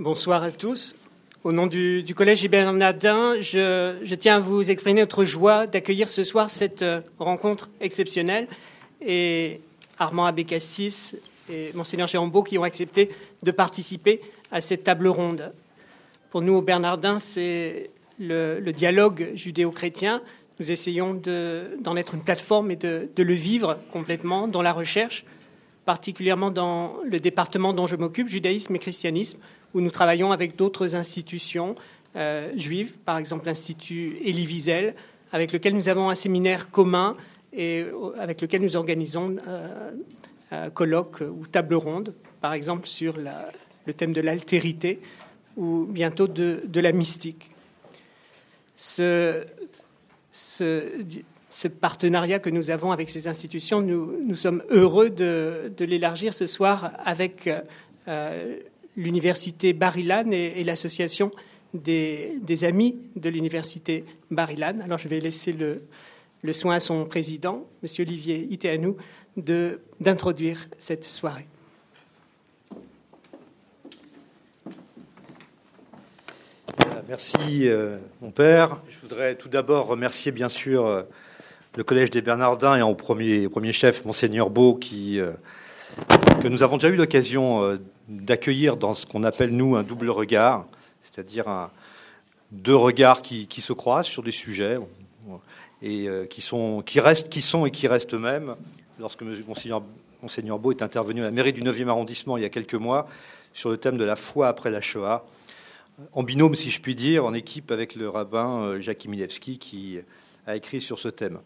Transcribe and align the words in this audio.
Bonsoir 0.00 0.42
à 0.42 0.50
tous. 0.50 0.96
Au 1.44 1.52
nom 1.52 1.68
du, 1.68 2.04
Collège 2.16 2.48
Bernardin, 2.48 3.40
je, 3.40 4.14
tiens 4.16 4.38
à 4.38 4.40
vous 4.40 4.68
exprimer 4.68 5.02
notre 5.02 5.24
joie 5.24 5.68
d'accueillir 5.68 6.08
ce 6.08 6.24
soir 6.24 6.50
cette 6.50 6.82
euh, 6.82 7.00
rencontre 7.20 7.70
exceptionnelle. 7.80 8.48
Et 9.00 9.60
Armand 10.00 10.26
Abécassis 10.26 11.14
et 11.48 11.70
Monseigneur 11.74 12.08
Chérambeau 12.08 12.42
qui 12.42 12.58
ont 12.58 12.64
accepté 12.64 13.10
de 13.44 13.52
participer 13.52 14.20
à 14.50 14.60
cette 14.60 14.82
table 14.82 15.06
ronde. 15.06 15.52
Pour 16.32 16.42
nous, 16.42 16.54
au 16.54 16.62
Bernardin, 16.62 17.20
c'est 17.20 17.90
le, 18.18 18.58
dialogue 18.72 19.30
judéo-chrétien. 19.36 20.22
Nous 20.58 20.72
essayons 20.72 21.14
d'en 21.14 21.94
être 21.94 22.14
une 22.14 22.24
plateforme 22.24 22.72
et 22.72 22.76
de, 22.76 23.08
le 23.16 23.34
vivre 23.34 23.78
complètement 23.92 24.48
dans 24.48 24.62
la 24.62 24.72
recherche, 24.72 25.24
particulièrement 25.84 26.50
dans 26.50 26.96
le 27.04 27.20
département 27.20 27.72
dont 27.72 27.86
je 27.86 27.94
m'occupe, 27.94 28.26
judaïsme 28.26 28.74
et 28.74 28.80
christianisme, 28.80 29.38
où 29.74 29.80
nous 29.80 29.90
travaillons 29.90 30.32
avec 30.32 30.56
d'autres 30.56 30.94
institutions 30.94 31.74
euh, 32.16 32.52
juives, 32.56 32.92
par 33.04 33.18
exemple 33.18 33.46
l'Institut 33.46 34.16
Élie 34.22 34.46
Wiesel, 34.46 34.94
avec 35.32 35.52
lequel 35.52 35.74
nous 35.74 35.88
avons 35.88 36.10
un 36.10 36.14
séminaire 36.14 36.70
commun 36.70 37.16
et 37.52 37.84
avec 38.18 38.40
lequel 38.40 38.62
nous 38.62 38.76
organisons 38.76 39.36
euh, 39.48 39.90
un 40.52 40.70
colloque 40.70 41.20
ou 41.20 41.46
table 41.46 41.74
ronde, 41.74 42.14
par 42.40 42.52
exemple 42.52 42.86
sur 42.86 43.16
le 43.16 43.92
thème 43.92 44.12
de 44.12 44.20
l'altérité 44.20 45.00
ou 45.56 45.86
bientôt 45.86 46.28
de, 46.28 46.80
la 46.80 46.92
mystique. 46.92 47.50
Ce, 48.76 49.44
partenariat 51.80 52.38
que 52.38 52.50
nous 52.50 52.70
avons 52.70 52.92
avec 52.92 53.08
ces 53.08 53.28
institutions, 53.28 53.80
nous, 53.80 54.20
nous 54.24 54.34
sommes 54.34 54.62
heureux 54.70 55.10
de, 55.10 55.72
l'élargir 55.78 56.34
ce 56.34 56.46
soir 56.46 56.92
avec 57.04 57.48
euh, 58.08 58.58
l'université 58.96 59.72
Barilan 59.72 60.30
et, 60.30 60.64
l'association 60.64 61.30
des, 61.72 62.64
amis 62.64 62.96
de 63.16 63.28
l'université 63.28 64.04
Barilan. 64.30 64.78
Alors 64.84 64.98
je 64.98 65.08
vais 65.08 65.20
laisser 65.20 65.52
le, 65.52 66.52
soin 66.52 66.76
à 66.76 66.80
son 66.80 67.04
président, 67.04 67.66
M. 67.82 67.88
Olivier 67.98 68.46
Iteanou, 68.50 68.96
d'introduire 70.00 70.68
cette 70.78 71.04
soirée. 71.04 71.46
Merci, 77.06 77.68
euh, 77.68 77.98
mon 78.22 78.30
père. 78.30 78.78
Je 78.88 78.98
voudrais 79.00 79.34
tout 79.34 79.50
d'abord 79.50 79.88
remercier, 79.88 80.32
bien 80.32 80.48
sûr, 80.48 80.86
euh, 80.86 81.02
le 81.76 81.84
Collège 81.84 82.10
des 82.10 82.22
Bernardins 82.22 82.76
et 82.76 82.82
en 82.82 82.94
premier, 82.94 83.46
premier 83.48 83.72
chef, 83.72 84.06
Monseigneur 84.06 84.48
Beau, 84.48 84.74
qui, 84.74 85.20
euh, 85.20 85.32
que 86.42 86.48
nous 86.48 86.62
avons 86.62 86.78
déjà 86.78 86.88
eu 86.88 86.96
l'occasion 86.96 87.78
d'accueillir 88.08 88.76
dans 88.76 88.94
ce 88.94 89.06
qu'on 89.06 89.24
appelle, 89.24 89.50
nous, 89.50 89.76
un 89.76 89.82
double 89.82 90.10
regard, 90.10 90.66
c'est-à-dire 91.02 91.68
deux 92.52 92.76
regards 92.76 93.22
qui, 93.22 93.60
se 93.60 93.72
croisent 93.72 94.08
sur 94.08 94.22
des 94.22 94.30
sujets 94.30 94.78
et 95.82 96.08
qui, 96.30 96.40
sont, 96.40 96.82
qui, 96.82 97.00
restent, 97.00 97.28
qui 97.28 97.42
sont 97.42 97.66
et 97.66 97.70
qui 97.70 97.88
restent 97.88 98.14
eux-mêmes. 98.14 98.54
Lorsque 98.98 99.22
Monseigneur, 99.22 99.82
Monseigneur 100.22 100.58
Beau 100.58 100.70
est 100.70 100.82
intervenu 100.82 101.22
à 101.22 101.24
la 101.24 101.30
mairie 101.30 101.52
du 101.52 101.62
9e 101.62 101.88
arrondissement 101.88 102.36
il 102.36 102.42
y 102.42 102.46
a 102.46 102.50
quelques 102.50 102.74
mois 102.74 103.08
sur 103.52 103.70
le 103.70 103.76
thème 103.76 103.96
de 103.96 104.04
la 104.04 104.16
foi 104.16 104.48
après 104.48 104.70
la 104.70 104.80
Shoah, 104.80 105.24
en 106.12 106.22
binôme, 106.22 106.54
si 106.54 106.70
je 106.70 106.80
puis 106.80 106.94
dire, 106.94 107.24
en 107.24 107.34
équipe 107.34 107.70
avec 107.70 107.94
le 107.94 108.08
rabbin 108.08 108.62
euh, 108.62 108.80
Jacques 108.80 109.06
Milewski 109.06 109.58
qui 109.58 110.00
a 110.46 110.56
écrit 110.56 110.80
sur 110.80 110.98
ce 110.98 111.08
thème. 111.08 111.38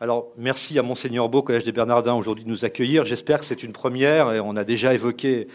Alors, 0.00 0.28
merci 0.38 0.78
à 0.78 0.82
Monseigneur 0.82 1.28
Beau, 1.28 1.42
Collège 1.42 1.64
des 1.64 1.72
Bernardins, 1.72 2.14
aujourd'hui 2.14 2.44
de 2.44 2.48
nous 2.48 2.64
accueillir. 2.64 3.04
J'espère 3.04 3.40
que 3.40 3.44
c'est 3.44 3.62
une 3.62 3.72
première 3.72 4.32
et 4.32 4.40
on 4.40 4.56
a 4.56 4.64
déjà 4.64 4.94
évoqué 4.94 5.48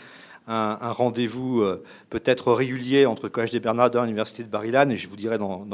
un, 0.47 0.91
rendez-vous 0.91 1.61
euh, 1.61 1.83
peut-être 2.09 2.53
régulier 2.53 3.05
entre 3.05 3.23
le 3.23 3.29
Collège 3.29 3.51
des 3.51 3.59
Bernardins 3.59 4.03
et 4.03 4.05
l'Université 4.05 4.43
de 4.43 4.49
Barilan. 4.49 4.89
Et 4.89 4.97
je 4.97 5.09
vous 5.09 5.15
dirai 5.15 5.37
dans, 5.37 5.65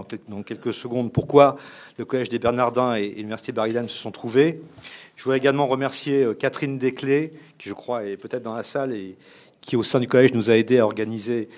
quelques 0.45 0.73
secondes 0.73 1.11
pourquoi 1.11 1.57
le 1.97 2.05
Collège 2.05 2.29
des 2.29 2.39
Bernardins 2.39 2.95
et, 2.95 3.09
l'Université 3.09 3.51
de 3.51 3.57
Barilan 3.57 3.87
se 3.87 3.97
sont 3.97 4.11
trouvés. 4.11 4.61
Je 5.15 5.23
voudrais 5.23 5.37
également 5.37 5.67
remercier 5.67 6.23
euh, 6.23 6.33
Catherine 6.33 6.77
Desclés, 6.77 7.31
qui 7.57 7.69
je 7.69 7.73
crois 7.73 8.05
est 8.05 8.17
peut-être 8.17 8.43
dans 8.43 8.55
la 8.55 8.63
salle 8.63 8.93
et 8.93 9.17
qui 9.59 9.75
au 9.75 9.83
sein 9.83 9.99
du 9.99 10.07
collège 10.07 10.33
nous 10.33 10.49
a 10.49 10.55
aidé 10.57 10.79
à 10.79 10.85
organiser 10.85 11.49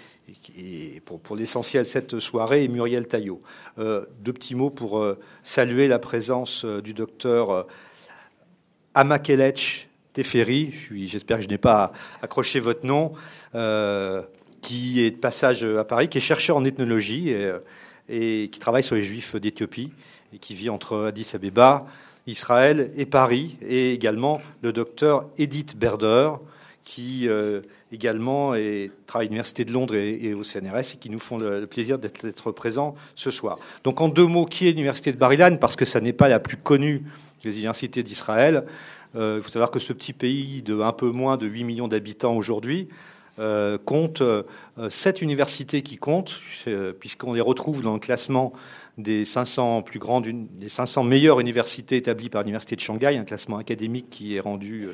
pour, 1.06 1.36
l'essentiel 1.36 1.86
cette 1.86 2.20
soirée, 2.20 2.64
et 2.64 2.68
Muriel 2.68 3.08
Taillot. 3.08 3.42
Euh, 3.78 4.06
deux 4.20 4.34
petits 4.34 4.56
mots 4.56 4.70
pour 4.70 5.06
saluer 5.44 5.88
la 5.88 6.00
présence 6.00 6.66
du 6.66 6.94
docteur 6.94 7.66
Amakelech 8.94 9.90
Teferi, 10.14 10.74
j'espère 11.06 11.38
que 11.38 11.44
je 11.44 11.50
n'ai 11.50 11.58
pas 11.58 11.92
accroché 12.22 12.60
votre 12.60 12.86
nom, 12.86 13.12
qui 14.62 15.02
est 15.02 15.12
de 15.12 15.18
passage 15.18 15.64
à 15.64 15.84
Paris, 15.84 16.08
qui 16.08 16.20
est 16.20 16.22
chercheur 16.22 16.58
en 16.58 16.66
ethnologie 16.66 17.30
et, 17.30 17.52
et 18.10 18.50
qui 18.52 18.60
travaille 18.60 18.84
sur 18.84 18.96
les 18.96 19.04
juifs 19.04 19.36
d'Éthiopie 19.36 19.92
et 20.34 20.38
qui 20.38 20.54
vit 20.54 20.70
entre 20.70 21.06
Addis 21.08 21.32
Abeba, 21.34 21.86
Israël 22.28 22.92
et 22.96 23.06
Paris, 23.06 23.58
et 23.62 23.94
également 23.94 24.42
le 24.62 24.72
docteur 24.72 25.28
Edith 25.38 25.78
Berder, 25.78 26.32
qui 26.84 27.28
également 27.94 28.56
et 28.56 28.92
travaille 29.06 29.28
à 29.28 29.30
l'Université 29.30 29.66
de 29.66 29.72
Londres 29.72 29.96
et, 29.96 30.34
au 30.34 30.44
CNRS 30.44 30.94
et 30.94 30.98
qui 31.00 31.10
nous 31.10 31.20
font 31.20 31.38
le, 31.38 31.66
plaisir 31.68 32.00
d'être 32.00 32.52
présents 32.52 32.96
ce 33.16 33.32
soir. 33.32 33.58
Donc 33.84 34.02
en 34.02 34.10
deux 34.10 34.26
mots, 34.26 34.46
qui 34.46 34.68
est 34.68 34.72
l'Université 34.72 35.14
de 35.14 35.18
Barilan? 35.18 35.58
Parce 35.58 35.76
que 35.76 35.86
ça 35.86 36.02
n'est 36.02 36.14
pas 36.14 36.28
la 36.28 36.40
plus 36.40 36.58
connue 36.58 37.04
des 37.44 37.56
universités 37.56 38.04
d'Israël. 38.04 38.66
Euh, 39.16 39.36
il 39.38 39.44
faut 39.44 39.50
savoir 39.50 39.72
que 39.72 39.80
ce 39.80 39.94
petit 39.94 40.14
pays 40.14 40.62
de 40.62 40.80
un 40.82 40.92
peu 40.92 41.10
moins 41.10 41.38
de 41.38 41.46
8 41.46 41.64
millions 41.64 41.88
d'habitants 41.88 42.36
aujourd'hui 42.36 42.88
euh, 43.40 43.78
compte 43.80 44.22
euh, 44.22 44.44
sept 44.90 45.22
universités 45.22 45.82
qui 45.82 45.98
comptent, 45.98 46.40
puisqu'on 47.00 47.34
les 47.34 47.42
retrouve 47.42 47.82
dans 47.82 47.94
le 47.94 48.00
classement 48.00 48.54
des 49.00 49.26
500 49.26 49.82
plus 49.82 49.98
grandes, 49.98 50.28
des 50.28 50.70
500 50.70 51.04
meilleures 51.04 51.40
universités 51.40 51.98
établies 51.98 52.30
par 52.30 52.44
l'université 52.44 52.76
de 52.76 52.82
Shanghai, 52.82 53.18
un 53.18 53.24
classement 53.24 53.58
académique 53.58 54.08
qui 54.12 54.36
est 54.36 54.40
rendu, 54.40 54.88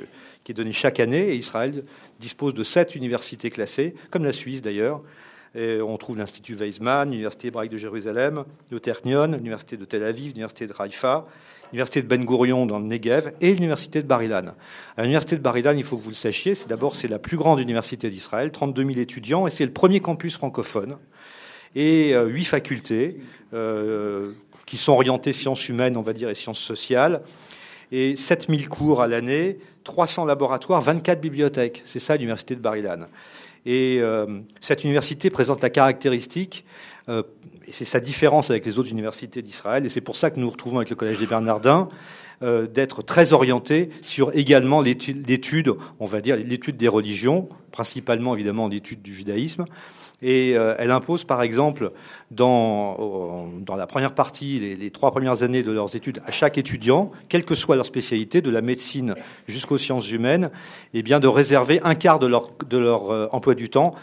qui 0.45 0.53
est 0.53 0.55
donné 0.55 0.71
chaque 0.71 1.01
année. 1.01 1.29
Et 1.29 1.35
Israël 1.35 1.83
dispose 2.19 2.53
de 2.53 2.63
sept 2.63 2.95
universités 2.95 3.49
classées, 3.49 3.93
comme 4.09 4.23
la 4.23 4.31
Suisse 4.31 4.61
d'ailleurs. 4.61 5.01
on 5.55 5.97
trouve 5.97 6.17
l'Institut 6.17 6.55
Weizmann, 6.55 7.11
l'Université 7.11 7.49
hébraïque 7.49 7.71
de 7.71 7.77
Jérusalem, 7.77 8.45
le 8.71 8.79
Ternion, 8.79 9.27
l'Université 9.27 9.75
de 9.75 9.83
Tel 9.83 10.03
Aviv, 10.03 10.27
l'Université 10.27 10.65
de 10.65 10.73
Haïfa, 10.79 11.27
l'Université 11.71 12.01
de 12.01 12.07
Ben 12.07 12.25
Gurion 12.25 12.65
dans 12.65 12.79
le 12.79 12.85
Negev 12.85 13.31
et 13.41 13.53
l'Université 13.53 14.01
de 14.01 14.07
Bar-Ilan. 14.07 14.53
L'Université 14.97 15.35
de 15.35 15.41
Bar-Ilan, 15.41 15.75
il 15.77 15.83
faut 15.83 15.97
que 15.97 16.03
vous 16.03 16.09
le 16.09 16.15
sachiez, 16.15 16.55
c'est 16.55 16.67
d'abord 16.67 16.95
c'est 16.95 17.07
la 17.07 17.19
plus 17.19 17.37
grande 17.37 17.59
université 17.59 18.09
d'Israël, 18.09 18.51
32 18.51 18.85
000 18.85 18.99
étudiants, 18.99 19.47
et 19.47 19.49
c'est 19.49 19.65
le 19.65 19.73
premier 19.73 19.99
campus 19.99 20.35
francophone. 20.35 20.97
Et 21.75 22.13
euh, 22.13 22.25
huit 22.25 22.45
facultés 22.45 23.17
euh, 23.53 24.31
qui 24.65 24.77
sont 24.77 24.93
orientées 24.93 25.33
sciences 25.33 25.69
humaines, 25.69 25.97
on 25.97 26.01
va 26.01 26.13
dire, 26.13 26.29
et 26.29 26.35
sciences 26.35 26.59
sociales, 26.59 27.21
et 27.91 28.15
7000 28.15 28.69
cours 28.69 29.01
à 29.01 29.07
l'année, 29.07 29.59
300 29.83 30.25
laboratoires, 30.25 30.81
24 30.81 31.21
bibliothèques. 31.21 31.83
C'est 31.85 31.99
ça 31.99 32.15
l'université 32.15 32.55
de 32.55 32.61
Bar-Ilan. 32.61 33.05
Et 33.65 33.97
euh, 33.99 34.39
cette 34.61 34.83
université 34.83 35.29
présente 35.29 35.61
la 35.61 35.69
caractéristique, 35.69 36.65
c'est 37.71 37.85
sa 37.85 37.99
différence 37.99 38.49
avec 38.49 38.65
les 38.65 38.79
autres 38.79 38.91
universités 38.91 39.41
d'Israël, 39.41 39.85
et 39.85 39.89
c'est 39.89 40.01
pour 40.01 40.15
ça 40.15 40.29
que 40.29 40.39
nous 40.39 40.45
nous 40.45 40.51
retrouvons 40.51 40.77
avec 40.77 40.89
le 40.89 40.95
Collège 40.95 41.19
des 41.19 41.27
Bernardins, 41.27 41.87
euh, 42.41 42.67
d'être 42.67 43.01
très 43.01 43.33
orienté 43.33 43.89
sur 44.01 44.33
également 44.33 44.79
l'étude, 44.79 45.73
on 45.99 46.05
va 46.05 46.21
dire, 46.21 46.37
l'étude 46.37 46.77
des 46.77 46.87
religions, 46.87 47.49
principalement 47.71 48.33
évidemment 48.33 48.69
l'étude 48.69 49.01
du 49.01 49.13
judaïsme, 49.13 49.65
et 50.21 50.53
euh, 50.55 50.73
elle 50.77 50.91
impose, 50.91 51.25
par 51.25 51.41
exemple, 51.41 51.91
dans, 52.31 53.49
dans 53.59 53.75
la 53.75 53.87
première 53.87 54.13
partie, 54.13 54.75
les, 54.79 54.91
trois 54.91 55.11
premières 55.11 55.43
années 55.43 55.63
de 55.63 55.71
leurs 55.71 55.95
études, 55.97 56.21
à 56.25 56.31
chaque 56.31 56.57
étudiant, 56.57 57.11
quelle 57.27 57.43
que 57.43 57.55
soit 57.55 57.75
leur 57.75 57.85
spécialité, 57.85 58.41
de 58.41 58.49
la 58.49 58.61
médecine 58.61 59.15
jusqu'aux 59.47 59.77
sciences 59.77 60.09
humaines, 60.11 60.49
eh 60.93 61.03
bien, 61.03 61.19
de 61.19 61.27
réserver 61.27 61.81
un 61.83 61.95
quart 61.95 62.19
de 62.19 62.27
leur, 62.27 63.11
euh, 63.11 63.27
emploi 63.31 63.53
du 63.53 63.69
temps 63.69 63.93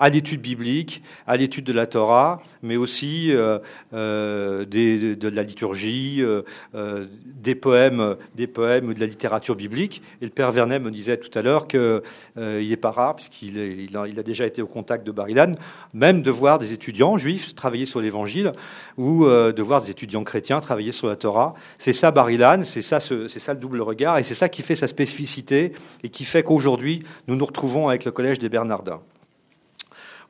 à 0.00 0.08
l'étude 0.08 0.40
biblique, 0.40 1.02
à 1.26 1.36
l'étude 1.36 1.64
de 1.64 1.74
la 1.74 1.86
Torah, 1.86 2.42
mais 2.62 2.76
aussi 2.76 3.32
euh, 3.32 3.58
euh 3.92 4.64
de 4.64 5.28
la 5.28 5.42
liturgie, 5.42 6.22
euh, 6.22 7.06
des 7.24 7.54
poèmes, 7.54 8.16
des 8.34 8.46
poèmes 8.46 8.88
ou 8.88 8.94
de 8.94 9.00
la 9.00 9.06
littérature 9.06 9.54
biblique. 9.54 10.02
Et 10.22 10.24
le 10.24 10.30
père 10.30 10.50
Vernet 10.50 10.80
me 10.80 10.90
disait 10.90 11.18
tout 11.18 11.38
à 11.38 11.42
l'heure 11.42 11.68
qu'il 11.68 12.00
n'est 12.36 12.76
pas 12.76 12.90
rare, 12.90 13.16
puisqu'il 13.16 13.58
il 13.58 14.18
a, 14.18 14.22
déjà 14.22 14.46
été 14.46 14.62
au 14.62 14.66
contact 14.66 15.06
de 15.06 15.12
Barilan, 15.12 15.54
même 15.92 16.22
de 16.22 16.30
voir 16.30 16.58
des 16.58 16.72
étudiants 16.72 17.18
juifs 17.18 17.54
travailler 17.54 17.84
sur 17.84 18.00
l'Évangile 18.00 18.52
ou 18.96 19.26
de 19.26 19.62
voir 19.62 19.82
des 19.82 19.90
étudiants 19.90 20.24
chrétiens 20.24 20.60
travailler 20.60 20.92
sur 20.92 21.08
la 21.08 21.16
Torah. 21.16 21.54
C'est 21.78 21.92
ça 21.92 22.10
Barilan, 22.10 22.62
c'est 22.64 22.82
ça, 22.82 23.00
c'est 23.00 23.38
ça 23.38 23.52
le 23.52 23.60
double 23.60 23.82
regard, 23.82 24.18
et 24.18 24.22
c'est 24.22 24.34
ça 24.34 24.48
qui 24.48 24.62
fait 24.62 24.76
sa 24.76 24.88
spécificité 24.88 25.72
et 26.02 26.08
qui 26.08 26.24
fait 26.24 26.42
qu'aujourd'hui 26.42 27.02
nous 27.28 27.36
nous 27.36 27.44
retrouvons 27.44 27.88
avec 27.88 28.06
le 28.06 28.12
collège 28.12 28.38
des 28.38 28.48
Bernardins. 28.48 29.00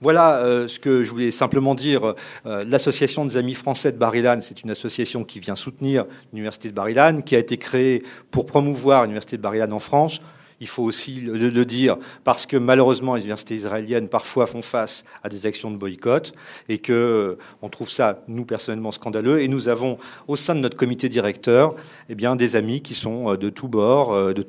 Voilà 0.03 0.37
euh, 0.37 0.67
ce 0.67 0.79
que 0.79 1.05
je 1.05 1.11
voulais 1.11 1.31
simplement 1.31 1.75
dire. 1.75 2.15
Euh, 2.47 2.65
l'association 2.65 3.27
des 3.27 3.37
amis 3.37 3.53
français 3.53 3.93
de 3.93 3.99
Barilan, 3.99 4.39
c'est 4.41 4.63
une 4.63 4.71
association 4.71 5.25
qui 5.25 5.41
vient 5.41 5.55
soutenir 5.55 6.07
l'université 6.33 6.71
de 6.71 6.75
Barilan, 6.75 7.21
qui 7.21 7.37
a 7.37 7.39
été 7.39 7.59
créée 7.59 8.03
pour 8.31 8.47
promouvoir 8.47 9.03
l'université 9.03 9.37
de 9.37 9.43
Barilan 9.43 9.71
en 9.73 9.79
France. 9.79 10.23
il 10.59 10.69
faut 10.69 10.83
aussi 10.85 11.21
le, 11.21 11.65
dire, 11.65 11.99
parce 12.25 12.47
que 12.47 12.57
malheureusement, 12.57 13.15
les 13.15 13.23
universités 13.23 13.55
israéliennes 13.55 14.09
parfois 14.09 14.47
font 14.47 14.63
face 14.63 15.05
à 15.23 15.29
des 15.29 15.45
actions 15.45 15.71
de 15.71 15.77
boycott 15.77 16.33
et 16.71 16.79
que 16.79 16.93
euh, 16.93 17.39
on 17.61 17.69
trouve 17.69 17.91
ça, 17.91 18.25
nous 18.27 18.47
personnellement, 18.47 18.93
scandaleux. 18.93 19.43
Et 19.43 19.49
nous 19.49 19.69
avons 19.69 19.99
au 20.29 20.37
sein 20.37 20.55
de 20.55 20.61
notre 20.61 20.79
comité 20.79 21.11
directeur, 21.11 21.75
eh 22.09 22.15
bien, 22.15 22.37
des 22.37 22.57
amis 22.57 22.81
qui 22.81 22.95
sont 22.95 23.35
de 23.35 23.51
tous 23.51 23.69
bords, 23.69 24.15
de 24.33 24.47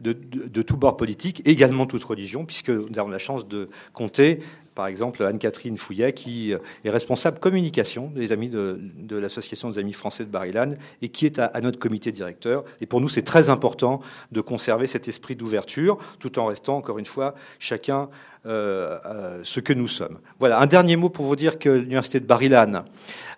de, 0.00 0.62
tous 0.62 0.76
bords 0.76 0.98
politiques, 0.98 1.40
également 1.46 1.86
toute 1.86 2.04
religion, 2.04 2.44
puisque 2.44 2.68
nous 2.68 2.98
avons 2.98 3.08
la 3.08 3.18
chance 3.18 3.48
de 3.48 3.70
compter 3.94 4.40
par 4.76 4.86
exemple 4.86 5.24
Anne-Catherine 5.24 5.76
Fouillet, 5.76 6.12
qui 6.12 6.52
est 6.52 6.90
responsable 6.90 7.40
communication 7.40 8.12
des 8.14 8.30
amis 8.30 8.48
de, 8.48 8.78
l'Association 9.10 9.70
des 9.70 9.78
amis 9.78 9.94
français 9.94 10.24
de 10.24 10.30
Barilan 10.30 10.74
et 11.02 11.08
qui 11.08 11.26
est 11.26 11.40
à, 11.40 11.60
notre 11.60 11.80
comité 11.80 12.12
directeur. 12.12 12.64
Et 12.80 12.86
pour 12.86 13.00
nous, 13.00 13.08
c'est 13.08 13.22
très 13.22 13.48
important 13.48 14.00
de 14.30 14.40
conserver 14.40 14.86
cet 14.86 15.08
esprit 15.08 15.34
d'ouverture, 15.34 15.98
tout 16.20 16.38
en 16.38 16.46
restant, 16.46 16.76
encore 16.76 16.98
une 16.98 17.06
fois, 17.06 17.34
chacun 17.58 18.08
euh, 18.46 18.98
euh, 19.06 19.40
ce 19.42 19.58
que 19.58 19.72
nous 19.72 19.88
sommes. 19.88 20.18
Voilà, 20.38 20.60
un 20.60 20.66
dernier 20.66 20.94
mot 20.94 21.08
pour 21.08 21.24
vous 21.24 21.34
dire 21.34 21.58
que 21.58 21.70
l'Université 21.70 22.20
de 22.20 22.26
Barilan 22.26 22.84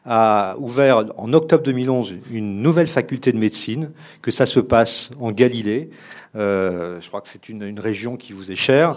a 0.04 0.56
ouvert 0.58 1.04
en 1.16 1.32
octobre 1.32 1.62
2011 1.62 2.14
une 2.30 2.60
nouvelle 2.60 2.88
faculté 2.88 3.32
de 3.32 3.38
médecine, 3.38 3.90
que 4.22 4.30
ça 4.30 4.44
se 4.44 4.60
passe 4.60 5.10
en 5.20 5.32
Galilée. 5.32 5.90
Euh, 6.36 7.00
je 7.00 7.08
crois 7.08 7.20
que 7.20 7.28
c'est 7.28 7.48
une, 7.48 7.62
une 7.62 7.80
région 7.80 8.16
qui 8.16 8.32
vous 8.32 8.50
est 8.50 8.56
chère. 8.56 8.96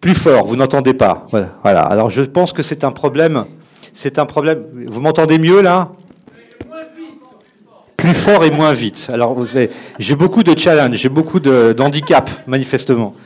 Plus 0.00 0.14
fort, 0.14 0.46
vous 0.46 0.56
n'entendez 0.56 0.94
pas. 0.94 1.26
Voilà. 1.62 1.80
Alors 1.80 2.10
je 2.10 2.22
pense 2.22 2.52
que 2.52 2.62
c'est 2.62 2.84
un 2.84 2.92
problème. 2.92 3.46
C'est 3.92 4.18
un 4.18 4.26
problème. 4.26 4.64
Vous 4.90 5.00
m'entendez 5.00 5.38
mieux 5.38 5.60
là? 5.60 5.90
Plus 7.96 8.14
fort 8.14 8.44
et 8.44 8.50
moins 8.50 8.72
vite. 8.72 9.10
Alors 9.12 9.36
j'ai 9.98 10.14
beaucoup 10.14 10.44
de 10.44 10.56
challenges, 10.56 10.96
j'ai 10.96 11.08
beaucoup 11.08 11.40
d'handicap, 11.40 12.30
manifestement. 12.46 13.16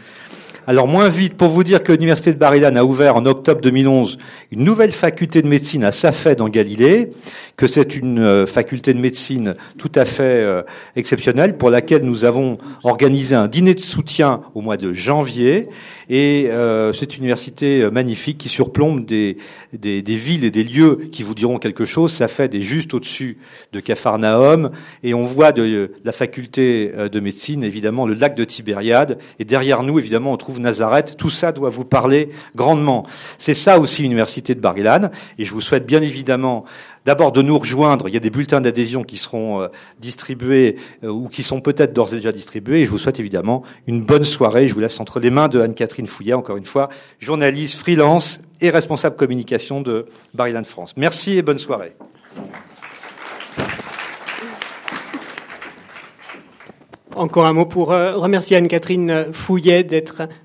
Alors 0.64 0.86
moins 0.86 1.08
vite, 1.08 1.34
pour 1.34 1.48
vous 1.48 1.64
dire 1.64 1.82
que 1.82 1.90
l'Université 1.90 2.32
de 2.32 2.38
Barilan 2.38 2.76
a 2.76 2.84
ouvert 2.84 3.16
en 3.16 3.26
octobre 3.26 3.60
2011 3.60 4.16
une 4.52 4.62
nouvelle 4.62 4.92
faculté 4.92 5.42
de 5.42 5.48
médecine 5.48 5.82
à 5.82 5.90
Safed 5.90 6.40
en 6.40 6.48
Galilée, 6.48 7.10
que 7.56 7.66
c'est 7.66 7.96
une 7.96 8.20
euh, 8.20 8.46
faculté 8.46 8.94
de 8.94 9.00
médecine 9.00 9.56
tout 9.76 9.90
à 9.96 10.04
fait 10.04 10.22
euh, 10.22 10.62
exceptionnelle 10.94 11.58
pour 11.58 11.70
laquelle 11.70 12.02
nous 12.02 12.24
avons 12.24 12.58
organisé 12.84 13.34
un 13.34 13.48
dîner 13.48 13.74
de 13.74 13.80
soutien 13.80 14.42
au 14.54 14.60
mois 14.60 14.76
de 14.76 14.92
janvier 14.92 15.68
et 16.14 16.50
euh, 16.50 16.92
c'est 16.92 17.16
une 17.16 17.22
université 17.22 17.88
magnifique 17.90 18.36
qui 18.36 18.50
surplombe 18.50 19.06
des, 19.06 19.38
des, 19.72 20.02
villes 20.02 20.44
et 20.44 20.50
des 20.50 20.62
lieux 20.62 21.08
qui 21.10 21.22
vous 21.22 21.34
diront 21.34 21.56
quelque 21.56 21.86
chose. 21.86 22.12
Ça 22.12 22.28
fait 22.28 22.48
des 22.48 22.60
juste 22.60 22.92
au-dessus 22.92 23.38
de 23.72 23.80
Capharnaüm. 23.80 24.72
Et 25.02 25.14
on 25.14 25.22
voit 25.22 25.52
de 25.52 25.90
la 26.04 26.12
faculté 26.12 26.92
euh, 26.94 27.08
de 27.08 27.18
médecine, 27.18 27.64
évidemment, 27.64 28.06
le 28.06 28.12
lac 28.12 28.34
de 28.34 28.44
Tibériade. 28.44 29.16
Et 29.38 29.46
derrière 29.46 29.82
nous, 29.82 29.98
évidemment, 29.98 30.34
on 30.34 30.36
trouve 30.36 30.60
Nazareth. 30.60 31.16
Tout 31.16 31.30
ça 31.30 31.50
doit 31.50 31.70
vous 31.70 31.86
parler 31.86 32.28
grandement. 32.54 33.06
C'est 33.38 33.54
ça 33.54 33.80
aussi 33.80 34.02
l'université 34.02 34.54
de 34.54 34.60
bar 34.60 34.76
Et 35.38 35.46
je 35.46 35.52
vous 35.52 35.62
souhaite 35.62 35.86
bien 35.86 36.02
évidemment 36.02 36.66
d'abord 37.04 37.32
de 37.32 37.42
nous 37.42 37.58
rejoindre. 37.58 38.08
Il 38.08 38.14
y 38.14 38.16
a 38.16 38.20
des 38.20 38.30
bulletins 38.30 38.60
d'adhésion 38.60 39.02
qui 39.04 39.16
seront 39.16 39.62
euh, 39.62 39.68
distribués 40.00 40.76
euh, 41.04 41.08
ou 41.08 41.28
qui 41.28 41.42
sont 41.42 41.60
peut-être 41.60 41.92
d'ores 41.92 42.12
et 42.12 42.16
déjà 42.16 42.32
distribués. 42.32 42.82
Et 42.82 42.86
je 42.86 42.90
vous 42.90 42.98
souhaite 42.98 43.20
évidemment 43.20 43.62
une 43.86 44.04
bonne 44.04 44.24
soirée. 44.24 44.68
Je 44.68 44.74
vous 44.74 44.80
laisse 44.80 44.98
entre 45.00 45.20
les 45.20 45.30
mains 45.30 45.48
de 45.48 45.60
Anne-Catherine 45.60 46.06
Fouillet, 46.06 46.34
encore 46.34 46.56
une 46.56 46.66
fois, 46.66 46.88
journaliste, 47.18 47.78
freelance 47.78 48.40
et 48.60 48.70
responsable 48.70 49.16
communication 49.16 49.80
de 49.80 50.06
Barilan 50.34 50.64
France. 50.64 50.94
Merci 50.96 51.38
et 51.38 51.42
bonne 51.42 51.58
soirée. 51.58 51.94
Encore 57.14 57.44
un 57.44 57.52
mot 57.52 57.66
pour 57.66 57.92
euh, 57.92 58.16
remercier 58.16 58.56
Anne-Catherine 58.56 59.26
Fouillet 59.32 59.86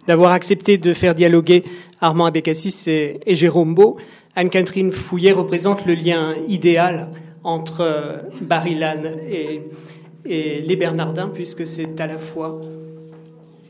d'avoir 0.06 0.31
accepté 0.31 0.77
de 0.77 0.94
faire 0.94 1.13
dialoguer 1.13 1.63
Armand 2.01 2.25
Abécassis 2.25 2.83
et, 2.88 3.19
et 3.25 3.36
Jérôme 3.36 3.74
Beau. 3.74 3.98
Anne-Catherine 4.38 4.92
Fouillet 4.92 5.31
représente 5.31 5.88
le 5.88 5.95
lien 5.95 6.36
idéal 6.48 7.10
entre 7.44 7.81
euh, 7.81 8.18
Barilan 8.39 9.01
et, 9.28 9.63
les 10.30 10.75
Bernardins, 10.75 11.30
puisque 11.30 11.66
c'est 11.66 12.00
à 12.01 12.06
la 12.06 12.18
fois 12.18 12.62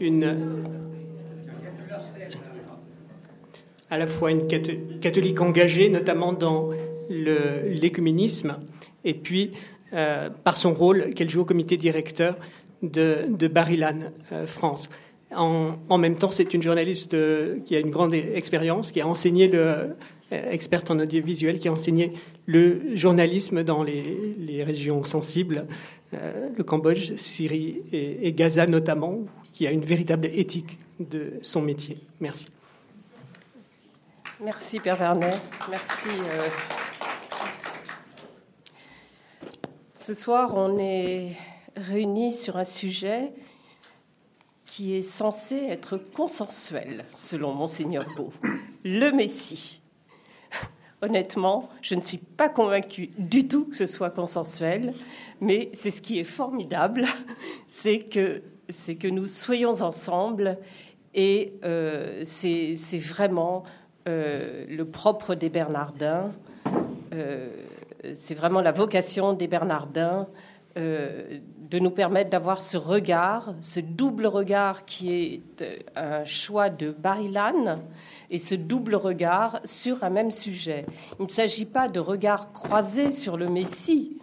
une, 0.02 0.36
à 3.92 3.98
la 3.98 4.08
fois 4.08 4.32
une 4.32 4.48
catholique 5.00 5.40
engagée, 5.40 5.90
notamment 5.90 6.34
dans 6.34 6.72
l'écuménisme, 7.10 8.58
et 9.06 9.14
puis 9.14 9.52
euh, 9.94 10.32
par 10.44 10.58
son 10.58 10.74
rôle 10.74 11.14
qu'elle 11.14 11.30
joue 11.30 11.42
au 11.42 11.46
comité 11.46 11.78
directeur 11.78 12.36
de, 12.82 13.48
Barilan 13.48 14.12
euh, 14.32 14.48
France. 14.48 14.90
En, 15.36 15.98
même 16.00 16.16
temps, 16.16 16.32
c'est 16.32 16.54
une 16.56 16.64
journaliste 16.64 17.16
qui 17.66 17.76
a 17.76 17.80
une 17.80 17.92
grande 17.92 18.16
expérience, 18.16 18.92
qui 18.92 19.02
a 19.02 19.08
enseigné 19.08 19.48
le, 19.48 19.90
experte 20.32 20.92
en 20.92 21.00
audiovisuel 21.00 21.60
qui 21.60 21.68
a 21.68 21.72
enseigné 21.72 22.14
le 22.46 22.96
journalisme 22.96 23.64
dans 23.64 23.84
les, 23.84 24.64
régions 24.64 25.04
sensibles, 25.04 25.68
euh, 26.14 26.50
le 26.56 26.64
Cambodge, 26.64 27.16
Syrie 27.16 27.82
et, 27.92 28.32
Gaza 28.34 28.66
notamment, 28.68 29.20
qui 29.54 29.68
a 29.68 29.72
une 29.72 29.86
véritable 29.86 30.28
éthique 30.28 30.78
de 31.00 31.34
son 31.42 31.62
métier. 31.62 31.98
Merci. 32.20 32.48
Merci 34.44 34.80
Père 34.80 34.98
Werner. 35.00 35.36
Merci. 35.70 36.10
Euh. 36.10 36.40
Ce 39.94 40.14
soir, 40.14 40.54
on 40.56 40.78
est 40.78 41.32
réunis 41.76 42.34
sur 42.34 42.58
un 42.58 42.64
sujet 42.64 43.34
qui 44.66 44.96
est 44.96 45.02
censé 45.02 45.56
être 45.56 45.98
consensuel, 45.98 47.04
selon 47.16 47.54
Monseigneur 47.54 48.06
Beau, 48.16 48.32
le 48.84 49.12
Messie. 49.12 49.82
Honnêtement, 51.04 51.70
je 51.82 51.94
ne 51.94 52.02
suis 52.02 52.18
pas 52.18 52.50
convaincue 52.50 53.12
du 53.20 53.48
tout 53.48 53.66
que 53.66 53.76
ce 53.76 53.86
soit 53.86 54.10
consensuel, 54.10 54.94
mais 55.40 55.70
c'est 55.74 55.92
ce 55.92 56.02
qui 56.02 56.18
est 56.20 56.24
formidable, 56.24 57.06
c'est 57.68 58.00
que, 58.00 58.42
c'est 58.70 58.96
que 58.96 59.08
nous 59.08 59.28
soyons 59.28 59.82
ensemble 59.84 60.58
et 61.14 61.54
euh, 61.64 62.22
c'est, 62.24 62.76
vraiment 62.98 63.64
euh, 64.08 64.66
le 64.68 64.86
propre 64.86 65.36
des 65.36 65.50
Bernardins, 65.50 66.32
euh, 67.14 67.50
c'est 68.16 68.36
vraiment 68.36 68.62
la 68.62 68.72
vocation 68.72 69.34
des 69.34 69.48
Bernardins 69.48 70.28
de 71.70 71.80
nous 71.80 71.92
permettre 71.92 72.30
d'avoir 72.30 72.62
ce 72.62 72.78
regard, 72.78 73.54
ce 73.62 73.80
double 73.80 74.28
regard 74.28 74.86
qui 74.86 75.14
est 75.14 75.42
un 75.96 76.24
choix 76.26 76.70
de 76.70 76.92
Barilan 76.92 77.80
et 78.30 78.38
ce 78.38 78.56
double 78.56 78.96
regard 78.96 79.60
sur 79.64 80.04
un 80.04 80.10
même 80.10 80.32
sujet. 80.32 80.86
Il 81.20 81.26
ne 81.26 81.32
s'agit 81.32 81.66
pas 81.66 81.88
de 81.88 82.00
regard 82.00 82.52
croisé 82.52 83.12
sur 83.12 83.38
le 83.38 83.48
Messie. 83.48 84.18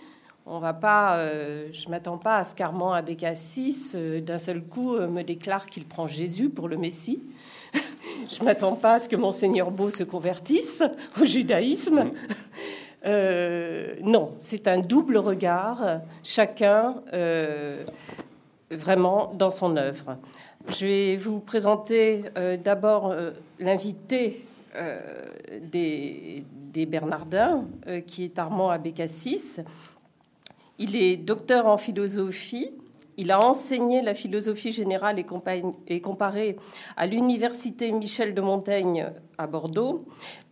On 0.47 0.59
va 0.59 0.75
pas, 0.75 1.17
euh, 1.17 1.69
je 1.73 1.89
m'attends 1.89 2.19
pas 2.19 2.37
à 2.37 2.45
ce 2.45 2.55
qu'Armand 2.55 2.93
Abécassis, 2.93 3.93
euh, 3.95 4.21
d'un 4.21 4.37
seul 4.37 4.63
coup, 4.63 4.95
euh, 4.95 5.09
me 5.09 5.23
déclare 5.23 5.65
qu'il 5.65 5.87
prend 5.87 6.07
Jésus 6.07 6.51
pour 6.51 6.69
le 6.69 6.77
Messie. 6.77 7.23
je 7.75 8.45
m'attends 8.45 8.77
pas 8.77 8.95
à 8.95 8.99
ce 8.99 9.09
que 9.09 9.17
Monseigneur 9.17 9.71
Beau 9.71 9.89
se 9.89 10.05
convertisse 10.05 10.83
au 11.19 11.25
judaïsme. 11.25 12.11
Non, 13.05 14.33
c'est 14.39 14.67
un 14.69 14.81
double 14.81 15.19
regard, 15.19 16.01
chacun 16.23 17.03
vraiment 18.71 19.33
dans 19.35 19.51
son 19.51 19.77
œuvre. 19.77 20.17
Je 20.69 20.87
vais 20.87 21.17
vous 21.17 21.41
présenter 21.41 22.25
euh, 22.39 22.57
d'abord 22.57 23.11
euh, 23.11 23.33
l'invité 23.61 24.47
euh, 24.77 24.99
des, 25.63 26.45
Bernardins, 26.87 27.65
qui 28.07 28.25
est 28.25 28.37
Armand 28.37 28.71
Abécassis. 28.71 29.61
Il 30.79 30.97
est 30.97 31.17
docteur 31.17 31.67
en 31.67 31.77
philosophie. 31.77 32.73
Il 33.17 33.31
a 33.31 33.41
enseigné 33.41 34.03
la 34.03 34.13
philosophie 34.13 34.73
générale 34.73 35.25
et 35.87 36.01
comparée 36.01 36.57
à 36.97 37.07
l'université 37.07 37.93
Michel 37.93 38.35
de 38.35 38.41
Montaigne 38.41 39.07
à 39.39 39.47
Bordeaux. 39.47 40.05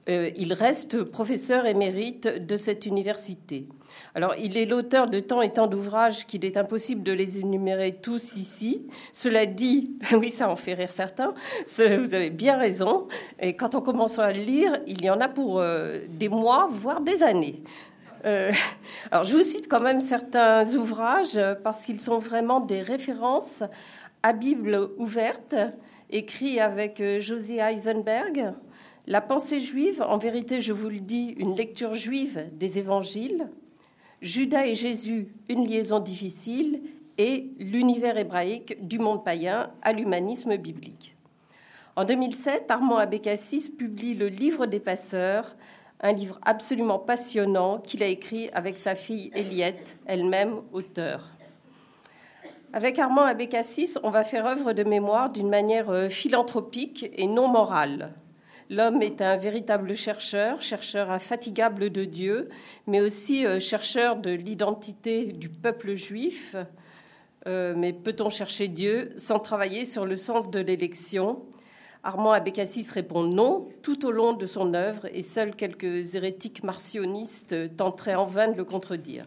Il 0.08 0.52
reste 0.52 1.04
professeur 1.04 1.66
émérite 1.66 2.26
de 2.26 2.56
cette 2.56 2.86
université. 2.86 3.66
Alors, 4.14 4.34
il 4.38 4.56
est 4.56 4.66
l'auteur 4.66 5.08
de 5.08 5.20
tant 5.20 5.42
et 5.42 5.50
tant 5.50 5.66
d'ouvrages 5.66 6.26
qu'il 6.26 6.44
est 6.44 6.56
impossible 6.56 7.02
de 7.02 7.12
les 7.12 7.40
énumérer 7.40 7.92
tous 8.02 8.36
ici. 8.36 8.86
Cela 9.12 9.46
dit, 9.46 9.96
oui, 10.12 10.30
ça 10.30 10.50
en 10.50 10.56
fait 10.56 10.74
rire 10.74 10.90
certains, 10.90 11.34
vous 11.66 12.14
avez 12.14 12.30
bien 12.30 12.56
raison. 12.56 13.08
Et 13.40 13.54
quand 13.54 13.74
on 13.74 13.80
commence 13.80 14.18
à 14.18 14.32
lire, 14.32 14.80
il 14.86 15.04
y 15.04 15.10
en 15.10 15.20
a 15.20 15.28
pour 15.28 15.60
euh, 15.60 16.00
des 16.08 16.28
mois, 16.28 16.68
voire 16.70 17.00
des 17.00 17.22
années. 17.22 17.62
Euh, 18.24 18.52
alors, 19.10 19.24
je 19.24 19.36
vous 19.36 19.42
cite 19.42 19.68
quand 19.68 19.80
même 19.80 20.00
certains 20.00 20.64
ouvrages 20.76 21.40
parce 21.64 21.84
qu'ils 21.84 22.00
sont 22.00 22.18
vraiment 22.18 22.60
des 22.60 22.80
références 22.80 23.64
à 24.22 24.32
Bible 24.32 24.90
ouverte, 24.98 25.56
écrits 26.10 26.60
avec 26.60 27.00
euh, 27.00 27.18
José 27.18 27.56
Heisenberg. 27.56 28.52
La 29.08 29.20
pensée 29.20 29.58
juive, 29.58 30.00
en 30.00 30.16
vérité, 30.16 30.60
je 30.60 30.72
vous 30.72 30.88
le 30.88 31.00
dis, 31.00 31.34
une 31.36 31.56
lecture 31.56 31.94
juive 31.94 32.48
des 32.52 32.78
évangiles. 32.78 33.50
Judas 34.20 34.66
et 34.66 34.76
Jésus, 34.76 35.34
une 35.48 35.66
liaison 35.66 35.98
difficile, 35.98 36.82
et 37.18 37.50
l'univers 37.58 38.16
hébraïque 38.16 38.86
du 38.86 39.00
monde 39.00 39.24
païen 39.24 39.70
à 39.82 39.92
l'humanisme 39.92 40.56
biblique. 40.56 41.16
En 41.96 42.04
2007, 42.04 42.70
Armand 42.70 42.96
Abécassis 42.96 43.70
publie 43.70 44.14
Le 44.14 44.28
Livre 44.28 44.66
des 44.66 44.80
Passeurs, 44.80 45.56
un 46.00 46.12
livre 46.12 46.38
absolument 46.42 46.98
passionnant 47.00 47.78
qu'il 47.78 48.04
a 48.04 48.06
écrit 48.06 48.50
avec 48.54 48.76
sa 48.76 48.94
fille 48.94 49.30
Eliette, 49.34 49.98
elle-même 50.06 50.62
auteure. 50.72 51.26
Avec 52.72 52.98
Armand 53.00 53.22
Abécassis, 53.22 53.94
on 54.04 54.10
va 54.10 54.22
faire 54.22 54.46
œuvre 54.46 54.72
de 54.72 54.84
mémoire 54.84 55.30
d'une 55.30 55.50
manière 55.50 55.90
euh, 55.90 56.08
philanthropique 56.08 57.10
et 57.12 57.26
non 57.26 57.48
morale. 57.48 58.14
L'homme 58.72 59.02
est 59.02 59.20
un 59.20 59.36
véritable 59.36 59.94
chercheur, 59.94 60.62
chercheur 60.62 61.10
infatigable 61.10 61.90
de 61.90 62.06
Dieu, 62.06 62.48
mais 62.86 63.02
aussi 63.02 63.44
euh, 63.44 63.60
chercheur 63.60 64.16
de 64.16 64.30
l'identité 64.30 65.26
du 65.26 65.50
peuple 65.50 65.92
juif. 65.92 66.56
Euh, 67.46 67.74
mais 67.76 67.92
peut-on 67.92 68.30
chercher 68.30 68.68
Dieu 68.68 69.12
sans 69.16 69.40
travailler 69.40 69.84
sur 69.84 70.06
le 70.06 70.16
sens 70.16 70.50
de 70.50 70.58
l'élection? 70.58 71.42
Armand 72.02 72.32
Abécassis 72.32 72.90
répond 72.90 73.24
non 73.24 73.68
tout 73.82 74.06
au 74.06 74.10
long 74.10 74.32
de 74.32 74.46
son 74.46 74.72
œuvre 74.72 75.06
et 75.12 75.20
seuls 75.20 75.54
quelques 75.54 76.14
hérétiques 76.14 76.64
marcionistes 76.64 77.76
tenteraient 77.76 78.14
en 78.14 78.24
vain 78.24 78.48
de 78.48 78.56
le 78.56 78.64
contredire. 78.64 79.24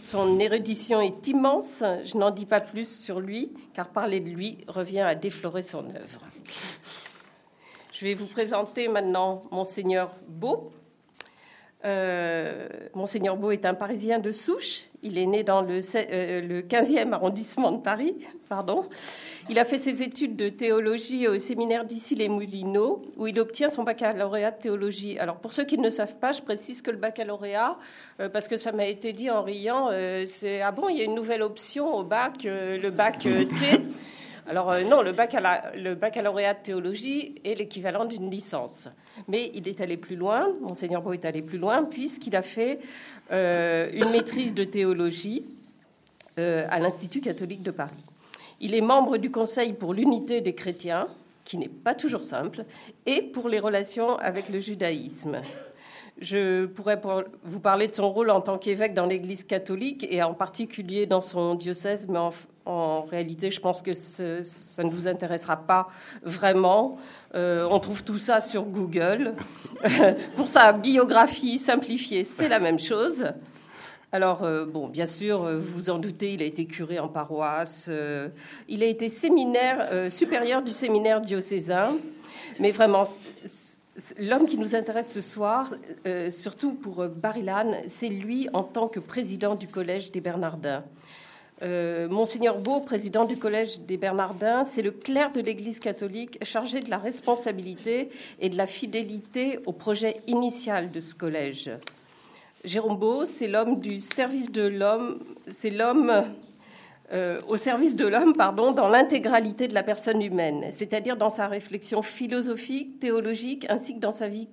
Son 0.00 0.40
érudition 0.40 1.00
est 1.00 1.28
immense, 1.28 1.84
je 2.04 2.16
n'en 2.16 2.32
dis 2.32 2.46
pas 2.46 2.60
plus 2.60 2.88
sur 2.88 3.20
lui, 3.20 3.52
car 3.74 3.90
parler 3.90 4.18
de 4.18 4.28
lui 4.28 4.58
revient 4.66 5.00
à 5.00 5.14
déflorer 5.14 5.62
son 5.62 5.84
œuvre. 5.90 6.20
Je 7.98 8.04
vais 8.04 8.14
vous 8.14 8.28
présenter 8.28 8.86
maintenant 8.86 9.40
Monseigneur 9.50 10.12
Beau. 10.28 10.70
Euh, 11.84 12.68
Monseigneur 12.94 13.36
Beau 13.36 13.50
est 13.50 13.66
un 13.66 13.74
Parisien 13.74 14.20
de 14.20 14.30
souche. 14.30 14.84
Il 15.02 15.18
est 15.18 15.26
né 15.26 15.42
dans 15.42 15.62
le, 15.62 15.80
15e 15.80 16.12
euh, 16.12 17.12
arrondissement 17.12 17.72
de 17.72 17.82
Paris. 17.82 18.14
Pardon. 18.48 18.88
Il 19.50 19.58
a 19.58 19.64
fait 19.64 19.78
ses 19.78 20.04
études 20.04 20.36
de 20.36 20.48
théologie 20.48 21.26
au 21.26 21.40
séminaire 21.40 21.84
d'Issy-les-Moulineaux, 21.84 23.02
où 23.16 23.26
il 23.26 23.40
obtient 23.40 23.68
son 23.68 23.82
baccalauréat 23.82 24.52
de 24.52 24.58
théologie. 24.58 25.18
Alors, 25.18 25.38
pour 25.38 25.52
ceux 25.52 25.64
qui 25.64 25.76
ne 25.76 25.90
savent 25.90 26.18
pas, 26.18 26.30
je 26.30 26.42
précise 26.42 26.82
que 26.82 26.92
le 26.92 26.98
baccalauréat, 26.98 27.78
euh, 28.20 28.28
parce 28.28 28.46
que 28.46 28.56
ça 28.56 28.70
m'a 28.70 28.86
été 28.86 29.12
dit 29.12 29.28
en 29.28 29.42
riant, 29.42 29.88
c'est 30.24 30.60
ah 30.60 30.70
bon, 30.70 30.88
il 30.88 30.98
y 30.98 31.00
a 31.00 31.04
une 31.04 31.16
nouvelle 31.16 31.42
option 31.42 31.96
au 31.96 32.04
bac, 32.04 32.44
le 32.44 32.90
bac 32.90 33.18
T. 33.18 33.28
Alors 34.48 34.74
non, 34.86 35.02
le, 35.02 35.12
baccalauréat 35.12 36.54
de 36.54 36.62
théologie 36.62 37.34
est 37.44 37.54
l'équivalent 37.54 38.06
d'une 38.06 38.30
licence. 38.30 38.88
Mais 39.28 39.50
il 39.54 39.68
est 39.68 39.82
allé 39.82 39.98
plus 39.98 40.16
loin, 40.16 40.52
monseigneur 40.62 41.02
Beau 41.02 41.12
est 41.12 41.26
allé 41.26 41.42
plus 41.42 41.58
loin, 41.58 41.84
puisqu'il 41.84 42.34
a 42.34 42.40
fait 42.40 42.78
euh, 43.30 43.90
une 43.92 44.10
maîtrise 44.10 44.54
de 44.54 44.64
théologie 44.64 45.44
euh, 46.38 46.66
à 46.70 46.78
l'Institut 46.78 47.20
catholique 47.20 47.62
de 47.62 47.70
Paris. 47.70 48.02
Il 48.60 48.74
est 48.74 48.80
membre 48.80 49.18
du 49.18 49.30
Conseil 49.30 49.74
pour 49.74 49.92
l'unité 49.92 50.40
des 50.40 50.54
chrétiens, 50.54 51.08
qui 51.44 51.58
n'est 51.58 51.68
pas 51.68 51.94
toujours 51.94 52.22
simple, 52.22 52.64
et 53.04 53.20
pour 53.20 53.50
les 53.50 53.58
relations 53.58 54.16
avec 54.16 54.48
le 54.48 54.60
judaïsme. 54.60 55.42
Je 56.20 56.66
pourrais 56.66 57.00
vous 57.44 57.60
parler 57.60 57.86
de 57.86 57.94
son 57.94 58.10
rôle 58.10 58.30
en 58.30 58.40
tant 58.40 58.58
qu'évêque 58.58 58.92
dans 58.92 59.06
l'Église 59.06 59.44
catholique 59.44 60.04
et 60.10 60.20
en 60.22 60.34
particulier 60.34 61.06
dans 61.06 61.20
son 61.20 61.54
diocèse, 61.54 62.08
mais 62.08 62.18
en, 62.18 62.30
réalité, 63.08 63.50
je 63.50 63.60
pense 63.60 63.82
que 63.82 63.92
ça 63.92 64.82
ne 64.82 64.90
vous 64.90 65.08
intéressera 65.08 65.56
pas 65.56 65.88
vraiment. 66.22 66.98
Euh, 67.34 67.66
on 67.70 67.80
trouve 67.80 68.04
tout 68.04 68.18
ça 68.18 68.40
sur 68.40 68.64
Google. 68.64 69.34
Pour 70.36 70.48
sa 70.48 70.72
biographie 70.72 71.58
simplifiée, 71.58 72.24
c'est 72.24 72.48
la 72.48 72.58
même 72.58 72.78
chose. 72.78 73.24
Alors, 74.12 74.42
euh, 74.42 74.64
bon, 74.64 74.88
bien 74.88 75.06
sûr, 75.06 75.44
euh, 75.44 75.58
vous 75.58 75.90
en 75.90 75.98
doutez, 75.98 76.34
il 76.34 76.42
a 76.42 76.46
été 76.46 76.66
curé 76.66 76.98
en 76.98 77.08
paroisse. 77.08 77.90
il 78.68 78.82
a 78.82 78.86
été 78.86 79.08
séminaire 79.08 80.10
supérieur 80.10 80.62
du 80.62 80.72
séminaire 80.72 81.20
diocésain. 81.20 81.96
Mais 82.60 82.70
vraiment, 82.70 83.04
L'homme 84.16 84.46
qui 84.46 84.58
nous 84.58 84.76
intéresse 84.76 85.12
ce 85.12 85.20
soir, 85.20 85.72
euh, 86.06 86.30
surtout 86.30 86.72
pour 86.72 87.02
euh, 87.02 87.08
Barilan, 87.08 87.82
c'est 87.86 88.08
lui 88.08 88.48
en 88.52 88.62
tant 88.62 88.86
que 88.86 89.00
président 89.00 89.56
du 89.56 89.66
Collège 89.66 90.12
des 90.12 90.20
Bernardins. 90.20 90.84
Euh, 91.62 92.08
Monseigneur 92.08 92.58
Beau, 92.58 92.80
président 92.80 93.24
du 93.24 93.36
Collège 93.36 93.80
des 93.80 93.96
Bernardins, 93.96 94.62
c'est 94.62 94.82
le 94.82 94.92
clerc 94.92 95.32
de 95.32 95.40
l'Église 95.40 95.80
catholique 95.80 96.38
chargé 96.44 96.80
de 96.80 96.90
la 96.90 96.98
responsabilité 96.98 98.10
et 98.38 98.48
de 98.48 98.56
la 98.56 98.66
fidélité 98.66 99.58
au 99.66 99.72
projet 99.72 100.18
initial 100.28 100.90
de 100.90 101.00
ce 101.00 101.14
collège. 101.14 101.70
Jérôme 102.64 102.96
Beau, 102.96 103.24
c'est 103.24 103.48
l'homme 103.48 103.80
du 103.80 103.98
service 103.98 104.52
de 104.52 104.62
l'homme, 104.62 105.18
c'est 105.48 105.70
l'homme 105.70 106.24
euh, 107.12 107.40
au 107.48 107.56
service 107.56 107.96
de 107.96 108.06
l'homme, 108.06 108.34
pardon, 108.34 108.70
dans 108.70 108.88
l'intégralité 108.88 109.66
de 109.66 109.74
la 109.74 109.82
personne 109.82 110.22
humaine, 110.22 110.66
c'est-à-dire 110.70 111.16
dans 111.16 111.30
sa 111.30 111.48
réflexion 111.48 112.02
philosophique, 112.02 113.00
théologique, 113.00 113.66
ainsi 113.68 113.94
que 113.94 114.00
dans 114.00 114.12
sa 114.12 114.28
vie 114.28 114.48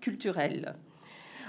culturelle. 0.00 0.74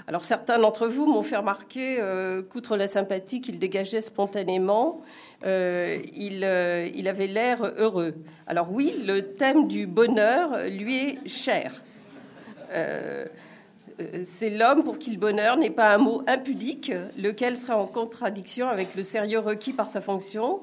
Alors 0.08 0.22
certains 0.22 0.58
d'entre 0.58 0.88
vous 0.88 1.04
m'ont 1.04 1.20
fait 1.20 1.36
remarquer 1.36 1.98
euh, 2.00 2.40
qu'outre 2.40 2.78
la 2.78 2.86
sympathie 2.86 3.42
qu'il 3.42 3.58
dégageait 3.58 4.00
spontanément, 4.00 5.02
euh, 5.44 5.98
il, 6.14 6.48
il, 6.94 7.08
avait 7.08 7.26
l'air 7.26 7.74
heureux. 7.76 8.14
Alors 8.46 8.72
oui, 8.72 8.94
le 9.06 9.34
thème 9.34 9.68
du 9.68 9.86
bonheur 9.86 10.64
lui 10.70 10.96
est 10.96 11.28
cher. 11.28 11.82
Euh, 12.72 13.26
c'est 14.24 14.48
l'homme 14.48 14.82
pour 14.82 14.98
qui 14.98 15.10
le 15.10 15.18
bonheur 15.18 15.58
n'est 15.58 15.68
pas 15.68 15.92
un 15.92 15.98
mot 15.98 16.22
impudique, 16.26 16.90
lequel 17.18 17.54
sera 17.54 17.76
en 17.76 17.86
contradiction 17.86 18.70
avec 18.70 18.94
le 18.94 19.02
sérieux 19.02 19.40
requis 19.40 19.74
par 19.74 19.88
sa 19.88 20.00
fonction. 20.00 20.60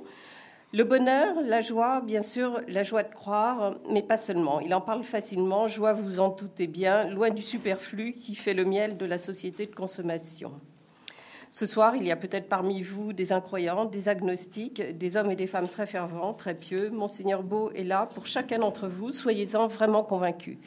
Le 0.75 0.83
bonheur, 0.83 1.41
la 1.41 1.61
joie, 1.61 2.01
bien 2.01 2.21
sûr, 2.21 2.59
la 2.67 2.83
joie 2.83 3.03
de 3.03 3.13
croire, 3.13 3.75
mais 3.89 4.03
pas 4.03 4.17
seulement. 4.17 4.59
Il 4.59 4.73
en 4.73 4.81
parle 4.81 5.05
facilement, 5.05 5.69
joie, 5.69 5.93
vous 5.93 6.19
en 6.19 6.27
doutez 6.27 6.67
bien, 6.67 7.07
loin 7.07 7.29
du 7.29 7.41
superflu 7.41 8.11
qui 8.11 8.35
fait 8.35 8.53
le 8.53 8.65
miel 8.65 8.97
de 8.97 9.05
la 9.05 9.17
société 9.17 9.67
de 9.67 9.73
consommation. 9.73 10.51
Ce 11.49 11.65
soir, 11.65 11.95
il 11.95 12.05
y 12.05 12.11
a 12.11 12.17
peut-être 12.17 12.49
parmi 12.49 12.81
vous 12.81 13.13
des 13.13 13.31
incroyants, 13.31 13.85
des 13.85 14.09
agnostiques, 14.09 14.81
des 14.97 15.15
hommes 15.15 15.31
et 15.31 15.37
des 15.37 15.47
femmes 15.47 15.69
très 15.69 15.87
fervents, 15.87 16.33
très 16.33 16.55
pieux. 16.55 16.89
Monseigneur 16.89 17.41
Beau 17.41 17.71
est 17.71 17.85
là 17.85 18.09
pour 18.13 18.27
chacun 18.27 18.59
d'entre 18.59 18.89
vous. 18.89 19.11
Soyez-en 19.11 19.67
vraiment 19.67 20.03
convaincus. 20.03 20.57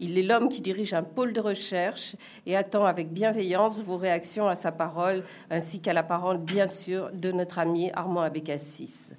Il 0.00 0.18
est 0.18 0.24
l'homme 0.24 0.48
qui 0.48 0.60
dirige 0.60 0.92
un 0.92 1.04
pôle 1.04 1.32
de 1.32 1.40
recherche 1.40 2.16
et 2.46 2.56
attend 2.56 2.84
avec 2.84 3.12
bienveillance 3.12 3.78
vos 3.78 3.96
réactions 3.96 4.48
à 4.48 4.56
sa 4.56 4.72
parole, 4.72 5.22
ainsi 5.50 5.80
qu'à 5.80 5.92
la 5.92 6.02
parole, 6.02 6.38
bien 6.38 6.66
sûr, 6.66 7.10
de 7.12 7.30
notre 7.30 7.60
ami 7.60 7.92
Armand 7.92 8.22
Abécassis. 8.22 9.12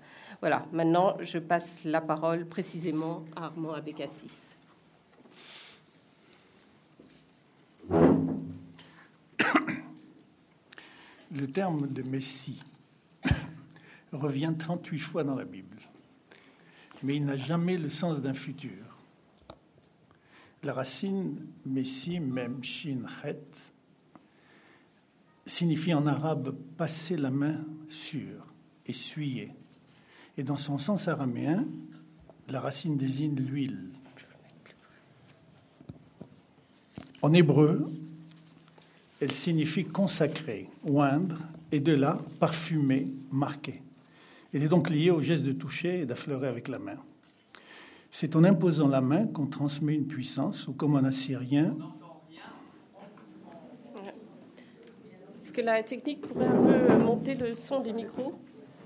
Voilà, 0.44 0.68
maintenant 0.74 1.16
je 1.22 1.38
passe 1.38 1.86
la 1.86 2.02
parole 2.02 2.46
précisément 2.46 3.24
à 3.34 3.46
Armand 3.46 3.72
Abécassis. 3.76 4.58
Le 11.32 11.48
terme 11.50 11.88
de 11.88 12.04
Messie 12.04 12.62
revient 14.12 14.54
38 14.60 15.00
fois 15.00 15.24
dans 15.24 15.36
la 15.36 15.46
Bible, 15.46 15.78
mais 17.04 17.16
il 17.16 17.24
n'a 17.24 17.38
jamais 17.38 17.78
le 17.78 17.90
sens 17.90 18.22
d'un 18.22 18.34
futur. 18.34 18.98
La 20.62 20.74
racine 20.74 21.40
Messi, 21.66 22.20
même 22.20 22.62
Shin 22.66 23.06
Het, 23.24 23.72
signifie 25.46 25.94
en 25.94 26.06
arabe 26.06 26.54
passer 26.76 27.16
la 27.16 27.32
main 27.32 27.64
sur, 27.88 28.46
essuyer. 28.86 29.54
Et 30.38 30.44
dans 30.44 30.58
son 30.58 30.78
sens 30.78 31.08
araméen, 31.08 31.66
la 32.50 32.60
racine 32.60 32.98
désigne 32.98 33.36
l'huile. 33.36 33.90
En 37.22 37.34
hébreu, 37.34 37.92
elle 39.22 39.32
signifie 39.32 39.86
consacrer, 39.86 40.70
oindre, 40.84 41.38
et 41.72 41.80
de 41.80 41.94
là, 41.94 42.20
parfumer, 42.40 43.08
marquer. 43.32 43.82
Elle 44.54 44.64
est 44.64 44.68
donc 44.68 44.90
liée 44.90 45.10
au 45.10 45.22
geste 45.22 45.44
de 45.44 45.54
toucher 45.54 46.02
et 46.02 46.06
d'affleurer 46.06 46.48
avec 46.48 46.68
la 46.68 46.78
main. 46.78 46.98
C'est 48.12 48.36
en 48.36 48.44
imposant 48.44 48.88
la 48.88 49.02
main 49.02 49.26
qu'on 49.26 49.48
transmet 49.48 49.96
une 49.96 50.06
puissance, 50.06 50.68
ou 50.68 50.74
comme 50.74 50.96
en 50.96 51.04
assyrien. 51.04 51.76
Est-ce 55.42 55.54
que 55.54 55.62
la 55.62 55.82
technique 55.82 56.22
pourrait 56.22 56.46
un 56.46 56.62
peu 56.62 57.04
monter 57.04 57.36
le 57.36 57.56
son 57.56 57.80
des 57.80 57.94
micros? 57.94 58.34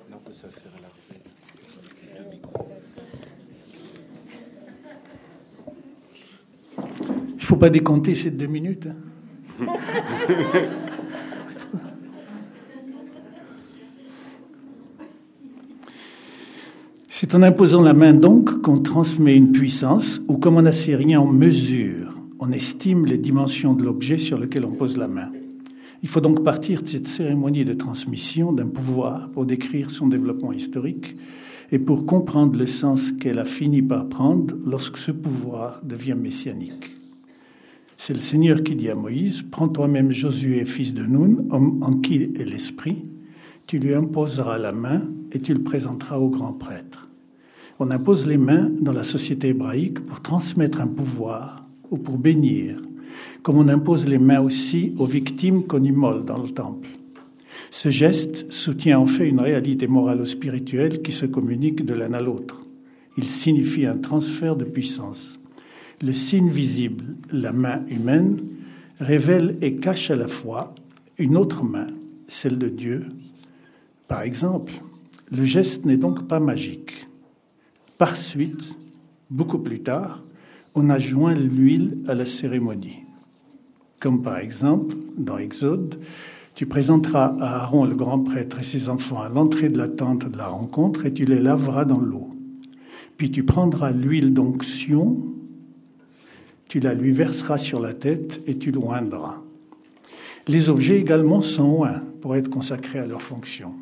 Non, 0.10 0.22
ça 0.32 0.48
faire 0.48 0.72
le 0.76 0.87
Il 6.80 7.36
ne 7.38 7.42
faut 7.42 7.56
pas 7.56 7.70
décompter 7.70 8.16
ces 8.16 8.32
deux 8.32 8.48
minutes. 8.48 8.88
Hein. 9.62 9.68
C'est 17.20 17.34
en 17.34 17.42
imposant 17.42 17.82
la 17.82 17.96
main 17.96 18.14
donc 18.14 18.62
qu'on 18.62 18.78
transmet 18.78 19.36
une 19.36 19.52
puissance, 19.52 20.22
ou 20.28 20.38
comme 20.38 20.58
on 20.58 20.64
rien 20.64 21.20
en 21.20 21.26
mesure, 21.26 22.14
on 22.40 22.52
estime 22.52 23.08
les 23.08 23.18
dimensions 23.18 23.74
de 23.74 23.84
l'objet 23.84 24.20
sur 24.20 24.38
lequel 24.38 24.66
on 24.66 24.72
pose 24.72 24.98
la 24.98 25.08
main. 25.08 25.32
Il 26.04 26.10
faut 26.10 26.22
donc 26.22 26.44
partir 26.44 26.84
de 26.84 26.88
cette 26.88 27.08
cérémonie 27.08 27.66
de 27.66 27.74
transmission 27.74 28.54
d'un 28.54 28.68
pouvoir 28.68 29.32
pour 29.32 29.48
décrire 29.48 29.90
son 29.90 30.06
développement 30.06 30.54
historique 30.54 31.18
et 31.72 31.80
pour 31.80 32.06
comprendre 32.06 32.58
le 32.58 32.68
sens 32.68 33.12
qu'elle 33.12 33.40
a 33.40 33.46
fini 33.46 33.82
par 33.82 34.08
prendre 34.08 34.56
lorsque 34.66 34.98
ce 34.98 35.12
pouvoir 35.12 35.82
devient 35.84 36.16
messianique. 36.16 36.96
C'est 37.98 38.14
le 38.14 38.20
Seigneur 38.20 38.64
qui 38.64 38.76
dit 38.76 38.90
à 38.90 38.96
Moïse, 38.96 39.44
Prends 39.50 39.68
toi-même 39.68 40.12
Josué, 40.12 40.66
fils 40.66 40.94
de 40.94 41.04
Nun, 41.04 41.46
homme 41.50 41.80
en 41.82 41.96
qui 41.96 42.24
est 42.24 42.46
l'Esprit, 42.46 43.04
tu 43.66 43.80
lui 43.80 43.94
imposeras 43.94 44.58
la 44.58 44.72
main 44.72 45.02
et 45.32 45.40
tu 45.40 45.54
le 45.54 45.64
présenteras 45.64 46.20
au 46.20 46.30
grand 46.30 46.54
prêtre. 46.54 47.10
On 47.80 47.92
impose 47.92 48.26
les 48.26 48.38
mains 48.38 48.70
dans 48.80 48.94
la 48.94 49.04
société 49.04 49.50
hébraïque 49.50 50.00
pour 50.00 50.22
transmettre 50.22 50.80
un 50.80 50.88
pouvoir 50.88 51.64
ou 51.92 51.98
pour 51.98 52.18
bénir, 52.18 52.82
comme 53.44 53.58
on 53.58 53.68
impose 53.68 54.08
les 54.08 54.20
mains 54.20 54.42
aussi 54.42 54.94
aux 54.98 55.06
victimes 55.06 55.64
qu'on 55.64 55.84
immole 55.84 56.24
dans 56.24 56.42
le 56.42 56.50
temple. 56.50 56.90
Ce 57.70 57.90
geste 57.90 58.52
soutient 58.52 59.00
en 59.00 59.06
fait 59.06 59.28
une 59.28 59.42
réalité 59.42 59.88
morale 59.88 60.22
ou 60.22 60.26
spirituelle 60.26 61.02
qui 61.02 61.12
se 61.12 61.26
communique 61.26 61.86
de 61.86 61.94
l'un 61.94 62.14
à 62.14 62.22
l'autre. 62.22 62.62
Il 63.18 63.28
signifie 63.28 63.86
un 63.86 63.98
transfert 63.98 64.56
de 64.56 64.66
puissance. 64.66 65.40
Le 66.02 66.14
signe 66.14 66.50
visible, 66.50 67.16
la 67.32 67.52
main 67.52 67.84
humaine, 67.88 68.38
révèle 69.00 69.58
et 69.62 69.78
cache 69.78 70.12
à 70.12 70.16
la 70.16 70.28
fois 70.28 70.76
une 71.18 71.36
autre 71.36 71.64
main, 71.64 71.88
celle 72.28 72.58
de 72.58 72.70
Dieu. 72.70 73.08
Par 74.08 74.22
exemple, 74.22 74.74
le 75.32 75.44
geste 75.44 75.86
n'est 75.86 75.98
donc 75.98 76.28
pas 76.28 76.40
magique. 76.40 77.08
Par 77.98 78.16
suite, 78.16 78.78
beaucoup 79.30 79.60
plus 79.60 79.82
tard, 79.82 80.24
on 80.76 80.90
a 80.90 81.00
joint 81.00 81.34
l'huile 81.34 81.98
à 82.08 82.14
la 82.14 82.26
cérémonie. 82.26 83.00
Comme 84.00 84.22
par 84.22 84.38
exemple, 84.38 84.96
dans 85.18 85.40
Exode, 85.40 86.00
tu 86.58 86.66
présenteras 86.66 87.36
à 87.40 87.62
Aaron 87.62 87.86
le 87.86 87.96
grand 87.96 88.18
prêtre 88.18 88.58
et 88.60 88.64
ses 88.64 88.90
enfants 88.90 89.22
à 89.22 89.30
l'entrée 89.30 89.70
de 89.70 89.78
la 89.78 89.88
tente 89.88 90.28
de 90.28 90.36
la 90.40 90.48
rencontre 90.48 91.06
et 91.06 91.14
tu 91.14 91.24
les 91.24 91.40
laveras 91.40 91.86
dans 91.86 92.00
l'eau. 92.00 92.32
Puis 93.16 93.30
tu 93.30 93.44
prendras 93.44 93.92
l'huile 93.92 94.34
d'onction, 94.34 95.24
tu 96.68 96.80
la 96.80 96.96
lui 96.96 97.12
verseras 97.12 97.60
sur 97.60 97.80
la 97.80 97.94
tête 97.94 98.42
et 98.48 98.58
tu 98.58 98.72
l'oindras. 98.72 99.44
Les 100.48 100.72
objets 100.72 101.00
également 101.00 101.44
sont 101.44 101.82
oints 101.82 102.02
pour 102.22 102.36
être 102.36 102.50
consacrés 102.50 102.98
à 102.98 103.06
leur 103.06 103.22
fonction. 103.22 103.74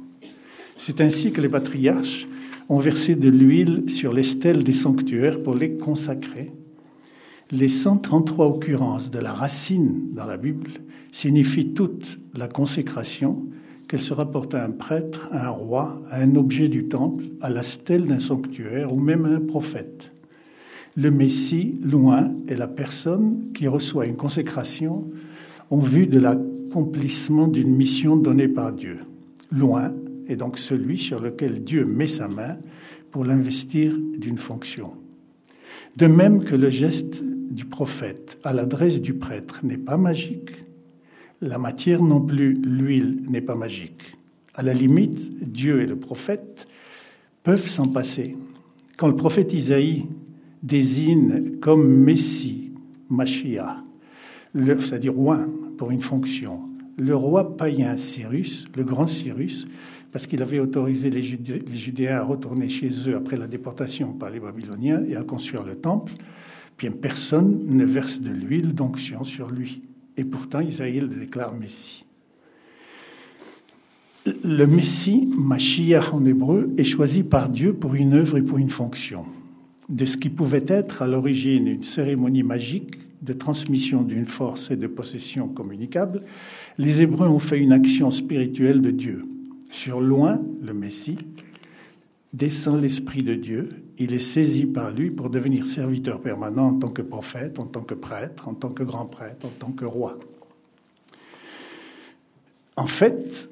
C'est 0.75 0.99
ainsi 0.99 1.31
que 1.31 1.39
les 1.39 1.47
patriarches 1.47 2.27
ont 2.67 2.79
versé 2.79 3.15
de 3.15 3.29
l'huile 3.29 3.89
sur 3.89 4.11
les 4.11 4.23
stèles 4.23 4.65
des 4.65 4.73
sanctuaires 4.73 5.41
pour 5.41 5.55
les 5.55 5.77
consacrer. 5.77 6.51
Les 7.57 7.69
133 7.69 8.47
occurrences 8.47 9.11
de 9.11 9.19
la 9.19 9.31
racine 9.31 10.09
dans 10.11 10.25
la 10.25 10.35
Bible 10.35 10.71
signifie 11.13 11.69
toute 11.69 12.19
la 12.33 12.49
consécration 12.49 13.45
qu'elle 13.87 14.01
se 14.01 14.13
rapporte 14.13 14.53
à 14.53 14.65
un 14.65 14.71
prêtre, 14.71 15.29
à 15.31 15.47
un 15.47 15.51
roi, 15.51 16.01
à 16.09 16.19
un 16.19 16.35
objet 16.35 16.67
du 16.67 16.89
temple, 16.89 17.23
à 17.39 17.49
la 17.49 17.63
stèle 17.63 18.07
d'un 18.07 18.19
sanctuaire 18.19 18.93
ou 18.93 18.99
même 18.99 19.23
à 19.23 19.29
un 19.29 19.39
prophète. 19.39 20.11
Le 20.97 21.11
Messie, 21.11 21.79
loin, 21.81 22.33
est 22.49 22.57
la 22.57 22.67
personne 22.67 23.53
qui 23.53 23.69
reçoit 23.69 24.05
une 24.05 24.17
consécration 24.17 25.09
en 25.69 25.79
vue 25.79 26.07
de 26.07 26.19
l'accomplissement 26.19 27.47
d'une 27.47 27.73
mission 27.73 28.17
donnée 28.17 28.49
par 28.49 28.73
Dieu. 28.73 28.99
Loin 29.49 29.93
est 30.27 30.35
donc 30.35 30.57
celui 30.57 30.97
sur 30.97 31.21
lequel 31.21 31.63
Dieu 31.63 31.85
met 31.85 32.07
sa 32.07 32.27
main 32.27 32.57
pour 33.11 33.23
l'investir 33.23 33.97
d'une 34.17 34.37
fonction. 34.37 34.91
De 35.95 36.07
même 36.07 36.43
que 36.43 36.55
le 36.55 36.69
geste 36.69 37.23
du 37.49 37.65
prophète 37.65 38.39
à 38.43 38.53
l'adresse 38.53 39.01
du 39.01 39.13
prêtre 39.13 39.59
n'est 39.63 39.77
pas 39.77 39.97
magique, 39.97 40.51
la 41.41 41.57
matière 41.57 42.01
non 42.01 42.21
plus, 42.21 42.53
l'huile, 42.53 43.21
n'est 43.29 43.41
pas 43.41 43.55
magique. 43.55 44.15
À 44.53 44.63
la 44.63 44.73
limite, 44.73 45.51
Dieu 45.51 45.81
et 45.81 45.85
le 45.85 45.97
prophète 45.97 46.67
peuvent 47.43 47.67
s'en 47.67 47.85
passer. 47.85 48.35
Quand 48.97 49.07
le 49.07 49.15
prophète 49.15 49.53
Isaïe 49.53 50.05
désigne 50.63 51.59
comme 51.59 51.87
Messie, 51.87 52.71
Mashiach, 53.09 53.77
c'est-à-dire 54.55 55.13
roi 55.13 55.45
pour 55.77 55.91
une 55.91 56.01
fonction, 56.01 56.61
le 56.97 57.15
roi 57.15 57.57
païen 57.57 57.97
Cyrus, 57.97 58.65
le 58.75 58.83
grand 58.83 59.05
Cyrus, 59.05 59.67
parce 60.11 60.27
qu'il 60.27 60.41
avait 60.41 60.59
autorisé 60.59 61.09
les, 61.09 61.21
Judéens 61.21 62.19
à 62.19 62.23
retourner 62.23 62.69
chez 62.69 62.89
eux 63.09 63.17
après 63.17 63.35
la 63.35 63.47
déportation 63.47 64.13
par 64.13 64.29
les 64.29 64.39
Babyloniens 64.39 65.03
et 65.05 65.17
à 65.17 65.23
construire 65.23 65.63
le 65.63 65.75
temple, 65.75 66.13
bien 66.77 66.91
personne 66.91 67.63
ne 67.69 67.85
verse 67.85 68.19
de 68.19 68.31
l'huile 68.31 68.73
d'onction 68.73 69.23
sur 69.23 69.49
lui. 69.49 69.81
Et 70.17 70.23
pourtant, 70.23 70.61
Isaïe 70.61 70.99
le 70.99 71.07
déclare 71.07 71.53
Messie. 71.53 72.05
Le 74.43 74.65
Messie, 74.65 75.29
Mashiach 75.37 76.13
en 76.13 76.25
hébreu, 76.25 76.73
est 76.77 76.83
choisi 76.83 77.23
par 77.23 77.49
Dieu 77.49 77.73
pour 77.73 77.93
une 77.95 78.13
œuvre 78.13 78.37
et 78.37 78.41
pour 78.41 78.57
une 78.57 78.69
fonction. 78.69 79.23
De 79.87 80.05
ce 80.05 80.17
qui 80.17 80.29
pouvait 80.29 80.65
être 80.67 81.03
à 81.03 81.07
l'origine 81.07 81.67
une 81.67 81.83
cérémonie 81.83 82.41
magique 82.41 82.95
de 83.21 83.33
transmission 83.33 84.01
d'une 84.01 84.25
force 84.25 84.71
et 84.71 84.77
de 84.77 84.87
possession 84.87 85.47
communicable, 85.47 86.21
les 86.77 87.01
Hébreux 87.01 87.27
ont 87.27 87.39
fait 87.39 87.59
une 87.59 87.71
action 87.71 88.09
spirituelle 88.09 88.81
de 88.81 88.91
Dieu. 88.91 89.25
Sur 89.69 90.01
loin, 90.01 90.41
le 90.63 90.73
Messie 90.73 91.17
descend 92.33 92.81
l'Esprit 92.81 93.21
de 93.21 93.35
Dieu, 93.35 93.69
il 93.97 94.13
est 94.13 94.19
saisi 94.19 94.65
par 94.65 94.91
lui 94.91 95.11
pour 95.11 95.29
devenir 95.29 95.65
serviteur 95.65 96.19
permanent 96.21 96.67
en 96.67 96.79
tant 96.79 96.89
que 96.89 97.01
prophète, 97.01 97.59
en 97.59 97.65
tant 97.65 97.81
que 97.81 97.93
prêtre, 97.93 98.47
en 98.47 98.53
tant 98.53 98.69
que 98.69 98.83
grand 98.83 99.05
prêtre, 99.05 99.45
en 99.45 99.51
tant 99.59 99.71
que 99.71 99.85
roi. 99.85 100.19
En 102.75 102.87
fait, 102.87 103.49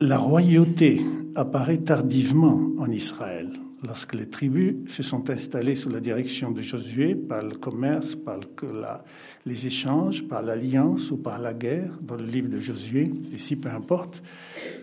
la 0.00 0.18
royauté 0.18 1.00
apparaît 1.34 1.78
tardivement 1.78 2.70
en 2.78 2.90
Israël, 2.90 3.50
lorsque 3.86 4.14
les 4.14 4.26
tribus 4.26 4.74
se 4.88 5.02
sont 5.02 5.30
installées 5.30 5.74
sous 5.74 5.88
la 5.88 6.00
direction 6.00 6.50
de 6.50 6.62
Josué 6.62 7.14
par 7.14 7.42
le 7.42 7.54
commerce, 7.54 8.14
par 8.14 8.40
les 9.46 9.66
échanges, 9.66 10.22
par 10.24 10.42
l'alliance 10.42 11.10
ou 11.10 11.16
par 11.16 11.38
la 11.38 11.54
guerre, 11.54 11.92
dans 12.02 12.16
le 12.16 12.24
livre 12.24 12.48
de 12.48 12.60
Josué, 12.60 13.10
ici 13.32 13.56
peu 13.56 13.70
importe, 13.70 14.22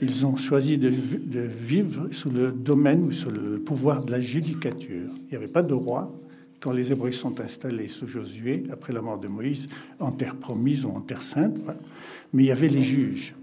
ils 0.02 0.26
ont 0.26 0.38
choisi 0.38 0.78
de, 0.78 0.90
vivre 0.90 2.08
sous 2.12 2.30
le 2.30 2.52
domaine 2.52 3.04
ou 3.04 3.12
sous 3.12 3.30
le 3.30 3.60
pouvoir 3.60 4.04
de 4.04 4.12
la 4.12 4.22
judicature. 4.22 5.10
Il 5.26 5.32
n'y 5.32 5.38
avait 5.38 5.48
pas 5.48 5.64
de 5.64 5.74
roi 5.74 6.14
quand 6.62 6.72
les 6.72 6.92
Hébreux 6.92 7.12
sont 7.12 7.40
installés 7.42 7.90
sous 7.90 8.08
Josué, 8.08 8.64
après 8.72 8.94
la 8.94 9.02
mort 9.02 9.20
de 9.20 9.28
Moïse, 9.28 9.68
en 10.00 10.12
terre 10.12 10.36
promise 10.36 10.86
ou 10.86 10.90
en 10.90 11.02
terre 11.02 11.22
sainte, 11.22 11.58
mais 12.34 12.44
il 12.44 12.48
y 12.48 12.52
avait 12.52 12.70
les 12.70 12.84
juges. 12.84 13.36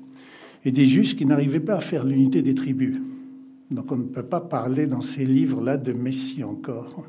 Et 0.65 0.73
des 0.73 0.87
juges 0.87 1.15
qui 1.15 1.27
n'arrivaient 1.27 1.61
pas 1.61 1.77
à 1.77 1.81
faire 1.81 2.05
l'unité 2.05 2.43
des 2.43 2.55
tribus. 2.55 2.97
Donc 3.73 3.91
on 3.91 3.97
ne 3.97 4.05
peut 4.05 4.23
pas 4.23 4.41
parler 4.41 4.87
dans 4.87 5.01
ces 5.01 5.25
livres-là 5.25 5.79
de 5.79 5.93
Messie 5.93 6.45
encore. 6.45 7.05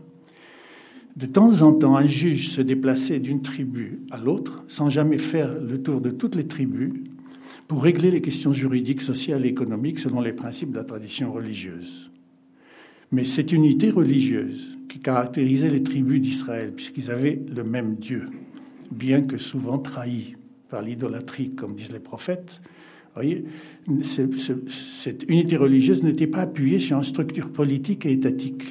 De 1.15 1.26
temps 1.28 1.62
en 1.62 1.73
temps, 1.73 1.95
un 1.95 2.08
juge 2.08 2.49
se 2.49 2.62
déplaçait 2.62 3.19
d'une 3.19 3.41
tribu 3.41 3.99
à 4.10 4.17
l'autre 4.17 4.63
sans 4.67 4.89
jamais 4.89 5.19
faire 5.19 5.62
le 5.62 5.82
tour 5.82 6.02
de 6.02 6.10
toutes 6.10 6.36
les 6.36 6.47
tribus 6.47 6.91
pour 7.67 7.84
régler 7.84 8.10
les 8.10 8.21
questions 8.21 8.54
juridiques, 8.54 9.02
sociales 9.02 9.45
et 9.45 9.49
économiques 9.49 9.99
selon 9.99 10.21
les 10.21 10.34
principes 10.34 10.71
de 10.71 10.78
la 10.78 10.84
tradition 10.84 11.32
religieuse. 11.32 12.10
Mais 13.12 13.26
cette 13.26 13.52
unité 13.52 13.91
religieuse 13.91 14.71
qui 14.89 14.99
caractérisait 14.99 15.69
les 15.69 15.84
tribus 15.84 16.21
d'Israël, 16.21 16.71
puisqu'ils 16.73 17.12
avaient 17.12 17.39
le 17.56 17.63
même 17.63 17.95
Dieu, 17.95 18.26
bien 18.89 19.21
que 19.21 19.38
souvent 19.38 19.78
trahi 19.78 20.36
par 20.69 20.82
l'idolâtrie, 20.82 21.52
comme 21.52 21.76
disent 21.76 21.91
les 21.91 21.99
prophètes, 21.99 22.60
voyez, 23.13 23.43
cette 24.67 25.23
unité 25.30 25.58
religieuse 25.58 26.04
n'était 26.04 26.28
pas 26.28 26.41
appuyée 26.41 26.80
sur 26.80 26.97
une 26.97 27.04
structure 27.04 27.52
politique 27.52 28.06
et 28.06 28.12
étatique. 28.12 28.63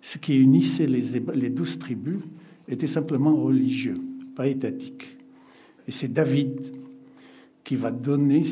Ce 0.00 0.18
qui 0.18 0.36
unissait 0.36 0.86
les 0.86 1.50
douze 1.50 1.78
tribus 1.78 2.20
était 2.68 2.86
simplement 2.86 3.36
religieux, 3.36 3.94
pas 4.34 4.48
étatique. 4.48 5.16
Et 5.86 5.92
c'est 5.92 6.12
David 6.12 6.60
qui 7.62 7.76
va 7.76 7.90
donner 7.90 8.44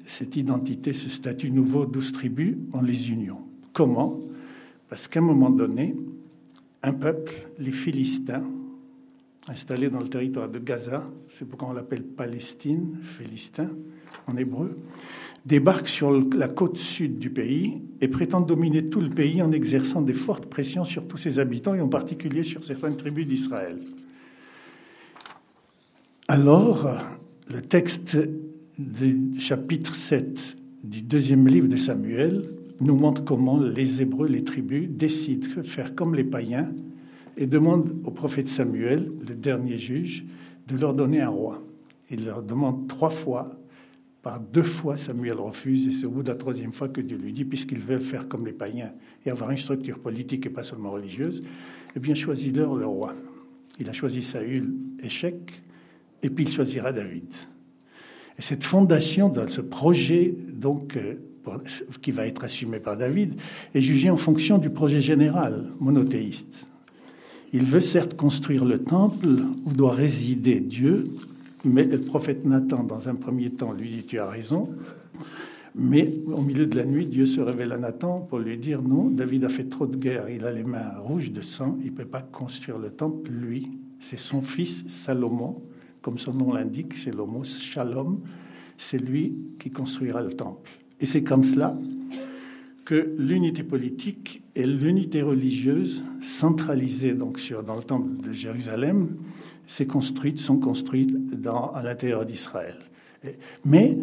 cette 0.00 0.36
identité, 0.36 0.92
ce 0.92 1.08
statut 1.08 1.50
nouveau, 1.50 1.86
douze 1.86 2.12
tribus 2.12 2.56
en 2.72 2.80
les 2.80 3.10
unions. 3.10 3.40
Comment? 3.72 4.20
Parce 4.88 5.08
qu'à 5.08 5.20
un 5.20 5.22
moment 5.22 5.50
donné, 5.50 5.94
un 6.82 6.92
peuple, 6.92 7.32
les 7.58 7.72
Philistins, 7.72 8.44
installés 9.48 9.90
dans 9.90 10.00
le 10.00 10.08
territoire 10.08 10.48
de 10.48 10.58
Gaza, 10.58 11.04
c'est 11.36 11.48
pourquoi 11.48 11.68
on 11.68 11.72
l'appelle 11.72 12.02
Palestine, 12.02 12.98
Philistin 13.02 13.70
en 14.26 14.36
hébreu, 14.36 14.74
débarquent 15.44 15.88
sur 15.88 16.10
la 16.10 16.48
côte 16.48 16.76
sud 16.76 17.18
du 17.18 17.30
pays 17.30 17.80
et 18.00 18.08
prétendent 18.08 18.46
dominer 18.46 18.88
tout 18.88 19.00
le 19.00 19.10
pays 19.10 19.40
en 19.42 19.52
exerçant 19.52 20.02
des 20.02 20.12
fortes 20.12 20.46
pressions 20.46 20.84
sur 20.84 21.06
tous 21.06 21.18
ses 21.18 21.38
habitants 21.38 21.74
et 21.74 21.80
en 21.80 21.88
particulier 21.88 22.42
sur 22.42 22.64
certaines 22.64 22.96
tribus 22.96 23.26
d'Israël. 23.26 23.76
Alors, 26.26 26.88
le 27.48 27.62
texte 27.62 28.18
du 28.78 29.38
chapitre 29.38 29.94
7 29.94 30.56
du 30.82 31.02
deuxième 31.02 31.46
livre 31.46 31.68
de 31.68 31.76
Samuel 31.76 32.42
nous 32.80 32.96
montre 32.96 33.24
comment 33.24 33.60
les 33.60 34.02
Hébreux, 34.02 34.26
les 34.26 34.42
tribus, 34.42 34.88
décident 34.90 35.46
de 35.56 35.62
faire 35.62 35.94
comme 35.94 36.14
les 36.14 36.24
païens 36.24 36.70
et 37.36 37.46
demandent 37.46 38.00
au 38.04 38.10
prophète 38.10 38.48
Samuel, 38.48 39.12
le 39.26 39.34
dernier 39.34 39.78
juge, 39.78 40.24
de 40.66 40.76
leur 40.76 40.94
donner 40.94 41.20
un 41.20 41.28
roi. 41.28 41.62
Il 42.10 42.24
leur 42.24 42.42
demande 42.42 42.88
trois 42.88 43.10
fois 43.10 43.50
Par 44.22 44.40
deux 44.40 44.62
fois, 44.62 44.96
Samuel 44.96 45.38
refuse, 45.38 45.86
et 45.86 45.92
c'est 45.92 46.06
au 46.06 46.10
bout 46.10 46.24
de 46.24 46.28
la 46.30 46.34
troisième 46.34 46.72
fois 46.72 46.88
que 46.88 47.00
Dieu 47.00 47.16
lui 47.16 47.32
dit, 47.32 47.44
puisqu'ils 47.44 47.78
veulent 47.78 48.00
faire 48.00 48.26
comme 48.26 48.44
les 48.44 48.52
païens 48.52 48.92
et 49.24 49.30
avoir 49.30 49.50
une 49.52 49.56
structure 49.56 50.00
politique 50.00 50.46
et 50.46 50.50
pas 50.50 50.64
seulement 50.64 50.90
religieuse, 50.90 51.42
eh 51.94 52.00
bien, 52.00 52.14
choisis-leur 52.14 52.74
le 52.74 52.86
roi. 52.86 53.14
Il 53.78 53.88
a 53.88 53.92
choisi 53.92 54.24
Saül, 54.24 54.74
échec, 55.00 55.62
et 56.22 56.30
puis 56.30 56.44
il 56.44 56.50
choisira 56.50 56.92
David. 56.92 57.32
Et 58.38 58.42
cette 58.42 58.64
fondation 58.64 59.28
dans 59.28 59.48
ce 59.48 59.60
projet, 59.60 60.34
donc, 60.52 60.96
euh, 60.96 61.14
qui 62.02 62.10
va 62.10 62.26
être 62.26 62.42
assumé 62.42 62.80
par 62.80 62.96
David, 62.96 63.34
est 63.74 63.82
jugée 63.82 64.10
en 64.10 64.16
fonction 64.16 64.58
du 64.58 64.70
projet 64.70 65.00
général 65.00 65.70
monothéiste. 65.78 66.68
Il 67.52 67.64
veut 67.64 67.80
certes 67.80 68.16
construire 68.16 68.64
le 68.64 68.82
temple 68.82 69.28
où 69.64 69.72
doit 69.72 69.92
résider 69.92 70.60
Dieu, 70.60 71.04
mais 71.64 71.84
le 71.84 72.00
prophète 72.00 72.44
Nathan, 72.44 72.82
dans 72.84 73.08
un 73.08 73.14
premier 73.14 73.50
temps, 73.50 73.72
lui 73.72 73.88
dit 73.88 74.02
Tu 74.04 74.18
as 74.18 74.28
raison. 74.28 74.68
Mais 75.74 76.14
au 76.32 76.40
milieu 76.40 76.66
de 76.66 76.74
la 76.74 76.84
nuit, 76.84 77.06
Dieu 77.06 77.26
se 77.26 77.40
révèle 77.40 77.72
à 77.72 77.78
Nathan 77.78 78.20
pour 78.20 78.38
lui 78.38 78.56
dire 78.56 78.82
Non, 78.82 79.10
David 79.10 79.44
a 79.44 79.48
fait 79.48 79.68
trop 79.68 79.86
de 79.86 79.96
guerre, 79.96 80.30
il 80.30 80.44
a 80.44 80.52
les 80.52 80.64
mains 80.64 80.98
rouges 80.98 81.30
de 81.30 81.42
sang, 81.42 81.76
il 81.80 81.86
ne 81.86 81.96
peut 81.96 82.04
pas 82.04 82.22
construire 82.22 82.78
le 82.78 82.90
temple, 82.90 83.30
lui. 83.30 83.70
C'est 84.00 84.18
son 84.18 84.42
fils 84.42 84.84
Salomon, 84.86 85.62
comme 86.02 86.18
son 86.18 86.32
nom 86.32 86.52
l'indique, 86.52 86.94
c'est 86.94 87.14
l'homo 87.14 87.44
Shalom, 87.44 88.20
c'est 88.76 88.98
lui 88.98 89.36
qui 89.58 89.70
construira 89.70 90.22
le 90.22 90.32
temple. 90.32 90.70
Et 91.00 91.06
c'est 91.06 91.22
comme 91.22 91.44
cela 91.44 91.76
que 92.86 93.14
l'unité 93.18 93.64
politique 93.64 94.42
et 94.54 94.64
l'unité 94.64 95.20
religieuse, 95.20 96.02
centralisées 96.22 97.14
donc 97.14 97.40
sur, 97.40 97.62
dans 97.64 97.76
le 97.76 97.82
temple 97.82 98.24
de 98.24 98.32
Jérusalem, 98.32 99.08
s'est 99.66 99.86
construite, 99.86 100.38
sont 100.38 100.58
construites 100.58 101.40
dans, 101.40 101.70
à 101.72 101.82
l'intérieur 101.82 102.24
d'Israël. 102.24 102.76
Mais 103.64 103.98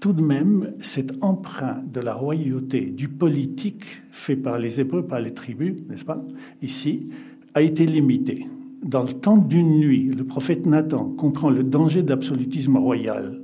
tout 0.00 0.12
de 0.12 0.22
même, 0.22 0.74
cet 0.80 1.12
emprunt 1.22 1.80
de 1.92 2.00
la 2.00 2.12
royauté, 2.12 2.80
du 2.86 3.08
politique 3.08 4.02
fait 4.10 4.36
par 4.36 4.58
les 4.58 4.80
Hébreux, 4.80 5.06
par 5.06 5.20
les 5.20 5.32
tribus, 5.32 5.74
n'est-ce 5.88 6.04
pas, 6.04 6.22
ici, 6.60 7.08
a 7.54 7.62
été 7.62 7.86
limité. 7.86 8.48
Dans 8.82 9.04
le 9.04 9.12
temps 9.12 9.36
d'une 9.36 9.78
nuit, 9.78 10.04
le 10.06 10.24
prophète 10.24 10.66
Nathan 10.66 11.04
comprend 11.04 11.50
le 11.50 11.62
danger 11.62 12.02
de 12.02 12.10
l'absolutisme 12.10 12.76
royal, 12.78 13.40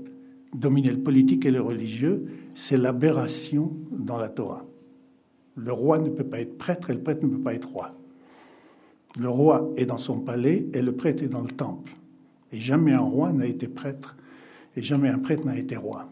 dominer 0.53 0.91
le 0.91 1.01
politique 1.01 1.47
et 1.47 1.53
le 1.53 1.61
religieux, 1.61 2.25
c'est 2.55 2.77
l'aberration 2.77 3.73
dans 3.91 4.19
la 4.19 4.29
Torah. 4.29 4.65
Le 5.57 5.73
roi 5.73 5.99
ne 5.99 6.09
peut 6.09 6.25
pas 6.25 6.41
être 6.41 6.59
prêtre 6.59 6.91
et 6.91 6.95
le 6.95 7.01
prêtre 7.01 7.25
ne 7.25 7.31
peut 7.31 7.43
pas 7.43 7.55
être 7.55 7.69
roi. 7.69 7.95
Le 9.19 9.29
roi 9.29 9.71
est 9.77 9.87
dans 9.87 9.99
son 9.99 10.19
palais 10.19 10.67
et 10.73 10.83
le 10.83 10.93
prêtre 10.93 11.23
est 11.23 11.29
dans 11.29 11.43
le 11.43 11.51
temple. 11.51 11.93
Et 12.53 12.59
jamais 12.59 12.93
un 12.93 13.01
roi 13.01 13.33
n'a 13.33 13.47
été 13.47 13.69
prêtre 13.69 14.17
et 14.77 14.83
jamais 14.83 15.09
un 15.09 15.19
prêtre 15.19 15.45
n'a 15.45 15.57
été 15.57 15.77
roi. 15.77 16.09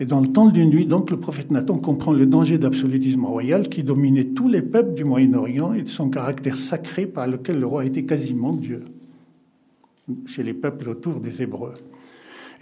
Et 0.00 0.06
dans 0.06 0.20
le 0.20 0.26
temps 0.26 0.46
d'une 0.46 0.70
nuit, 0.70 0.86
donc, 0.86 1.10
le 1.10 1.20
prophète 1.20 1.50
Nathan 1.50 1.78
comprend 1.78 2.12
le 2.12 2.26
danger 2.26 2.58
de 2.58 2.64
l'absolutisme 2.64 3.24
royal 3.24 3.68
qui 3.68 3.84
dominait 3.84 4.24
tous 4.24 4.48
les 4.48 4.62
peuples 4.62 4.94
du 4.94 5.04
Moyen-Orient 5.04 5.74
et 5.74 5.82
de 5.82 5.88
son 5.88 6.10
caractère 6.10 6.58
sacré 6.58 7.06
par 7.06 7.28
lequel 7.28 7.60
le 7.60 7.66
roi 7.66 7.84
était 7.84 8.04
quasiment 8.04 8.52
Dieu 8.52 8.82
chez 10.26 10.42
les 10.42 10.54
peuples 10.54 10.88
autour 10.88 11.20
des 11.20 11.42
Hébreux. 11.42 11.74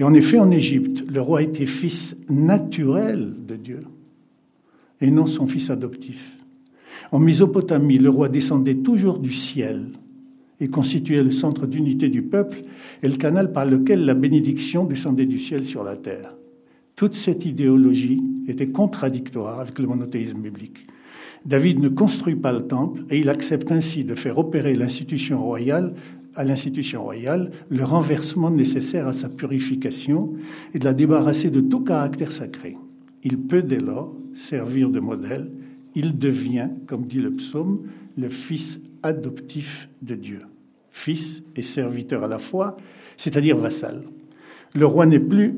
Et 0.01 0.03
en 0.03 0.15
effet, 0.15 0.39
en 0.39 0.51
Égypte, 0.51 1.05
le 1.13 1.21
roi 1.21 1.43
était 1.43 1.67
fils 1.67 2.17
naturel 2.31 3.35
de 3.47 3.55
Dieu 3.57 3.81
et 5.03 5.11
non 5.11 5.27
son 5.27 5.47
fils 5.47 5.69
adoptif. 5.69 6.39
En 7.13 7.19
Mésopotamie, 7.19 7.99
le 7.99 8.09
roi 8.09 8.31
descendait 8.31 8.77
toujours 8.77 9.19
du 9.19 9.35
ciel 9.35 9.89
et 10.59 10.69
constituait 10.69 11.23
le 11.23 11.31
centre 11.31 11.67
d'unité 11.67 12.09
du 12.09 12.23
peuple 12.23 12.63
et 13.03 13.09
le 13.09 13.17
canal 13.17 13.53
par 13.53 13.67
lequel 13.67 14.07
la 14.07 14.15
bénédiction 14.15 14.85
descendait 14.85 15.27
du 15.27 15.39
ciel 15.39 15.67
sur 15.67 15.85
la 15.85 15.99
terre. 15.99 16.35
Toute 16.97 17.15
cette 17.15 17.45
idéologie 17.45 18.23
était 18.49 18.69
contradictoire 18.71 19.61
avec 19.61 19.79
le 19.79 19.87
monothéisme 19.87 20.41
biblique. 20.41 20.87
David 21.45 21.79
ne 21.79 21.89
construit 21.91 22.37
pas 22.37 22.53
le 22.53 22.63
temple 22.63 23.03
et 23.11 23.19
il 23.19 23.29
accepte 23.29 23.71
ainsi 23.71 24.05
de 24.05 24.15
faire 24.15 24.39
opérer 24.39 24.75
l'institution 24.75 25.43
royale 25.43 25.95
à 26.35 26.45
l'institution 26.45 27.03
royale 27.03 27.51
le 27.69 27.85
renversement 27.85 28.51
nécessaire 28.51 29.07
à 29.07 29.13
sa 29.13 29.29
purification 29.29 30.35
et 30.75 30.79
de 30.79 30.85
la 30.85 30.95
débarrasser 30.95 31.51
de 31.51 31.61
tout 31.61 31.81
caractère 31.81 32.33
sacré. 32.33 32.77
Il 33.23 33.39
peut 33.39 33.63
dès 33.63 33.81
lors 33.81 34.17
servir 34.35 34.91
de 34.91 35.01
modèle. 35.01 35.51
Il 35.95 36.19
devient, 36.19 36.69
comme 36.87 37.07
dit 37.07 37.19
le 37.19 37.33
psaume, 37.33 37.83
le 38.17 38.29
fils 38.29 38.81
adoptif 39.03 39.89
de 40.03 40.15
Dieu. 40.15 40.39
Fils 40.91 41.43
et 41.57 41.63
serviteur 41.63 42.25
à 42.25 42.29
la 42.29 42.39
fois, 42.39 42.77
c'est-à-dire 43.17 43.57
vassal. 43.57 44.03
Le 44.75 44.87
roi 44.87 45.07
n'est 45.07 45.21
plus 45.21 45.55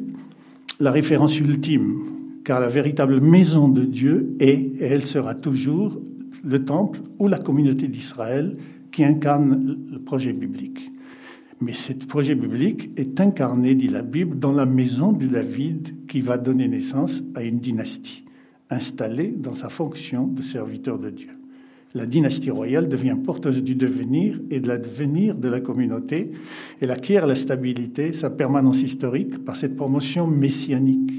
la 0.81 0.91
référence 0.91 1.39
ultime, 1.39 2.01
car 2.45 2.61
la 2.61 2.69
véritable 2.69 3.21
maison 3.21 3.69
de 3.69 3.85
Dieu 3.85 4.35
est, 4.41 4.81
et 4.81 4.85
elle 4.85 5.05
sera 5.05 5.35
toujours, 5.35 6.01
le 6.45 6.65
temple 6.65 7.01
ou 7.19 7.29
la 7.29 7.39
communauté 7.39 7.89
d'Israël 7.89 8.57
qui 8.93 9.05
incarne 9.05 9.79
le 9.91 9.99
projet 9.99 10.33
biblique. 10.33 10.93
Mais 11.61 11.75
ce 11.75 11.93
projet 11.93 12.35
biblique 12.35 12.91
est 12.97 13.21
incarné, 13.21 13.75
dit 13.75 13.89
la 13.89 14.03
Bible, 14.03 14.39
dans 14.39 14.53
la 14.53 14.67
maison 14.67 15.13
de 15.13 15.27
David 15.27 16.07
qui 16.07 16.21
va 16.21 16.37
donner 16.37 16.69
naissance 16.69 17.23
à 17.35 17.43
une 17.43 17.61
dynastie, 17.61 18.25
installée 18.69 19.31
dans 19.31 19.55
sa 19.55 19.69
fonction 19.69 20.27
de 20.27 20.43
serviteur 20.43 20.99
de 20.99 21.11
Dieu. 21.11 21.31
La 21.95 22.07
dynastie 22.07 22.51
royale 22.51 22.89
devient 22.89 23.17
porteuse 23.23 23.63
du 23.63 23.75
devenir 23.75 24.41
et 24.51 24.61
de 24.61 24.69
l'avenir 24.69 25.37
de 25.37 25.49
la 25.49 25.61
communauté. 25.61 26.33
Elle 26.81 26.91
acquiert 26.91 27.27
la 27.27 27.35
stabilité, 27.35 28.13
sa 28.13 28.31
permanence 28.31 28.83
historique 28.83 29.45
par 29.45 29.57
cette 29.57 29.77
promotion 29.77 30.27
messianique. 30.27 31.13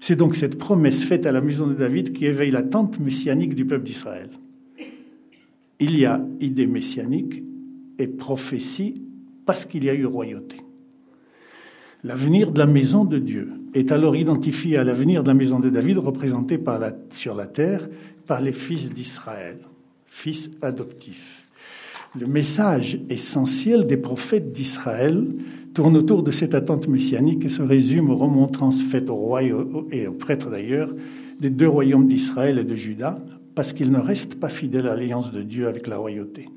C'est 0.00 0.16
donc 0.16 0.34
cette 0.34 0.58
promesse 0.58 1.04
faite 1.04 1.26
à 1.26 1.32
la 1.32 1.42
maison 1.42 1.66
de 1.66 1.74
David 1.74 2.12
qui 2.12 2.26
éveille 2.26 2.50
l'attente 2.50 2.98
messianique 2.98 3.54
du 3.54 3.64
peuple 3.64 3.84
d'Israël 3.84 4.30
il 5.82 5.98
y 5.98 6.06
a 6.06 6.24
idée 6.40 6.66
messianique 6.66 7.42
et 7.98 8.06
prophétie 8.06 9.02
parce 9.44 9.66
qu'il 9.66 9.84
y 9.84 9.90
a 9.90 9.94
eu 9.94 10.06
royauté. 10.06 10.56
L'avenir 12.04 12.52
de 12.52 12.58
la 12.58 12.66
maison 12.66 13.04
de 13.04 13.18
Dieu 13.18 13.48
est 13.74 13.92
alors 13.92 14.16
identifié 14.16 14.76
à 14.76 14.84
l'avenir 14.84 15.22
de 15.22 15.28
la 15.28 15.34
maison 15.34 15.60
de 15.60 15.70
David 15.70 15.98
représenté 15.98 16.58
par 16.58 16.78
la, 16.78 16.92
sur 17.10 17.34
la 17.34 17.46
terre 17.46 17.88
par 18.26 18.40
les 18.40 18.52
fils 18.52 18.90
d'Israël, 18.90 19.58
fils 20.06 20.50
adoptifs. 20.62 21.48
Le 22.18 22.26
message 22.26 23.00
essentiel 23.08 23.86
des 23.86 23.96
prophètes 23.96 24.52
d'Israël 24.52 25.26
tourne 25.74 25.96
autour 25.96 26.22
de 26.22 26.30
cette 26.30 26.54
attente 26.54 26.86
messianique 26.86 27.44
et 27.44 27.48
se 27.48 27.62
résume 27.62 28.10
aux 28.10 28.16
remontrances 28.16 28.82
faites 28.82 29.08
aux 29.08 29.16
rois 29.16 29.42
et 29.42 30.06
aux 30.06 30.12
prêtres 30.12 30.50
d'ailleurs 30.50 30.94
des 31.40 31.50
deux 31.50 31.68
royaumes 31.68 32.06
d'Israël 32.06 32.58
et 32.58 32.64
de 32.64 32.76
Juda, 32.76 33.18
parce 33.54 33.72
qu'il 33.72 33.90
ne 33.90 33.98
reste 33.98 34.36
pas 34.36 34.48
fidèle 34.48 34.86
à 34.86 34.96
l'alliance 34.96 35.32
de 35.32 35.42
Dieu 35.42 35.68
avec 35.68 35.86
la 35.86 35.98
royauté. 35.98 36.48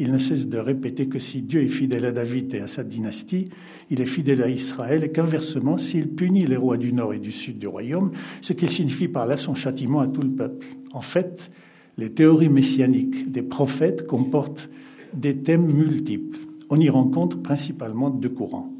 Il 0.00 0.12
ne 0.12 0.18
cesse 0.18 0.46
de 0.46 0.58
répéter 0.58 1.08
que 1.08 1.18
si 1.18 1.42
Dieu 1.42 1.62
est 1.64 1.68
fidèle 1.68 2.04
à 2.04 2.12
David 2.12 2.54
et 2.54 2.60
à 2.60 2.68
sa 2.68 2.84
dynastie, 2.84 3.48
il 3.90 4.00
est 4.00 4.06
fidèle 4.06 4.42
à 4.42 4.48
Israël 4.48 5.02
et 5.02 5.10
qu'inversement, 5.10 5.76
s'il 5.76 6.08
punit 6.08 6.46
les 6.46 6.56
rois 6.56 6.76
du 6.76 6.92
nord 6.92 7.14
et 7.14 7.18
du 7.18 7.32
sud 7.32 7.58
du 7.58 7.66
royaume, 7.66 8.12
ce 8.40 8.52
qu'il 8.52 8.70
signifie 8.70 9.08
par 9.08 9.26
là 9.26 9.36
son 9.36 9.56
châtiment 9.56 9.98
à 9.98 10.06
tout 10.06 10.22
le 10.22 10.30
peuple. 10.30 10.66
En 10.92 11.00
fait, 11.00 11.50
les 11.96 12.10
théories 12.10 12.48
messianiques 12.48 13.32
des 13.32 13.42
prophètes 13.42 14.06
comportent 14.06 14.70
des 15.14 15.36
thèmes 15.36 15.66
multiples. 15.66 16.38
On 16.70 16.78
y 16.78 16.88
rencontre 16.88 17.42
principalement 17.42 18.08
deux 18.08 18.28
courants, 18.28 18.72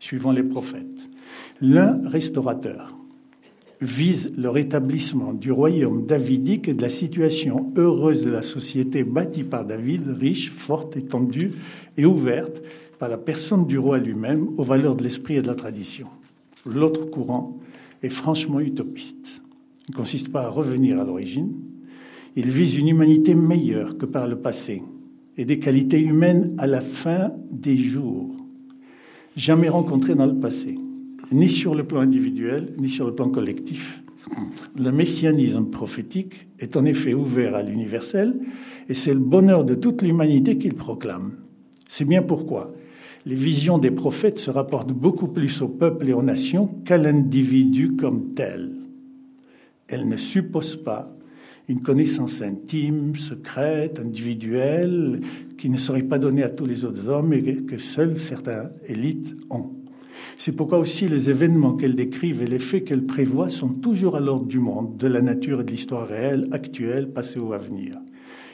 suivant 0.00 0.32
les 0.32 0.42
prophètes. 0.42 0.86
L'un 1.60 2.00
restaurateur, 2.08 2.96
vise 3.82 4.32
le 4.36 4.48
rétablissement 4.48 5.32
du 5.32 5.50
royaume 5.50 6.06
davidique 6.06 6.68
et 6.68 6.74
de 6.74 6.82
la 6.82 6.88
situation 6.88 7.72
heureuse 7.76 8.24
de 8.24 8.30
la 8.30 8.42
société 8.42 9.02
bâtie 9.02 9.42
par 9.42 9.64
David, 9.64 10.06
riche, 10.08 10.50
forte, 10.50 10.96
étendue 10.96 11.52
et 11.96 12.04
ouverte 12.04 12.62
par 12.98 13.08
la 13.08 13.18
personne 13.18 13.66
du 13.66 13.78
roi 13.78 13.98
lui-même 13.98 14.48
aux 14.56 14.62
valeurs 14.62 14.94
de 14.94 15.02
l'esprit 15.02 15.36
et 15.36 15.42
de 15.42 15.48
la 15.48 15.54
tradition. 15.54 16.06
L'autre 16.64 17.06
courant 17.06 17.58
est 18.02 18.08
franchement 18.08 18.60
utopiste. 18.60 19.42
Il 19.88 19.92
ne 19.92 19.96
consiste 19.96 20.30
pas 20.30 20.42
à 20.42 20.48
revenir 20.48 21.00
à 21.00 21.04
l'origine. 21.04 21.52
Il 22.36 22.48
vise 22.48 22.76
une 22.76 22.88
humanité 22.88 23.34
meilleure 23.34 23.98
que 23.98 24.06
par 24.06 24.28
le 24.28 24.36
passé 24.36 24.82
et 25.36 25.44
des 25.44 25.58
qualités 25.58 26.00
humaines 26.00 26.54
à 26.58 26.66
la 26.66 26.80
fin 26.80 27.32
des 27.50 27.76
jours, 27.76 28.36
jamais 29.34 29.68
rencontrées 29.68 30.14
dans 30.14 30.26
le 30.26 30.38
passé 30.38 30.78
ni 31.30 31.48
sur 31.48 31.74
le 31.74 31.84
plan 31.84 32.00
individuel, 32.00 32.72
ni 32.78 32.88
sur 32.88 33.06
le 33.06 33.14
plan 33.14 33.28
collectif. 33.28 34.02
Le 34.78 34.90
messianisme 34.90 35.66
prophétique 35.66 36.48
est 36.58 36.76
en 36.76 36.84
effet 36.84 37.14
ouvert 37.14 37.54
à 37.54 37.62
l'universel 37.62 38.40
et 38.88 38.94
c'est 38.94 39.14
le 39.14 39.20
bonheur 39.20 39.64
de 39.64 39.74
toute 39.74 40.02
l'humanité 40.02 40.58
qu'il 40.58 40.74
proclame. 40.74 41.32
C'est 41.88 42.04
bien 42.04 42.22
pourquoi 42.22 42.72
les 43.24 43.34
visions 43.36 43.78
des 43.78 43.90
prophètes 43.90 44.38
se 44.38 44.50
rapportent 44.50 44.92
beaucoup 44.92 45.28
plus 45.28 45.62
au 45.62 45.68
peuple 45.68 46.08
et 46.08 46.12
aux 46.12 46.22
nations 46.22 46.66
qu'à 46.84 46.98
l'individu 46.98 47.94
comme 47.94 48.34
tel. 48.34 48.72
Elles 49.86 50.08
ne 50.08 50.16
supposent 50.16 50.82
pas 50.82 51.14
une 51.68 51.82
connaissance 51.82 52.42
intime, 52.42 53.14
secrète, 53.14 54.00
individuelle, 54.00 55.20
qui 55.56 55.70
ne 55.70 55.78
serait 55.78 56.02
pas 56.02 56.18
donnée 56.18 56.42
à 56.42 56.50
tous 56.50 56.66
les 56.66 56.84
autres 56.84 57.08
hommes 57.08 57.32
et 57.32 57.42
que 57.62 57.78
seules 57.78 58.18
certaines 58.18 58.70
élites 58.86 59.36
ont. 59.50 59.70
C'est 60.38 60.52
pourquoi 60.52 60.78
aussi 60.78 61.08
les 61.08 61.30
événements 61.30 61.74
qu'elle 61.74 61.94
décrivent 61.94 62.42
et 62.42 62.46
les 62.46 62.58
faits 62.58 62.84
qu'elle 62.84 63.04
prévoit 63.04 63.48
sont 63.48 63.68
toujours 63.68 64.16
à 64.16 64.20
l'ordre 64.20 64.46
du 64.46 64.58
monde, 64.58 64.96
de 64.96 65.06
la 65.06 65.22
nature 65.22 65.60
et 65.60 65.64
de 65.64 65.70
l'histoire 65.70 66.06
réelle, 66.06 66.48
actuelle, 66.52 67.12
passée 67.12 67.38
ou 67.38 67.52
à 67.52 67.58
venir. 67.58 67.94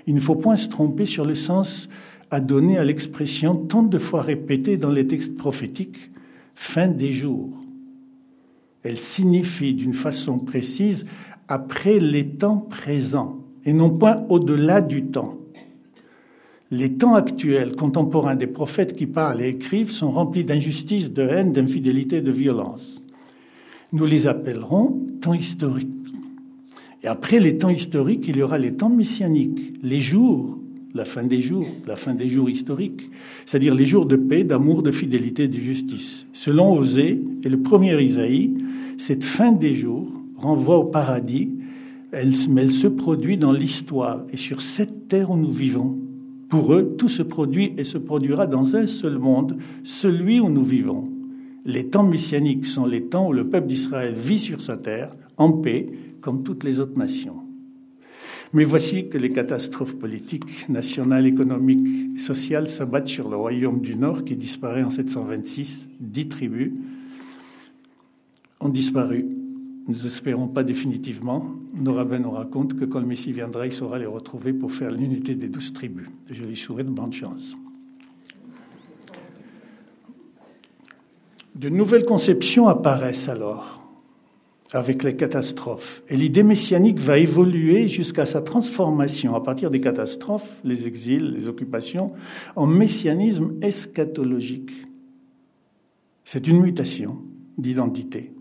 Il 0.06 0.14
ne 0.14 0.20
faut 0.20 0.34
point 0.34 0.56
se 0.56 0.68
tromper 0.68 1.06
sur 1.06 1.24
le 1.24 1.34
sens 1.34 1.88
à 2.30 2.40
donner 2.40 2.78
à 2.78 2.84
l'expression 2.84 3.56
tant 3.56 3.82
de 3.82 3.98
fois 3.98 4.22
répétée 4.22 4.76
dans 4.76 4.92
les 4.92 5.06
textes 5.06 5.36
prophétiques 5.36 6.10
fin 6.54 6.88
des 6.88 7.12
jours. 7.12 7.50
Elle 8.82 8.98
signifie 8.98 9.74
d'une 9.74 9.92
façon 9.92 10.38
précise 10.38 11.06
après 11.46 11.98
les 11.98 12.26
temps 12.26 12.58
présents 12.58 13.38
et 13.64 13.72
non 13.72 13.90
point 13.90 14.24
au-delà 14.28 14.80
du 14.80 15.06
temps. 15.06 15.38
Les 16.70 16.92
temps 16.92 17.14
actuels, 17.14 17.74
contemporains 17.76 18.36
des 18.36 18.46
prophètes 18.46 18.94
qui 18.94 19.06
parlent 19.06 19.40
et 19.40 19.48
écrivent 19.48 19.90
sont 19.90 20.10
remplis 20.10 20.44
d'injustice, 20.44 21.10
de 21.10 21.22
haine, 21.22 21.52
d'infidélité, 21.52 22.20
de 22.20 22.30
violence. 22.30 23.00
Nous 23.92 24.04
les 24.04 24.26
appellerons 24.26 25.06
temps 25.22 25.32
historiques. 25.32 25.88
Et 27.02 27.06
après 27.06 27.40
les 27.40 27.56
temps 27.56 27.70
historiques, 27.70 28.26
il 28.28 28.36
y 28.36 28.42
aura 28.42 28.58
les 28.58 28.74
temps 28.74 28.90
messianiques, 28.90 29.78
les 29.82 30.02
jours, 30.02 30.58
la 30.94 31.06
fin 31.06 31.22
des 31.22 31.40
jours, 31.40 31.66
la 31.86 31.96
fin 31.96 32.12
des 32.12 32.28
jours 32.28 32.50
historiques, 32.50 33.10
c'est-à-dire 33.46 33.74
les 33.74 33.86
jours 33.86 34.04
de 34.04 34.16
paix, 34.16 34.44
d'amour, 34.44 34.82
de 34.82 34.90
fidélité, 34.90 35.48
de 35.48 35.58
justice. 35.58 36.26
Selon 36.34 36.74
Osée 36.74 37.22
et 37.44 37.48
le 37.48 37.62
premier 37.62 37.98
Isaïe, 38.02 38.52
cette 38.98 39.24
fin 39.24 39.52
des 39.52 39.74
jours 39.74 40.10
renvoie 40.36 40.76
au 40.76 40.84
paradis, 40.84 41.50
mais 42.12 42.62
elle 42.62 42.72
se 42.72 42.88
produit 42.88 43.38
dans 43.38 43.52
l'histoire 43.52 44.24
et 44.32 44.36
sur 44.36 44.60
cette 44.60 45.08
terre 45.08 45.30
où 45.30 45.36
nous 45.36 45.52
vivons. 45.52 46.07
Pour 46.48 46.74
eux, 46.74 46.94
tout 46.96 47.08
se 47.08 47.22
produit 47.22 47.74
et 47.76 47.84
se 47.84 47.98
produira 47.98 48.46
dans 48.46 48.74
un 48.76 48.86
seul 48.86 49.18
monde, 49.18 49.58
celui 49.84 50.40
où 50.40 50.48
nous 50.48 50.64
vivons. 50.64 51.10
Les 51.64 51.88
temps 51.88 52.04
messianiques 52.04 52.66
sont 52.66 52.86
les 52.86 53.04
temps 53.04 53.28
où 53.28 53.32
le 53.32 53.48
peuple 53.48 53.66
d'Israël 53.66 54.14
vit 54.14 54.38
sur 54.38 54.62
sa 54.62 54.76
terre, 54.76 55.10
en 55.36 55.52
paix, 55.52 55.86
comme 56.20 56.42
toutes 56.42 56.64
les 56.64 56.80
autres 56.80 56.98
nations. 56.98 57.42
Mais 58.54 58.64
voici 58.64 59.10
que 59.10 59.18
les 59.18 59.30
catastrophes 59.30 59.96
politiques, 59.96 60.68
nationales, 60.70 61.26
économiques 61.26 61.86
et 62.16 62.18
sociales 62.18 62.68
s'abattent 62.68 63.08
sur 63.08 63.28
le 63.28 63.36
royaume 63.36 63.80
du 63.80 63.94
Nord 63.94 64.24
qui 64.24 64.36
disparaît 64.36 64.82
en 64.82 64.90
726. 64.90 65.90
Dix 66.00 66.28
tribus 66.28 66.72
ont 68.60 68.70
disparu. 68.70 69.26
Nous 69.88 70.04
espérons 70.04 70.48
pas 70.48 70.64
définitivement. 70.64 71.46
Nos 71.74 71.94
rabbins 71.94 72.18
nous 72.18 72.30
racontent 72.30 72.76
que 72.76 72.84
quand 72.84 73.00
le 73.00 73.06
Messie 73.06 73.32
viendra, 73.32 73.66
il 73.66 73.72
saura 73.72 73.98
les 73.98 74.06
retrouver 74.06 74.52
pour 74.52 74.70
faire 74.70 74.90
l'unité 74.90 75.34
des 75.34 75.48
douze 75.48 75.72
tribus. 75.72 76.06
Je 76.30 76.44
lui 76.44 76.58
souhaite 76.58 76.88
bonne 76.88 77.12
chance. 77.12 77.54
De 81.54 81.70
nouvelles 81.70 82.04
conceptions 82.04 82.68
apparaissent 82.68 83.30
alors 83.30 83.78
avec 84.74 85.02
les 85.02 85.16
catastrophes. 85.16 86.02
Et 86.08 86.16
l'idée 86.16 86.42
messianique 86.42 86.98
va 86.98 87.16
évoluer 87.16 87.88
jusqu'à 87.88 88.26
sa 88.26 88.42
transformation 88.42 89.34
à 89.34 89.42
partir 89.42 89.70
des 89.70 89.80
catastrophes, 89.80 90.50
les 90.64 90.86
exils, 90.86 91.30
les 91.30 91.48
occupations, 91.48 92.12
en 92.56 92.66
messianisme 92.66 93.54
eschatologique. 93.62 94.70
C'est 96.24 96.46
une 96.46 96.60
mutation 96.60 97.22
d'identité. 97.56 98.32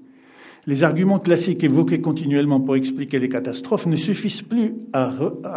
Les 0.65 0.83
arguments 0.83 1.19
classiques 1.19 1.63
évoqués 1.63 2.01
continuellement 2.01 2.59
pour 2.59 2.75
expliquer 2.75 3.19
les 3.19 3.29
catastrophes 3.29 3.85
ne 3.85 3.95
suffisent 3.95 4.41
plus 4.41 4.75
à, 4.91 5.11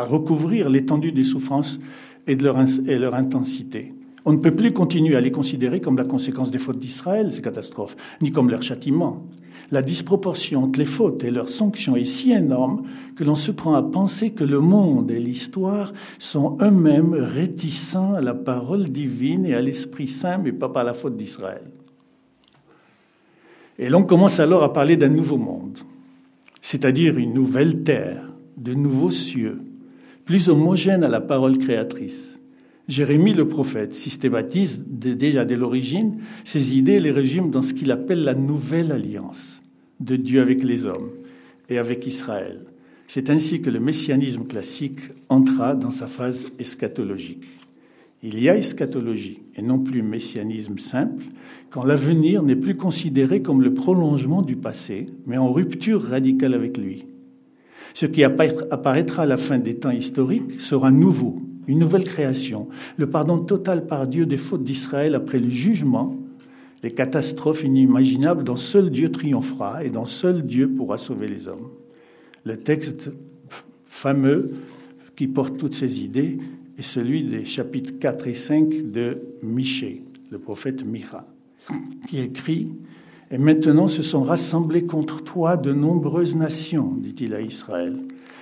recouvrir 0.05 0.69
l'étendue 0.69 1.13
des 1.13 1.25
souffrances 1.25 1.79
et, 2.27 2.37
de 2.37 2.45
leur, 2.45 3.15
intensité. 3.15 3.95
On 4.25 4.33
ne 4.33 4.39
peut 4.39 4.55
plus 4.55 4.73
continuer 4.73 5.17
à 5.17 5.21
les 5.21 5.33
considérer 5.33 5.81
comme 5.81 5.97
la 5.97 6.05
conséquence 6.05 6.51
des 6.51 6.59
fautes 6.59 6.79
d'Israël, 6.79 7.33
ces 7.33 7.43
catastrophes, 7.43 7.97
ni 8.21 8.31
comme 8.31 8.51
leur 8.51 8.63
châtiment. 8.63 9.27
La 9.73 9.83
disproportion 9.83 10.65
entre 10.65 10.79
les 10.79 10.85
fautes 10.85 11.25
et 11.25 11.31
leurs 11.31 11.49
sanctions 11.49 11.97
est 11.97 12.05
si 12.05 12.33
énorme 12.33 12.83
que 13.17 13.25
l'on 13.25 13.35
se 13.35 13.51
prend 13.51 13.75
à 13.75 13.83
penser 13.83 14.31
que 14.31 14.45
le 14.45 14.61
monde 14.61 15.11
et 15.11 15.21
l'histoire 15.21 15.93
sont 16.19 16.59
eux-mêmes 16.61 17.15
réticents 17.15 18.15
à 18.15 18.21
la 18.21 18.35
parole 18.35 18.91
divine 18.91 19.47
et 19.47 19.55
à 19.55 19.63
l'Esprit 19.63 20.09
Saint, 20.09 20.39
mais 20.39 20.53
pas 20.53 20.69
par 20.69 20.85
la 20.85 20.95
faute 20.95 21.17
d'Israël. 21.17 21.63
Et 23.81 23.89
l'on 23.89 24.03
commence 24.03 24.41
alors 24.41 24.63
à 24.63 24.75
parler 24.75 24.99
d'un 24.99 25.09
nouveau 25.09 25.39
monde, 25.39 25.79
c'est-à-dire 26.61 27.17
une 27.17 27.33
nouvelle 27.33 27.83
terre, 27.83 28.29
de 28.59 28.75
nouveaux 28.75 29.11
cieux, 29.11 29.63
plus 30.27 30.51
homogène 30.51 31.03
à 31.03 31.09
la 31.09 31.23
parole 31.23 31.57
créatrice. 31.57 32.43
Jérémie 32.89 33.33
le 33.33 33.49
prophète 33.49 33.95
systématise 33.95 34.85
déjà 34.87 35.47
dès 35.47 35.57
l'origine 35.57 36.19
ses 36.45 36.77
idées 36.77 36.97
et 36.97 37.01
les 37.01 37.11
résume 37.11 37.51
dans 37.51 37.63
ce 37.63 37.73
qu'il 37.73 37.91
appelle 37.91 38.23
la 38.23 38.35
nouvelle 38.35 38.93
alliance 38.93 39.63
de 39.99 40.17
Dieu 40.17 40.43
avec 40.43 40.63
les 40.63 40.85
hommes 40.85 41.13
et 41.71 41.79
avec 41.79 42.07
Israël. 42.07 42.67
C'est 43.09 43.31
ainsi 43.31 43.63
que 43.63 43.71
le 43.71 43.81
messianisme 43.81 44.45
classique 44.45 45.01
entra 45.31 45.75
dans 45.75 45.91
sa 45.91 46.07
phase 46.07 46.45
eschatologique. 46.59 47.47
Il 48.23 48.39
y 48.41 48.51
a 48.51 48.57
eschatologie 48.57 49.39
et 49.57 49.63
non 49.63 49.79
plus 49.79 50.03
messianisme 50.03 50.79
simple 50.79 51.25
quand 51.71 51.85
l'avenir 51.85 52.43
n'est 52.43 52.57
plus 52.57 52.77
considéré 52.77 53.41
comme 53.41 53.63
le 53.63 53.73
prolongement 53.73 54.43
du 54.43 54.57
passé, 54.57 55.07
mais 55.27 55.39
en 55.39 55.51
rupture 55.51 56.03
radicale 56.03 56.53
avec 56.53 56.77
lui. 56.77 57.07
Ce 57.95 58.07
qui 58.07 58.23
apparaîtra 58.23 59.23
à 59.23 59.27
la 59.27 59.39
fin 59.39 59.59
des 59.59 59.77
temps 59.77 59.91
historiques 59.91 60.61
sera 60.61 60.91
nouveau, 60.91 61.39
une 61.67 61.79
nouvelle 61.79 62.05
création, 62.05 62.69
le 62.99 63.09
pardon 63.09 63.39
total 63.39 63.87
par 63.87 64.07
Dieu 64.07 64.27
des 64.27 64.39
fautes 64.39 64.65
d'Israël 64.65 65.15
après 65.15 65.39
le 65.39 65.49
jugement, 65.49 66.17
les 66.83 66.91
catastrophes 66.91 67.65
inimaginables 67.65 68.45
dont 68.45 68.57
seul 68.57 68.91
Dieu 68.91 69.11
triomphera 69.11 69.85
et 69.85 69.91
dont 69.91 70.05
seul 70.05 70.45
Dieu 70.45 70.69
pourra 70.69 70.99
sauver 70.99 71.27
les 71.27 71.49
hommes. 71.49 71.69
Le 72.45 72.57
texte 72.57 73.11
fameux 73.85 74.51
qui 75.17 75.27
porte 75.27 75.59
toutes 75.59 75.75
ces 75.75 76.03
idées 76.03 76.39
est 76.81 76.83
celui 76.83 77.25
des 77.25 77.45
chapitres 77.45 77.93
4 78.01 78.27
et 78.27 78.35
5 78.35 78.91
de 78.91 79.21
Michée, 79.43 80.03
le 80.31 80.39
prophète 80.39 80.83
Micha, 80.85 81.27
qui 82.09 82.21
écrit 82.21 82.73
Et 83.31 83.37
maintenant 83.37 83.87
se 83.87 84.01
sont 84.01 84.23
rassemblées 84.23 84.87
contre 84.87 85.23
toi 85.23 85.59
de 85.59 85.75
nombreuses 85.75 86.35
nations, 86.35 86.95
dit-il 86.97 87.35
à 87.35 87.43
Israël, 87.43 87.99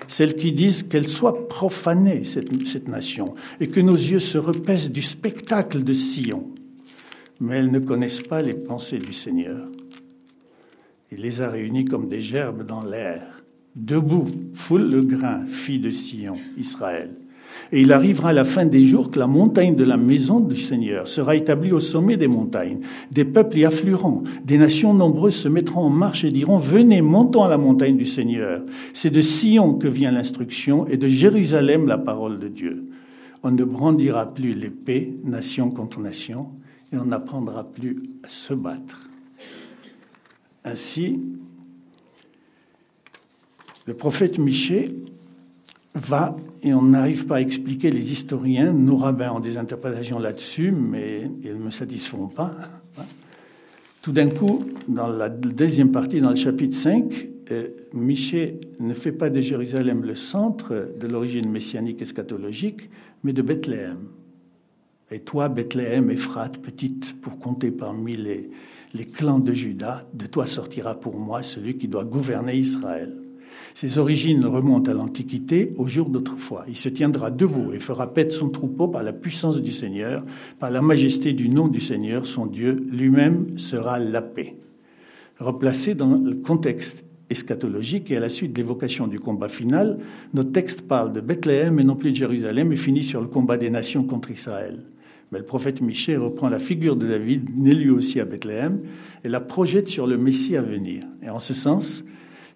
celles 0.07 0.37
qui 0.37 0.53
disent 0.53 0.85
qu'elle 0.85 1.09
soit 1.09 1.49
profanée, 1.49 2.25
cette, 2.25 2.65
cette 2.65 2.87
nation, 2.87 3.35
et 3.59 3.67
que 3.67 3.81
nos 3.81 3.97
yeux 3.97 4.21
se 4.21 4.39
repaissent 4.39 4.91
du 4.91 5.03
spectacle 5.03 5.83
de 5.83 5.93
Sion. 5.93 6.47
Mais 7.41 7.57
elles 7.57 7.73
ne 7.73 7.81
connaissent 7.81 8.23
pas 8.23 8.41
les 8.41 8.55
pensées 8.55 9.01
du 9.01 9.13
Seigneur. 9.13 9.69
Il 11.11 11.23
les 11.23 11.43
a 11.43 11.51
réunies 11.51 11.87
comme 11.87 12.09
des 12.09 12.23
gerbes 12.23 12.65
dans 12.65 12.85
l'air. 12.85 13.43
Debout, 13.75 14.27
foule 14.55 14.89
le 14.91 15.01
grain, 15.01 15.45
fille 15.49 15.81
de 15.81 15.91
Sion, 15.91 16.37
Israël. 16.57 17.11
Et 17.71 17.83
il 17.83 17.93
arrivera 17.93 18.31
à 18.31 18.33
la 18.33 18.45
fin 18.45 18.65
des 18.65 18.85
jours 18.87 19.11
que 19.11 19.19
la 19.19 19.27
montagne 19.27 19.77
de 19.77 19.85
la 19.85 19.97
maison 19.97 20.41
du 20.41 20.57
Seigneur 20.57 21.07
sera 21.07 21.37
établie 21.37 21.73
au 21.73 21.81
sommet 21.81 22.17
des 22.17 22.29
montagnes. 22.29 22.81
Des 23.11 23.25
peuples 23.25 23.59
y 23.59 23.65
afflueront, 23.65 24.23
des 24.45 24.57
nations 24.57 24.95
nombreuses 24.95 25.37
se 25.37 25.49
mettront 25.49 25.83
en 25.83 25.91
marche 25.91 26.25
et 26.25 26.31
diront, 26.31 26.59
venez, 26.59 27.03
montons 27.03 27.43
à 27.43 27.49
la 27.49 27.59
montagne 27.59 27.97
du 27.97 28.07
Seigneur. 28.07 28.63
C'est 28.95 29.11
de 29.11 29.21
Sion 29.21 29.75
que 29.75 29.89
vient 29.89 30.13
l'instruction 30.13 30.87
et 30.87 30.97
de 30.97 31.09
Jérusalem 31.09 31.87
la 31.87 31.99
parole 31.99 32.39
de 32.39 32.49
Dieu. 32.49 32.87
On 33.43 33.51
ne 33.51 33.65
brandira 33.65 34.33
plus 34.33 34.55
l'épée, 34.55 35.15
nation 35.25 35.71
contre 35.71 36.01
nation, 36.01 36.49
et 36.93 36.97
on 36.97 37.05
n'apprendra 37.05 37.65
plus 37.65 38.03
à 38.25 38.29
se 38.29 38.55
battre. 38.55 39.09
Ainsi, 40.65 41.21
le 43.87 43.95
prophète 43.95 44.39
Michée 44.39 44.89
va, 45.95 46.37
et 46.63 46.75
on 46.75 46.83
n'arrive 46.83 47.27
pas 47.27 47.37
à 47.37 47.41
expliquer, 47.41 47.91
les 47.91 48.13
historiens, 48.13 48.73
nos 48.73 48.97
rabbins 48.97 49.33
ont 49.33 49.41
des 49.41 49.57
interprétations 49.57 50.19
là-dessus, 50.19 50.71
mais 50.73 51.31
ils 51.43 51.55
ne 51.55 51.65
me 51.65 51.71
satisfont 51.71 52.29
pas. 52.29 52.55
Tout 54.03 54.13
d'un 54.13 54.29
coup, 54.29 54.65
dans 54.87 55.09
la 55.09 55.29
deuxième 55.29 55.91
partie, 55.91 56.21
dans 56.21 56.31
le 56.31 56.37
chapitre 56.37 56.77
5, 56.77 57.29
euh, 57.51 57.69
Michée 57.93 58.61
ne 58.81 58.95
fait 58.95 59.13
pas 59.13 59.31
de 59.31 59.41
Jérusalem 59.41 60.05
le 60.05 60.15
centre 60.15 60.95
de 60.99 61.07
l'origine 61.07 61.51
messianique 61.51 62.01
eschatologique, 62.03 62.91
mais 63.25 63.33
de 63.33 63.43
Bethléem. 63.43 63.99
Et 65.11 65.21
toi, 65.21 65.49
Bethléem, 65.49 66.11
Ephrate, 66.11 66.59
petite 66.59 67.21
pour 67.21 67.39
compter 67.39 67.71
parmi 67.71 68.17
les, 68.17 68.51
les 68.95 69.07
clans 69.07 69.39
de 69.39 69.53
Juda, 69.53 70.07
de 70.15 70.27
toi 70.27 70.47
sortira 70.47 70.95
pour 70.95 71.19
moi 71.19 71.43
celui 71.43 71.77
qui 71.77 71.89
doit 71.89 72.05
gouverner 72.05 72.57
Israël. 72.57 73.15
Ses 73.81 73.99
origines 73.99 74.45
remontent 74.45 74.91
à 74.91 74.95
l'Antiquité, 74.95 75.73
au 75.77 75.87
jour 75.87 76.09
d'autrefois. 76.09 76.65
Il 76.67 76.77
se 76.77 76.89
tiendra 76.89 77.31
debout 77.31 77.73
et 77.73 77.79
fera 77.79 78.13
paître 78.13 78.35
son 78.35 78.49
troupeau 78.49 78.89
par 78.89 79.05
la 79.05 79.13
puissance 79.13 79.63
du 79.63 79.71
Seigneur, 79.71 80.25
par 80.59 80.73
la 80.73 80.83
majesté 80.83 81.33
du 81.33 81.49
nom 81.49 81.69
du 81.69 81.79
Seigneur, 81.79 82.27
son 82.27 82.47
Dieu, 82.47 82.85
lui-même 82.91 83.57
sera 83.57 84.01
la 84.01 84.21
paix. 84.21 84.57
Replacé 85.39 85.95
dans 85.95 86.17
le 86.17 86.35
contexte 86.35 87.05
eschatologique 87.31 88.11
et 88.11 88.17
à 88.17 88.21
la 88.21 88.31
suite 88.31 88.53
de 88.53 88.57
l'évocation 88.57 89.07
du 89.07 89.21
combat 89.21 89.49
final, 89.49 90.01
notre 90.35 90.51
texte 90.51 90.83
parle 90.83 91.13
de 91.13 91.21
Bethléem 91.21 91.79
et 91.79 91.85
non 91.85 91.95
plus 91.95 92.11
de 92.11 92.17
Jérusalem 92.17 92.73
et 92.73 92.77
finit 92.77 93.05
sur 93.05 93.21
le 93.21 93.29
combat 93.29 93.59
des 93.59 93.71
nations 93.71 94.03
contre 94.03 94.33
Israël. 94.33 94.87
Mais 95.31 95.39
le 95.39 95.45
prophète 95.45 95.83
Michée 95.83 96.17
reprend 96.17 96.49
la 96.49 96.59
figure 96.59 96.97
de 96.97 97.07
David, 97.07 97.57
né 97.57 97.75
lui 97.75 97.91
aussi 97.91 98.19
à 98.19 98.25
Bethléem, 98.25 98.81
et 99.23 99.29
la 99.29 99.41
projette 99.41 99.87
sur 99.87 100.09
le 100.09 100.19
Messie 100.19 100.57
à 100.57 100.63
venir. 100.63 101.05
Et 101.23 101.31
en 101.31 101.39
ce 101.39 101.55
sens, 101.55 102.03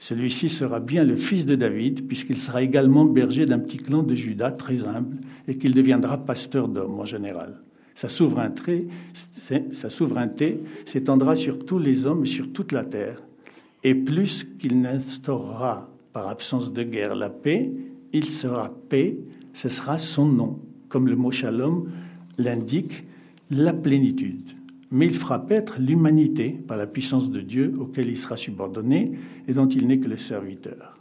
celui-ci 0.03 0.51
sera 0.51 0.81
bien 0.81 1.05
le 1.05 1.15
fils 1.17 1.47
de 1.47 1.55
David, 1.55 2.09
puisqu'il 2.09 2.41
sera 2.41 2.61
également 2.61 3.05
berger 3.05 3.47
d'un 3.47 3.61
petit 3.61 3.77
clan 3.77 4.03
de 4.03 4.17
Judas 4.17 4.51
très 4.51 4.85
humble, 4.85 5.19
et 5.47 5.57
qu'il 5.59 5.75
deviendra 5.75 6.19
pasteur 6.19 6.67
d'hommes 6.67 6.99
en 6.99 7.05
général. 7.05 7.62
Sa 7.95 8.09
souveraineté, 8.09 8.88
s'étendra 10.85 11.37
sur 11.37 11.65
tous 11.65 11.79
les 11.79 12.05
hommes 12.05 12.25
et 12.25 12.27
sur 12.27 12.53
toute 12.53 12.73
la 12.73 12.83
terre. 12.83 13.23
Et 13.85 13.95
plus 13.95 14.45
qu'il 14.59 14.81
n'instaurera 14.81 15.88
par 16.12 16.27
absence 16.27 16.73
de 16.73 16.83
guerre 16.83 17.15
la 17.15 17.31
paix, 17.31 17.71
il 18.12 18.29
sera 18.29 18.75
paix, 18.88 19.19
ce 19.55 19.69
sera 19.69 19.99
son 19.99 20.27
nom, 20.27 20.59
comme 20.88 21.07
le 21.07 21.15
mot 21.15 21.31
shalom 21.31 21.88
l'indique, 22.38 23.05
la 23.53 23.73
plénitude. 23.73 24.51
Mais 24.92 25.07
il 25.07 25.16
fera 25.16 25.44
paître 25.44 25.76
l'humanité 25.81 26.50
par 26.50 26.76
la 26.76 26.87
puissance 26.87 27.31
de 27.31 27.40
Dieu 27.40 27.74
auquel 27.78 28.09
il 28.09 28.18
sera 28.18 28.37
subordonné 28.37 29.12
et 29.48 29.55
dont 29.55 29.66
il 29.66 29.87
n'est 29.87 29.98
que 29.98 30.09
le 30.09 30.18
serviteur. 30.18 30.98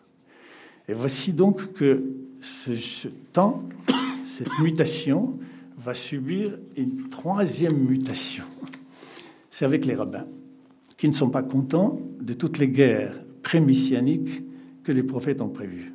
Et 0.87 0.93
voici 0.93 1.33
donc 1.33 1.73
que 1.73 2.03
ce, 2.41 3.07
temps, 3.33 3.63
cette 4.25 4.59
mutation, 4.59 5.37
va 5.77 5.93
subir 5.93 6.57
une 6.77 7.09
troisième 7.09 7.77
mutation. 7.77 8.45
C'est 9.49 9.65
avec 9.65 9.85
les 9.85 9.95
rabbins, 9.95 10.27
qui 10.97 11.09
ne 11.09 11.13
sont 11.13 11.29
pas 11.29 11.43
contents 11.43 11.99
de 12.21 12.33
toutes 12.33 12.59
les 12.59 12.69
guerres 12.69 13.13
prémissianiques 13.43 14.43
que 14.83 14.91
les 14.91 15.03
prophètes 15.03 15.41
ont 15.41 15.49
prévues. 15.49 15.93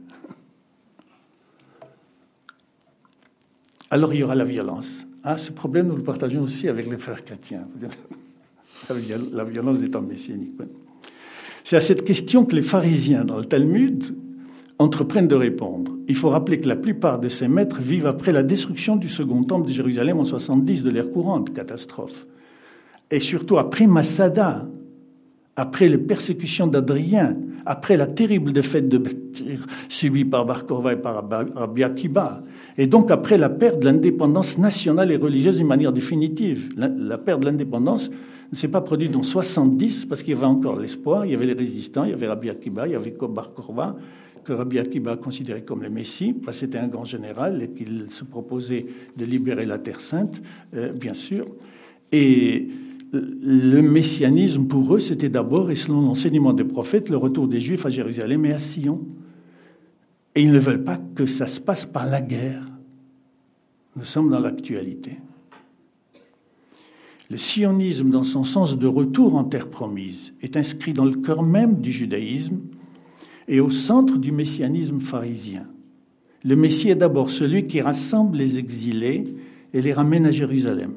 Alors 3.90 4.12
il 4.12 4.20
y 4.20 4.22
aura 4.22 4.34
la 4.34 4.44
violence. 4.44 5.05
Ah, 5.28 5.36
ce 5.36 5.50
problème, 5.50 5.88
nous 5.88 5.96
le 5.96 6.04
partageons 6.04 6.42
aussi 6.42 6.68
avec 6.68 6.88
les 6.88 6.98
frères 6.98 7.24
chrétiens. 7.24 7.66
La 9.32 9.42
violence 9.42 9.80
des 9.80 9.90
temps 9.90 10.02
messianiques. 10.02 10.52
C'est 11.64 11.74
à 11.74 11.80
cette 11.80 12.04
question 12.04 12.44
que 12.44 12.54
les 12.54 12.62
pharisiens, 12.62 13.24
dans 13.24 13.38
le 13.38 13.44
Talmud, 13.44 14.04
entreprennent 14.78 15.26
de 15.26 15.34
répondre. 15.34 15.92
Il 16.06 16.14
faut 16.14 16.28
rappeler 16.28 16.60
que 16.60 16.68
la 16.68 16.76
plupart 16.76 17.18
de 17.18 17.28
ces 17.28 17.48
maîtres 17.48 17.80
vivent 17.80 18.06
après 18.06 18.30
la 18.30 18.44
destruction 18.44 18.94
du 18.94 19.08
second 19.08 19.42
temple 19.42 19.66
de 19.66 19.72
Jérusalem 19.72 20.20
en 20.20 20.24
70 20.24 20.84
de 20.84 20.90
l'ère 20.90 21.10
courante, 21.10 21.52
catastrophe. 21.52 22.28
Et 23.10 23.18
surtout 23.18 23.58
après 23.58 23.88
Massada, 23.88 24.68
après 25.56 25.88
les 25.88 25.98
persécutions 25.98 26.68
d'Adrien, 26.68 27.36
après 27.64 27.96
la 27.96 28.06
terrible 28.06 28.52
défaite 28.52 28.88
de 28.88 28.98
Bétir 28.98 29.66
subie 29.88 30.24
par 30.24 30.44
Bar 30.44 30.62
et 30.92 30.96
par 30.96 31.28
Rabbi 31.54 31.82
Akiba, 31.82 32.44
et 32.78 32.86
donc 32.86 33.10
après 33.10 33.38
la 33.38 33.48
perte 33.48 33.80
de 33.80 33.84
l'indépendance 33.84 34.58
nationale 34.58 35.10
et 35.10 35.16
religieuse 35.16 35.56
d'une 35.56 35.66
manière 35.66 35.92
définitive. 35.92 36.68
La, 36.76 37.18
perte 37.18 37.40
de 37.40 37.46
l'indépendance 37.46 38.10
ne 38.52 38.56
s'est 38.56 38.68
pas 38.68 38.80
produite 38.80 39.16
en 39.16 39.22
70 39.22 40.06
parce 40.06 40.22
qu'il 40.22 40.34
y 40.34 40.36
avait 40.36 40.46
encore 40.46 40.78
l'espoir, 40.78 41.24
il 41.24 41.32
y 41.32 41.34
avait 41.34 41.46
les 41.46 41.54
résistants, 41.54 42.04
il 42.04 42.10
y 42.10 42.14
avait 42.14 42.28
Rabbi 42.28 42.50
Akiba, 42.50 42.86
il 42.86 42.92
y 42.92 42.96
avait 42.96 43.14
Bar 43.28 43.50
Korva, 43.50 43.96
que 44.44 44.52
Rabbi 44.52 44.78
Akiba 44.78 45.16
considérait 45.16 45.62
comme 45.62 45.82
le 45.82 45.90
Messie, 45.90 46.32
parce 46.32 46.58
c'était 46.58 46.78
un 46.78 46.86
grand 46.88 47.04
général 47.04 47.62
et 47.62 47.68
qu'il 47.70 48.06
se 48.10 48.24
proposait 48.24 48.86
de 49.16 49.24
libérer 49.24 49.66
la 49.66 49.78
Terre 49.78 50.00
sainte, 50.00 50.40
euh, 50.74 50.92
bien 50.92 51.14
sûr. 51.14 51.46
Et 52.12 52.68
le 53.12 53.80
messianisme, 53.80 54.66
pour 54.66 54.94
eux, 54.94 55.00
c'était 55.00 55.28
d'abord, 55.28 55.70
et 55.70 55.76
selon 55.76 56.02
l'enseignement 56.02 56.52
des 56.52 56.64
prophètes, 56.64 57.08
le 57.08 57.16
retour 57.16 57.48
des 57.48 57.60
Juifs 57.60 57.86
à 57.86 57.90
Jérusalem 57.90 58.44
et 58.44 58.52
à 58.52 58.58
Sion. 58.58 59.00
Et 60.36 60.42
ils 60.42 60.52
ne 60.52 60.58
veulent 60.58 60.84
pas 60.84 60.98
que 61.14 61.26
ça 61.26 61.48
se 61.48 61.58
passe 61.58 61.86
par 61.86 62.06
la 62.06 62.20
guerre. 62.20 62.64
Nous 63.96 64.04
sommes 64.04 64.30
dans 64.30 64.38
l'actualité. 64.38 65.18
Le 67.30 67.38
sionisme, 67.38 68.10
dans 68.10 68.22
son 68.22 68.44
sens 68.44 68.78
de 68.78 68.86
retour 68.86 69.34
en 69.34 69.44
terre 69.44 69.68
promise, 69.68 70.34
est 70.42 70.56
inscrit 70.56 70.92
dans 70.92 71.06
le 71.06 71.16
cœur 71.16 71.42
même 71.42 71.80
du 71.80 71.90
judaïsme 71.90 72.60
et 73.48 73.60
au 73.60 73.70
centre 73.70 74.18
du 74.18 74.30
messianisme 74.30 75.00
pharisien. 75.00 75.66
Le 76.44 76.54
Messie 76.54 76.90
est 76.90 76.96
d'abord 76.96 77.30
celui 77.30 77.66
qui 77.66 77.80
rassemble 77.80 78.36
les 78.36 78.58
exilés 78.58 79.24
et 79.72 79.80
les 79.82 79.92
ramène 79.92 80.26
à 80.26 80.30
Jérusalem. 80.30 80.92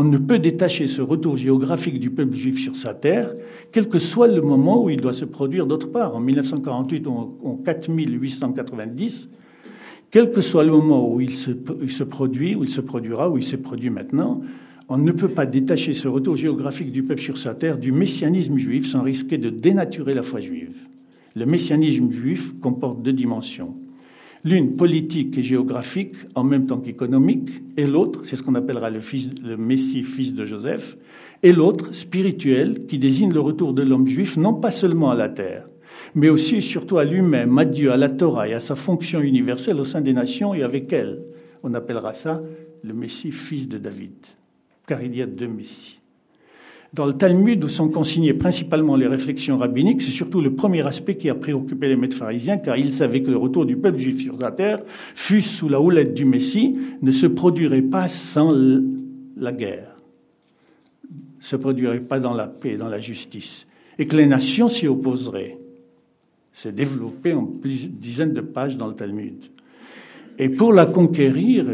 On 0.00 0.04
ne 0.04 0.16
peut 0.16 0.38
détacher 0.38 0.86
ce 0.86 1.02
retour 1.02 1.36
géographique 1.36 1.98
du 1.98 2.10
peuple 2.10 2.36
juif 2.36 2.56
sur 2.62 2.76
sa 2.76 2.94
terre, 2.94 3.34
quel 3.72 3.88
que 3.88 3.98
soit 3.98 4.28
le 4.28 4.40
moment 4.40 4.84
où 4.84 4.90
il 4.90 5.00
doit 5.00 5.12
se 5.12 5.24
produire 5.24 5.66
d'autre 5.66 5.90
part, 5.90 6.14
en 6.14 6.20
1948 6.20 7.04
ou 7.08 7.10
en 7.42 7.56
4890, 7.56 9.28
quel 10.12 10.30
que 10.30 10.40
soit 10.40 10.62
le 10.62 10.70
moment 10.70 11.12
où 11.12 11.20
il 11.20 11.34
se, 11.34 11.50
produit, 12.04 12.54
où 12.54 12.62
il 12.62 12.70
se 12.70 12.80
produira, 12.80 13.28
où 13.28 13.38
il 13.38 13.42
se 13.42 13.56
produit 13.56 13.90
maintenant, 13.90 14.40
on 14.88 14.98
ne 14.98 15.10
peut 15.10 15.30
pas 15.30 15.46
détacher 15.46 15.94
ce 15.94 16.06
retour 16.06 16.36
géographique 16.36 16.92
du 16.92 17.02
peuple 17.02 17.20
sur 17.20 17.36
sa 17.36 17.56
terre 17.56 17.76
du 17.76 17.90
messianisme 17.90 18.56
juif 18.56 18.86
sans 18.86 19.02
risquer 19.02 19.36
de 19.36 19.50
dénaturer 19.50 20.14
la 20.14 20.22
foi 20.22 20.40
juive. 20.40 20.76
Le 21.34 21.44
messianisme 21.44 22.12
juif 22.12 22.54
comporte 22.60 23.02
deux 23.02 23.12
dimensions 23.12 23.74
l'une 24.44 24.76
politique 24.76 25.36
et 25.38 25.42
géographique 25.42 26.14
en 26.34 26.44
même 26.44 26.66
temps 26.66 26.78
qu'économique, 26.78 27.50
et 27.76 27.86
l'autre, 27.86 28.22
c'est 28.24 28.36
ce 28.36 28.42
qu'on 28.42 28.54
appellera 28.54 28.90
le, 28.90 29.00
Messie, 29.56 30.02
fils 30.02 30.34
de 30.34 30.46
Joseph, 30.46 30.96
et 31.42 31.52
l'autre 31.52 31.94
spirituel 31.94 32.86
qui 32.86 32.98
désigne 32.98 33.32
le 33.32 33.40
retour 33.40 33.72
de 33.72 33.82
l'homme 33.82 34.06
juif 34.06 34.36
non 34.36 34.54
pas 34.54 34.70
seulement 34.70 35.10
à 35.10 35.14
la 35.14 35.28
terre, 35.28 35.68
mais 36.14 36.28
aussi 36.28 36.56
et 36.56 36.60
surtout 36.60 36.98
à 36.98 37.04
lui-même, 37.04 37.56
à 37.58 37.64
Dieu, 37.64 37.92
à 37.92 37.96
la 37.96 38.08
Torah 38.08 38.48
et 38.48 38.54
à 38.54 38.60
sa 38.60 38.76
fonction 38.76 39.20
universelle 39.20 39.80
au 39.80 39.84
sein 39.84 40.00
des 40.00 40.12
nations 40.12 40.54
et 40.54 40.62
avec 40.62 40.92
elle. 40.92 41.22
On 41.62 41.74
appellera 41.74 42.12
ça 42.12 42.42
le 42.82 42.94
Messie, 42.94 43.32
fils 43.32 43.68
de 43.68 43.78
David, 43.78 44.14
car 44.86 45.02
il 45.02 45.16
y 45.16 45.22
a 45.22 45.26
deux 45.26 45.48
Messies. 45.48 45.97
Dans 46.94 47.04
le 47.04 47.12
Talmud, 47.12 47.62
où 47.62 47.68
sont 47.68 47.88
consignées 47.90 48.32
principalement 48.32 48.96
les 48.96 49.06
réflexions 49.06 49.58
rabbiniques, 49.58 50.00
c'est 50.00 50.10
surtout 50.10 50.40
le 50.40 50.54
premier 50.54 50.86
aspect 50.86 51.16
qui 51.16 51.28
a 51.28 51.34
préoccupé 51.34 51.88
les 51.88 51.96
maîtres 51.96 52.16
pharisiens, 52.16 52.56
car 52.56 52.78
ils 52.78 52.92
savaient 52.92 53.22
que 53.22 53.30
le 53.30 53.36
retour 53.36 53.66
du 53.66 53.76
peuple 53.76 53.98
juif 53.98 54.18
sur 54.18 54.38
la 54.38 54.50
terre, 54.50 54.80
fût 55.14 55.42
sous 55.42 55.68
la 55.68 55.80
houlette 55.80 56.14
du 56.14 56.24
Messie, 56.24 56.78
ne 57.02 57.12
se 57.12 57.26
produirait 57.26 57.82
pas 57.82 58.08
sans 58.08 58.54
la 59.36 59.52
guerre, 59.52 59.96
ne 61.10 61.44
se 61.44 61.56
produirait 61.56 62.00
pas 62.00 62.20
dans 62.20 62.34
la 62.34 62.46
paix, 62.46 62.76
dans 62.76 62.88
la 62.88 63.00
justice, 63.00 63.66
et 63.98 64.06
que 64.06 64.16
les 64.16 64.26
nations 64.26 64.70
s'y 64.70 64.88
opposeraient. 64.88 65.58
C'est 66.54 66.74
développé 66.74 67.34
en 67.34 67.48
dizaines 67.62 68.32
de 68.32 68.40
pages 68.40 68.78
dans 68.78 68.88
le 68.88 68.94
Talmud. 68.94 69.44
Et 70.38 70.48
pour 70.48 70.72
la 70.72 70.86
conquérir, 70.86 71.66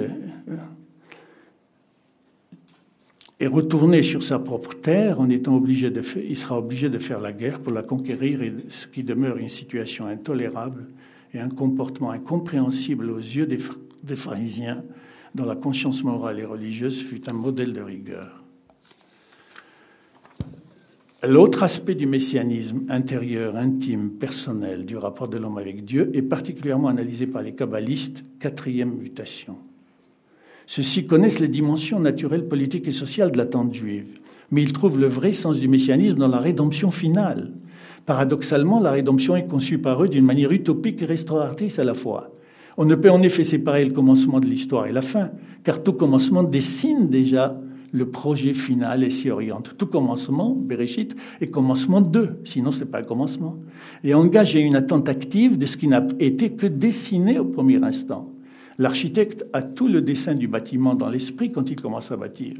et 3.44 3.46
retourner 3.46 4.02
sur 4.02 4.22
sa 4.22 4.38
propre 4.38 4.72
terre 4.72 5.18
il 5.28 6.36
sera 6.36 6.58
obligé 6.58 6.88
de 6.88 6.98
faire 6.98 7.20
la 7.20 7.30
guerre 7.30 7.60
pour 7.60 7.74
la 7.74 7.82
conquérir, 7.82 8.40
ce 8.70 8.86
qui 8.86 9.04
demeure 9.04 9.36
une 9.36 9.50
situation 9.50 10.06
intolérable 10.06 10.86
et 11.34 11.40
un 11.40 11.50
comportement 11.50 12.10
incompréhensible 12.10 13.10
aux 13.10 13.18
yeux 13.18 13.46
des 13.46 14.16
pharisiens, 14.16 14.82
dont 15.34 15.44
la 15.44 15.56
conscience 15.56 16.02
morale 16.02 16.38
et 16.38 16.44
religieuse 16.46 17.02
fut 17.02 17.30
un 17.30 17.34
modèle 17.34 17.74
de 17.74 17.82
rigueur. 17.82 18.42
L'autre 21.22 21.64
aspect 21.64 21.94
du 21.94 22.06
messianisme 22.06 22.86
intérieur, 22.88 23.56
intime, 23.56 24.12
personnel 24.12 24.86
du 24.86 24.96
rapport 24.96 25.28
de 25.28 25.36
l'homme 25.36 25.58
avec 25.58 25.84
Dieu 25.84 26.10
est 26.14 26.22
particulièrement 26.22 26.88
analysé 26.88 27.26
par 27.26 27.42
les 27.42 27.54
kabbalistes, 27.54 28.24
quatrième 28.40 28.94
mutation. 28.94 29.58
Ceux-ci 30.66 31.06
connaissent 31.06 31.40
les 31.40 31.48
dimensions 31.48 32.00
naturelles, 32.00 32.48
politiques 32.48 32.88
et 32.88 32.92
sociales 32.92 33.30
de 33.30 33.38
l'attente 33.38 33.74
juive, 33.74 34.06
mais 34.50 34.62
ils 34.62 34.72
trouvent 34.72 34.98
le 34.98 35.08
vrai 35.08 35.32
sens 35.32 35.58
du 35.58 35.68
messianisme 35.68 36.16
dans 36.16 36.28
la 36.28 36.38
rédemption 36.38 36.90
finale. 36.90 37.52
Paradoxalement, 38.06 38.80
la 38.80 38.90
rédemption 38.90 39.36
est 39.36 39.46
conçue 39.46 39.78
par 39.78 40.02
eux 40.02 40.08
d'une 40.08 40.24
manière 40.24 40.52
utopique 40.52 41.02
et 41.02 41.06
restauratrice 41.06 41.78
à 41.78 41.84
la 41.84 41.94
fois. 41.94 42.30
On 42.76 42.84
ne 42.84 42.94
peut 42.94 43.10
en 43.10 43.22
effet 43.22 43.44
séparer 43.44 43.84
le 43.84 43.92
commencement 43.92 44.40
de 44.40 44.46
l'histoire 44.46 44.86
et 44.86 44.92
la 44.92 45.02
fin, 45.02 45.30
car 45.62 45.82
tout 45.82 45.92
commencement 45.92 46.42
dessine 46.42 47.08
déjà 47.08 47.58
le 47.92 48.10
projet 48.10 48.52
final 48.52 49.04
et 49.04 49.10
s'y 49.10 49.30
oriente. 49.30 49.74
Tout 49.78 49.86
commencement, 49.86 50.50
Bereshit, 50.50 51.14
est 51.40 51.46
commencement 51.46 52.00
d'eux, 52.00 52.40
sinon 52.44 52.72
ce 52.72 52.80
n'est 52.80 52.86
pas 52.86 52.98
un 52.98 53.04
commencement. 53.04 53.56
Et 54.02 54.14
engager 54.14 54.60
une 54.60 54.74
attente 54.74 55.08
active 55.08 55.58
de 55.58 55.66
ce 55.66 55.76
qui 55.76 55.86
n'a 55.86 56.04
été 56.18 56.50
que 56.50 56.66
dessiné 56.66 57.38
au 57.38 57.44
premier 57.44 57.82
instant. 57.84 58.32
L'architecte 58.78 59.44
a 59.52 59.62
tout 59.62 59.88
le 59.88 60.00
dessin 60.00 60.34
du 60.34 60.48
bâtiment 60.48 60.94
dans 60.94 61.08
l'esprit 61.08 61.52
quand 61.52 61.70
il 61.70 61.80
commence 61.80 62.10
à 62.10 62.16
bâtir. 62.16 62.54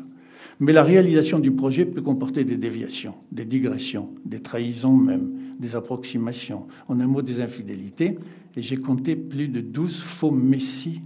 Mais 0.61 0.73
la 0.73 0.85
réalisation 0.85 1.41
du 1.41 1.51
projet 1.51 1.85
peut 1.85 2.03
comporter 2.03 2.45
des 2.45 2.57
déviations, 2.57 3.15
des 3.33 3.45
digressions, 3.45 4.11
des 4.25 4.41
trahisons 4.41 4.97
même, 4.97 5.33
des 5.59 5.75
approximations, 5.75 6.67
en 6.89 7.01
un 7.01 7.07
mot 7.07 7.23
des 7.23 7.41
infidélités. 7.41 8.19
Et 8.57 8.62
j'ai 8.62 8.77
compté 8.77 9.17
plus 9.17 9.49
de 9.49 9.61
douze 9.61 10.01
faux 10.01 10.31
messies 10.31 11.01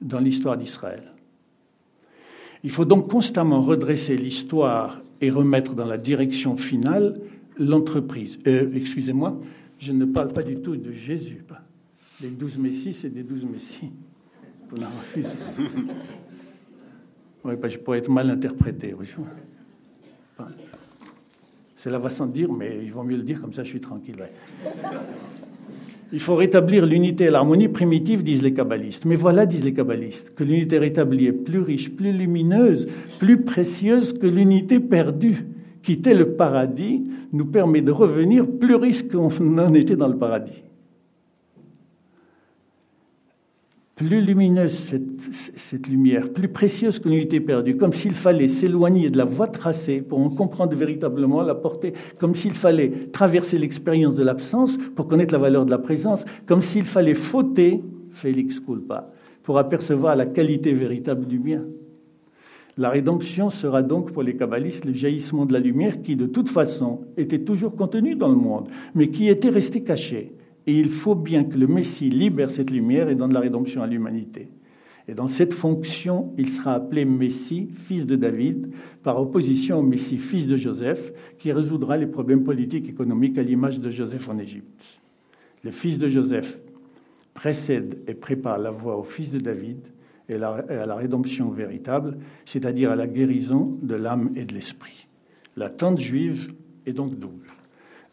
dans 0.00 0.18
l'histoire 0.18 0.56
d'Israël. 0.56 1.02
Il 2.64 2.70
faut 2.70 2.86
donc 2.86 3.10
constamment 3.10 3.60
redresser 3.62 4.16
l'histoire 4.16 5.02
et 5.20 5.30
remettre 5.30 5.74
dans 5.74 5.86
la 5.86 5.98
direction 5.98 6.56
finale 6.56 7.20
l'entreprise. 7.58 8.38
Euh, 8.46 8.70
excusez-moi, 8.74 9.38
je 9.78 9.92
ne 9.92 10.06
parle 10.06 10.32
pas 10.32 10.42
du 10.42 10.56
tout 10.56 10.76
de 10.76 10.92
Jésus. 10.92 11.44
Les 12.22 12.30
douze 12.30 12.58
messies, 12.58 12.92
c'est 12.92 13.08
des 13.08 13.22
douze 13.22 13.44
messies. 13.44 13.90
Oui, 17.42 17.54
je 17.68 17.78
pourrais 17.78 17.98
être 17.98 18.10
mal 18.10 18.28
interprété. 18.30 18.94
Oui. 18.98 19.06
Cela 21.76 21.98
va 21.98 22.10
sans 22.10 22.26
dire, 22.26 22.52
mais 22.52 22.80
il 22.82 22.92
vaut 22.92 23.02
mieux 23.02 23.16
le 23.16 23.22
dire, 23.22 23.40
comme 23.40 23.54
ça 23.54 23.64
je 23.64 23.70
suis 23.70 23.80
tranquille. 23.80 24.16
Il 26.12 26.20
faut 26.20 26.34
rétablir 26.34 26.84
l'unité 26.86 27.24
et 27.24 27.30
l'harmonie 27.30 27.68
primitive, 27.68 28.22
disent 28.22 28.42
les 28.42 28.52
kabbalistes. 28.52 29.06
Mais 29.06 29.16
voilà, 29.16 29.46
disent 29.46 29.64
les 29.64 29.72
kabbalistes, 29.72 30.34
que 30.34 30.44
l'unité 30.44 30.76
rétablie 30.78 31.26
est 31.26 31.32
plus 31.32 31.60
riche, 31.60 31.90
plus 31.90 32.12
lumineuse, 32.12 32.86
plus 33.18 33.42
précieuse 33.42 34.12
que 34.12 34.26
l'unité 34.26 34.78
perdue. 34.80 35.46
Quitter 35.82 36.14
le 36.14 36.34
paradis 36.34 37.04
nous 37.32 37.46
permet 37.46 37.80
de 37.80 37.92
revenir 37.92 38.46
plus 38.46 38.74
riche 38.74 39.08
qu'on 39.08 39.30
en 39.58 39.72
était 39.72 39.96
dans 39.96 40.08
le 40.08 40.18
paradis. 40.18 40.62
Plus 44.00 44.22
lumineuse 44.22 44.94
cette, 45.56 45.86
lumière, 45.86 46.32
plus 46.32 46.48
précieuse 46.48 46.98
que 46.98 47.10
l'unité 47.10 47.38
perdue, 47.38 47.76
comme 47.76 47.92
s'il 47.92 48.14
fallait 48.14 48.48
s'éloigner 48.48 49.10
de 49.10 49.18
la 49.18 49.26
voie 49.26 49.48
tracée 49.48 50.00
pour 50.00 50.20
en 50.20 50.30
comprendre 50.30 50.74
véritablement 50.74 51.42
la 51.42 51.54
portée, 51.54 51.92
comme 52.18 52.34
s'il 52.34 52.54
fallait 52.54 52.88
traverser 53.12 53.58
l'expérience 53.58 54.14
de 54.14 54.24
l'absence 54.24 54.78
pour 54.96 55.06
connaître 55.06 55.34
la 55.34 55.38
valeur 55.38 55.66
de 55.66 55.70
la 55.70 55.76
présence, 55.76 56.24
comme 56.46 56.62
s'il 56.62 56.84
fallait 56.84 57.12
fauter, 57.12 57.82
Félix 58.10 58.58
culpa, 58.58 59.10
pour 59.42 59.58
apercevoir 59.58 60.16
la 60.16 60.24
qualité 60.24 60.72
véritable 60.72 61.26
du 61.26 61.38
bien. 61.38 61.62
La 62.78 62.88
rédemption 62.88 63.50
sera 63.50 63.82
donc 63.82 64.12
pour 64.12 64.22
les 64.22 64.34
kabbalistes 64.34 64.86
le 64.86 64.94
jaillissement 64.94 65.44
de 65.44 65.52
la 65.52 65.58
lumière 65.58 66.00
qui, 66.00 66.16
de 66.16 66.24
toute 66.24 66.48
façon, 66.48 67.02
était 67.18 67.40
toujours 67.40 67.76
contenue 67.76 68.16
dans 68.16 68.30
le 68.30 68.36
monde, 68.36 68.68
mais 68.94 69.10
qui 69.10 69.28
était 69.28 69.50
restée 69.50 69.84
cachée 69.84 70.32
et 70.70 70.78
il 70.78 70.88
faut 70.88 71.16
bien 71.16 71.42
que 71.42 71.58
le 71.58 71.66
Messie 71.66 72.10
libère 72.10 72.52
cette 72.52 72.70
lumière 72.70 73.08
et 73.08 73.16
donne 73.16 73.32
la 73.32 73.40
rédemption 73.40 73.82
à 73.82 73.88
l'humanité. 73.88 74.50
Et 75.08 75.14
dans 75.14 75.26
cette 75.26 75.52
fonction, 75.52 76.32
il 76.38 76.48
sera 76.48 76.74
appelé 76.74 77.04
Messie, 77.04 77.70
fils 77.74 78.06
de 78.06 78.14
David, 78.14 78.70
par 79.02 79.20
opposition 79.20 79.80
au 79.80 79.82
Messie, 79.82 80.16
fils 80.16 80.46
de 80.46 80.56
Joseph, 80.56 81.12
qui 81.38 81.50
résoudra 81.50 81.96
les 81.96 82.06
problèmes 82.06 82.44
politiques 82.44 82.86
et 82.86 82.90
économiques 82.90 83.36
à 83.36 83.42
l'image 83.42 83.78
de 83.78 83.90
Joseph 83.90 84.28
en 84.28 84.38
Égypte. 84.38 85.00
Le 85.64 85.72
fils 85.72 85.98
de 85.98 86.08
Joseph 86.08 86.60
précède 87.34 87.98
et 88.06 88.14
prépare 88.14 88.58
la 88.58 88.70
voie 88.70 88.96
au 88.96 89.02
fils 89.02 89.32
de 89.32 89.40
David 89.40 89.88
et 90.28 90.36
à 90.36 90.86
la 90.86 90.94
rédemption 90.94 91.50
véritable, 91.50 92.18
c'est-à-dire 92.44 92.92
à 92.92 92.96
la 92.96 93.08
guérison 93.08 93.76
de 93.82 93.96
l'âme 93.96 94.30
et 94.36 94.44
de 94.44 94.54
l'esprit. 94.54 95.08
L'attente 95.56 95.98
juive 95.98 96.52
est 96.86 96.92
donc 96.92 97.18
double 97.18 97.48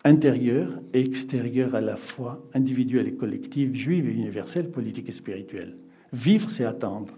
intérieure 0.04 0.82
et 0.94 1.02
extérieure 1.02 1.76
à 1.76 1.82
la 1.82 1.98
fois, 1.98 2.48
individuelle 2.54 3.08
et 3.08 3.16
collective, 3.16 3.74
juive 3.74 4.08
et 4.08 4.14
universelle, 4.14 4.72
politique 4.72 5.10
et 5.10 5.12
spirituelle. 5.12 5.76
Vivre, 6.14 6.50
c'est 6.50 6.64
attendre. 6.64 7.14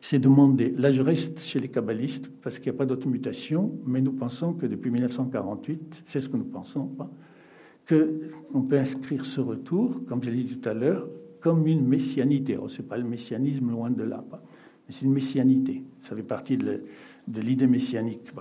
C'est 0.00 0.18
demander. 0.18 0.70
Là, 0.70 0.90
je 0.90 1.00
reste 1.00 1.38
chez 1.40 1.60
les 1.60 1.68
kabbalistes 1.68 2.28
parce 2.42 2.58
qu'il 2.58 2.72
n'y 2.72 2.76
a 2.76 2.78
pas 2.78 2.86
d'autre 2.86 3.06
mutation, 3.06 3.78
mais 3.86 4.00
nous 4.00 4.12
pensons 4.12 4.52
que 4.52 4.66
depuis 4.66 4.90
1948, 4.90 6.02
c'est 6.06 6.20
ce 6.20 6.28
que 6.28 6.36
nous 6.36 6.44
pensons, 6.44 6.90
hein, 6.98 7.10
qu'on 7.88 8.62
peut 8.62 8.78
inscrire 8.78 9.24
ce 9.24 9.40
retour, 9.40 10.02
comme 10.06 10.22
je 10.22 10.30
l'ai 10.30 10.42
dit 10.42 10.56
tout 10.56 10.68
à 10.68 10.74
l'heure, 10.74 11.08
comme 11.40 11.66
une 11.66 11.86
messianité. 11.86 12.58
Ce 12.68 12.80
n'est 12.80 12.88
pas 12.88 12.96
le 12.96 13.04
messianisme, 13.04 13.70
loin 13.70 13.90
de 13.90 14.02
là, 14.02 14.24
mais 14.32 14.38
c'est 14.88 15.04
une 15.04 15.12
messianité. 15.12 15.84
Ça 16.00 16.16
fait 16.16 16.22
partie 16.22 16.56
de 16.56 16.80
l'idée 17.40 17.66
messianique. 17.66 18.32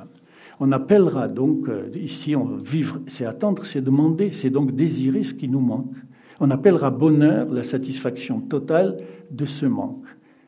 On 0.64 0.72
appellera 0.72 1.28
donc, 1.28 1.68
euh, 1.70 1.90
ici, 1.96 2.36
on, 2.36 2.56
vivre, 2.58 3.00
c'est 3.08 3.26
attendre, 3.26 3.66
c'est 3.66 3.82
demander, 3.82 4.32
c'est 4.32 4.52
donc 4.52 4.76
désirer 4.76 5.24
ce 5.24 5.34
qui 5.34 5.50
nous 5.50 5.60
manque. 5.60 5.96
On 6.40 6.52
appellera 6.52 6.92
bonheur 6.92 7.52
la 7.52 7.64
satisfaction 7.64 8.42
totale 8.42 8.98
de 9.32 9.46
ce 9.46 9.66
manque, 9.66 10.06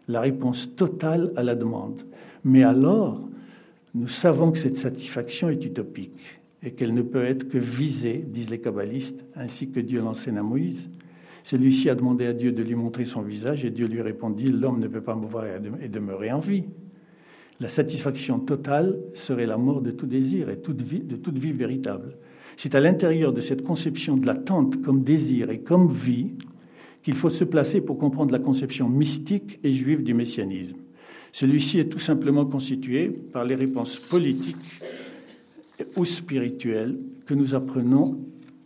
la 0.07 0.21
réponse 0.21 0.75
totale 0.75 1.33
à 1.35 1.41
la 1.41 1.55
demande. 1.55 2.03
Mais 2.43 2.61
alors, 2.61 3.27
nous 3.95 4.07
savons 4.07 4.51
que 4.51 4.59
cette 4.59 4.77
satisfaction 4.77 5.49
est 5.49 5.65
utopique 5.65 6.41
et 6.61 6.73
qu'elle 6.73 6.93
ne 6.93 7.01
peut 7.01 7.25
être 7.25 7.49
que 7.49 7.57
visée, 7.57 8.23
disent 8.23 8.51
les 8.51 8.61
kabbalistes, 8.61 9.25
ainsi 9.35 9.71
que 9.71 9.79
Dieu 9.79 9.99
l'enseigne 9.99 10.37
à 10.37 10.43
Moïse. 10.43 10.89
Celui-ci 11.41 11.89
a 11.89 11.95
demandé 11.95 12.27
à 12.27 12.33
Dieu 12.33 12.51
de 12.51 12.61
lui 12.61 12.75
montrer 12.75 13.05
son 13.05 13.23
visage 13.23 13.65
et 13.65 13.71
Dieu 13.71 13.87
lui 13.87 14.03
répondit, 14.03 14.45
l'homme 14.45 14.79
ne 14.79 14.87
peut 14.87 15.01
pas 15.01 15.15
me 15.15 15.25
voir 15.25 15.45
et 15.81 15.89
demeurer 15.89 16.31
en 16.31 16.39
vie. 16.39 16.65
La 17.59 17.69
satisfaction 17.69 18.39
totale 18.39 18.99
serait 19.13 19.45
la 19.45 19.57
mort 19.57 19.81
de 19.81 19.91
tout 19.91 20.07
désir 20.07 20.49
et 20.49 20.55
de 20.55 21.15
toute 21.15 21.37
vie 21.37 21.51
véritable. 21.51 22.17
C'est 22.57 22.75
à 22.75 22.79
l'intérieur 22.79 23.33
de 23.33 23.41
cette 23.41 23.63
conception 23.63 24.17
de 24.17 24.25
l'attente 24.25 24.81
comme 24.81 25.03
désir 25.03 25.49
et 25.49 25.59
comme 25.59 25.91
vie 25.91 26.31
qu'il 27.01 27.15
faut 27.15 27.29
se 27.29 27.43
placer 27.43 27.81
pour 27.81 27.97
comprendre 27.97 28.31
la 28.31 28.39
conception 28.39 28.89
mystique 28.89 29.59
et 29.63 29.73
juive 29.73 30.03
du 30.03 30.13
messianisme. 30.13 30.77
Celui-ci 31.31 31.79
est 31.79 31.89
tout 31.89 31.99
simplement 31.99 32.45
constitué 32.45 33.09
par 33.09 33.43
les 33.43 33.55
réponses 33.55 33.97
politiques 33.97 34.81
ou 35.95 36.05
spirituelles 36.05 36.97
que 37.25 37.33
nous 37.33 37.55
apprenons, 37.55 38.19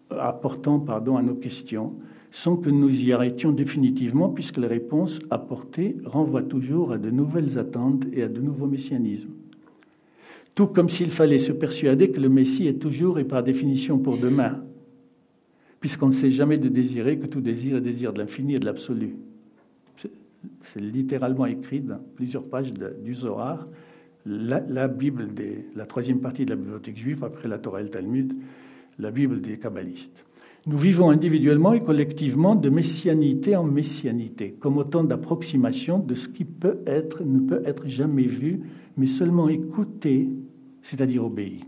apportant 0.09 0.79
pardon, 0.79 1.17
à 1.17 1.21
nos 1.21 1.35
questions, 1.35 1.95
sans 2.37 2.55
que 2.55 2.69
nous 2.69 3.01
y 3.01 3.13
arrêtions 3.13 3.51
définitivement, 3.51 4.29
puisque 4.29 4.57
les 4.57 4.67
réponses 4.67 5.19
apportées 5.31 5.97
renvoient 6.05 6.43
toujours 6.43 6.91
à 6.91 6.99
de 6.99 7.09
nouvelles 7.09 7.57
attentes 7.57 8.05
et 8.13 8.21
à 8.21 8.27
de 8.27 8.39
nouveaux 8.39 8.67
messianismes. 8.67 9.31
Tout 10.53 10.67
comme 10.67 10.87
s'il 10.87 11.09
fallait 11.09 11.39
se 11.39 11.51
persuader 11.51 12.11
que 12.11 12.19
le 12.19 12.29
Messie 12.29 12.67
est 12.67 12.77
toujours 12.77 13.17
et 13.17 13.23
par 13.23 13.41
définition 13.41 13.97
pour 13.97 14.19
demain, 14.19 14.63
puisqu'on 15.79 16.09
ne 16.09 16.11
sait 16.11 16.29
jamais 16.29 16.59
de 16.59 16.67
désirer 16.67 17.17
que 17.17 17.25
tout 17.25 17.41
désir 17.41 17.77
est 17.77 17.81
désir 17.81 18.13
de 18.13 18.19
l'infini 18.19 18.53
et 18.53 18.59
de 18.59 18.65
l'absolu. 18.65 19.15
C'est 20.61 20.79
littéralement 20.79 21.47
écrit 21.47 21.79
dans 21.79 21.99
plusieurs 22.13 22.47
pages 22.47 22.71
du 22.71 23.15
Zohar, 23.15 23.67
la, 24.27 24.87
Bible 24.87 25.33
des, 25.33 25.65
la 25.75 25.87
troisième 25.87 26.19
partie 26.19 26.45
de 26.45 26.51
la 26.51 26.55
bibliothèque 26.55 26.99
juive, 26.99 27.23
après 27.23 27.47
la 27.47 27.57
Torah 27.57 27.79
et 27.79 27.83
le 27.85 27.89
Talmud, 27.89 28.35
la 28.99 29.09
Bible 29.09 29.41
des 29.41 29.57
kabbalistes. 29.57 30.26
Nous 30.67 30.77
vivons 30.77 31.09
individuellement 31.09 31.71
et 31.71 31.79
collectivement 31.79 32.53
de 32.53 32.69
messianité 32.69 33.55
en 33.55 33.63
messianité, 33.63 34.57
comme 34.59 34.77
autant 34.77 35.05
d'approximations 35.05 35.97
de 35.97 36.13
ce 36.13 36.27
qui 36.27 36.43
peut 36.43 36.79
être, 36.85 37.23
ne 37.23 37.39
peut 37.39 37.61
être 37.63 37.87
jamais 37.87 38.25
vu, 38.25 38.59
mais 38.97 39.07
seulement 39.07 39.47
écouté, 39.47 40.27
c'est-à-dire 40.81 41.23
obéi. 41.23 41.63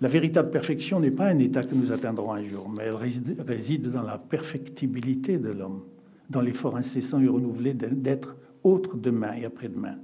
La 0.00 0.08
véritable 0.08 0.50
perfection 0.50 0.98
n'est 0.98 1.12
pas 1.12 1.28
un 1.28 1.38
état 1.38 1.62
que 1.62 1.76
nous 1.76 1.92
atteindrons 1.92 2.32
un 2.32 2.42
jour, 2.42 2.68
mais 2.68 2.86
elle 2.86 3.44
réside 3.46 3.92
dans 3.92 4.02
la 4.02 4.18
perfectibilité 4.18 5.38
de 5.38 5.50
l'homme, 5.50 5.82
dans 6.28 6.40
l'effort 6.40 6.76
incessant 6.76 7.20
et 7.20 7.28
renouvelé 7.28 7.72
d'être 7.72 8.36
autre 8.64 8.96
demain 8.96 9.34
et 9.40 9.44
après-demain. 9.44 9.94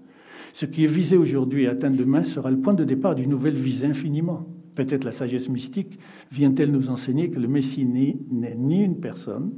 Ce 0.52 0.66
qui 0.66 0.84
est 0.84 0.88
visé 0.88 1.16
aujourd'hui 1.16 1.64
et 1.64 1.68
atteint 1.68 1.90
demain 1.90 2.22
sera 2.22 2.52
le 2.52 2.58
point 2.58 2.74
de 2.74 2.84
départ 2.84 3.16
d'une 3.16 3.30
nouvelle 3.30 3.56
visée 3.56 3.86
infiniment 3.86 4.46
peut-être 4.74 5.04
la 5.04 5.12
sagesse 5.12 5.48
mystique 5.48 5.98
vient-elle 6.30 6.70
nous 6.70 6.88
enseigner 6.88 7.30
que 7.30 7.38
le 7.38 7.48
Messie 7.48 7.84
n'est 7.84 8.16
ni 8.56 8.82
une 8.82 9.00
personne, 9.00 9.52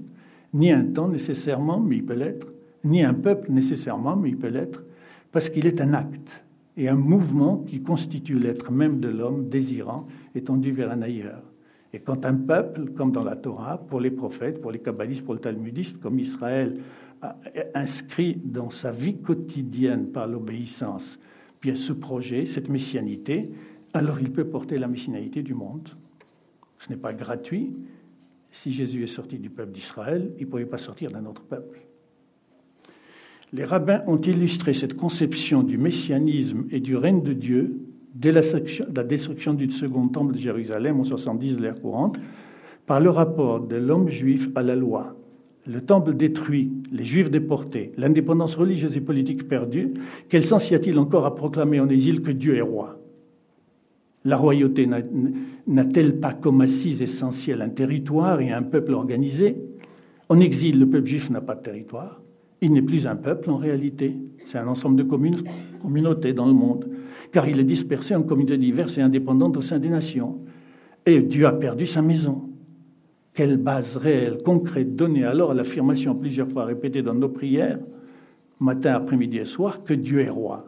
ni 0.53 0.73
un 0.73 0.85
temps 0.85 1.09
nécessairement, 1.09 1.81
mais 1.81 1.97
il 1.97 2.05
peut 2.05 2.14
l'être, 2.14 2.49
ni 2.85 3.03
un 3.03 3.14
peuple 3.14 3.51
nécessairement, 3.51 4.17
mais 4.17 4.31
il 4.31 4.39
peut 4.39 4.49
l'être, 4.49 4.85
parce 5.33 5.51
qu'il 5.51 5.67
est 5.67 5.81
un 5.81 5.93
acte 5.93 6.45
et 6.77 6.89
un 6.89 6.97
mouvement 6.97 7.59
qui 7.59 7.83
constitue 7.83 8.39
l'être 8.39 8.71
même 8.71 9.01
de 9.01 9.09
l'homme 9.09 9.49
désirant 9.49 10.07
étendu 10.35 10.73
vers 10.73 10.91
un 10.91 11.03
ailleurs. 11.03 11.43
Et 11.93 12.01
quand 12.01 12.27
un 12.27 12.35
peuple, 12.35 12.91
comme 12.95 13.12
dans 13.12 13.25
la 13.25 13.37
Torah, 13.37 13.79
pour 13.79 14.01
les 14.01 14.11
prophètes, 14.11 14.61
pour 14.61 14.71
les 14.71 14.81
kabbalistes, 14.81 15.25
pour 15.25 15.35
le 15.35 15.41
talmudiste, 15.41 15.99
comme 15.99 16.19
Israël, 16.19 16.75
inscrit 17.75 18.39
dans 18.45 18.69
sa 18.71 18.93
vie 18.93 19.17
quotidienne 19.17 20.09
par 20.09 20.27
l'obéissance, 20.27 21.19
bien 21.62 21.75
ce 21.75 21.93
projet, 21.93 22.45
cette 22.45 22.69
messianité, 22.69 23.51
alors 23.97 24.20
il 24.20 24.30
peut 24.30 24.44
porter 24.44 24.78
la 24.78 24.88
messianité 24.88 25.42
du 25.42 25.55
monde. 25.55 25.88
Ce 26.78 26.90
n'est 26.90 26.99
pas 26.99 27.14
gratuit. 27.14 27.72
Si 28.51 28.72
Jésus 28.72 29.03
est 29.03 29.09
sorti 29.09 29.38
du 29.38 29.51
peuple 29.51 29.72
d'Israël, 29.72 30.32
il 30.38 30.47
ne 30.47 30.51
pouvait 30.51 30.66
pas 30.66 30.78
sortir 30.78 31.11
d'un 31.11 31.24
autre 31.26 31.42
peuple. 31.42 31.80
Les 33.53 33.64
rabbins 33.64 34.03
ont 34.07 34.20
illustré 34.20 34.74
cette 34.74 34.97
conception 34.97 35.62
du 35.62 35.78
messianisme 35.78 36.64
et 36.70 36.80
du 36.80 36.97
règne 36.97 37.22
de 37.22 37.32
Dieu 37.32 37.80
dès 38.14 38.32
la, 38.32 38.42
destruction 39.05 39.55
du 39.55 39.70
second 39.70 40.09
temple 40.09 40.34
de 40.34 40.38
Jérusalem 40.38 41.01
en 41.01 41.05
70 41.05 41.57
de 41.57 41.62
l'ère 41.62 41.80
courante 41.80 42.18
par 42.86 43.01
le 43.01 43.11
rapport 43.11 43.61
de 43.61 43.76
l'homme 43.76 44.09
juif 44.09 44.49
à 44.55 44.62
la 44.62 44.76
loi. 44.76 45.16
Le 45.66 45.80
temple 45.80 46.14
détruit, 46.14 46.70
les 46.92 47.05
juifs 47.05 47.30
déportés, 47.30 47.92
l'indépendance 47.97 48.55
religieuse 48.55 48.97
et 48.97 49.01
politique 49.01 49.49
perdue, 49.49 49.94
quel 50.28 50.44
sens 50.44 50.70
y 50.70 50.74
a-t-il 50.74 50.99
encore 50.99 51.26
à 51.26 51.34
proclamer 51.34 51.80
en 51.80 51.88
exil 51.88 52.22
que 52.22 52.30
Dieu 52.30 52.57
est 52.57 52.62
roi? 52.62 53.01
La 54.27 54.37
royauté 54.37 54.89
n'a-t-elle 55.66 56.18
pas 56.18 56.33
comme 56.33 56.61
assise 56.61 57.01
essentielle 57.01 57.62
un 57.62 57.68
territoire 57.68 58.41
et 58.41 58.51
un 58.51 58.62
peuple 58.62 58.93
organisé? 58.93 59.57
En 60.29 60.41
exil, 60.41 60.81
le 60.81 60.89
peuple 60.89 61.07
juif 61.07 61.31
n'a 61.31 61.41
pas 61.41 61.55
de 61.55 61.62
territoire. 61.62 62.20
Il 62.61 62.72
n'est 62.72 62.83
plus 62.83 63.07
un 63.07 63.14
peuple 63.14 63.51
en 63.51 63.57
réalité. 63.57 64.16
C'est 64.49 64.59
un 64.59 64.66
ensemble 64.66 64.97
de 64.97 65.05
communautés 65.05 66.33
dans 66.33 66.47
le 66.47 66.55
monde, 66.55 66.91
car 67.31 67.49
il 67.49 67.61
est 67.61 67.64
dispersé 67.64 68.16
en 68.16 68.24
communautés 68.24 68.59
diverses 68.59 68.99
et 68.99 69.01
indépendantes 69.01 69.57
au 69.59 69.62
sein 69.62 69.79
des 69.79 69.91
nations. 69.91 70.41
Et 71.07 71.22
Dieu 71.22 71.47
a 71.47 71.53
perdu 71.53 71.87
sa 71.87 72.03
maison. 72.03 72.51
Quelle 73.33 73.59
base 73.59 73.97
réelle, 73.97 74.39
concrète 74.45 74.97
donnée 74.97 75.24
alors 75.24 75.53
à 75.53 75.55
l'affirmation 75.55 76.16
plusieurs 76.16 76.51
fois 76.51 76.64
répétée 76.64 77.03
dans 77.03 77.14
nos 77.14 77.29
prières, 77.29 77.79
matin, 78.59 78.95
après-midi 78.95 79.39
et 79.39 79.45
soir, 79.45 79.85
que 79.85 79.95
Dieu 79.95 80.20
est 80.20 80.31
roi? 80.31 80.66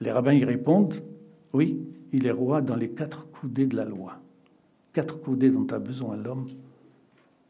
Les 0.00 0.10
rabbins 0.10 0.32
y 0.32 0.44
répondent 0.44 0.94
Oui, 1.58 1.76
il 2.12 2.24
est 2.28 2.30
roi 2.30 2.60
dans 2.60 2.76
les 2.76 2.90
quatre 2.90 3.26
coudées 3.32 3.66
de 3.66 3.74
la 3.74 3.84
loi. 3.84 4.20
Quatre 4.92 5.20
coudées 5.20 5.50
dont 5.50 5.66
a 5.72 5.80
besoin 5.80 6.16
l'homme, 6.16 6.46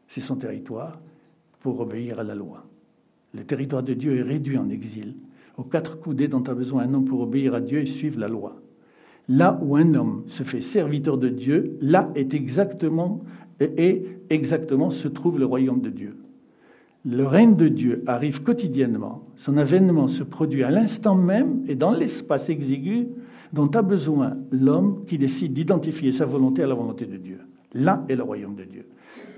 c'est 0.07 0.19
son 0.19 0.35
territoire 0.35 0.99
pour 1.59 1.79
obéir 1.79 2.19
à 2.19 2.23
la 2.23 2.33
loi. 2.33 2.65
Le 3.35 3.43
territoire 3.43 3.83
de 3.83 3.93
Dieu 3.93 4.17
est 4.17 4.23
réduit 4.23 4.57
en 4.57 4.67
exil 4.69 5.13
aux 5.57 5.63
quatre 5.63 5.99
coudées 5.99 6.27
dont 6.27 6.41
a 6.41 6.55
besoin 6.55 6.85
un 6.85 6.93
homme 6.95 7.05
pour 7.05 7.21
obéir 7.21 7.53
à 7.53 7.61
Dieu 7.61 7.81
et 7.81 7.85
suivre 7.85 8.19
la 8.19 8.27
loi. 8.27 8.59
Là 9.27 9.59
où 9.61 9.75
un 9.75 9.93
homme 9.93 10.23
se 10.25 10.41
fait 10.41 10.59
serviteur 10.59 11.19
de 11.19 11.29
Dieu, 11.29 11.77
là 11.79 12.09
est 12.15 12.33
exactement 12.33 13.21
et 13.59 14.07
exactement 14.31 14.89
se 14.89 15.07
trouve 15.07 15.37
le 15.37 15.45
royaume 15.45 15.81
de 15.81 15.91
Dieu. 15.91 16.17
Le 17.05 17.27
règne 17.27 17.55
de 17.55 17.67
Dieu 17.67 18.03
arrive 18.07 18.41
quotidiennement. 18.41 19.27
Son 19.35 19.55
avènement 19.57 20.07
se 20.07 20.23
produit 20.23 20.63
à 20.63 20.71
l'instant 20.71 21.13
même 21.13 21.63
et 21.67 21.75
dans 21.75 21.91
l'espace 21.91 22.49
exigu 22.49 23.09
dont 23.53 23.67
a 23.67 23.81
besoin 23.81 24.33
l'homme 24.51 25.05
qui 25.05 25.17
décide 25.17 25.53
d'identifier 25.53 26.11
sa 26.11 26.25
volonté 26.25 26.63
à 26.63 26.67
la 26.67 26.75
volonté 26.75 27.05
de 27.05 27.17
Dieu. 27.17 27.39
Là 27.73 28.03
est 28.09 28.15
le 28.15 28.23
royaume 28.23 28.55
de 28.55 28.63
Dieu, 28.63 28.85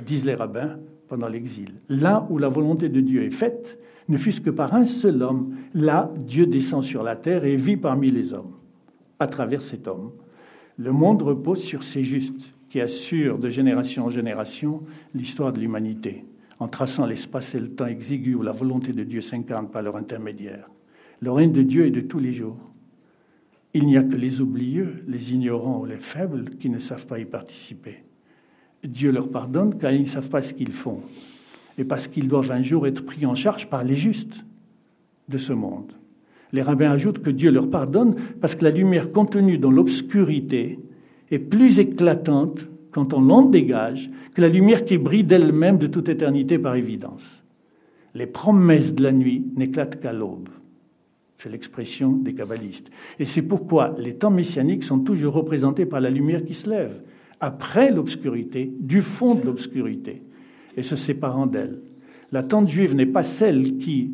disent 0.05 0.26
les 0.26 0.36
rabbins 0.36 0.78
pendant 1.07 1.28
l'exil. 1.28 1.74
Là 1.89 2.26
où 2.30 2.38
la 2.38 2.49
volonté 2.49 2.89
de 2.89 3.01
Dieu 3.01 3.24
est 3.24 3.32
faite, 3.32 3.80
ne 4.07 4.18
fût-ce 4.18 4.41
que 4.41 4.49
par 4.49 4.74
un 4.74 4.86
seul 4.86 5.22
homme, 5.22 5.55
là 5.74 6.12
Dieu 6.26 6.45
descend 6.45 6.84
sur 6.84 7.03
la 7.03 7.16
terre 7.16 7.45
et 7.45 7.55
vit 7.55 7.78
parmi 7.78 8.12
les 8.12 8.34
hommes. 8.34 8.53
À 9.20 9.28
travers 9.28 9.62
cet 9.62 9.88
homme, 9.88 10.12
le 10.78 10.91
monde 10.91 11.22
repose 11.22 11.62
sur 11.62 11.84
ces 11.84 12.03
justes 12.03 12.53
qui 12.70 12.82
assurent 12.82 13.38
de 13.38 13.49
génération 13.49 14.05
en 14.05 14.09
génération 14.09 14.82
l'histoire 15.14 15.53
de 15.53 15.59
l'humanité 15.59 16.26
en 16.62 16.68
traçant 16.68 17.07
l'espace 17.07 17.55
et 17.55 17.59
le 17.59 17.74
temps 17.74 17.88
exigu 17.88 18.36
où 18.36 18.43
la 18.43 18.51
volonté 18.51 18.93
de 18.93 19.03
Dieu 19.03 19.22
s'incarne 19.22 19.70
par 19.70 19.82
leur 19.82 19.95
intermédiaire. 19.95 20.70
Le 21.20 21.32
règne 21.32 21.51
de 21.51 21.64
Dieu 21.64 21.88
est 21.88 21.91
de 21.91 22.01
tous 22.01 22.20
les 22.20 22.34
jours. 22.34 22.70
Il 23.74 23.86
n'y 23.86 23.97
a 23.97 24.03
que 24.03 24.15
les 24.15 24.41
oublieux, 24.41 25.03
les 25.07 25.32
ignorants 25.32 25.80
ou 25.80 25.86
les 25.86 25.99
faibles 25.99 26.51
qui 26.59 26.69
ne 26.69 26.80
savent 26.80 27.05
pas 27.05 27.19
y 27.19 27.26
participer. 27.26 28.03
Dieu 28.84 29.11
leur 29.11 29.30
pardonne 29.30 29.78
car 29.78 29.91
ils 29.91 30.01
ne 30.01 30.05
savent 30.05 30.30
pas 30.30 30.41
ce 30.41 30.53
qu'ils 30.53 30.74
font 30.74 31.01
et 31.78 31.84
parce 31.84 32.07
qu'ils 32.07 32.28
doivent 32.28 32.51
un 32.51 32.61
jour 32.61 32.88
être 32.88 33.05
pris 33.05 33.26
en 33.26 33.36
charge 33.36 33.69
par 33.69 33.84
les 33.84 33.95
justes 33.95 34.43
de 35.30 35.38
ce 35.38 35.53
monde. 35.53 35.93
Les 36.51 36.61
rabbins 36.61 36.91
ajoutent 36.91 37.22
que 37.22 37.30
Dieu 37.30 37.49
leur 37.49 37.69
pardonne 37.69 38.15
parce 38.41 38.55
que 38.55 38.63
la 38.63 38.72
lumière 38.72 39.11
contenue 39.11 39.57
dans 39.57 39.72
l'obscurité 39.72 40.80
est 41.30 41.39
plus 41.39 41.80
éclatante 41.80 42.67
quand 42.91 43.13
on 43.13 43.22
l'en 43.22 43.43
dégage, 43.43 44.09
que 44.36 44.41
la 44.41 44.49
lumière 44.49 44.84
qui 44.84 44.97
brille 44.97 45.24
d'elle-même 45.24 45.78
de 45.78 45.88
toute 45.88 46.09
éternité 46.09 46.59
par 46.59 46.76
évidence. 46.76 47.41
Les 48.13 48.28
promesses 48.28 48.93
de 48.93 49.03
la 49.03 49.13
nuit 49.13 49.45
n'éclatent 49.55 50.01
qu'à 50.01 50.11
l'aube. 50.11 50.49
C'est 51.42 51.50
l'expression 51.50 52.12
des 52.12 52.36
kabbalistes. 52.36 52.92
Et 53.18 53.26
c'est 53.26 53.42
pourquoi 53.42 53.96
les 53.98 54.14
temps 54.14 54.30
messianiques 54.30 54.84
sont 54.84 55.00
toujours 55.00 55.34
représentés 55.34 55.88
par 55.88 56.00
la 56.00 56.12
lumière 56.12 56.46
qui 56.46 56.54
se 56.54 56.70
lève, 56.70 57.02
après 57.39 57.92
l'obscurité, 57.92 58.72
du 58.80 59.02
fond 59.02 59.34
de 59.34 59.48
l'obscurité, 59.48 60.22
et 60.78 60.84
se 60.84 60.96
séparant 60.96 61.48
d'elle. 61.48 61.82
L'attente 62.32 62.70
juive 62.70 62.94
n'est 62.94 63.08
pas 63.08 63.24
celle 63.24 63.80
qui, 63.80 64.14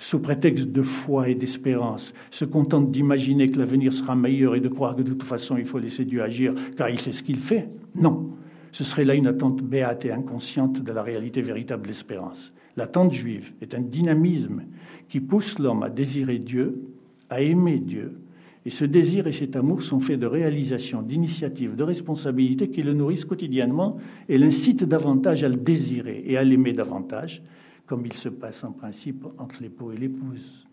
sous 0.00 0.18
prétexte 0.18 0.66
de 0.72 0.82
foi 0.82 1.28
et 1.28 1.36
d'espérance, 1.36 2.12
se 2.32 2.44
contente 2.44 2.90
d'imaginer 2.90 3.48
que 3.48 3.60
l'avenir 3.60 3.92
sera 3.92 4.16
meilleur 4.16 4.56
et 4.56 4.60
de 4.60 4.68
croire 4.68 4.96
que 4.96 5.02
de 5.02 5.10
toute 5.10 5.22
façon 5.22 5.56
il 5.56 5.66
faut 5.66 5.78
laisser 5.78 6.04
Dieu 6.04 6.20
agir 6.20 6.52
car 6.76 6.90
il 6.90 6.98
sait 6.98 7.12
ce 7.12 7.22
qu'il 7.22 7.38
fait. 7.38 7.68
Non, 7.94 8.30
ce 8.72 8.82
serait 8.82 9.04
là 9.04 9.14
une 9.14 9.28
attente 9.28 9.62
béate 9.62 10.04
et 10.04 10.10
inconsciente 10.10 10.82
de 10.82 10.92
la 10.92 11.04
réalité 11.04 11.42
véritable 11.42 11.84
de 11.84 11.88
l'espérance. 11.88 12.52
L'attente 12.76 13.12
juive 13.12 13.52
est 13.62 13.74
un 13.74 13.80
dynamisme 13.80 14.64
qui 15.08 15.20
pousse 15.20 15.58
l'homme 15.58 15.82
à 15.82 15.90
désirer 15.90 16.38
Dieu, 16.38 16.82
à 17.30 17.40
aimer 17.40 17.78
Dieu, 17.78 18.18
et 18.66 18.70
ce 18.70 18.84
désir 18.84 19.28
et 19.28 19.32
cet 19.32 19.54
amour 19.54 19.82
sont 19.82 20.00
faits 20.00 20.18
de 20.18 20.26
réalisation, 20.26 21.00
d'initiatives, 21.00 21.76
de 21.76 21.84
responsabilités 21.84 22.68
qui 22.68 22.82
le 22.82 22.94
nourrissent 22.94 23.24
quotidiennement 23.24 23.96
et 24.28 24.38
l'incitent 24.38 24.82
davantage 24.82 25.44
à 25.44 25.48
le 25.48 25.54
désirer 25.54 26.24
et 26.26 26.36
à 26.36 26.42
l'aimer 26.42 26.72
davantage, 26.72 27.42
comme 27.86 28.04
il 28.04 28.14
se 28.14 28.28
passe 28.28 28.64
en 28.64 28.72
principe 28.72 29.24
entre 29.38 29.62
l'époux 29.62 29.92
et 29.92 29.96
l'épouse. 29.96 30.66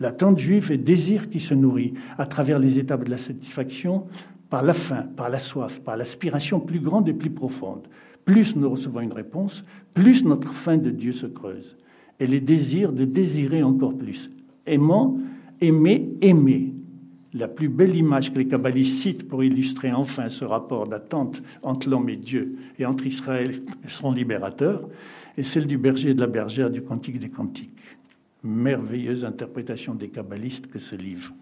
L'attente 0.00 0.40
juive 0.40 0.72
est 0.72 0.78
désir 0.78 1.30
qui 1.30 1.38
se 1.38 1.54
nourrit 1.54 1.94
à 2.18 2.26
travers 2.26 2.58
les 2.58 2.80
étapes 2.80 3.04
de 3.04 3.10
la 3.10 3.18
satisfaction 3.18 4.06
par 4.50 4.64
la 4.64 4.74
faim, 4.74 5.06
par 5.16 5.30
la 5.30 5.38
soif, 5.38 5.80
par 5.80 5.96
l'aspiration 5.96 6.58
plus 6.58 6.80
grande 6.80 7.08
et 7.08 7.14
plus 7.14 7.30
profonde. 7.30 7.86
Plus 8.24 8.56
nous 8.56 8.68
recevons 8.68 9.00
une 9.00 9.12
réponse, 9.12 9.62
plus 9.94 10.24
notre 10.24 10.52
faim 10.52 10.76
de 10.76 10.90
Dieu 10.90 11.12
se 11.12 11.26
creuse. 11.26 11.76
Et 12.22 12.26
les 12.28 12.38
désirs 12.38 12.92
de 12.92 13.04
désirer 13.04 13.64
encore 13.64 13.98
plus. 13.98 14.30
Aimant, 14.64 15.18
aimer, 15.60 16.08
aimer. 16.20 16.72
La 17.34 17.48
plus 17.48 17.68
belle 17.68 17.96
image 17.96 18.32
que 18.32 18.38
les 18.38 18.46
kabbalistes 18.46 19.00
citent 19.00 19.26
pour 19.26 19.42
illustrer 19.42 19.90
enfin 19.90 20.28
ce 20.28 20.44
rapport 20.44 20.86
d'attente 20.86 21.42
entre 21.64 21.90
l'homme 21.90 22.08
et 22.08 22.16
Dieu 22.16 22.58
et 22.78 22.86
entre 22.86 23.08
Israël 23.08 23.64
et 23.84 23.88
son 23.88 24.12
libérateur, 24.12 24.88
et 25.36 25.42
celle 25.42 25.66
du 25.66 25.78
berger 25.78 26.10
et 26.10 26.14
de 26.14 26.20
la 26.20 26.28
bergère 26.28 26.70
du 26.70 26.82
Cantique 26.82 27.18
des 27.18 27.28
Cantiques. 27.28 27.98
Merveilleuse 28.44 29.24
interprétation 29.24 29.96
des 29.96 30.08
kabbalistes 30.08 30.68
que 30.68 30.78
ce 30.78 30.94
livre. 30.94 31.32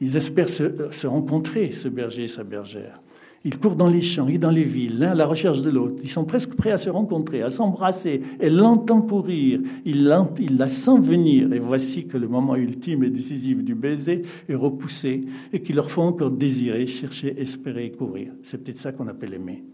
Ils 0.00 0.16
espèrent 0.16 0.48
se, 0.48 1.06
rencontrer, 1.08 1.72
ce 1.72 1.88
berger 1.88 2.24
et 2.24 2.28
sa 2.28 2.44
bergère. 2.44 3.00
Ils 3.44 3.58
courent 3.58 3.74
dans 3.74 3.88
les 3.88 4.02
champs 4.02 4.28
et 4.28 4.38
dans 4.38 4.52
les 4.52 4.62
villes, 4.62 5.00
l'un 5.00 5.10
à 5.10 5.14
la 5.16 5.26
recherche 5.26 5.60
de 5.60 5.70
l'autre. 5.70 5.96
Ils 6.04 6.10
sont 6.10 6.24
presque 6.24 6.54
prêts 6.54 6.70
à 6.70 6.76
se 6.76 6.90
rencontrer, 6.90 7.42
à 7.42 7.50
s'embrasser. 7.50 8.20
Elle 8.38 8.54
l'entend 8.56 9.02
courir, 9.02 9.60
il, 9.84 10.08
il 10.38 10.56
la 10.56 10.68
sent 10.68 11.00
venir. 11.00 11.52
Et 11.52 11.58
voici 11.58 12.06
que 12.06 12.16
le 12.16 12.28
moment 12.28 12.54
ultime 12.54 13.02
et 13.02 13.10
décisif 13.10 13.64
du 13.64 13.74
baiser 13.74 14.22
est 14.48 14.54
repoussé 14.54 15.22
et 15.52 15.60
qu'il 15.60 15.74
leur 15.74 15.90
faut 15.90 16.02
encore 16.02 16.30
désirer, 16.30 16.86
chercher, 16.86 17.40
espérer 17.40 17.86
et 17.86 17.90
courir. 17.90 18.32
C'est 18.44 18.62
peut-être 18.62 18.78
ça 18.78 18.92
qu'on 18.92 19.08
appelle 19.08 19.34
aimer. 19.34 19.64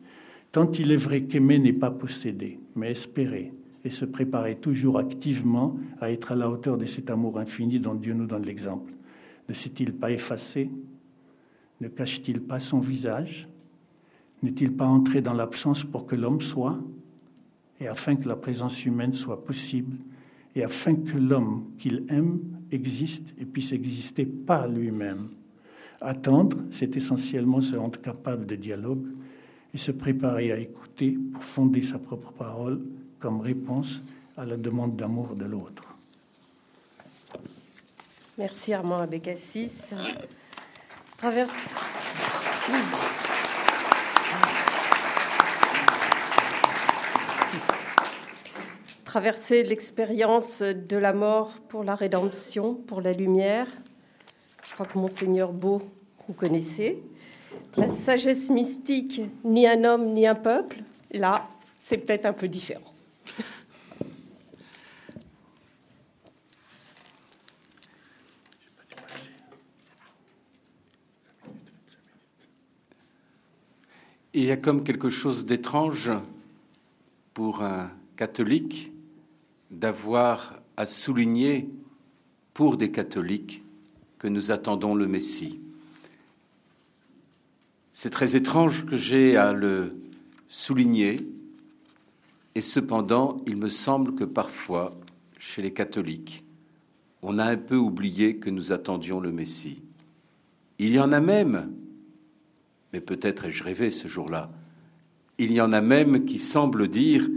Tant 0.50 0.70
il 0.72 0.90
est 0.90 0.96
vrai 0.96 1.24
qu'aimer 1.24 1.58
n'est 1.58 1.74
pas 1.74 1.90
posséder, 1.90 2.58
mais 2.74 2.92
espérer 2.92 3.52
et 3.84 3.90
se 3.90 4.06
préparer 4.06 4.56
toujours 4.56 4.98
activement 4.98 5.76
à 6.00 6.10
être 6.10 6.32
à 6.32 6.36
la 6.36 6.48
hauteur 6.50 6.78
de 6.78 6.86
cet 6.86 7.10
amour 7.10 7.38
infini 7.38 7.78
dont 7.78 7.94
Dieu 7.94 8.14
nous 8.14 8.26
donne 8.26 8.46
l'exemple. 8.46 8.94
Ne 9.48 9.54
s'est-il 9.54 9.92
pas 9.92 10.10
effacé? 10.10 10.70
Ne 11.82 11.88
cache-t-il 11.88 12.40
pas 12.40 12.60
son 12.60 12.80
visage? 12.80 13.46
N'est-il 14.42 14.72
pas 14.72 14.86
entré 14.86 15.20
dans 15.20 15.34
l'absence 15.34 15.84
pour 15.84 16.06
que 16.06 16.14
l'homme 16.14 16.40
soit 16.40 16.78
Et 17.80 17.88
afin 17.88 18.16
que 18.16 18.28
la 18.28 18.36
présence 18.36 18.84
humaine 18.84 19.12
soit 19.12 19.44
possible, 19.44 19.96
et 20.54 20.64
afin 20.64 20.94
que 20.94 21.16
l'homme 21.16 21.70
qu'il 21.78 22.04
aime 22.08 22.40
existe 22.70 23.28
et 23.38 23.44
puisse 23.44 23.72
exister 23.72 24.26
par 24.26 24.68
lui-même? 24.68 25.28
Attendre, 26.00 26.58
c'est 26.70 26.96
essentiellement 26.96 27.60
se 27.60 27.76
rendre 27.76 28.00
capable 28.00 28.46
de 28.46 28.54
dialogue 28.54 29.06
et 29.74 29.78
se 29.78 29.90
préparer 29.90 30.52
à 30.52 30.58
écouter 30.58 31.18
pour 31.32 31.42
fonder 31.42 31.82
sa 31.82 31.98
propre 31.98 32.32
parole 32.32 32.80
comme 33.18 33.40
réponse 33.40 34.00
à 34.36 34.46
la 34.46 34.56
demande 34.56 34.96
d'amour 34.96 35.34
de 35.34 35.44
l'autre. 35.44 35.82
Merci 38.38 38.72
Armand 38.72 38.98
Abécassis. 38.98 39.92
Traverse. 41.16 41.74
Traverser 49.08 49.62
l'expérience 49.62 50.60
de 50.60 50.96
la 50.98 51.14
mort 51.14 51.60
pour 51.70 51.82
la 51.82 51.94
rédemption, 51.94 52.74
pour 52.74 53.00
la 53.00 53.14
lumière. 53.14 53.66
Je 54.62 54.74
crois 54.74 54.84
que 54.84 54.98
Monseigneur 54.98 55.50
Beau, 55.50 55.80
vous 56.26 56.34
connaissez 56.34 57.02
la 57.78 57.88
sagesse 57.88 58.50
mystique, 58.50 59.22
ni 59.44 59.66
un 59.66 59.84
homme, 59.84 60.12
ni 60.12 60.26
un 60.26 60.34
peuple, 60.34 60.82
là, 61.10 61.48
c'est 61.78 61.96
peut-être 61.96 62.26
un 62.26 62.34
peu 62.34 62.48
différent. 62.48 62.82
Il 74.34 74.44
y 74.44 74.50
a 74.50 74.58
comme 74.58 74.84
quelque 74.84 75.08
chose 75.08 75.46
d'étrange 75.46 76.10
pour 77.32 77.62
un 77.62 77.90
catholique 78.14 78.92
d'avoir 79.70 80.60
à 80.76 80.86
souligner 80.86 81.68
pour 82.54 82.76
des 82.76 82.90
catholiques 82.90 83.62
que 84.18 84.28
nous 84.28 84.50
attendons 84.50 84.94
le 84.94 85.06
Messie. 85.06 85.60
C'est 87.92 88.10
très 88.10 88.36
étrange 88.36 88.86
que 88.86 88.96
j'ai 88.96 89.36
à 89.36 89.52
le 89.52 89.96
souligner, 90.46 91.28
et 92.54 92.60
cependant, 92.60 93.42
il 93.46 93.56
me 93.56 93.68
semble 93.68 94.14
que 94.14 94.24
parfois, 94.24 94.90
chez 95.38 95.62
les 95.62 95.72
catholiques, 95.72 96.44
on 97.22 97.38
a 97.38 97.44
un 97.44 97.56
peu 97.56 97.76
oublié 97.76 98.36
que 98.36 98.50
nous 98.50 98.72
attendions 98.72 99.20
le 99.20 99.32
Messie. 99.32 99.82
Il 100.78 100.90
y 100.90 101.00
en 101.00 101.12
a 101.12 101.20
même, 101.20 101.72
mais 102.92 103.00
peut-être 103.00 103.44
ai-je 103.44 103.64
rêvé 103.64 103.90
ce 103.90 104.08
jour-là, 104.08 104.50
il 105.38 105.52
y 105.52 105.60
en 105.60 105.72
a 105.72 105.80
même 105.80 106.24
qui 106.24 106.38
semblent 106.38 106.88
dire 106.88 107.28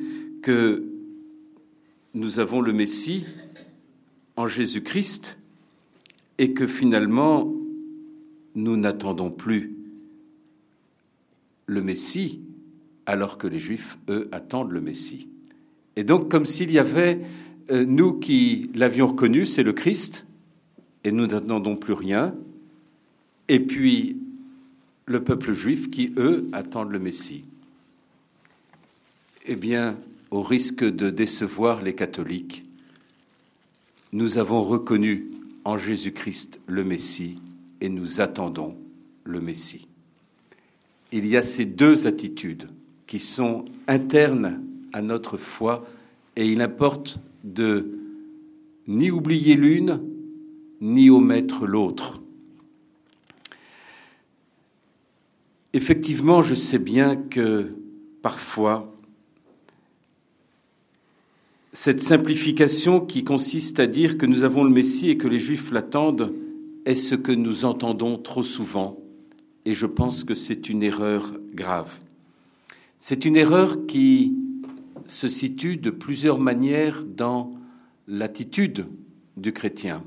que 0.42 0.91
nous 2.14 2.40
avons 2.40 2.62
le 2.62 2.74
Messie 2.74 3.26
en 4.36 4.48
Jésus-Christ 4.48 5.38
et 6.38 6.54
que 6.54 6.68
finalement 6.68 7.54
nous 8.56 8.78
n'attendons 8.78 9.30
plus 9.30 9.76
le 11.68 11.82
Messie, 11.82 12.42
alors 13.06 13.38
que 13.38 13.48
les 13.48 13.60
Juifs, 13.60 13.98
eux, 14.10 14.28
attendent 14.32 14.72
le 14.72 14.82
Messie. 14.82 15.30
Et 15.96 16.04
donc, 16.04 16.30
comme 16.30 16.46
s'il 16.46 16.72
y 16.72 16.80
avait, 16.80 17.22
euh, 17.70 17.86
nous 17.86 18.14
qui 18.14 18.70
l'avions 18.76 19.08
reconnu, 19.08 19.46
c'est 19.46 19.64
le 19.64 19.72
Christ, 19.72 20.26
et 21.04 21.12
nous 21.12 21.28
n'attendons 21.28 21.78
plus 21.78 21.94
rien, 21.94 22.36
et 23.48 23.60
puis 23.62 24.18
le 25.06 25.24
peuple 25.24 25.54
juif 25.54 25.90
qui, 25.90 26.14
eux, 26.18 26.48
attendent 26.52 26.92
le 26.92 27.00
Messie. 27.00 27.46
Eh 29.46 29.56
bien, 29.56 29.96
au 30.32 30.42
risque 30.42 30.84
de 30.84 31.10
décevoir 31.10 31.82
les 31.82 31.94
catholiques, 31.94 32.66
nous 34.14 34.38
avons 34.38 34.64
reconnu 34.64 35.28
en 35.66 35.78
Jésus-Christ 35.78 36.60
le 36.68 36.84
Messie 36.84 37.40
et 37.82 37.90
nous 37.90 38.22
attendons 38.22 38.78
le 39.24 39.42
Messie. 39.42 39.88
Il 41.12 41.26
y 41.26 41.36
a 41.36 41.44
ces 41.44 41.66
deux 41.66 42.08
attitudes 42.08 42.70
qui 43.08 43.20
sont 43.20 43.66
internes 43.88 44.64
à 44.94 45.02
notre 45.02 45.38
foi 45.38 45.86
et 46.36 46.50
il 46.50 46.62
importe 46.62 47.20
de 47.44 48.00
ni 48.88 49.12
oublier 49.12 49.56
l'une 49.56 50.02
ni 50.80 51.10
omettre 51.10 51.66
l'autre. 51.66 52.22
Effectivement, 55.74 56.42
je 56.42 56.56
sais 56.56 56.80
bien 56.80 57.16
que 57.16 57.76
parfois, 58.22 58.94
cette 61.74 62.02
simplification 62.02 63.00
qui 63.00 63.24
consiste 63.24 63.80
à 63.80 63.88
dire 63.88 64.18
que 64.18 64.26
nous 64.26 64.44
avons 64.44 64.64
le 64.64 64.70
Messie 64.70 65.10
et 65.10 65.18
que 65.18 65.28
les 65.28 65.40
Juifs 65.40 65.72
l'attendent 65.72 66.34
est 66.86 66.96
ce 66.96 67.16
que 67.16 67.32
nous 67.32 67.64
entendons 67.64 68.18
trop 68.18 68.44
souvent, 68.44 69.00
et 69.66 69.74
je 69.74 69.86
pense 69.86 70.24
que 70.24 70.34
c'est 70.34 70.70
une 70.70 70.84
erreur 70.84 71.34
grave. 71.54 72.00
C'est 72.98 73.26
une 73.26 73.38
erreur 73.38 73.86
qui 73.86 74.36
se 75.08 75.28
situe 75.28 75.78
de 75.78 75.92
plusieurs 75.92 76.40
manières 76.40 77.04
dans 77.06 77.52
l'attitude 78.08 78.88
du 79.38 79.54
chrétien. 79.54 80.04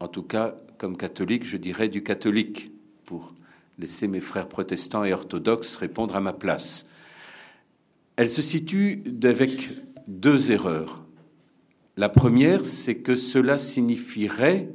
En 0.00 0.08
tout 0.08 0.22
cas, 0.22 0.56
comme 0.78 0.96
catholique, 0.96 1.44
je 1.44 1.56
dirais 1.56 1.88
du 1.88 2.02
catholique, 2.02 2.70
pour 3.04 3.34
laisser 3.78 4.06
mes 4.06 4.20
frères 4.20 4.48
protestants 4.48 5.04
et 5.04 5.12
orthodoxes 5.12 5.76
répondre 5.76 6.14
à 6.14 6.20
ma 6.20 6.32
place. 6.32 6.86
Elle 8.16 8.28
se 8.28 8.42
situe 8.42 9.02
avec 9.24 9.72
deux 10.06 10.50
erreurs. 10.50 11.04
La 11.96 12.08
première, 12.08 12.64
c'est 12.64 12.96
que 12.96 13.14
cela 13.14 13.58
signifierait 13.58 14.68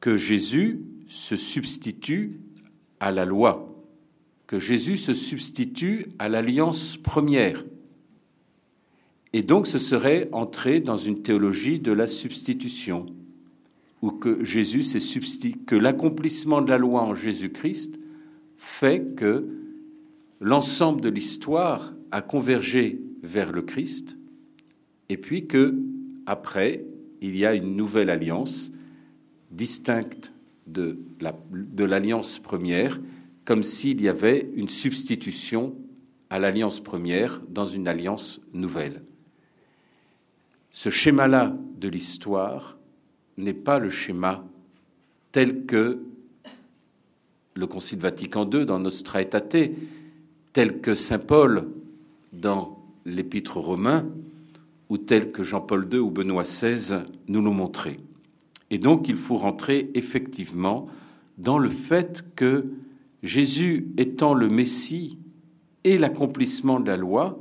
que 0.00 0.16
Jésus 0.16 0.80
se 1.06 1.36
substitue 1.36 2.40
à 3.00 3.10
la 3.10 3.24
loi, 3.24 3.74
que 4.46 4.58
Jésus 4.58 4.96
se 4.96 5.14
substitue 5.14 6.06
à 6.18 6.28
l'alliance 6.28 6.96
première. 6.96 7.64
Et 9.32 9.42
donc 9.42 9.66
ce 9.66 9.78
serait 9.78 10.28
entrer 10.32 10.80
dans 10.80 10.96
une 10.96 11.22
théologie 11.22 11.80
de 11.80 11.92
la 11.92 12.06
substitution, 12.06 13.06
où 14.00 14.10
que 14.10 14.44
Jésus 14.44 14.84
que 15.66 15.74
l'accomplissement 15.74 16.62
de 16.62 16.70
la 16.70 16.78
loi 16.78 17.02
en 17.02 17.14
Jésus-Christ 17.14 17.98
fait 18.56 19.14
que 19.16 19.48
l'ensemble 20.40 21.00
de 21.00 21.08
l'histoire 21.08 21.94
a 22.10 22.22
convergé 22.22 23.00
vers 23.22 23.52
le 23.52 23.62
Christ, 23.62 24.17
et 25.08 25.16
puis 25.16 25.46
que 25.46 25.74
après 26.26 26.84
il 27.20 27.36
y 27.36 27.44
a 27.46 27.54
une 27.54 27.76
nouvelle 27.76 28.10
alliance 28.10 28.72
distincte 29.50 30.32
de 30.66 30.98
l'alliance 31.84 32.38
première, 32.38 33.00
comme 33.44 33.62
s'il 33.62 34.00
y 34.02 34.08
avait 34.08 34.50
une 34.54 34.68
substitution 34.68 35.74
à 36.30 36.38
l'alliance 36.38 36.80
première 36.80 37.40
dans 37.48 37.64
une 37.64 37.88
alliance 37.88 38.40
nouvelle. 38.52 39.02
Ce 40.70 40.90
schéma-là 40.90 41.56
de 41.78 41.88
l'histoire 41.88 42.78
n'est 43.38 43.54
pas 43.54 43.78
le 43.78 43.90
schéma 43.90 44.44
tel 45.32 45.64
que 45.64 46.02
le 47.54 47.66
Concile 47.66 47.98
Vatican 47.98 48.48
II 48.48 48.66
dans 48.66 48.78
Nostra 48.78 49.22
Aetate, 49.22 49.72
tel 50.52 50.80
que 50.80 50.94
Saint 50.94 51.18
Paul 51.18 51.68
dans 52.32 52.78
l'Épître 53.04 53.56
romain, 53.56 54.06
ou 54.88 54.98
tel 54.98 55.32
que 55.32 55.42
Jean-Paul 55.42 55.88
II 55.92 55.98
ou 55.98 56.10
Benoît 56.10 56.42
XVI 56.42 57.00
nous 57.28 57.40
l'ont 57.40 57.54
montré. 57.54 58.00
Et 58.70 58.78
donc 58.78 59.08
il 59.08 59.16
faut 59.16 59.36
rentrer 59.36 59.90
effectivement 59.94 60.88
dans 61.36 61.58
le 61.58 61.68
fait 61.68 62.24
que 62.34 62.66
Jésus 63.22 63.88
étant 63.96 64.34
le 64.34 64.48
Messie 64.48 65.18
et 65.84 65.98
l'accomplissement 65.98 66.80
de 66.80 66.88
la 66.88 66.96
loi, 66.96 67.38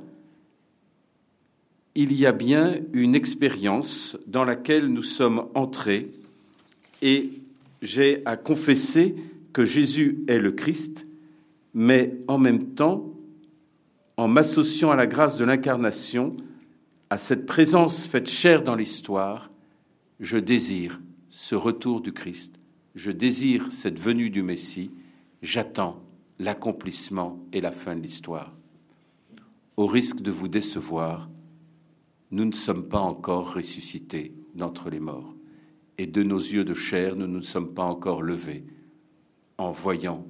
il 1.96 2.14
y 2.14 2.26
a 2.26 2.32
bien 2.32 2.76
une 2.94 3.16
expérience 3.16 4.18
dans 4.28 4.44
laquelle 4.44 4.88
nous 4.88 5.02
sommes 5.02 5.48
entrés 5.56 6.12
et 7.02 7.32
j'ai 7.82 8.22
à 8.26 8.38
confesser 8.38 9.16
que 9.54 9.66
Jésus 9.66 10.20
est 10.28 10.40
le 10.40 10.52
Christ, 10.52 11.08
mais 11.74 12.16
en 12.28 12.38
même 12.38 12.76
temps, 12.76 13.12
en 14.16 14.28
m'associant 14.28 14.92
à 14.92 14.96
la 14.96 15.08
grâce 15.08 15.38
de 15.38 15.46
l'incarnation, 15.46 16.36
à 17.10 17.18
cette 17.18 17.46
présence 17.46 18.06
faite 18.06 18.30
chair 18.30 18.64
dans 18.64 18.76
l'histoire, 18.76 19.50
je 20.20 20.38
désire 20.38 21.02
ce 21.30 21.56
retour 21.56 22.02
du 22.02 22.12
Christ, 22.12 22.60
je 22.96 23.12
désire 23.12 23.72
cette 23.72 24.00
venue 24.00 24.30
du 24.30 24.44
Messie, 24.44 24.92
j'attends 25.42 26.04
l'accomplissement 26.40 27.40
et 27.54 27.62
la 27.62 27.72
fin 27.72 27.96
de 27.96 28.02
l'histoire. 28.02 28.54
Au 29.78 29.86
risque 29.86 30.22
de 30.22 30.32
vous 30.32 30.48
décevoir, 30.48 31.30
nous 32.32 32.46
ne 32.46 32.54
sommes 32.54 32.90
pas 32.90 33.00
encore 33.00 33.54
ressuscités 33.54 34.34
d'entre 34.56 34.90
les 34.90 35.00
morts, 35.00 35.36
et 35.98 36.08
de 36.08 36.24
nos 36.24 36.40
yeux 36.40 36.66
de 36.66 36.74
chair, 36.74 37.16
nous 37.16 37.28
ne 37.28 37.42
sommes 37.42 37.74
pas 37.74 37.84
encore 37.84 38.22
levés 38.22 38.66
en 39.58 39.72
voyant, 39.72 40.26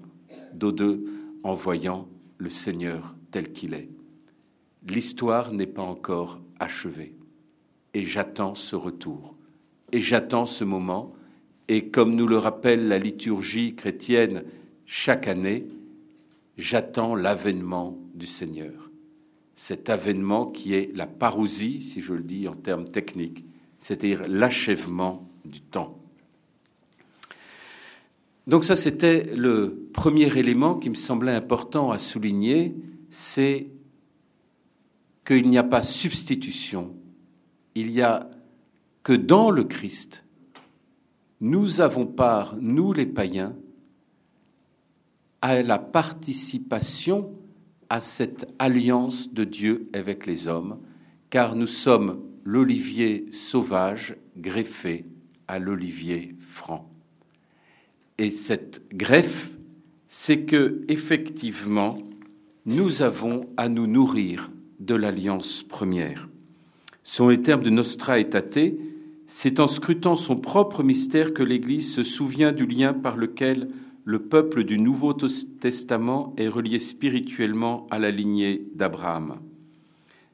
d'eux 0.53 1.05
en 1.43 1.55
voyant 1.55 2.07
le 2.37 2.49
Seigneur 2.49 3.15
tel 3.31 3.51
qu'il 3.51 3.73
est. 3.73 3.89
L'histoire 4.87 5.51
n'est 5.51 5.65
pas 5.65 5.81
encore 5.81 6.39
achevée 6.59 7.13
et 7.93 8.05
j'attends 8.05 8.55
ce 8.55 8.75
retour 8.75 9.35
et 9.91 10.01
j'attends 10.01 10.45
ce 10.45 10.63
moment 10.63 11.13
et 11.67 11.89
comme 11.89 12.15
nous 12.15 12.27
le 12.27 12.37
rappelle 12.37 12.87
la 12.87 12.99
liturgie 12.99 13.75
chrétienne 13.75 14.43
chaque 14.85 15.27
année, 15.27 15.67
j'attends 16.57 17.15
l'avènement 17.15 17.97
du 18.15 18.25
Seigneur. 18.25 18.89
Cet 19.53 19.89
avènement 19.89 20.45
qui 20.45 20.73
est 20.75 20.95
la 20.95 21.07
parousie, 21.07 21.81
si 21.81 22.01
je 22.01 22.13
le 22.13 22.23
dis 22.23 22.47
en 22.47 22.55
termes 22.55 22.87
techniques, 22.87 23.43
c'est-à-dire 23.79 24.27
l'achèvement 24.27 25.27
du 25.45 25.61
temps. 25.61 25.99
Donc 28.45 28.63
ça, 28.63 28.77
c'était 28.77 29.23
le 29.35 29.89
premier 29.93 30.37
élément 30.37 30.75
qui 30.75 30.89
me 30.89 30.95
semblait 30.95 31.33
important 31.33 31.91
à 31.91 31.97
souligner, 31.97 32.75
c'est 33.09 33.65
qu'il 35.27 35.49
n'y 35.49 35.57
a 35.57 35.63
pas 35.63 35.83
substitution, 35.83 36.95
il 37.75 37.91
y 37.91 38.01
a 38.01 38.29
que 39.03 39.11
dans 39.11 39.51
le 39.51 39.65
Christ, 39.65 40.23
nous 41.41 41.81
avons 41.81 42.05
part, 42.05 42.55
nous 42.61 42.93
les 42.93 43.05
païens, 43.05 43.53
à 45.41 45.61
la 45.61 45.79
participation 45.79 47.35
à 47.89 47.99
cette 47.99 48.47
alliance 48.57 49.33
de 49.33 49.43
Dieu 49.43 49.89
avec 49.91 50.25
les 50.25 50.47
hommes, 50.47 50.79
car 51.29 51.57
nous 51.57 51.67
sommes 51.67 52.23
l'olivier 52.45 53.27
sauvage 53.31 54.15
greffé 54.37 55.05
à 55.49 55.59
l'olivier 55.59 56.35
franc. 56.39 56.89
Et 58.17 58.31
cette 58.31 58.81
greffe, 58.95 59.51
c'est 60.07 60.45
que 60.45 60.85
effectivement, 60.87 61.97
nous 62.65 63.01
avons 63.01 63.49
à 63.57 63.67
nous 63.67 63.87
nourrir 63.87 64.51
de 64.79 64.95
l'alliance 64.95 65.63
première. 65.63 66.29
Sont 67.03 67.29
les 67.29 67.41
termes 67.41 67.63
de 67.63 67.69
Nostra 67.69 68.19
Aetate, 68.19 68.73
c'est 69.27 69.59
en 69.59 69.67
scrutant 69.67 70.15
son 70.15 70.37
propre 70.37 70.83
mystère 70.83 71.33
que 71.33 71.43
l'Église 71.43 71.93
se 71.93 72.03
souvient 72.03 72.51
du 72.51 72.65
lien 72.65 72.93
par 72.93 73.17
lequel 73.17 73.69
le 74.05 74.19
peuple 74.19 74.63
du 74.63 74.79
Nouveau 74.79 75.13
Testament 75.13 76.33
est 76.37 76.47
relié 76.47 76.79
spirituellement 76.79 77.87
à 77.91 77.99
la 77.99 78.09
lignée 78.09 78.67
d'Abraham. 78.73 79.39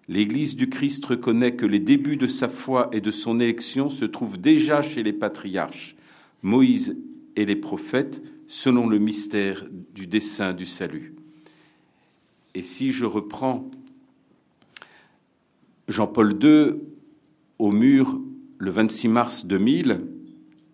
L'Église 0.07 0.55
du 0.55 0.69
Christ 0.69 1.03
reconnaît 1.05 1.55
que 1.55 1.65
les 1.65 1.79
débuts 1.79 2.17
de 2.17 2.27
sa 2.27 2.49
foi 2.49 2.89
et 2.91 3.01
de 3.01 3.09
son 3.09 3.39
élection 3.39 3.89
se 3.89 4.05
trouvent 4.05 4.39
déjà 4.39 4.81
chez 4.81 5.01
les 5.01 5.13
patriarches, 5.13 5.95
Moïse 6.43 6.95
et 7.35 7.45
les 7.45 7.55
prophètes 7.55 8.21
selon 8.47 8.87
le 8.87 8.99
mystère 8.99 9.65
du 9.95 10.05
dessein 10.05 10.53
du 10.53 10.65
salut. 10.65 11.15
Et 12.53 12.61
si 12.61 12.91
je 12.91 13.05
reprends 13.05 13.71
Jean-Paul 15.89 16.38
II 16.41 16.75
au 17.59 17.71
mur 17.71 18.19
le 18.57 18.71
26 18.71 19.07
mars 19.09 19.45
2000, 19.45 20.05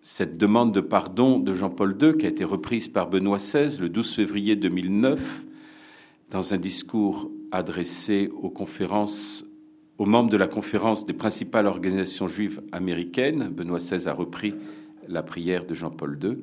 cette 0.02 0.38
demande 0.38 0.72
de 0.72 0.80
pardon 0.80 1.40
de 1.40 1.52
Jean-Paul 1.52 1.96
II, 2.00 2.16
qui 2.16 2.26
a 2.26 2.28
été 2.28 2.44
reprise 2.44 2.86
par 2.86 3.10
Benoît 3.10 3.38
XVI 3.38 3.76
le 3.80 3.88
12 3.88 4.14
février 4.14 4.54
2009, 4.54 5.46
dans 6.30 6.54
un 6.54 6.58
discours 6.58 7.28
adressé 7.50 8.30
aux 8.30 10.06
membres 10.06 10.30
de 10.30 10.36
la 10.36 10.46
conférence 10.46 11.06
des 11.06 11.12
principales 11.12 11.66
organisations 11.66 12.28
juives 12.28 12.62
américaines. 12.70 13.48
Benoît 13.48 13.80
XVI 13.80 14.06
a 14.06 14.12
repris 14.12 14.54
la 15.08 15.24
prière 15.24 15.64
de 15.64 15.74
Jean-Paul 15.74 16.18
II. 16.22 16.38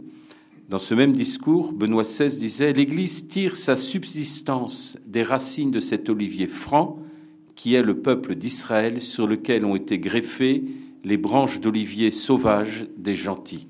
Dans 0.67 0.79
ce 0.79 0.93
même 0.93 1.13
discours, 1.13 1.71
Benoît 1.71 2.03
XVI 2.03 2.37
disait 2.37 2.73
L'Église 2.73 3.29
tire 3.29 3.55
sa 3.55 3.77
subsistance 3.77 4.97
des 5.05 5.23
racines 5.23 5.71
de 5.71 5.79
cet 5.79 6.09
olivier 6.09 6.47
franc 6.47 6.99
qui 7.57 7.73
est 7.73 7.81
le 7.81 7.97
peuple 7.97 8.35
d'Israël 8.35 9.01
sur 9.01 9.27
lequel 9.27 9.65
ont 9.65 9.75
été 9.75 9.97
greffées 9.97 10.63
les 11.03 11.17
branches 11.17 11.59
d'olivier 11.59 12.11
sauvages 12.11 12.85
des 12.97 13.15
gentils. 13.15 13.67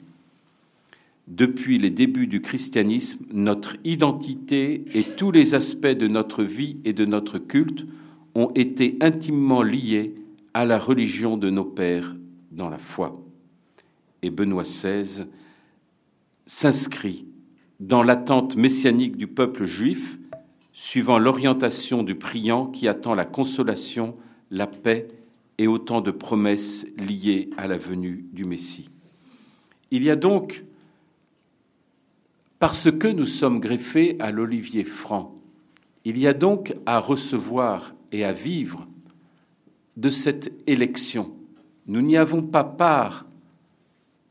Depuis 1.27 1.77
les 1.77 1.89
débuts 1.89 2.27
du 2.27 2.41
christianisme, 2.41 3.25
notre 3.31 3.77
identité 3.85 4.83
et 4.93 5.03
tous 5.03 5.31
les 5.31 5.55
aspects 5.55 5.87
de 5.87 6.07
notre 6.07 6.43
vie 6.43 6.77
et 6.83 6.91
de 6.91 7.05
notre 7.05 7.39
culte 7.39 7.87
ont 8.35 8.51
été 8.55 8.97
intimement 8.99 9.63
liés 9.63 10.15
à 10.53 10.65
la 10.65 10.79
religion 10.79 11.37
de 11.37 11.49
nos 11.49 11.65
pères 11.65 12.15
dans 12.51 12.69
la 12.69 12.79
foi. 12.79 13.23
Et 14.21 14.31
Benoît 14.31 14.63
XVI 14.63 15.27
s'inscrit 16.45 17.25
dans 17.79 18.03
l'attente 18.03 18.57
messianique 18.57 19.15
du 19.15 19.27
peuple 19.27 19.65
juif, 19.65 20.19
suivant 20.79 21.17
l'orientation 21.17 22.03
du 22.03 22.13
priant 22.13 22.67
qui 22.67 22.87
attend 22.87 23.15
la 23.15 23.25
consolation, 23.25 24.15
la 24.51 24.67
paix 24.67 25.07
et 25.57 25.65
autant 25.65 26.01
de 26.01 26.11
promesses 26.11 26.85
liées 26.99 27.49
à 27.57 27.67
la 27.67 27.79
venue 27.79 28.25
du 28.31 28.45
Messie. 28.45 28.87
Il 29.89 30.03
y 30.03 30.11
a 30.11 30.15
donc, 30.15 30.63
parce 32.59 32.91
que 32.91 33.07
nous 33.07 33.25
sommes 33.25 33.59
greffés 33.59 34.17
à 34.19 34.29
l'olivier 34.29 34.83
franc, 34.83 35.33
il 36.05 36.15
y 36.19 36.27
a 36.27 36.33
donc 36.33 36.75
à 36.85 36.99
recevoir 36.99 37.95
et 38.11 38.23
à 38.23 38.31
vivre 38.31 38.87
de 39.95 40.11
cette 40.11 40.53
élection. 40.67 41.33
Nous 41.87 42.01
n'y 42.01 42.17
avons 42.17 42.43
pas 42.43 42.63
part 42.63 43.25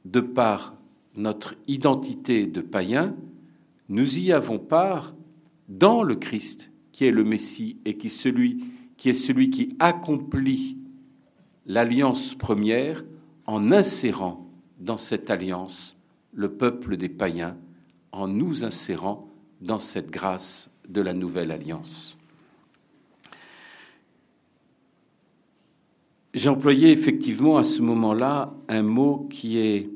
de 0.05 0.21
par 0.21 0.77
notre 1.17 1.57
identité 1.67 2.47
de 2.47 2.61
païen, 2.61 3.17
nous 3.89 4.21
y 4.21 4.33
avons 4.33 4.61
part 4.61 5.16
dans 5.69 6.03
le 6.03 6.15
Christ 6.15 6.71
qui 6.93 7.05
est 7.05 7.11
le 7.11 7.25
Messie 7.25 7.77
et 7.85 7.97
qui, 7.97 8.07
est 8.07 9.15
celui 9.15 9.51
qui 9.51 9.77
accomplit 9.79 10.79
l'alliance 11.67 12.35
première 12.35 13.05
en 13.47 13.71
insérant 13.71 14.49
dans 14.79 14.97
cette 14.97 15.31
alliance 15.31 15.97
le 16.33 16.53
peuple 16.53 16.97
des 16.97 17.09
païens, 17.09 17.57
en 18.13 18.29
nous 18.29 18.65
insérant 18.65 19.29
dans 19.61 19.79
cette 19.79 20.11
grâce 20.11 20.71
de 20.89 21.01
la 21.01 21.15
nouvelle 21.15 21.51
alliance. 21.51 22.17
J'ai 26.35 26.51
employé 26.51 26.91
effectivement 26.91 27.57
à 27.57 27.65
ce 27.65 27.81
moment-là 27.81 28.55
un 28.69 28.83
mot 28.83 29.27
qui 29.31 29.59
est 29.59 29.89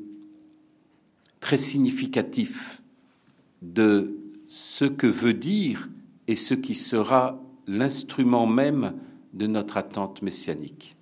très 1.39 1.57
significatif 1.57 2.81
de 3.61 4.20
ce 4.71 4.85
que 4.85 5.07
veut 5.07 5.33
dire 5.33 5.89
et 6.27 6.35
ce 6.35 6.53
qui 6.53 6.73
sera 6.73 7.41
l'instrument 7.67 8.47
même 8.47 8.93
de 9.33 9.47
notre 9.47 9.77
attente 9.77 10.21
messianique 10.21 10.95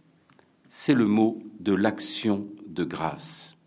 c'est 0.70 0.94
le 0.94 1.08
mot 1.08 1.42
de 1.60 1.74
l'action 1.74 2.48
de 2.68 2.84
grâce. 2.86 3.58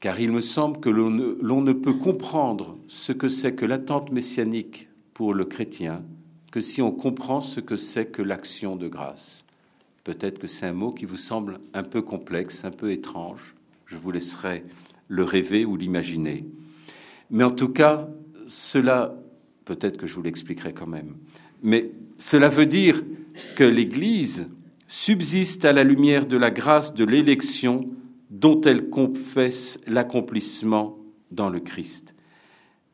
Car 0.00 0.20
il 0.20 0.30
me 0.30 0.40
semble 0.40 0.78
que 0.78 0.88
l'on 0.88 1.10
ne, 1.10 1.72
peut 1.72 1.92
comprendre 1.92 2.78
ce 2.86 3.10
que 3.10 3.28
c'est 3.28 3.54
que 3.54 3.66
l'attente 3.66 4.12
messianique 4.12 4.88
pour 5.12 5.34
le 5.34 5.44
chrétien 5.44 6.04
que 6.52 6.60
si 6.60 6.80
on 6.80 6.92
comprend 6.92 7.40
ce 7.40 7.60
que 7.60 7.76
c'est 7.76 8.06
que 8.06 8.22
l'action 8.22 8.76
de 8.76 8.88
grâce. 8.88 9.44
Peut-être 10.04 10.38
que 10.38 10.46
c'est 10.46 10.66
un 10.66 10.72
mot 10.72 10.92
qui 10.92 11.04
vous 11.04 11.16
semble 11.16 11.58
un 11.74 11.82
peu 11.82 12.00
complexe, 12.00 12.64
un 12.64 12.70
peu 12.70 12.92
étrange. 12.92 13.54
Je 13.84 13.96
vous 13.96 14.12
laisserai 14.12 14.64
le 15.08 15.24
rêver 15.24 15.64
ou 15.64 15.76
l'imaginer. 15.76 16.46
Mais 17.30 17.44
en 17.44 17.50
tout 17.50 17.68
cas, 17.68 18.08
cela, 18.48 19.14
peut-être 19.64 19.96
que 19.96 20.06
je 20.06 20.14
vous 20.14 20.22
l'expliquerai 20.22 20.72
quand 20.72 20.86
même, 20.86 21.16
mais 21.62 21.92
cela 22.18 22.48
veut 22.48 22.66
dire 22.66 23.02
que 23.54 23.64
l'Église 23.64 24.48
subsiste 24.86 25.64
à 25.64 25.72
la 25.72 25.84
lumière 25.84 26.26
de 26.26 26.36
la 26.36 26.50
grâce 26.50 26.94
de 26.94 27.04
l'élection 27.04 27.90
dont 28.30 28.60
elle 28.62 28.88
confesse 28.88 29.78
l'accomplissement 29.86 30.98
dans 31.30 31.48
le 31.48 31.60
Christ. 31.60 32.14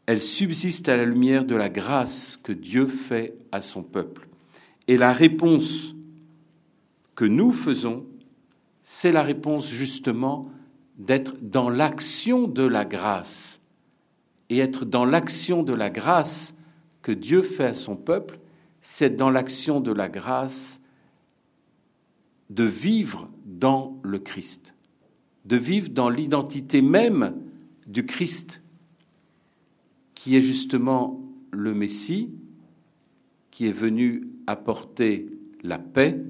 Elle 0.07 0.21
subsiste 0.21 0.89
à 0.89 0.97
la 0.97 1.05
lumière 1.05 1.45
de 1.45 1.57
la 1.57 1.69
grâce 1.69 2.39
que 2.43 2.53
Dieu 2.53 2.87
fait 2.87 3.35
à 3.53 3.61
son 3.61 3.83
peuple. 3.83 4.29
Et 4.87 4.99
la 4.99 5.13
réponse 5.13 5.95
que 7.15 7.25
nous 7.25 7.53
faisons, 7.53 8.05
c'est 8.83 9.13
la 9.13 9.23
réponse 9.23 9.71
justement 9.71 10.51
d'être 10.99 11.35
dans 11.41 11.71
l'action 11.71 12.47
de 12.47 12.65
la 12.65 12.85
grâce. 12.85 13.54
Et 14.51 14.59
être 14.59 14.85
dans 14.85 15.05
l'action 15.05 15.63
de 15.63 15.73
la 15.73 15.91
grâce 15.91 16.55
que 17.03 17.13
Dieu 17.13 17.43
fait 17.43 17.65
à 17.65 17.75
son 17.75 17.97
peuple, 17.97 18.39
c'est 18.81 19.17
dans 19.17 19.31
l'action 19.31 19.81
de 19.81 19.93
la 19.93 20.09
grâce 20.09 20.81
de 22.51 22.65
vivre 22.65 23.31
dans 23.47 23.99
le 24.03 24.19
Christ, 24.19 24.75
de 25.45 25.57
vivre 25.57 25.89
dans 25.89 26.11
l'identité 26.11 26.83
même 26.83 27.35
du 27.87 28.05
Christ, 28.05 28.63
qui 30.15 30.37
est 30.37 30.43
justement 30.43 31.21
le 31.51 31.75
Messie, 31.75 32.31
qui 33.51 33.67
est 33.67 33.73
venu 33.73 34.29
apporter 34.47 35.31
la 35.63 35.79
paix, 35.79 36.23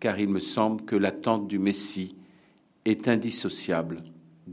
car 0.00 0.18
il 0.18 0.28
me 0.28 0.38
semble 0.38 0.84
que 0.84 0.96
l'attente 0.96 1.48
du 1.48 1.58
Messie 1.58 2.14
est 2.84 3.08
indissociable 3.08 3.98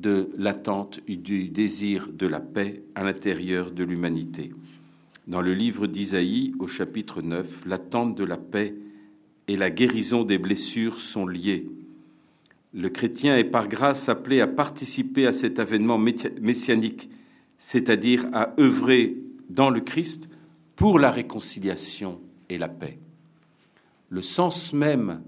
de 0.01 0.29
l'attente 0.37 0.99
du 1.07 1.47
désir 1.47 2.09
de 2.11 2.27
la 2.27 2.39
paix 2.39 2.83
à 2.95 3.03
l'intérieur 3.03 3.71
de 3.71 3.83
l'humanité. 3.83 4.51
Dans 5.27 5.41
le 5.41 5.53
livre 5.53 5.87
d'Isaïe, 5.87 6.53
au 6.59 6.67
chapitre 6.67 7.21
9, 7.21 7.65
l'attente 7.65 8.15
de 8.15 8.23
la 8.23 8.37
paix 8.37 8.75
et 9.47 9.55
la 9.55 9.69
guérison 9.69 10.23
des 10.23 10.37
blessures 10.37 10.99
sont 10.99 11.25
liées. 11.25 11.69
Le 12.73 12.89
chrétien 12.89 13.37
est 13.37 13.45
par 13.45 13.67
grâce 13.69 14.09
appelé 14.09 14.41
à 14.41 14.47
participer 14.47 15.25
à 15.25 15.31
cet 15.31 15.59
avènement 15.59 15.97
messianique, 15.97 17.09
c'est-à-dire 17.57 18.27
à 18.33 18.53
œuvrer 18.59 19.17
dans 19.49 19.69
le 19.69 19.79
Christ 19.79 20.29
pour 20.75 20.99
la 20.99 21.09
réconciliation 21.09 22.19
et 22.49 22.57
la 22.57 22.67
paix. 22.67 22.99
Le 24.09 24.21
sens 24.21 24.73
même 24.73 25.23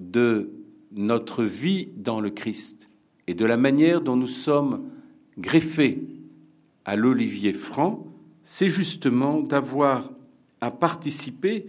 de 0.00 0.50
notre 0.92 1.44
vie 1.44 1.88
dans 1.96 2.20
le 2.20 2.30
Christ 2.30 2.89
et 3.30 3.34
de 3.34 3.44
la 3.44 3.56
manière 3.56 4.00
dont 4.00 4.16
nous 4.16 4.26
sommes 4.26 4.90
greffés 5.38 6.02
à 6.84 6.96
l'olivier 6.96 7.52
franc, 7.52 8.04
c'est 8.42 8.68
justement 8.68 9.38
d'avoir 9.38 10.10
à 10.60 10.72
participer 10.72 11.66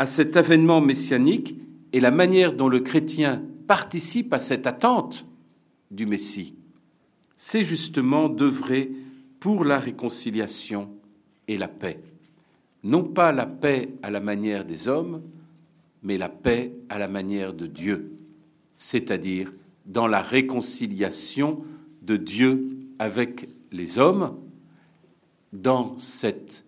à 0.00 0.06
cet 0.06 0.36
avènement 0.36 0.80
messianique 0.80 1.54
et 1.92 2.00
la 2.00 2.10
manière 2.10 2.54
dont 2.54 2.68
le 2.68 2.80
chrétien 2.80 3.40
participe 3.68 4.32
à 4.32 4.40
cette 4.40 4.66
attente 4.66 5.26
du 5.92 6.06
Messie, 6.06 6.56
c'est 7.36 7.62
justement 7.62 8.28
d'œuvrer 8.28 8.90
pour 9.38 9.64
la 9.64 9.78
réconciliation 9.78 10.90
et 11.46 11.56
la 11.56 11.68
paix. 11.68 12.00
Non 12.82 13.04
pas 13.04 13.30
la 13.30 13.46
paix 13.46 13.90
à 14.02 14.10
la 14.10 14.18
manière 14.18 14.64
des 14.64 14.88
hommes, 14.88 15.22
mais 16.02 16.18
la 16.18 16.28
paix 16.28 16.72
à 16.88 16.98
la 16.98 17.06
manière 17.06 17.54
de 17.54 17.68
Dieu, 17.68 18.16
c'est-à-dire 18.82 19.52
dans 19.86 20.08
la 20.08 20.20
réconciliation 20.20 21.64
de 22.02 22.16
Dieu 22.16 22.68
avec 22.98 23.48
les 23.70 24.00
hommes, 24.00 24.36
dans 25.52 25.96
cette 26.00 26.64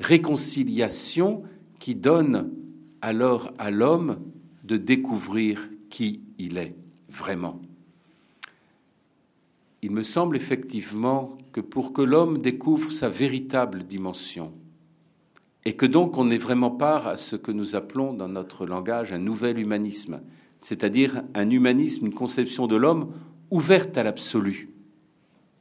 réconciliation 0.00 1.42
qui 1.78 1.94
donne 1.94 2.50
alors 3.02 3.52
à 3.58 3.70
l'homme 3.70 4.18
de 4.64 4.78
découvrir 4.78 5.68
qui 5.90 6.22
il 6.38 6.56
est 6.56 6.74
vraiment. 7.10 7.60
Il 9.82 9.90
me 9.90 10.02
semble 10.02 10.36
effectivement 10.36 11.36
que 11.52 11.60
pour 11.60 11.92
que 11.92 12.00
l'homme 12.00 12.38
découvre 12.38 12.90
sa 12.90 13.10
véritable 13.10 13.84
dimension, 13.84 14.54
et 15.66 15.76
que 15.76 15.84
donc 15.84 16.16
on 16.16 16.30
ait 16.30 16.38
vraiment 16.38 16.70
part 16.70 17.06
à 17.06 17.18
ce 17.18 17.36
que 17.36 17.52
nous 17.52 17.76
appelons 17.76 18.14
dans 18.14 18.28
notre 18.28 18.64
langage 18.64 19.12
un 19.12 19.18
nouvel 19.18 19.58
humanisme, 19.58 20.22
c'est-à-dire 20.58 21.22
un 21.34 21.50
humanisme, 21.50 22.06
une 22.06 22.14
conception 22.14 22.66
de 22.66 22.76
l'homme 22.76 23.12
ouverte 23.50 23.96
à 23.96 24.02
l'absolu. 24.02 24.68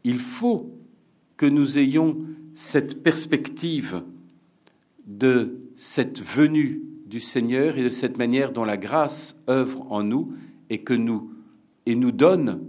Il 0.03 0.19
faut 0.19 0.71
que 1.37 1.45
nous 1.45 1.77
ayons 1.77 2.17
cette 2.55 3.03
perspective 3.03 4.03
de 5.05 5.59
cette 5.75 6.21
venue 6.21 6.81
du 7.05 7.19
Seigneur 7.19 7.77
et 7.77 7.83
de 7.83 7.89
cette 7.89 8.17
manière 8.17 8.51
dont 8.51 8.65
la 8.65 8.77
grâce 8.77 9.37
œuvre 9.49 9.85
en 9.91 10.03
nous 10.03 10.33
et 10.69 10.79
que 10.79 10.93
nous 10.93 11.31
et 11.85 11.95
nous 11.95 12.11
donne 12.11 12.61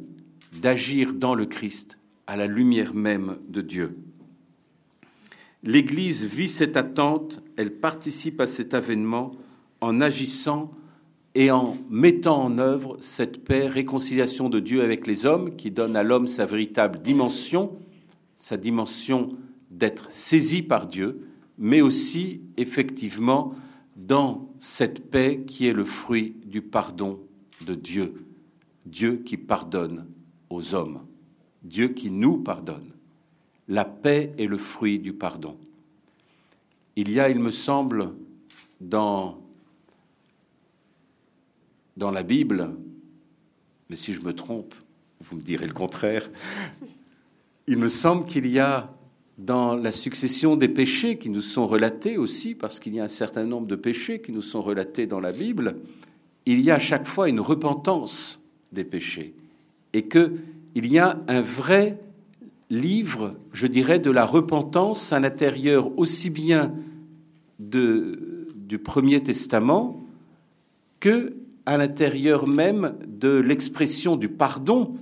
d'agir 0.61 1.15
dans 1.15 1.35
le 1.35 1.47
Christ 1.47 1.99
à 2.27 2.37
la 2.37 2.47
lumière 2.47 2.95
même 2.95 3.39
de 3.49 3.63
Dieu. 3.63 3.97
L'Église 5.65 6.25
vit 6.25 6.49
cette 6.49 6.77
attente, 6.77 7.43
elle 7.57 7.73
participe 7.73 8.41
à 8.41 8.47
cet 8.47 8.75
avènement 8.75 9.33
en 9.81 10.01
agissant 10.01 10.71
et 11.39 11.53
en 11.53 11.77
mettant 11.89 12.43
en 12.43 12.59
œuvre 12.59 12.97
cette 12.99 13.45
paix, 13.45 13.69
réconciliation 13.69 14.49
de 14.49 14.59
Dieu 14.59 14.83
avec 14.83 15.07
les 15.07 15.25
hommes 15.25 15.55
qui 15.55 15.71
donne 15.71 15.95
à 15.95 16.03
l'homme 16.03 16.27
sa 16.27 16.47
véritable 16.47 17.01
dimension, 17.01 17.79
sa 18.35 18.57
dimension 18.57 19.37
d'être 19.71 20.11
saisi 20.11 20.63
par 20.63 20.89
Dieu, 20.89 21.29
mais 21.57 21.81
aussi 21.81 22.41
effectivement 22.57 23.55
dans 23.95 24.53
cette 24.59 25.13
paix 25.13 25.45
qui 25.47 25.69
est 25.69 25.73
le 25.73 25.85
fruit 25.85 26.35
du 26.45 26.61
pardon 26.61 27.21
de 27.65 27.77
Dieu, 27.77 28.27
Dieu 28.85 29.23
qui 29.25 29.37
pardonne 29.37 30.09
aux 30.51 30.75
hommes, 30.75 31.03
Dieu 31.63 31.91
qui 31.91 32.11
nous 32.11 32.39
pardonne. 32.39 32.95
La 33.69 33.85
paix 33.85 34.33
est 34.39 34.49
le 34.49 34.59
fruit 34.59 34.99
du 34.99 35.13
pardon. 35.13 35.57
Il 36.97 37.13
y 37.13 37.21
a, 37.21 37.31
il 37.31 37.39
me 37.39 37.53
semble, 37.53 38.09
dans, 38.81 39.39
dans 41.99 42.11
la 42.13 42.23
Bible, 42.23 42.71
mais 43.91 43.97
si 43.97 44.15
je 44.15 44.21
me 44.23 44.33
trompe, 44.33 44.75
vous 45.21 45.37
me 45.37 45.43
direz 45.43 45.67
le 45.67 45.73
contraire, 45.73 46.31
il 47.67 47.77
me 47.77 47.89
semble 47.89 48.25
qu'il 48.25 48.47
y 48.47 48.61
a 48.61 48.95
dans 49.37 49.75
la 49.75 49.93
succession 49.93 50.57
des 50.57 50.69
péchés 50.69 51.19
qui 51.19 51.29
nous 51.29 51.43
sont 51.43 51.67
relatés 51.67 52.17
aussi, 52.17 52.55
parce 52.55 52.79
qu'il 52.81 52.95
y 52.95 53.01
a 53.01 53.05
un 53.05 53.09
certain 53.09 53.45
nombre 53.45 53.67
de 53.67 53.77
péchés 53.77 54.21
qui 54.21 54.33
nous 54.33 54.43
sont 54.43 54.63
relatés 54.63 55.07
dans 55.07 55.21
la 55.21 55.33
Bible, 55.33 55.77
il 56.47 56.61
y 56.61 56.71
a 56.71 56.77
à 56.77 56.79
chaque 56.79 57.07
fois 57.07 57.29
une 57.29 57.41
repentance 57.41 58.41
des 58.73 58.85
péchés, 58.85 59.35
et 59.93 60.07
qu'il 60.07 60.33
y 60.75 60.99
a 60.99 61.19
un 61.27 61.41
vrai 61.41 61.99
livre, 62.71 63.33
je 63.53 63.67
dirais, 63.67 63.99
de 63.99 64.11
la 64.11 64.25
repentance 64.25 65.13
à 65.13 65.19
l'intérieur 65.19 65.99
aussi 65.99 66.31
bien 66.31 66.75
de, 67.59 68.47
du 68.55 68.79
Premier 68.79 69.21
Testament 69.21 70.05
que 71.01 71.35
à 71.69 71.77
l'intérieur 71.77 72.49
même 72.49 72.99
de 73.07 73.29
l'expression 73.29 74.17
du 74.17 74.31
pardon, 74.31 74.97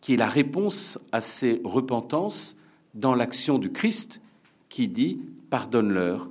qui 0.00 0.14
est 0.14 0.16
la 0.16 0.28
réponse 0.28 1.00
à 1.10 1.20
ces 1.20 1.60
repentances 1.64 2.56
dans 2.94 3.16
l'action 3.16 3.58
du 3.58 3.72
Christ, 3.72 4.20
qui 4.68 4.86
dit 4.86 5.18
Pardonne-leur, 5.50 6.30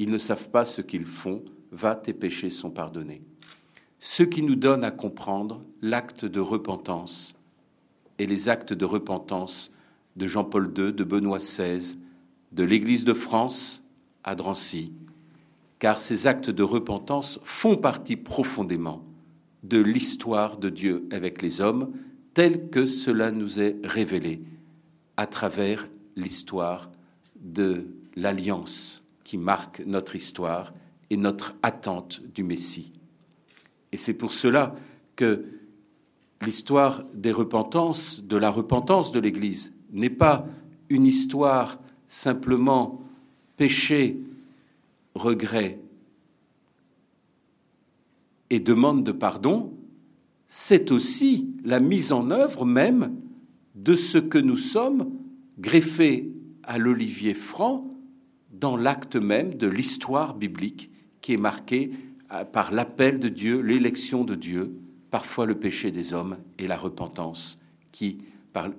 ils 0.00 0.10
ne 0.10 0.18
savent 0.18 0.50
pas 0.50 0.64
ce 0.64 0.82
qu'ils 0.82 1.06
font, 1.06 1.40
va, 1.70 1.94
tes 1.94 2.12
péchés 2.12 2.50
sont 2.50 2.70
pardonnés. 2.70 3.22
Ce 4.00 4.24
qui 4.24 4.42
nous 4.42 4.56
donne 4.56 4.82
à 4.82 4.90
comprendre 4.90 5.62
l'acte 5.80 6.24
de 6.24 6.40
repentance 6.40 7.36
et 8.18 8.26
les 8.26 8.48
actes 8.48 8.72
de 8.72 8.84
repentance 8.84 9.70
de 10.16 10.26
Jean-Paul 10.26 10.66
II, 10.76 10.92
de 10.92 11.04
Benoît 11.04 11.38
XVI, 11.38 11.96
de 12.50 12.64
l'Église 12.64 13.04
de 13.04 13.14
France 13.14 13.84
à 14.24 14.34
Drancy, 14.34 14.92
car 15.80 15.98
ces 15.98 16.28
actes 16.28 16.50
de 16.50 16.62
repentance 16.62 17.40
font 17.42 17.76
partie 17.76 18.16
profondément 18.16 19.02
de 19.64 19.78
l'histoire 19.78 20.58
de 20.58 20.68
Dieu 20.68 21.08
avec 21.10 21.42
les 21.42 21.60
hommes, 21.60 21.90
tel 22.34 22.68
que 22.70 22.86
cela 22.86 23.32
nous 23.32 23.60
est 23.60 23.76
révélé 23.82 24.42
à 25.16 25.26
travers 25.26 25.88
l'histoire 26.16 26.90
de 27.34 27.88
l'alliance 28.14 29.02
qui 29.24 29.38
marque 29.38 29.82
notre 29.86 30.14
histoire 30.14 30.72
et 31.08 31.16
notre 31.16 31.56
attente 31.62 32.22
du 32.34 32.44
Messie. 32.44 32.92
Et 33.90 33.96
c'est 33.96 34.14
pour 34.14 34.32
cela 34.32 34.74
que 35.16 35.44
l'histoire 36.42 37.04
des 37.14 37.32
repentances, 37.32 38.22
de 38.22 38.36
la 38.36 38.50
repentance 38.50 39.12
de 39.12 39.18
l'Église, 39.18 39.72
n'est 39.92 40.10
pas 40.10 40.46
une 40.88 41.06
histoire 41.06 41.78
simplement 42.06 43.02
péché, 43.56 44.18
regret 45.20 45.80
et 48.50 48.60
demande 48.60 49.04
de 49.04 49.12
pardon, 49.12 49.72
c'est 50.46 50.90
aussi 50.90 51.54
la 51.64 51.78
mise 51.78 52.10
en 52.10 52.30
œuvre 52.30 52.64
même 52.64 53.14
de 53.76 53.94
ce 53.94 54.18
que 54.18 54.38
nous 54.38 54.56
sommes 54.56 55.10
greffés 55.58 56.32
à 56.64 56.78
l'olivier 56.78 57.34
franc 57.34 57.86
dans 58.52 58.76
l'acte 58.76 59.16
même 59.16 59.54
de 59.54 59.68
l'histoire 59.68 60.34
biblique 60.34 60.90
qui 61.20 61.34
est 61.34 61.38
marqué 61.38 61.92
par 62.52 62.72
l'appel 62.72 63.20
de 63.20 63.28
Dieu, 63.28 63.60
l'élection 63.60 64.24
de 64.24 64.34
Dieu, 64.34 64.74
parfois 65.10 65.46
le 65.46 65.58
péché 65.58 65.90
des 65.90 66.12
hommes 66.12 66.38
et 66.58 66.66
la 66.66 66.76
repentance 66.76 67.58
qui 67.92 68.18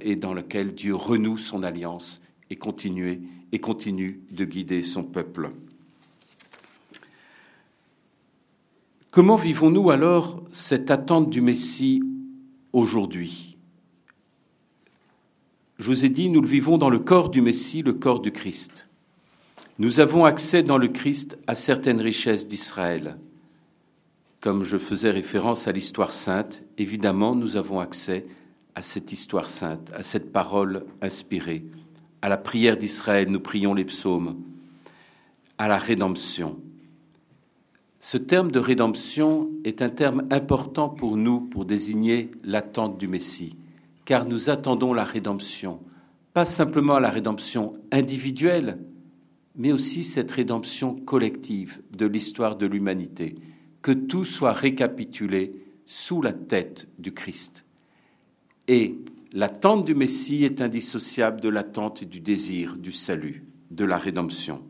et 0.01 0.15
dans 0.15 0.33
lequel 0.33 0.73
Dieu 0.73 0.95
renoue 0.95 1.37
son 1.37 1.63
alliance 1.63 2.21
et 2.49 2.57
continue 2.57 3.21
de 3.49 4.45
guider 4.45 4.81
son 4.81 5.03
peuple. 5.03 5.51
Comment 9.11 9.35
vivons-nous 9.35 9.91
alors 9.91 10.41
cette 10.53 10.89
attente 10.89 11.29
du 11.29 11.41
Messie 11.41 12.01
aujourd'hui? 12.71 13.57
Je 15.77 15.85
vous 15.87 16.05
ai 16.05 16.09
dit, 16.09 16.29
nous 16.29 16.39
le 16.39 16.47
vivons 16.47 16.77
dans 16.77 16.89
le 16.89 16.99
corps 16.99 17.27
du 17.27 17.41
Messie, 17.41 17.81
le 17.81 17.91
corps 17.91 18.21
du 18.21 18.31
Christ. 18.31 18.87
Nous 19.79 19.99
avons 19.99 20.23
accès 20.23 20.63
dans 20.63 20.77
le 20.77 20.87
Christ 20.87 21.37
à 21.45 21.55
certaines 21.55 21.99
richesses 21.99 22.47
d'Israël. 22.47 23.17
Comme 24.39 24.63
je 24.63 24.77
faisais 24.77 25.11
référence 25.11 25.67
à 25.67 25.73
l'histoire 25.73 26.13
sainte, 26.13 26.63
évidemment, 26.77 27.35
nous 27.35 27.57
avons 27.57 27.81
accès 27.81 28.25
à 28.75 28.81
cette 28.81 29.11
histoire 29.11 29.49
sainte, 29.49 29.91
à 29.93 30.03
cette 30.03 30.31
parole 30.31 30.85
inspirée, 31.01 31.65
à 32.21 32.29
la 32.29 32.37
prière 32.37 32.77
d'Israël, 32.77 33.29
nous 33.29 33.41
prions 33.41 33.73
les 33.73 33.83
psaumes, 33.83 34.41
à 35.57 35.67
la 35.67 35.77
rédemption. 35.77 36.61
Ce 38.03 38.17
terme 38.17 38.51
de 38.51 38.57
rédemption 38.57 39.51
est 39.63 39.83
un 39.83 39.89
terme 39.89 40.25
important 40.31 40.89
pour 40.89 41.17
nous 41.17 41.39
pour 41.39 41.65
désigner 41.65 42.31
l'attente 42.43 42.97
du 42.97 43.07
Messie, 43.07 43.55
car 44.05 44.25
nous 44.25 44.49
attendons 44.49 44.91
la 44.91 45.03
rédemption, 45.03 45.79
pas 46.33 46.45
simplement 46.45 46.97
la 46.97 47.11
rédemption 47.11 47.73
individuelle, 47.91 48.79
mais 49.55 49.71
aussi 49.71 50.03
cette 50.03 50.31
rédemption 50.31 50.95
collective 50.95 51.83
de 51.95 52.07
l'histoire 52.07 52.55
de 52.55 52.65
l'humanité, 52.65 53.35
que 53.83 53.91
tout 53.91 54.25
soit 54.25 54.53
récapitulé 54.53 55.53
sous 55.85 56.23
la 56.23 56.33
tête 56.33 56.87
du 56.97 57.13
Christ. 57.13 57.67
Et 58.67 58.97
l'attente 59.31 59.85
du 59.85 59.93
Messie 59.93 60.43
est 60.43 60.59
indissociable 60.59 61.39
de 61.39 61.49
l'attente 61.49 62.03
du 62.03 62.19
désir 62.19 62.77
du 62.77 62.93
salut, 62.93 63.45
de 63.69 63.85
la 63.85 63.99
rédemption. 63.99 64.63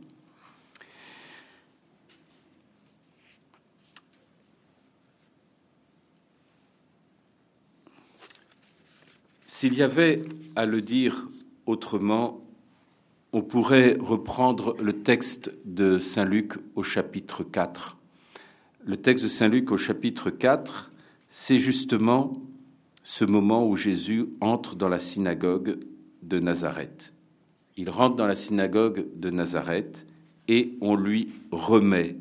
S'il 9.62 9.76
y 9.76 9.84
avait 9.84 10.24
à 10.56 10.66
le 10.66 10.82
dire 10.82 11.30
autrement, 11.68 12.42
on 13.32 13.44
pourrait 13.44 13.96
reprendre 14.00 14.76
le 14.82 14.92
texte 15.04 15.56
de 15.66 16.00
Saint 16.00 16.26
Luc 16.26 16.54
au 16.74 16.82
chapitre 16.82 17.44
4. 17.44 17.96
Le 18.84 18.98
texte 18.98 19.24
de 19.24 19.30
Saint 19.30 19.50
Luc 19.50 19.72
au 19.72 19.78
chapitre 19.78 20.32
4, 20.32 20.92
c'est 21.30 21.60
justement 21.60 22.42
ce 23.04 23.24
moment 23.24 23.70
où 23.70 23.76
Jésus 23.76 24.26
entre 24.40 24.76
dans 24.76 24.90
la 24.90 24.98
synagogue 24.98 25.78
de 26.24 26.40
Nazareth. 26.40 27.14
Il 27.78 27.92
rentre 27.92 28.16
dans 28.16 28.26
la 28.26 28.36
synagogue 28.36 29.06
de 29.16 29.30
Nazareth 29.30 30.08
et 30.48 30.74
on 30.82 30.96
lui 30.96 31.30
remet 31.52 32.16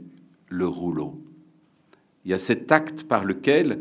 le 0.50 0.68
rouleau. 0.68 1.18
Il 2.26 2.32
y 2.32 2.34
a 2.34 2.38
cet 2.38 2.70
acte 2.70 3.04
par 3.04 3.24
lequel 3.24 3.80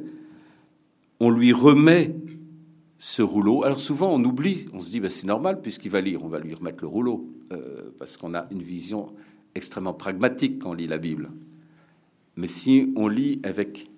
on 1.19 1.29
lui 1.29 1.51
remet 1.51 2.15
ce 2.99 3.23
rouleau. 3.23 3.63
Alors 3.63 3.79
souvent 3.79 4.13
on 4.13 4.23
oublie, 4.23 4.67
on 4.73 4.79
se 4.79 4.91
dit 4.91 4.99
ben, 4.99 5.09
c'est 5.09 5.25
normal 5.25 5.61
puisqu'il 5.61 5.89
va 5.89 6.01
lire, 6.01 6.23
on 6.23 6.27
va 6.27 6.37
lui 6.37 6.53
remettre 6.53 6.83
le 6.83 6.87
rouleau, 6.87 7.27
euh, 7.51 7.89
parce 7.97 8.17
qu'on 8.17 8.35
a 8.35 8.45
une 8.51 8.61
vision 8.61 9.13
extrêmement 9.55 9.95
pragmatique 9.95 10.59
quand 10.59 10.71
on 10.71 10.73
lit 10.73 10.85
la 10.85 10.99
Bible. 10.99 11.31
Mais 12.35 12.47
si 12.47 12.93
on 12.95 13.07
lit 13.07 13.39
avec 13.43 13.89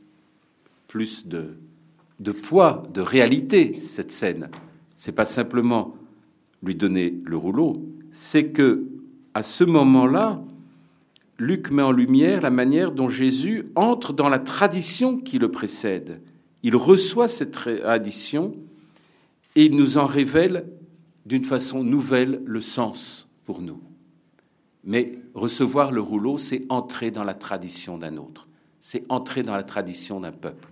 plus 0.87 1.27
de 1.27 1.57
de 2.21 2.31
poids, 2.31 2.83
de 2.93 3.01
réalité, 3.01 3.79
cette 3.81 4.11
scène. 4.11 4.49
C'est 4.95 5.11
pas 5.11 5.25
simplement 5.25 5.95
lui 6.61 6.75
donner 6.75 7.19
le 7.25 7.35
rouleau, 7.35 7.83
c'est 8.11 8.49
que 8.49 8.85
à 9.33 9.41
ce 9.41 9.63
moment-là, 9.63 10.41
Luc 11.39 11.71
met 11.71 11.81
en 11.81 11.91
lumière 11.91 12.41
la 12.41 12.51
manière 12.51 12.91
dont 12.91 13.09
Jésus 13.09 13.65
entre 13.75 14.13
dans 14.13 14.29
la 14.29 14.37
tradition 14.37 15.17
qui 15.17 15.39
le 15.39 15.49
précède. 15.49 16.21
Il 16.61 16.75
reçoit 16.75 17.27
cette 17.27 17.51
tradition 17.51 18.53
et 19.55 19.65
il 19.65 19.75
nous 19.75 19.97
en 19.97 20.05
révèle 20.05 20.65
d'une 21.25 21.45
façon 21.45 21.83
nouvelle 21.83 22.41
le 22.45 22.61
sens 22.61 23.29
pour 23.45 23.61
nous. 23.61 23.81
Mais 24.83 25.19
recevoir 25.33 25.91
le 25.91 26.01
rouleau, 26.01 26.37
c'est 26.37 26.65
entrer 26.69 27.11
dans 27.11 27.23
la 27.23 27.33
tradition 27.33 27.97
d'un 27.97 28.17
autre, 28.17 28.47
c'est 28.79 29.03
entrer 29.09 29.43
dans 29.43 29.55
la 29.55 29.63
tradition 29.63 30.19
d'un 30.19 30.31
peuple. 30.31 30.69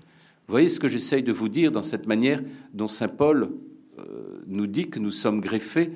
Vous 0.47 0.53
voyez 0.53 0.69
ce 0.69 0.79
que 0.79 0.87
j'essaye 0.87 1.21
de 1.21 1.31
vous 1.31 1.49
dire 1.49 1.71
dans 1.71 1.83
cette 1.83 2.07
manière 2.07 2.41
dont 2.73 2.87
Saint 2.87 3.07
Paul 3.07 3.51
euh, 3.99 4.41
nous 4.47 4.65
dit 4.65 4.89
que 4.89 4.97
nous 4.97 5.11
sommes 5.11 5.41
greffés 5.41 5.91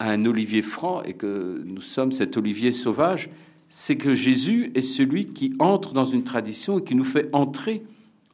à 0.00 0.10
un 0.10 0.24
olivier 0.24 0.62
franc 0.62 1.02
et 1.04 1.14
que 1.14 1.62
nous 1.64 1.80
sommes 1.80 2.10
cet 2.10 2.36
olivier 2.36 2.72
sauvage, 2.72 3.30
c'est 3.68 3.96
que 3.96 4.14
Jésus 4.14 4.72
est 4.74 4.82
celui 4.82 5.26
qui 5.26 5.54
entre 5.58 5.92
dans 5.92 6.04
une 6.04 6.24
tradition 6.24 6.78
et 6.78 6.84
qui 6.84 6.94
nous 6.94 7.04
fait 7.04 7.28
entrer 7.32 7.84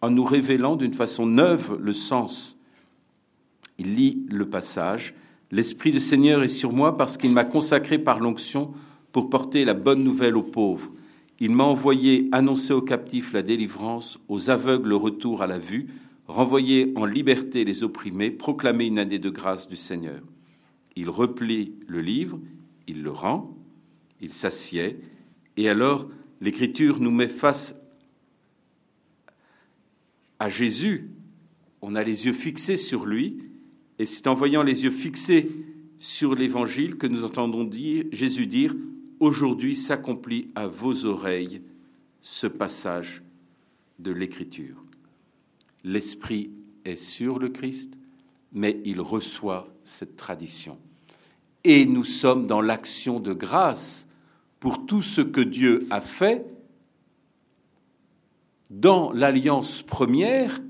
en 0.01 0.11
nous 0.11 0.25
révélant 0.25 0.77
d'une 0.77 0.95
façon 0.95 1.27
neuve 1.27 1.79
le 1.81 1.93
sens. 1.93 2.57
Il 3.79 3.95
lit 3.97 4.25
le 4.29 4.49
passage 4.49 5.15
L'Esprit 5.55 5.93
du 5.93 6.01
Seigneur 6.01 6.43
est 6.43 6.49
sur 6.49 6.73
moi 6.73 6.97
parce 6.97 7.17
qu'il 7.17 7.31
m'a 7.31 7.45
consacré 7.45 7.99
par 7.99 8.19
l'onction 8.19 8.75
pour 9.13 9.31
porter 9.31 9.65
la 9.65 9.75
bonne 9.75 10.03
nouvelle 10.03 10.37
aux 10.37 10.43
pauvres. 10.43 10.91
Il 11.39 11.53
m'a 11.53 11.63
envoyé 11.63 12.29
annoncer 12.33 12.73
aux 12.73 12.83
captifs 12.83 13.33
la 13.33 13.43
délivrance, 13.43 14.19
aux 14.29 14.51
aveugles 14.51 14.89
le 14.89 14.97
retour 14.97 15.43
à 15.43 15.47
la 15.47 15.61
vue, 15.61 15.87
renvoyer 16.27 16.93
en 16.97 17.05
liberté 17.05 17.65
les 17.65 17.85
opprimés, 17.85 18.33
proclamer 18.33 18.87
une 18.87 18.99
année 18.99 19.21
de 19.21 19.31
grâce 19.31 19.69
du 19.69 19.77
Seigneur. 19.77 20.23
Il 20.97 21.09
replie 21.09 21.75
le 21.87 22.01
livre, 22.01 22.41
il 22.89 23.05
le 23.05 23.11
rend, 23.13 23.57
il 24.21 24.33
s'assied, 24.33 24.99
et 25.57 25.69
alors 25.69 26.09
l'Écriture 26.41 26.99
nous 26.99 27.13
met 27.13 27.29
face 27.29 27.77
à 30.41 30.49
Jésus. 30.49 31.11
On 31.81 31.95
a 31.95 32.03
les 32.03 32.27
yeux 32.27 32.33
fixés 32.33 32.77
sur 32.77 33.07
lui, 33.07 33.39
et 33.99 34.07
c'est 34.07 34.27
en 34.27 34.35
voyant 34.35 34.63
les 34.63 34.85
yeux 34.85 34.91
fixés 34.91 35.51
sur 35.99 36.35
l'Évangile 36.35 36.97
que 36.97 37.07
nous 37.07 37.25
entendons 37.25 37.65
dire, 37.65 38.05
Jésus 38.13 38.47
dire 38.47 38.75
Aujourd'hui 39.21 39.77
s'accomplit 39.77 40.51
à 40.55 40.67
vos 40.67 41.07
oreilles 41.07 41.63
ce 42.21 42.47
passage 42.47 43.23
de 43.99 44.11
l'Écriture. 44.11 44.85
L'Esprit 45.85 46.51
est 46.85 46.97
sur 46.97 47.39
le 47.39 47.49
Christ, 47.49 47.97
mais 48.53 48.81
il 48.85 49.01
reçoit 49.01 49.73
cette 49.85 50.17
tradition. 50.17 50.79
Et 51.63 51.87
nous 51.87 52.05
sommes 52.05 52.47
dans 52.47 52.61
l'action 52.61 53.21
de 53.21 53.33
grâce 53.33 54.07
pour 54.59 54.85
tout 54.85 55.03
ce 55.03 55.21
que 55.21 55.41
Dieu 55.41 55.87
a 55.91 56.01
fait 56.01 56.45
dans 58.71 59.13
l'alliance 59.13 59.83
première 59.83 60.61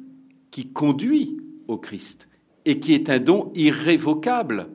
qui 0.50 0.68
conduit 0.68 1.38
au 1.66 1.78
Christ 1.78 2.28
et 2.64 2.78
qui 2.78 2.94
est 2.94 3.10
un 3.10 3.18
don 3.18 3.50
irrévocable, 3.54 4.68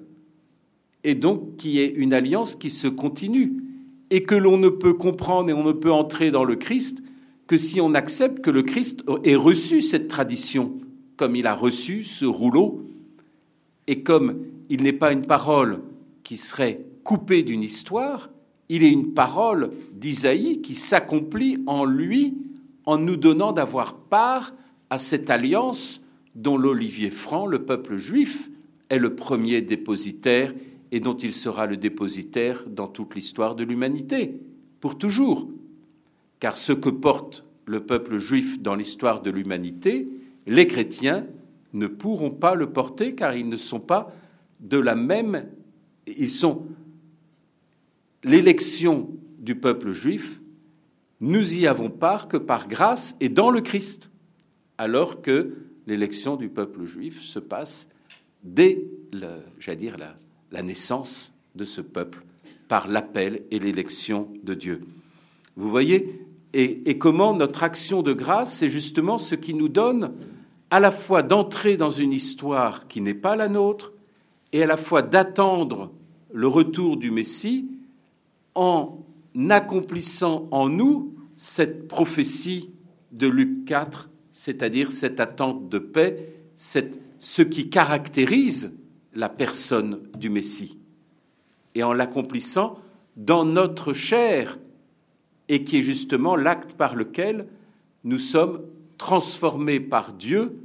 et 1.04 1.16
donc 1.16 1.56
qui 1.58 1.80
est 1.80 1.90
une 1.90 2.14
alliance 2.14 2.56
qui 2.56 2.70
se 2.70 2.88
continue, 2.88 3.64
et 4.10 4.24
que 4.24 4.36
l'on 4.36 4.58
ne 4.58 4.70
peut 4.70 4.94
comprendre 4.94 5.50
et 5.50 5.54
on 5.54 5.64
ne 5.64 5.72
peut 5.72 5.92
entrer 5.92 6.32
dans 6.32 6.44
le 6.44 6.56
Christ 6.56 7.04
que 7.48 7.58
si 7.58 7.82
on 7.82 7.94
accepte 7.94 8.42
que 8.42 8.52
le 8.52 8.62
Christ 8.62 9.04
ait 9.24 9.36
reçu 9.36 9.82
cette 9.82 10.08
tradition, 10.08 10.78
comme 11.18 11.36
il 11.36 11.48
a 11.48 11.56
reçu 11.56 12.04
ce 12.04 12.26
rouleau, 12.26 12.84
et 13.88 14.04
comme 14.04 14.46
il 14.70 14.84
n'est 14.84 14.94
pas 14.94 15.12
une 15.12 15.26
parole 15.26 15.82
qui 16.24 16.38
serait 16.38 16.86
coupée 17.04 17.42
d'une 17.42 17.64
histoire, 17.64 18.30
il 18.70 18.84
est 18.84 18.92
une 18.92 19.14
parole 19.14 19.72
d'Isaïe 19.94 20.62
qui 20.62 20.76
s'accomplit 20.76 21.58
en 21.66 21.86
lui 21.86 22.38
en 22.86 23.00
nous 23.00 23.16
donnant 23.16 23.52
d'avoir 23.52 23.96
part 23.96 24.54
à 24.92 25.00
cette 25.00 25.30
alliance 25.30 25.99
dont 26.36 26.58
l'olivier 26.58 27.12
franc, 27.12 27.46
le 27.46 27.66
peuple 27.66 27.98
juif, 27.98 28.50
est 28.90 29.00
le 29.00 29.16
premier 29.16 29.62
dépositaire 29.62 30.54
et 30.92 31.00
dont 31.00 31.16
il 31.16 31.34
sera 31.34 31.68
le 31.68 31.78
dépositaire 31.78 32.66
dans 32.68 32.88
toute 32.88 33.16
l'histoire 33.16 33.56
de 33.56 33.64
l'humanité, 33.64 34.40
pour 34.80 34.98
toujours. 34.98 35.50
Car 36.40 36.58
ce 36.58 36.74
que 36.74 36.90
porte 36.90 37.46
le 37.66 37.82
peuple 37.82 38.18
juif 38.18 38.60
dans 38.62 38.76
l'histoire 38.76 39.22
de 39.22 39.30
l'humanité, 39.30 40.08
les 40.48 40.66
chrétiens 40.66 41.28
ne 41.74 41.86
pourront 41.86 42.32
pas 42.32 42.56
le 42.56 42.72
porter 42.72 43.14
car 43.14 43.36
ils 43.36 43.48
ne 43.48 43.58
sont 43.58 43.80
pas 43.80 44.12
de 44.60 44.78
la 44.78 44.96
même... 44.96 45.46
Ils 46.08 46.30
sont 46.30 46.64
l'élection 48.24 49.10
du 49.38 49.56
peuple 49.56 49.92
juif, 49.92 50.42
nous 51.22 51.58
y 51.58 51.68
avons 51.68 51.90
part 51.90 52.28
que 52.28 52.38
par 52.38 52.68
grâce 52.68 53.16
et 53.20 53.30
dans 53.30 53.52
le 53.52 53.62
Christ, 53.62 54.10
alors 54.78 55.22
que 55.22 55.54
l'élection 55.90 56.36
du 56.36 56.50
peuple 56.50 56.86
juif 56.86 57.22
se 57.22 57.40
passe 57.40 57.90
dès, 58.44 58.86
la, 59.12 60.62
naissance 60.64 61.34
de 61.56 61.66
ce 61.66 61.82
peuple, 61.82 62.24
par 62.68 62.88
l'appel 62.88 63.44
et 63.52 63.60
l'élection 63.60 64.32
de 64.44 64.54
Dieu. 64.54 64.82
Vous 65.56 65.70
voyez 65.70 66.26
et, 66.54 66.98
comment 66.98 67.34
notre 67.34 67.64
action 67.64 68.02
de 68.02 68.14
grâce, 68.14 68.58
c'est 68.58 68.70
justement 68.70 69.18
ce 69.18 69.36
qui 69.36 69.54
nous 69.54 69.70
donne 69.70 70.14
à 70.72 70.80
la 70.80 70.92
fois 70.92 71.22
d'entrer 71.22 71.78
dans 71.78 71.92
une 71.92 72.14
histoire 72.14 72.88
qui 72.88 73.02
n'est 73.02 73.14
pas 73.14 73.36
la 73.36 73.50
nôtre, 73.50 73.94
et 74.52 74.64
à 74.64 74.68
la 74.68 74.78
fois 74.78 75.02
d'attendre 75.02 75.92
le 76.32 76.48
retour 76.48 76.98
du 76.98 77.12
Messie 77.12 77.68
en 78.56 79.00
accomplissant 79.50 80.48
en 80.52 80.70
nous 80.70 81.14
cette 81.36 81.88
prophétie 81.88 82.72
de 83.12 83.28
Luc 83.28 83.66
4 83.66 84.09
c'est-à-dire 84.40 84.94
cette 84.94 85.20
attente 85.20 85.68
de 85.68 85.80
paix, 85.80 86.34
ce 86.56 87.42
qui 87.42 87.70
caractérise 87.70 88.72
la 89.14 89.28
personne 89.28 90.00
du 90.18 90.30
Messie. 90.30 90.78
Et 91.76 91.84
en 91.84 91.92
l'accomplissant 91.92 92.80
dans 93.18 93.44
notre 93.44 93.92
chair, 93.92 94.58
et 95.50 95.66
qui 95.66 95.80
est 95.80 95.82
justement 95.82 96.38
l'acte 96.38 96.76
par 96.76 96.96
lequel 96.96 97.48
nous 98.06 98.18
sommes 98.18 98.62
transformés 98.98 99.82
par 99.82 100.14
Dieu 100.14 100.56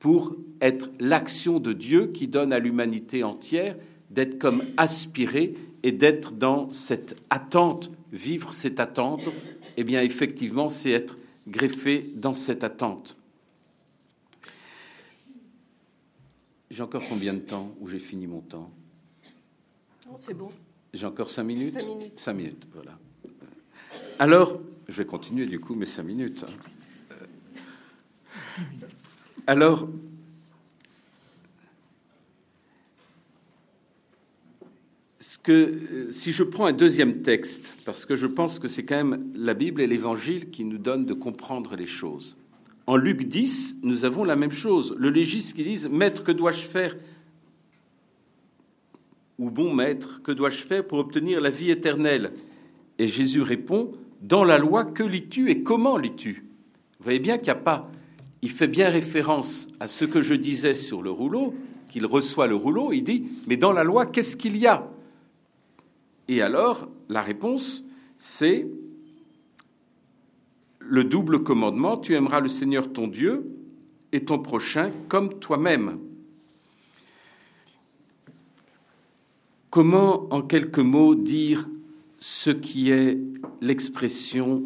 pour 0.00 0.34
être 0.60 0.90
l'action 0.98 1.60
de 1.60 1.72
Dieu 1.72 2.08
qui 2.08 2.26
donne 2.26 2.52
à 2.52 2.58
l'humanité 2.58 3.22
entière 3.22 3.76
d'être 4.10 4.36
comme 4.40 4.64
aspiré 4.76 5.54
et 5.84 5.92
d'être 5.92 6.32
dans 6.32 6.72
cette 6.72 7.22
attente, 7.30 7.92
vivre 8.10 8.52
cette 8.52 8.80
attente, 8.80 9.22
eh 9.76 9.84
bien 9.84 10.02
effectivement, 10.02 10.68
c'est 10.68 10.90
être 10.90 11.16
greffé 11.46 12.10
dans 12.14 12.34
cette 12.34 12.64
attente. 12.64 13.16
J'ai 16.70 16.82
encore 16.82 17.02
combien 17.08 17.34
de 17.34 17.40
temps 17.40 17.74
où 17.80 17.88
j'ai 17.88 17.98
fini 17.98 18.26
mon 18.26 18.40
temps? 18.40 18.70
C'est 20.16 20.34
bon. 20.34 20.50
J'ai 20.92 21.06
encore 21.06 21.30
cinq 21.30 21.44
minutes? 21.44 21.74
Cinq 21.74 21.86
minutes. 21.86 22.18
Cinq 22.18 22.32
minutes, 22.34 22.66
voilà. 22.72 22.98
Alors, 24.18 24.60
je 24.88 24.96
vais 24.96 25.06
continuer 25.06 25.46
du 25.46 25.58
coup 25.60 25.74
mes 25.74 25.86
cinq 25.86 26.02
minutes. 26.04 26.44
hein. 26.48 26.52
Alors, 29.46 29.88
que, 35.42 35.52
euh, 35.52 36.10
si 36.10 36.32
je 36.32 36.42
prends 36.42 36.66
un 36.66 36.72
deuxième 36.72 37.22
texte, 37.22 37.76
parce 37.84 38.06
que 38.06 38.14
je 38.14 38.26
pense 38.26 38.58
que 38.58 38.68
c'est 38.68 38.84
quand 38.84 38.96
même 38.96 39.32
la 39.34 39.54
Bible 39.54 39.80
et 39.80 39.86
l'Évangile 39.86 40.50
qui 40.50 40.64
nous 40.64 40.78
donnent 40.78 41.06
de 41.06 41.14
comprendre 41.14 41.74
les 41.76 41.86
choses. 41.86 42.36
En 42.86 42.96
Luc 42.96 43.24
10, 43.24 43.78
nous 43.82 44.04
avons 44.04 44.24
la 44.24 44.36
même 44.36 44.52
chose. 44.52 44.94
Le 44.98 45.10
légiste 45.10 45.56
qui 45.56 45.64
dit 45.64 45.88
Maître, 45.88 46.22
que 46.22 46.32
dois-je 46.32 46.62
faire? 46.62 46.96
Ou 49.38 49.50
bon 49.50 49.74
maître, 49.74 50.20
que 50.22 50.30
dois-je 50.30 50.58
faire 50.58 50.86
pour 50.86 50.98
obtenir 50.98 51.40
la 51.40 51.50
vie 51.50 51.70
éternelle? 51.70 52.32
Et 52.98 53.08
Jésus 53.08 53.42
répond 53.42 53.92
Dans 54.20 54.44
la 54.44 54.58
loi, 54.58 54.84
que 54.84 55.02
lis-tu 55.02 55.50
et 55.50 55.62
comment 55.62 55.96
lis-tu? 55.96 56.44
Vous 56.98 57.04
voyez 57.04 57.18
bien 57.18 57.38
qu'il 57.38 57.46
n'y 57.46 57.50
a 57.50 57.54
pas. 57.56 57.90
Il 58.42 58.50
fait 58.50 58.68
bien 58.68 58.88
référence 58.88 59.68
à 59.80 59.88
ce 59.88 60.04
que 60.04 60.22
je 60.22 60.34
disais 60.34 60.74
sur 60.74 61.02
le 61.02 61.10
rouleau, 61.10 61.54
qu'il 61.88 62.06
reçoit 62.06 62.46
le 62.46 62.54
rouleau. 62.54 62.92
Il 62.92 63.02
dit 63.02 63.24
Mais 63.48 63.56
dans 63.56 63.72
la 63.72 63.82
loi, 63.82 64.06
qu'est-ce 64.06 64.36
qu'il 64.36 64.56
y 64.56 64.66
a? 64.66 64.91
Et 66.34 66.40
alors, 66.40 66.88
la 67.10 67.20
réponse, 67.20 67.84
c'est 68.16 68.66
le 70.78 71.04
double 71.04 71.42
commandement, 71.42 71.98
tu 71.98 72.14
aimeras 72.14 72.40
le 72.40 72.48
Seigneur 72.48 72.90
ton 72.90 73.06
Dieu 73.06 73.54
et 74.12 74.24
ton 74.24 74.38
prochain 74.38 74.92
comme 75.08 75.38
toi-même. 75.40 75.98
Comment, 79.68 80.26
en 80.32 80.40
quelques 80.40 80.78
mots, 80.78 81.14
dire 81.14 81.68
ce 82.18 82.48
qui 82.48 82.90
est 82.90 83.18
l'expression 83.60 84.64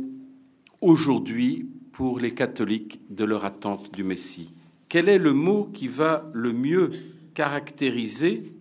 aujourd'hui 0.81 1.69
pour 1.91 2.21
les 2.21 2.33
catholiques 2.33 3.01
de 3.11 3.25
leur 3.25 3.45
attente 3.45 3.93
du 3.93 4.05
Messie? 4.05 4.53
Quel 4.89 5.09
est 5.09 5.19
le 5.19 5.33
mot 5.33 5.69
qui 5.75 5.89
va 5.89 6.31
le 6.33 6.53
mieux 6.53 6.93
caractériser 7.35 8.53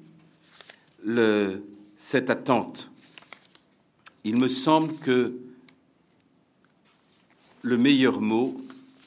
cette 1.96 2.32
attente? 2.32 2.90
Il 4.26 4.38
me 4.38 4.48
semble 4.48 4.96
que 4.96 5.38
le 7.62 7.78
meilleur 7.78 8.22
mot, 8.22 8.60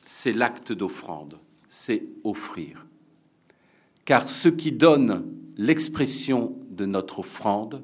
c'est 0.05 0.33
l'acte 0.33 0.73
d'offrande, 0.73 1.35
c'est 1.66 2.05
offrir. 2.23 2.87
Car 4.05 4.29
ce 4.29 4.49
qui 4.49 4.71
donne 4.71 5.27
l'expression 5.57 6.57
de 6.71 6.87
notre 6.87 7.19
offrande, 7.19 7.83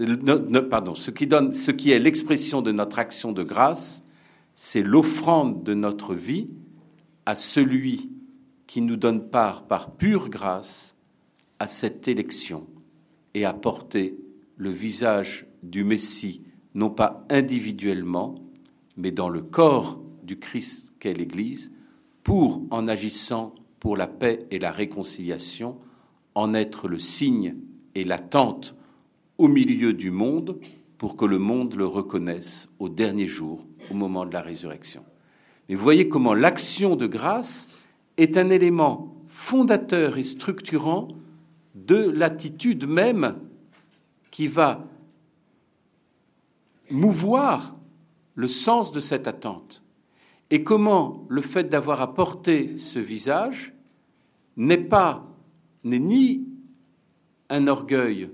euh, 0.00 0.94
ce 0.96 1.10
qui, 1.12 1.28
ce 1.28 1.70
qui 1.70 1.92
est 1.92 2.00
l'expression 2.00 2.62
de 2.62 2.72
notre 2.72 2.98
action 2.98 3.30
de 3.30 3.44
grâce, 3.44 4.02
c'est 4.56 4.82
l'offrande 4.82 5.62
de 5.62 5.74
notre 5.74 6.14
vie 6.14 6.48
à 7.26 7.36
celui 7.36 8.10
qui 8.66 8.80
nous 8.80 8.96
donne 8.96 9.30
part 9.30 9.68
par 9.68 9.92
pure 9.92 10.28
grâce 10.28 10.96
à 11.60 11.68
cette 11.68 12.08
élection 12.08 12.66
et 13.34 13.44
à 13.44 13.54
porter 13.54 14.18
le 14.56 14.70
visage 14.70 15.46
du 15.62 15.84
Messie, 15.84 16.42
non 16.74 16.90
pas 16.90 17.26
individuellement, 17.30 18.36
mais 18.96 19.12
dans 19.12 19.28
le 19.28 19.42
corps 19.42 20.00
du 20.22 20.38
Christ 20.38 20.94
qu'est 20.98 21.14
l'Église, 21.14 21.72
pour, 22.22 22.62
en 22.70 22.86
agissant 22.88 23.54
pour 23.78 23.96
la 23.96 24.06
paix 24.06 24.46
et 24.50 24.58
la 24.58 24.70
réconciliation, 24.70 25.78
en 26.34 26.54
être 26.54 26.88
le 26.88 26.98
signe 26.98 27.56
et 27.94 28.04
l'attente 28.04 28.76
au 29.38 29.48
milieu 29.48 29.92
du 29.92 30.10
monde 30.10 30.58
pour 30.98 31.16
que 31.16 31.24
le 31.24 31.38
monde 31.38 31.74
le 31.74 31.86
reconnaisse 31.86 32.68
au 32.78 32.88
dernier 32.88 33.26
jour, 33.26 33.66
au 33.90 33.94
moment 33.94 34.26
de 34.26 34.34
la 34.34 34.42
résurrection. 34.42 35.02
Mais 35.68 35.74
vous 35.74 35.82
voyez 35.82 36.08
comment 36.08 36.34
l'action 36.34 36.94
de 36.94 37.06
grâce 37.06 37.68
est 38.18 38.36
un 38.36 38.50
élément 38.50 39.16
fondateur 39.28 40.18
et 40.18 40.22
structurant 40.22 41.08
de 41.74 41.96
l'attitude 41.96 42.86
même 42.86 43.36
qui 44.30 44.46
va 44.46 44.84
mouvoir 46.90 47.76
le 48.34 48.48
sens 48.48 48.92
de 48.92 49.00
cette 49.00 49.26
attente. 49.26 49.82
Et 50.50 50.64
comment 50.64 51.26
le 51.28 51.42
fait 51.42 51.64
d'avoir 51.64 52.00
apporté 52.00 52.76
ce 52.76 52.98
visage 52.98 53.72
n'est 54.56 54.78
pas, 54.78 55.26
n'est 55.84 55.98
ni 55.98 56.44
un 57.48 57.66
orgueil, 57.66 58.30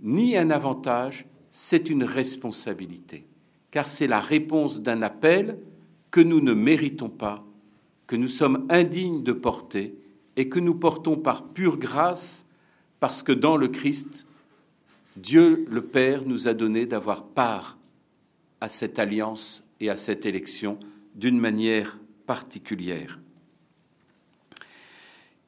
ni 0.00 0.36
un 0.36 0.50
avantage, 0.50 1.26
c'est 1.50 1.90
une 1.90 2.04
responsabilité. 2.04 3.26
Car 3.70 3.88
c'est 3.88 4.06
la 4.06 4.20
réponse 4.20 4.80
d'un 4.80 5.02
appel 5.02 5.58
que 6.10 6.20
nous 6.20 6.40
ne 6.40 6.52
méritons 6.52 7.08
pas, 7.08 7.44
que 8.06 8.16
nous 8.16 8.28
sommes 8.28 8.66
indignes 8.70 9.22
de 9.22 9.32
porter 9.32 9.94
et 10.36 10.48
que 10.48 10.60
nous 10.60 10.74
portons 10.74 11.16
par 11.16 11.44
pure 11.44 11.78
grâce 11.78 12.46
parce 13.00 13.22
que 13.22 13.32
dans 13.32 13.56
le 13.56 13.68
Christ, 13.68 14.26
Dieu 15.16 15.66
le 15.68 15.82
Père 15.82 16.22
nous 16.26 16.48
a 16.48 16.54
donné 16.54 16.86
d'avoir 16.86 17.24
part 17.24 17.78
à 18.62 18.68
cette 18.68 19.00
alliance 19.00 19.64
et 19.80 19.90
à 19.90 19.96
cette 19.96 20.24
élection 20.24 20.78
d'une 21.16 21.36
manière 21.36 21.98
particulière. 22.26 23.18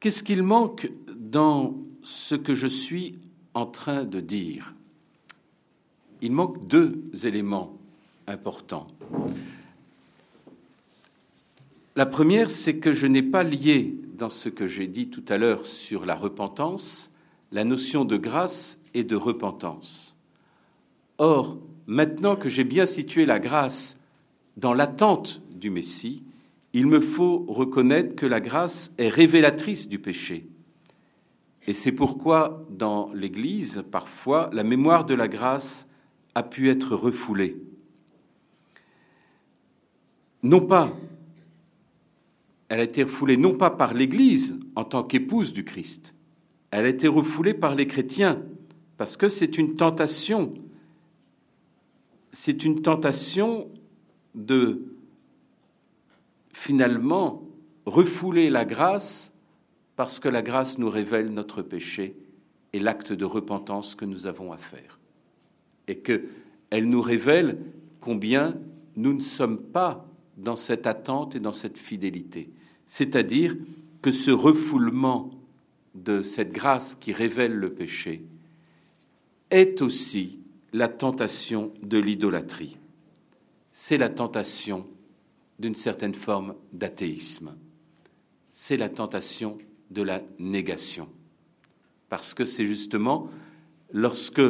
Qu'est-ce 0.01 0.21
qu'il 0.21 0.43
manque 0.43 0.91
dans 1.15 1.77
ce 2.03 2.35
que 2.35 2.53
je 2.53 2.67
suis 2.67 3.17
en 3.53 3.65
train 3.65 4.03
de 4.03 4.19
dire? 4.19 4.75
Il 6.21 6.33
manque 6.33 6.67
deux 6.67 7.05
éléments 7.23 7.77
importants. 8.27 8.87
La 11.95 12.05
première, 12.05 12.49
c'est 12.49 12.79
que 12.79 12.91
je 12.91 13.07
n'ai 13.07 13.23
pas 13.23 13.43
lié 13.43 13.95
dans 14.17 14.29
ce 14.29 14.49
que 14.49 14.67
j'ai 14.67 14.87
dit 14.87 15.07
tout 15.07 15.23
à 15.29 15.37
l'heure 15.37 15.65
sur 15.65 16.05
la 16.05 16.15
repentance 16.15 17.09
la 17.53 17.63
notion 17.63 18.03
de 18.03 18.17
grâce 18.17 18.77
et 18.93 19.05
de 19.05 19.15
repentance. 19.15 20.17
Or, 21.17 21.57
maintenant 21.87 22.35
que 22.35 22.49
j'ai 22.49 22.63
bien 22.63 22.85
situé 22.85 23.25
la 23.25 23.39
grâce 23.39 23.97
dans 24.57 24.73
l'attente 24.73 25.41
du 25.51 25.69
Messie, 25.69 26.23
il 26.73 26.87
me 26.87 26.99
faut 26.99 27.45
reconnaître 27.47 28.15
que 28.15 28.25
la 28.25 28.39
grâce 28.39 28.93
est 28.97 29.07
révélatrice 29.07 29.87
du 29.87 29.99
péché. 29.99 30.47
Et 31.67 31.73
c'est 31.73 31.91
pourquoi, 31.91 32.65
dans 32.69 33.11
l'Église, 33.13 33.83
parfois, 33.91 34.49
la 34.53 34.63
mémoire 34.63 35.05
de 35.05 35.13
la 35.13 35.27
grâce 35.27 35.87
a 36.35 36.43
pu 36.43 36.69
être 36.69 36.95
refoulée. 36.95 37.57
Non 40.43 40.61
pas, 40.61 40.95
elle 42.69 42.79
a 42.79 42.83
été 42.83 43.03
refoulée 43.03 43.37
non 43.37 43.55
pas 43.55 43.71
par 43.71 43.93
l'Église 43.93 44.59
en 44.75 44.83
tant 44.83 45.03
qu'épouse 45.03 45.53
du 45.53 45.63
Christ, 45.63 46.13
elle 46.71 46.85
a 46.85 46.89
été 46.89 47.07
refoulée 47.07 47.53
par 47.53 47.73
les 47.73 47.87
chrétiens 47.87 48.41
parce 48.97 49.17
que 49.17 49.29
c'est 49.29 49.57
une 49.57 49.75
tentation. 49.75 50.53
C'est 52.37 52.65
une 52.65 52.81
tentation 52.81 53.69
de 54.35 54.81
finalement 56.51 57.47
refouler 57.85 58.49
la 58.49 58.65
grâce 58.65 59.31
parce 59.95 60.19
que 60.19 60.27
la 60.27 60.41
grâce 60.41 60.77
nous 60.77 60.89
révèle 60.89 61.29
notre 61.29 61.61
péché 61.61 62.13
et 62.73 62.79
l'acte 62.81 63.13
de 63.13 63.23
repentance 63.23 63.95
que 63.95 64.03
nous 64.03 64.27
avons 64.27 64.51
à 64.51 64.57
faire. 64.57 64.99
Et 65.87 65.99
qu'elle 65.99 66.89
nous 66.89 67.01
révèle 67.01 67.57
combien 68.01 68.59
nous 68.97 69.13
ne 69.13 69.21
sommes 69.21 69.61
pas 69.61 70.05
dans 70.35 70.57
cette 70.57 70.87
attente 70.87 71.37
et 71.37 71.39
dans 71.39 71.53
cette 71.53 71.77
fidélité. 71.77 72.49
C'est-à-dire 72.85 73.55
que 74.01 74.11
ce 74.11 74.31
refoulement 74.31 75.31
de 75.93 76.21
cette 76.21 76.51
grâce 76.51 76.95
qui 76.95 77.13
révèle 77.13 77.53
le 77.53 77.73
péché 77.73 78.25
est 79.51 79.81
aussi 79.81 80.39
la 80.75 80.89
tentation 80.89 81.71
de 81.83 81.97
l'idolâtrie. 81.97 82.77
C'est 83.71 83.97
la 83.97 84.09
tentation 84.09 84.85
d'une 85.57 85.73
certaine 85.73 86.13
forme 86.13 86.53
d'athéisme. 86.73 87.55
C'est 88.51 88.75
la 88.75 88.89
tentation 88.89 89.57
de 89.89 90.01
la 90.01 90.21
négation. 90.37 91.07
Parce 92.09 92.33
que 92.33 92.43
c'est 92.43 92.65
justement 92.65 93.29
lorsque 93.93 94.41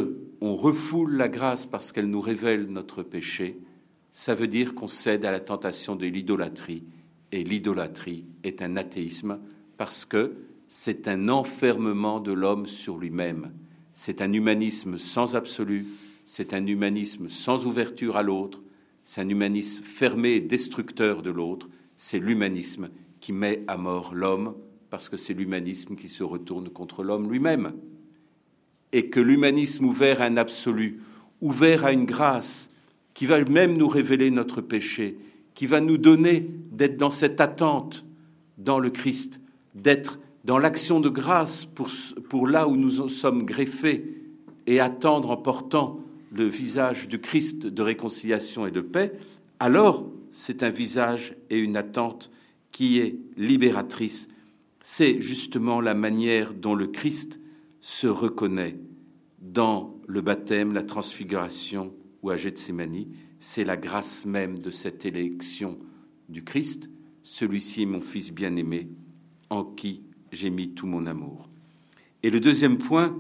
on 0.42 0.56
refoule 0.56 1.16
la 1.16 1.30
grâce 1.30 1.68
parce 1.68 1.92
qu'elle 1.92 2.10
nous 2.10 2.22
révèle 2.22 2.70
notre 2.70 3.04
péché, 3.04 3.60
ça 4.10 4.34
veut 4.34 4.48
dire 4.48 4.74
qu'on 4.74 4.88
cède 4.88 5.26
à 5.26 5.32
la 5.32 5.40
tentation 5.40 5.96
de 5.96 6.08
l'idolâtrie. 6.08 6.86
Et 7.34 7.44
l'idolâtrie 7.44 8.26
est 8.44 8.64
un 8.64 8.78
athéisme 8.78 9.40
parce 9.78 10.06
que 10.06 10.34
c'est 10.68 11.08
un 11.08 11.30
enfermement 11.30 12.20
de 12.20 12.32
l'homme 12.32 12.66
sur 12.66 12.98
lui-même. 12.98 13.52
C'est 13.94 14.24
un 14.24 14.34
humanisme 14.34 14.98
sans 14.98 15.36
absolu, 15.36 15.86
c'est 16.26 16.54
un 16.54 16.66
humanisme 16.66 17.30
sans 17.30 17.68
ouverture 17.68 18.18
à 18.18 18.24
l'autre, 18.24 18.64
c'est 19.04 19.22
un 19.22 19.30
humanisme 19.30 19.84
fermé 19.84 20.32
et 20.32 20.42
destructeur 20.42 21.22
de 21.22 21.30
l'autre, 21.30 21.70
c'est 21.96 22.20
l'humanisme 22.20 22.90
qui 23.20 23.32
met 23.32 23.64
à 23.68 23.78
mort 23.78 24.14
l'homme, 24.14 24.56
parce 24.90 25.10
que 25.10 25.18
c'est 25.18 25.34
l'humanisme 25.34 25.96
qui 25.96 26.08
se 26.08 26.24
retourne 26.24 26.70
contre 26.70 27.04
l'homme 27.04 27.32
lui-même. 27.32 27.74
Et 28.92 29.10
que 29.10 29.20
l'humanisme 29.20 29.86
ouvert 29.86 30.22
à 30.22 30.26
un 30.26 30.38
absolu, 30.38 31.02
ouvert 31.42 31.86
à 31.86 31.92
une 31.92 32.06
grâce, 32.06 32.70
qui 33.14 33.26
va 33.26 33.44
même 33.46 33.78
nous 33.78 33.88
révéler 33.88 34.32
notre 34.32 34.62
péché, 34.62 35.18
qui 35.54 35.68
va 35.68 35.80
nous 35.82 35.98
donner 35.98 36.50
d'être 36.72 36.98
dans 36.98 37.12
cette 37.12 37.40
attente 37.40 38.06
dans 38.58 38.80
le 38.80 38.90
Christ, 38.90 39.40
d'être 39.74 40.20
dans 40.44 40.58
l'action 40.58 41.00
de 41.00 41.10
grâce 41.10 41.66
pour, 41.66 41.90
pour 42.30 42.48
là 42.48 42.68
où 42.68 42.76
nous 42.76 43.10
sommes 43.10 43.46
greffés 43.46 44.24
et 44.68 44.80
attendre 44.80 45.32
en 45.32 45.38
portant 45.38 46.00
le 46.36 46.48
visage 46.48 47.08
du 47.08 47.20
Christ 47.20 47.66
de 47.68 47.82
réconciliation 47.82 48.66
et 48.66 48.72
de 48.72 48.82
paix, 48.82 49.14
alors 49.60 50.12
c'est 50.32 50.64
un 50.64 50.70
visage 50.70 51.36
et 51.50 51.58
une 51.58 51.78
attente 51.78 52.32
qui 52.72 53.00
est 53.00 53.18
libératrice. 53.38 54.28
C'est 54.82 55.22
justement 55.22 55.80
la 55.80 55.94
manière 55.94 56.54
dont 56.54 56.76
le 56.76 56.88
Christ 56.88 57.40
se 57.80 58.08
reconnaît 58.08 58.78
dans 59.40 59.96
le 60.08 60.22
baptême, 60.22 60.74
la 60.74 60.84
transfiguration 60.84 61.94
ou 62.22 62.30
à 62.30 62.38
Gethsemane. 62.38 63.06
C'est 63.40 63.64
la 63.64 63.78
grâce 63.78 64.26
même 64.26 64.60
de 64.60 64.72
cette 64.72 65.06
élection 65.06 65.80
du 66.28 66.44
Christ. 66.44 66.90
Celui-ci 67.24 67.84
est 67.84 67.88
mon 67.88 68.02
Fils 68.02 68.32
bien-aimé, 68.32 68.90
en 69.50 69.64
qui 69.64 70.04
j'ai 70.32 70.50
mis 70.50 70.72
tout 70.72 70.88
mon 70.88 71.06
amour. 71.06 71.50
Et 72.24 72.30
le 72.30 72.40
deuxième 72.40 72.78
point 72.78 73.18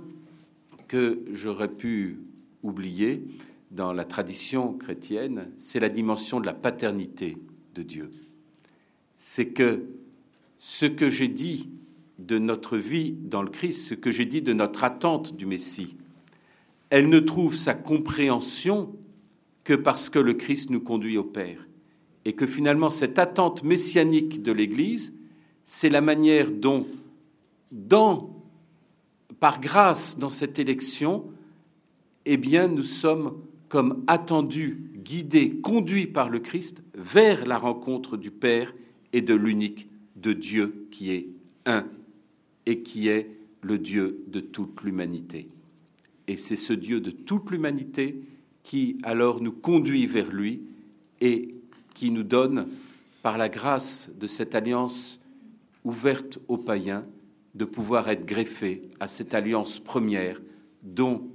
que 0.87 1.23
j'aurais 1.31 1.71
pu 1.71 2.19
oublier 2.65 3.23
dans 3.71 3.93
la 3.93 4.05
tradition 4.05 4.73
chrétienne, 4.73 5.51
c'est 5.57 5.79
la 5.79 5.89
dimension 5.89 6.39
de 6.39 6.45
la 6.45 6.53
paternité 6.53 7.37
de 7.73 7.83
Dieu. 7.83 8.11
C'est 9.17 9.49
que 9.49 9.85
ce 10.59 10.85
que 10.85 11.09
j'ai 11.09 11.27
dit 11.27 11.69
de 12.19 12.39
notre 12.39 12.77
vie 12.77 13.11
dans 13.11 13.41
le 13.41 13.49
Christ, 13.49 13.87
ce 13.89 13.93
que 13.93 14.11
j'ai 14.11 14.25
dit 14.25 14.41
de 14.41 14.53
notre 14.53 14.83
attente 14.83 15.35
du 15.35 15.45
Messie, 15.45 15.97
elle 16.89 17.09
ne 17.09 17.19
trouve 17.19 17.55
sa 17.55 17.73
compréhension 17.73 18.95
que 19.63 19.73
parce 19.73 20.09
que 20.09 20.19
le 20.19 20.33
Christ 20.33 20.69
nous 20.69 20.79
conduit 20.79 21.17
au 21.17 21.23
Père. 21.23 21.67
Et 22.23 22.33
que 22.33 22.47
finalement, 22.47 22.89
cette 22.89 23.19
attente 23.19 23.63
messianique 23.63 24.41
de 24.41 24.51
l'Église, 24.51 25.13
c'est 25.63 25.89
la 25.89 26.01
manière 26.01 26.49
dont 26.51 26.85
par 29.39 29.59
grâce 29.59 30.17
dans 30.17 30.29
cette 30.29 30.59
élection, 30.59 31.25
eh 32.25 32.37
bien, 32.37 32.67
nous 32.67 32.83
sommes 32.83 33.41
comme 33.69 34.03
attendus, 34.07 34.91
guidés, 34.95 35.57
conduits 35.61 36.07
par 36.07 36.29
le 36.29 36.39
Christ 36.39 36.83
vers 36.95 37.45
la 37.45 37.57
rencontre 37.57 38.17
du 38.17 38.31
Père 38.31 38.73
et 39.13 39.21
de 39.21 39.33
l'unique 39.33 39.89
de 40.15 40.33
Dieu 40.33 40.87
qui 40.91 41.11
est 41.11 41.27
un 41.65 41.85
et 42.65 42.81
qui 42.81 43.07
est 43.07 43.29
le 43.61 43.77
Dieu 43.77 44.23
de 44.27 44.39
toute 44.39 44.81
l'humanité. 44.83 45.49
Et 46.27 46.37
c'est 46.37 46.55
ce 46.55 46.73
Dieu 46.73 46.99
de 46.99 47.11
toute 47.11 47.51
l'humanité 47.51 48.21
qui 48.63 48.97
alors 49.03 49.41
nous 49.41 49.51
conduit 49.51 50.07
vers 50.07 50.31
lui 50.31 50.63
et 51.21 51.55
qui 51.93 52.11
nous 52.11 52.23
donne 52.23 52.67
par 53.21 53.37
la 53.37 53.49
grâce 53.49 54.09
de 54.19 54.27
cette 54.27 54.55
alliance 54.55 55.19
ouverte 55.83 56.39
aux 56.47 56.57
païens, 56.57 57.03
de 57.53 57.65
pouvoir 57.65 58.09
être 58.09 58.25
greffé 58.25 58.81
à 58.99 59.07
cette 59.07 59.33
alliance 59.33 59.79
première 59.79 60.41
dont 60.83 61.27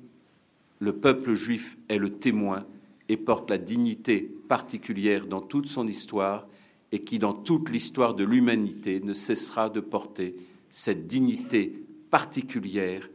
le 0.81 0.93
peuple 0.95 1.35
juif 1.35 1.79
est 1.89 1.99
le 1.99 2.11
témoin 2.11 2.67
et 3.09 3.17
porte 3.17 3.51
la 3.51 3.59
dignité 3.59 4.23
particulière 4.49 5.27
dans 5.27 5.41
toute 5.41 5.67
son 5.67 5.87
histoire 5.87 6.49
et 6.91 7.03
qui, 7.03 7.19
dans 7.19 7.35
toute 7.35 7.71
l'histoire 7.71 8.15
de 8.15 8.25
l'humanité, 8.25 9.01
ne 9.01 9.13
cessera 9.13 9.69
de 9.69 9.81
porter 9.81 10.35
cette 10.71 11.07
dignité 11.07 11.85
particulière, 12.11 13.09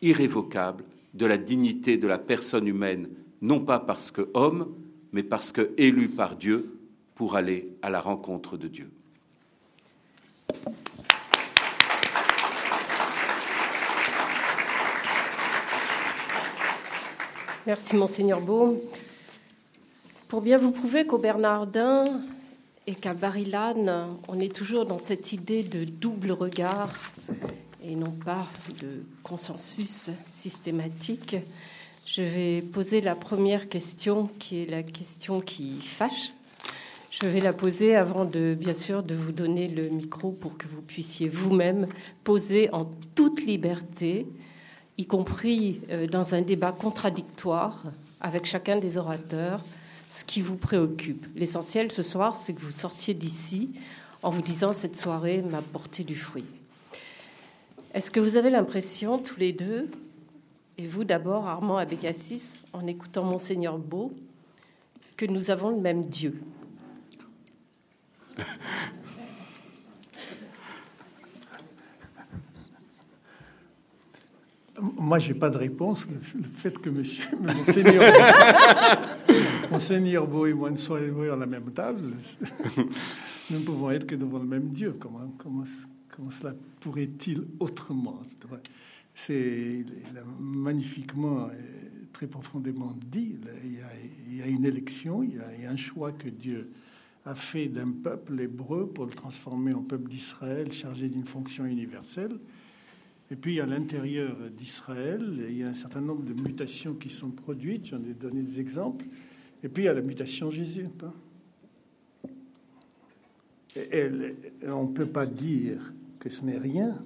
irrévocable, 0.00 0.84
de 1.14 1.26
la 1.26 1.36
dignité 1.36 1.98
de 1.98 2.06
la 2.06 2.18
personne 2.18 2.66
humaine, 2.66 3.08
non 3.42 3.60
pas 3.60 3.80
parce 3.80 4.10
que 4.10 4.28
homme, 4.34 4.74
mais 5.12 5.22
parce 5.22 5.52
que 5.52 5.72
élu 5.76 6.08
par 6.08 6.36
Dieu 6.36 6.78
pour 7.14 7.34
aller 7.34 7.68
à 7.82 7.90
la 7.90 8.00
rencontre 8.00 8.56
de 8.56 8.68
Dieu. 8.68 8.90
Merci, 17.68 17.96
Monseigneur 17.96 18.40
Beau. 18.40 18.82
Pour 20.28 20.40
bien 20.40 20.56
vous 20.56 20.70
prouver 20.70 21.04
qu'au 21.04 21.18
Bernardin 21.18 22.04
et 22.86 22.94
qu'à 22.94 23.12
Barilane, 23.12 24.16
on 24.26 24.40
est 24.40 24.56
toujours 24.56 24.86
dans 24.86 24.98
cette 24.98 25.34
idée 25.34 25.64
de 25.64 25.84
double 25.84 26.32
regard 26.32 26.90
et 27.84 27.94
non 27.94 28.10
pas 28.24 28.46
de 28.80 29.04
consensus 29.22 30.10
systématique, 30.32 31.36
je 32.06 32.22
vais 32.22 32.62
poser 32.62 33.02
la 33.02 33.14
première 33.14 33.68
question 33.68 34.30
qui 34.38 34.62
est 34.62 34.70
la 34.70 34.82
question 34.82 35.42
qui 35.42 35.78
fâche. 35.82 36.32
Je 37.10 37.26
vais 37.26 37.40
la 37.40 37.52
poser 37.52 37.96
avant 37.96 38.24
de, 38.24 38.56
bien 38.58 38.72
sûr, 38.72 39.02
de 39.02 39.14
vous 39.14 39.32
donner 39.32 39.68
le 39.68 39.90
micro 39.90 40.32
pour 40.32 40.56
que 40.56 40.66
vous 40.68 40.80
puissiez 40.80 41.28
vous-même 41.28 41.86
poser 42.24 42.72
en 42.72 42.86
toute 43.14 43.44
liberté 43.44 44.24
y 44.98 45.06
compris 45.06 45.80
euh, 45.90 46.06
dans 46.06 46.34
un 46.34 46.42
débat 46.42 46.72
contradictoire 46.72 47.84
avec 48.20 48.44
chacun 48.44 48.78
des 48.78 48.98
orateurs, 48.98 49.60
ce 50.08 50.24
qui 50.24 50.42
vous 50.42 50.56
préoccupe. 50.56 51.24
L'essentiel 51.36 51.92
ce 51.92 52.02
soir, 52.02 52.34
c'est 52.34 52.52
que 52.52 52.60
vous 52.60 52.70
sortiez 52.70 53.14
d'ici 53.14 53.70
en 54.22 54.30
vous 54.30 54.42
disant 54.42 54.72
cette 54.72 54.96
soirée 54.96 55.42
m'a 55.42 55.62
porté 55.62 56.02
du 56.02 56.16
fruit. 56.16 56.44
Est-ce 57.94 58.10
que 58.10 58.20
vous 58.20 58.36
avez 58.36 58.50
l'impression, 58.50 59.18
tous 59.18 59.38
les 59.38 59.52
deux, 59.52 59.88
et 60.76 60.86
vous 60.86 61.04
d'abord, 61.04 61.46
Armand 61.46 61.76
Abécassis, 61.76 62.58
en 62.72 62.86
écoutant 62.86 63.24
Monseigneur 63.24 63.78
Beau, 63.78 64.12
que 65.16 65.26
nous 65.26 65.50
avons 65.50 65.70
le 65.70 65.80
même 65.80 66.04
Dieu? 66.04 66.40
Moi, 74.80 75.18
je 75.18 75.32
n'ai 75.32 75.38
pas 75.38 75.50
de 75.50 75.58
réponse. 75.58 76.06
Le 76.08 76.42
fait 76.42 76.78
que 76.78 76.90
monsieur, 76.90 77.36
Monseigneur, 77.40 78.12
Monseigneur 79.70 80.26
Beau 80.26 80.46
et 80.46 80.54
moi 80.54 80.70
ne 80.70 80.76
soyons 80.76 81.32
à 81.32 81.36
la 81.36 81.46
même 81.46 81.70
table, 81.72 82.00
nous 83.50 83.58
ne 83.58 83.64
pouvons 83.64 83.90
être 83.90 84.06
que 84.06 84.14
devant 84.14 84.38
le 84.38 84.46
même 84.46 84.70
Dieu. 84.70 84.96
Comment, 84.98 85.32
comment, 85.38 85.64
comment 86.08 86.30
cela 86.30 86.54
pourrait-il 86.80 87.42
autrement 87.58 88.22
C'est 89.14 89.84
magnifiquement, 90.38 91.48
très 92.12 92.26
profondément 92.26 92.96
dit. 93.06 93.36
Il 93.64 94.36
y, 94.36 94.42
a, 94.42 94.46
une 94.46 94.64
élection, 94.64 95.22
il 95.22 95.40
y 95.62 95.66
a 95.66 95.70
un 95.70 95.76
choix 95.76 96.12
que 96.12 96.28
Dieu 96.28 96.70
a 97.24 97.34
fait 97.34 97.68
d'un 97.68 97.90
peuple 97.90 98.40
hébreu 98.40 98.88
pour 98.88 99.04
le 99.04 99.12
transformer 99.12 99.74
en 99.74 99.82
peuple 99.82 100.08
d'Israël 100.08 100.72
chargé 100.72 101.08
d'une 101.08 101.26
fonction 101.26 101.66
universelle. 101.66 102.38
Et 103.30 103.36
puis 103.36 103.60
à 103.60 103.66
l'intérieur 103.66 104.36
d'Israël, 104.56 105.22
il 105.48 105.58
y 105.58 105.62
a 105.62 105.68
un 105.68 105.74
certain 105.74 106.00
nombre 106.00 106.22
de 106.22 106.32
mutations 106.32 106.94
qui 106.94 107.10
sont 107.10 107.30
produites, 107.30 107.86
j'en 107.86 107.98
ai 107.98 108.14
donné 108.14 108.42
des 108.42 108.58
exemples. 108.58 109.04
Et 109.62 109.68
puis 109.68 109.82
il 109.82 109.86
y 109.86 109.88
a 109.88 109.94
la 109.94 110.02
mutation 110.02 110.50
Jésus. 110.50 110.86
Et, 113.76 114.08
on 114.66 114.84
ne 114.84 114.92
peut 114.92 115.06
pas 115.06 115.26
dire 115.26 115.92
que 116.18 116.30
ce 116.30 116.44
n'est 116.44 116.58
rien. 116.58 116.96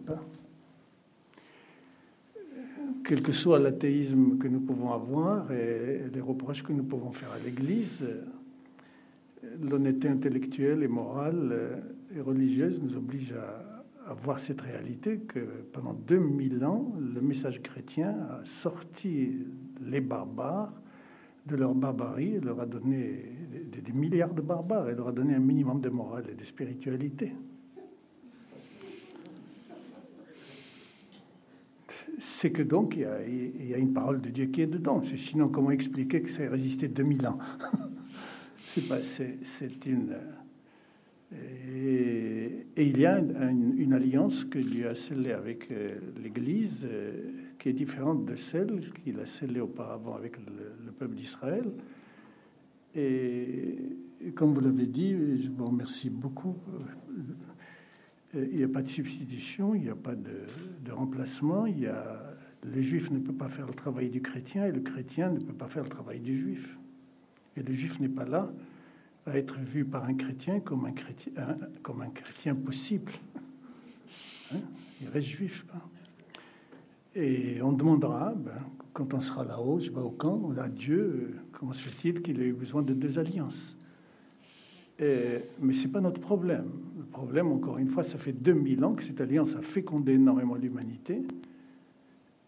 Quel 3.04 3.20
que 3.20 3.32
soit 3.32 3.58
l'athéisme 3.58 4.38
que 4.38 4.46
nous 4.46 4.60
pouvons 4.60 4.92
avoir 4.92 5.50
et 5.50 6.02
les 6.12 6.20
reproches 6.20 6.62
que 6.62 6.72
nous 6.72 6.84
pouvons 6.84 7.10
faire 7.10 7.32
à 7.32 7.38
l'Église, 7.44 7.98
l'honnêteté 9.60 10.08
intellectuelle 10.08 10.84
et 10.84 10.88
morale 10.88 11.82
et 12.16 12.20
religieuse 12.20 12.80
nous 12.80 12.96
oblige 12.96 13.32
à 13.32 13.71
à 14.06 14.14
voir 14.14 14.40
cette 14.40 14.60
réalité 14.60 15.18
que 15.20 15.40
pendant 15.72 15.92
2000 15.92 16.64
ans, 16.64 16.92
le 16.98 17.20
message 17.20 17.62
chrétien 17.62 18.10
a 18.10 18.44
sorti 18.44 19.46
les 19.80 20.00
barbares 20.00 20.80
de 21.46 21.56
leur 21.56 21.74
barbarie 21.74 22.34
et 22.34 22.40
leur 22.40 22.60
a 22.60 22.66
donné 22.66 23.24
des, 23.66 23.92
milliards 23.92 24.34
de 24.34 24.42
barbares 24.42 24.88
et 24.88 24.94
leur 24.94 25.08
a 25.08 25.12
donné 25.12 25.34
un 25.34 25.40
minimum 25.40 25.80
de 25.80 25.88
morale 25.88 26.26
et 26.30 26.34
de 26.34 26.44
spiritualité. 26.44 27.32
C'est 32.20 32.52
que 32.52 32.62
donc 32.62 32.96
il 32.96 33.02
y, 33.02 33.04
a, 33.04 33.76
a, 33.76 33.78
une 33.78 33.92
parole 33.92 34.20
de 34.20 34.28
Dieu 34.28 34.46
qui 34.46 34.62
est 34.62 34.66
dedans. 34.66 35.02
Sinon, 35.16 35.48
comment 35.48 35.70
expliquer 35.70 36.22
que 36.22 36.30
ça 36.30 36.44
ait 36.44 36.48
résisté 36.48 36.88
2000 36.88 37.26
ans? 37.26 37.38
C'est 38.64 39.86
une 39.86 40.14
et, 41.34 42.66
il 42.76 42.98
y 42.98 43.06
a 43.06 43.18
une, 43.18 43.92
alliance 43.92 44.44
que 44.44 44.58
Dieu 44.58 44.88
a 44.88 44.94
scellée 44.94 45.32
avec 45.32 45.70
euh, 45.70 45.98
l'Église 46.22 46.80
euh, 46.84 47.32
qui 47.58 47.68
est 47.68 47.72
différente 47.72 48.24
de 48.24 48.36
celle 48.36 48.92
qu'il 49.04 49.20
a 49.20 49.26
scellée 49.26 49.60
auparavant 49.60 50.14
avec 50.14 50.36
le, 50.38 50.90
peuple 50.92 51.14
d'Israël. 51.14 51.70
Et, 52.94 53.76
comme 54.34 54.52
vous 54.52 54.60
l'avez 54.60 54.86
dit, 54.86 55.12
je 55.38 55.50
vous 55.50 55.66
remercie 55.66 56.10
beaucoup. 56.10 56.56
Euh, 58.34 58.46
il 58.50 58.56
n'y 58.56 58.64
a 58.64 58.68
pas 58.68 58.82
de 58.82 58.88
substitution, 58.88 59.74
il 59.74 59.82
n'y 59.82 59.90
a 59.90 59.96
pas 59.96 60.14
de, 60.14 60.90
remplacement. 60.90 61.66
Il 61.66 61.80
y 61.80 61.86
a, 61.86 62.34
le 62.64 62.80
juif 62.80 63.10
ne 63.10 63.18
peut 63.18 63.34
pas 63.34 63.48
faire 63.48 63.66
le 63.66 63.74
travail 63.74 64.08
du 64.08 64.22
chrétien 64.22 64.66
et 64.66 64.72
le 64.72 64.80
chrétien 64.80 65.30
ne 65.30 65.40
peut 65.40 65.52
pas 65.52 65.68
faire 65.68 65.84
le 65.84 65.90
travail 65.90 66.20
du 66.20 66.36
juif. 66.36 66.78
Et 67.56 67.62
le 67.62 67.72
juif 67.72 68.00
n'est 68.00 68.08
pas 68.08 68.24
là 68.24 68.50
à 69.26 69.36
être 69.36 69.58
vu 69.58 69.84
par 69.84 70.04
un 70.04 70.14
chrétien 70.14 70.60
comme 70.60 70.84
un 70.84 70.92
chrétien, 70.92 71.32
comme 71.82 72.02
un 72.02 72.10
chrétien 72.10 72.54
possible. 72.54 73.12
Hein? 74.52 74.58
il 75.00 75.08
reste 75.08 75.28
juif. 75.28 75.64
Hein. 75.74 75.80
Et 77.14 77.60
on 77.62 77.72
demandera, 77.72 78.32
ben, 78.34 78.52
quand 78.92 79.14
on 79.14 79.20
sera 79.20 79.44
là-haut, 79.44 79.78
je 79.78 79.90
sais 79.90 79.96
au 79.96 80.10
camp, 80.10 80.40
on 80.44 80.56
a 80.56 80.68
Dieu, 80.68 81.36
comment 81.52 81.72
se 81.72 81.82
fait-il 81.82 82.22
qu'il 82.22 82.40
ait 82.40 82.46
eu 82.46 82.52
besoin 82.52 82.82
de 82.82 82.94
deux 82.94 83.18
alliances? 83.18 83.76
Et, 84.98 85.40
Mais 85.60 85.74
ce 85.74 85.86
n'est 85.86 85.92
pas 85.92 86.00
notre 86.00 86.20
problème. 86.20 86.70
Le 86.96 87.04
problème, 87.04 87.52
encore 87.52 87.78
une 87.78 87.88
fois, 87.88 88.02
ça 88.02 88.18
fait 88.18 88.32
2000 88.32 88.84
ans 88.84 88.94
que 88.94 89.02
cette 89.02 89.20
alliance 89.20 89.54
a 89.56 89.62
fécondé 89.62 90.12
énormément 90.12 90.54
l'humanité. 90.54 91.22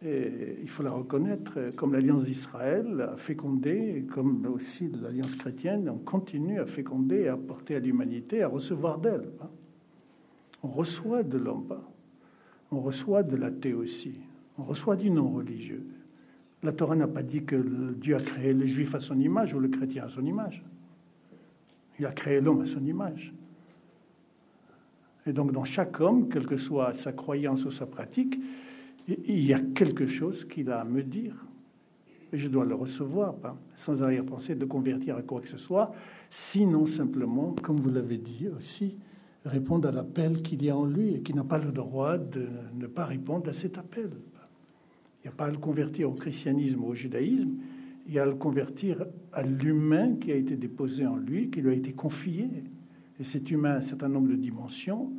Et 0.05 0.59
il 0.61 0.69
faut 0.69 0.83
la 0.83 0.91
reconnaître, 0.91 1.73
comme 1.77 1.95
l'Alliance 1.95 2.25
d'Israël 2.25 3.01
a 3.01 3.17
fécondé, 3.17 4.05
comme 4.11 4.45
aussi 4.47 4.91
l'Alliance 5.03 5.35
chrétienne, 5.35 5.89
on 5.89 5.97
continue 5.97 6.61
à 6.61 6.67
féconder 6.67 7.23
et 7.23 7.29
à 7.29 7.35
apporter 7.35 7.77
à 7.77 7.79
l'humanité, 7.79 8.43
à 8.43 8.49
recevoir 8.49 8.99
d'elle. 8.99 9.31
Hein. 9.41 9.49
On 10.63 10.69
reçoit 10.69 11.23
de 11.23 11.39
l'homme, 11.39 11.81
on 12.71 12.81
reçoit 12.81 13.23
de 13.23 13.35
l'athée 13.37 13.73
aussi, 13.73 14.19
on 14.59 14.65
reçoit 14.65 14.97
du 14.97 15.11
non-religieux. 15.11 15.87
La 16.63 16.73
Torah 16.73 16.97
n'a 16.97 17.09
pas 17.09 17.23
dit 17.23 17.45
que 17.45 17.93
Dieu 17.95 18.17
a 18.17 18.21
créé 18.21 18.53
le 18.53 18.67
juif 18.67 18.95
à 18.95 19.01
son 19.01 19.19
image 19.19 19.55
ou 19.55 19.59
le 19.59 19.69
chrétien 19.69 20.05
à 20.05 20.09
son 20.11 20.25
image. 20.27 20.63
Il 21.99 22.05
a 22.05 22.13
créé 22.13 22.43
l'homme 22.43 22.61
à 22.61 22.67
son 22.67 22.85
image. 22.85 23.33
Et 25.27 25.33
donc 25.33 25.53
dans 25.53 25.65
chaque 25.65 25.99
homme, 26.01 26.29
quelle 26.29 26.47
que 26.47 26.59
soit 26.59 26.93
sa 26.93 27.13
croyance 27.13 27.65
ou 27.65 27.71
sa 27.71 27.87
pratique, 27.87 28.39
il 29.09 29.45
y 29.45 29.53
a 29.53 29.61
quelque 29.61 30.07
chose 30.07 30.45
qu'il 30.45 30.71
a 30.71 30.81
à 30.81 30.85
me 30.85 31.03
dire. 31.03 31.35
Et 32.33 32.39
je 32.39 32.49
dois 32.49 32.65
le 32.65 32.75
recevoir, 32.75 33.37
sans 33.77 34.03
arrière-pensée 34.03 34.55
de 34.55 34.65
convertir 34.65 35.17
à 35.17 35.23
quoi 35.23 35.41
que 35.41 35.49
ce 35.49 35.59
soit, 35.59 35.93
sinon 36.31 36.87
simplement, 36.87 37.55
comme 37.63 37.77
vous 37.77 37.91
l'avez 37.91 38.19
dit 38.19 38.49
aussi, 38.49 38.97
répondre 39.45 39.89
à 39.89 39.93
l'appel 39.93 40.43
qu'il 40.43 40.65
y 40.65 40.71
a 40.71 40.77
en 40.77 40.87
lui 40.87 41.15
et 41.15 41.21
qui 41.21 41.35
n'a 41.35 41.45
pas 41.45 41.59
le 41.59 41.71
droit 41.71 42.19
de 42.19 42.49
ne 42.75 42.87
pas 42.87 43.05
répondre 43.05 43.49
à 43.49 43.53
cet 43.53 43.79
appel. 43.79 44.11
Il 45.23 45.29
n'y 45.29 45.29
a 45.29 45.37
pas 45.37 45.47
à 45.47 45.51
le 45.51 45.59
convertir 45.59 46.11
au 46.11 46.15
christianisme 46.15 46.83
ou 46.83 46.89
au 46.89 46.95
judaïsme, 46.95 47.53
il 48.07 48.15
y 48.15 48.19
a 48.19 48.25
à 48.25 48.27
le 48.27 48.35
convertir 48.35 49.07
à 49.33 49.43
l'humain 49.43 50.17
qui 50.17 50.33
a 50.33 50.37
été 50.37 50.57
déposé 50.57 51.07
en 51.07 51.17
lui, 51.17 51.51
qui 51.51 51.63
lui 51.63 51.71
a 51.71 51.75
été 51.75 51.93
confié. 51.93 52.49
Et 53.19 53.25
cet 53.25 53.51
humain 53.51 53.71
a 53.71 53.77
un 53.77 53.81
certain 53.81 54.09
nombre 54.09 54.29
de 54.29 54.35
dimensions 54.35 55.13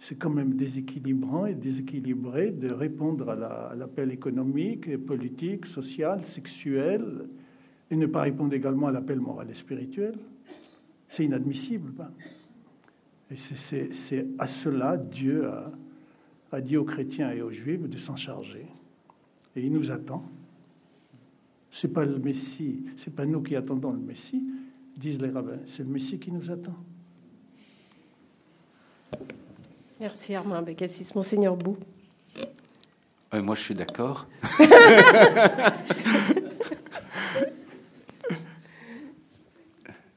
c'est 0.00 0.16
quand 0.16 0.30
même 0.30 0.54
déséquilibrant 0.54 1.46
et 1.46 1.54
déséquilibré 1.54 2.50
de 2.50 2.72
répondre 2.72 3.30
à 3.30 3.74
l'appel 3.74 4.12
économique, 4.12 4.96
politique, 5.04 5.66
social, 5.66 6.24
sexuel, 6.24 7.28
et 7.90 7.96
ne 7.96 8.06
pas 8.06 8.22
répondre 8.22 8.54
également 8.54 8.88
à 8.88 8.92
l'appel 8.92 9.18
moral 9.18 9.50
et 9.50 9.54
spirituel. 9.54 10.14
C'est 11.08 11.24
inadmissible. 11.24 11.92
Et 13.30 13.36
c'est 13.36 14.26
à 14.38 14.46
cela 14.46 14.96
Dieu 14.96 15.46
a, 15.48 15.72
a 16.52 16.60
dit 16.60 16.76
aux 16.76 16.84
chrétiens 16.84 17.32
et 17.32 17.42
aux 17.42 17.50
juifs 17.50 17.88
de 17.88 17.98
s'en 17.98 18.16
charger. 18.16 18.66
Et 19.56 19.62
il 19.62 19.72
nous 19.72 19.90
attend. 19.90 20.24
C'est 21.70 21.92
pas 21.92 22.04
le 22.04 22.18
Messie, 22.18 22.84
c'est 22.96 23.14
pas 23.14 23.26
nous 23.26 23.42
qui 23.42 23.54
attendons 23.54 23.92
le 23.92 23.98
Messie, 23.98 24.42
disent 24.96 25.20
les 25.20 25.28
rabbins, 25.28 25.60
c'est 25.66 25.82
le 25.82 25.90
Messie 25.90 26.18
qui 26.18 26.32
nous 26.32 26.50
attend. 26.50 26.76
Merci 30.00 30.36
Armand 30.36 30.62
Bécassis. 30.62 31.08
Monseigneur 31.16 31.56
Bou. 31.56 31.76
moi, 33.32 33.56
je 33.56 33.60
suis 33.60 33.74
d'accord. 33.74 34.28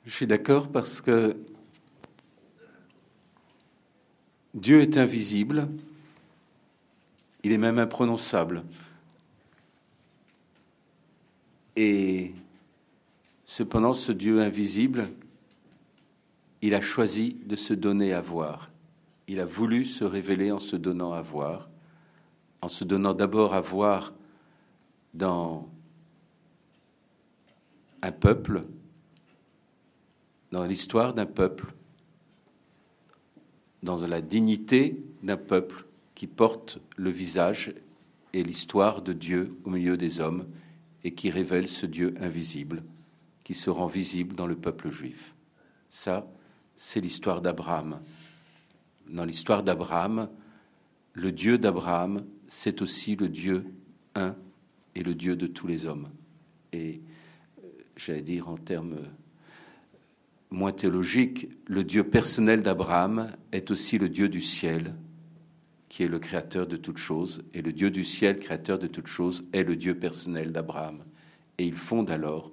je 0.06 0.12
suis 0.12 0.28
d'accord 0.28 0.68
parce 0.68 1.02
que 1.02 1.36
Dieu 4.54 4.82
est 4.82 4.98
invisible, 4.98 5.68
il 7.44 7.52
est 7.52 7.58
même 7.58 7.80
imprononçable. 7.80 8.64
Et 11.76 12.34
cependant, 13.46 13.96
ce 13.96 14.12
Dieu 14.12 14.42
invisible, 14.42 15.10
il 16.62 16.76
a 16.76 16.82
choisi 16.82 17.38
de 17.46 17.56
se 17.56 17.74
donner 17.74 18.14
à 18.14 18.22
voir. 18.22 18.70
Il 19.32 19.40
a 19.40 19.46
voulu 19.46 19.86
se 19.86 20.04
révéler 20.04 20.52
en 20.52 20.60
se 20.60 20.76
donnant 20.76 21.14
à 21.14 21.22
voir, 21.22 21.70
en 22.62 22.68
se 22.68 22.84
donnant 22.84 23.14
d'abord 23.14 23.54
à 23.54 23.62
voir 23.62 24.12
dans 25.14 25.70
un 28.02 28.12
peuple, 28.12 28.66
dans 30.52 30.66
l'histoire 30.66 31.14
d'un 31.14 31.26
peuple, 31.26 31.74
dans 33.84 34.06
la 34.06 34.20
dignité 34.20 35.02
d'un 35.24 35.38
peuple 35.38 35.86
qui 36.14 36.28
porte 36.28 36.80
le 36.98 37.10
visage 37.10 37.74
et 38.34 38.44
l'histoire 38.44 39.02
de 39.02 39.14
Dieu 39.14 39.58
au 39.64 39.70
milieu 39.70 39.96
des 39.96 40.20
hommes 40.20 40.46
et 41.06 41.14
qui 41.14 41.30
révèle 41.30 41.70
ce 41.70 41.86
Dieu 41.86 42.16
invisible 42.20 42.84
qui 43.46 43.54
se 43.54 43.70
rend 43.70 43.88
visible 43.88 44.36
dans 44.36 44.46
le 44.46 44.58
peuple 44.58 44.90
juif. 44.90 45.36
Ça, 45.88 46.30
c'est 46.76 47.00
l'histoire 47.00 47.40
d'Abraham. 47.40 48.02
Dans 49.12 49.26
l'histoire 49.26 49.62
d'Abraham, 49.64 50.30
le 51.14 51.32
Dieu 51.32 51.58
d'Abraham, 51.58 52.26
c'est 52.48 52.82
aussi 52.82 53.16
le 53.16 53.28
Dieu 53.28 53.66
un 54.16 54.36
et 54.96 55.04
le 55.04 55.14
Dieu 55.14 55.36
de 55.36 55.48
tous 55.48 55.68
les 55.68 55.86
hommes. 55.86 56.08
Et 56.72 57.02
euh, 57.60 57.68
j'allais 57.98 58.22
dire 58.22 58.48
en 58.48 58.56
termes 58.56 58.98
moins 60.50 60.72
théologiques, 60.72 61.50
le 61.68 61.84
Dieu 61.84 62.04
personnel 62.04 62.62
d'Abraham 62.62 63.32
est 63.52 63.72
aussi 63.72 63.98
le 63.98 64.10
Dieu 64.10 64.30
du 64.30 64.42
ciel, 64.42 64.96
qui 65.90 66.04
est 66.04 66.08
le 66.08 66.20
créateur 66.20 66.68
de 66.68 66.78
toutes 66.78 66.98
choses, 66.98 67.44
et 67.54 67.62
le 67.62 67.74
Dieu 67.74 67.92
du 67.92 68.04
ciel, 68.04 68.40
créateur 68.40 68.80
de 68.80 68.88
toutes 68.88 69.08
choses, 69.08 69.44
est 69.52 69.64
le 69.64 69.76
Dieu 69.76 69.96
personnel 69.96 70.52
d'Abraham. 70.52 71.04
Et 71.58 71.66
il 71.66 71.76
fonde 71.76 72.12
alors 72.12 72.52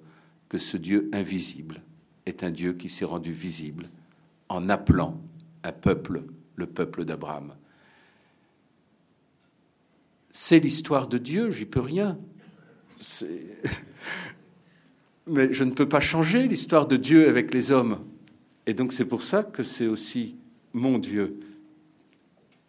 que 0.49 0.59
ce 0.59 0.77
Dieu 0.77 1.09
invisible 1.13 1.83
est 2.27 2.43
un 2.43 2.51
Dieu 2.51 2.73
qui 2.73 2.89
s'est 2.89 3.05
rendu 3.05 3.33
visible 3.33 3.87
en 4.49 4.69
appelant 4.69 5.21
un 5.63 5.73
peuple, 5.73 6.25
le 6.59 6.67
peuple 6.67 7.05
d'Abraham. 7.05 7.55
C'est 10.31 10.59
l'histoire 10.59 11.09
de 11.09 11.19
Dieu, 11.19 11.51
j'y 11.51 11.65
peux 11.65 11.81
rien. 11.81 12.19
Mais 15.27 15.53
je 15.53 15.65
ne 15.65 15.73
peux 15.73 15.89
pas 15.89 16.01
changer 16.01 16.47
l'histoire 16.47 16.87
de 16.87 16.97
Dieu 16.97 17.29
avec 17.29 17.55
les 17.55 17.71
hommes. 17.71 18.05
Et 18.67 18.75
donc 18.75 18.93
c'est 18.93 19.05
pour 19.05 19.23
ça 19.23 19.43
que 19.43 19.63
c'est 19.63 19.87
aussi 19.87 20.37
mon 20.73 20.99
Dieu. 20.99 21.39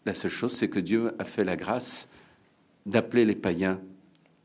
La 0.06 0.14
seule 0.14 0.32
chose, 0.32 0.54
c'est 0.54 0.70
que 0.70 0.80
Dieu 0.80 1.12
a 1.20 1.26
fait 1.26 1.44
la 1.44 1.56
grâce 1.56 2.10
d'appeler 2.86 3.26
les 3.26 3.36
païens 3.36 3.82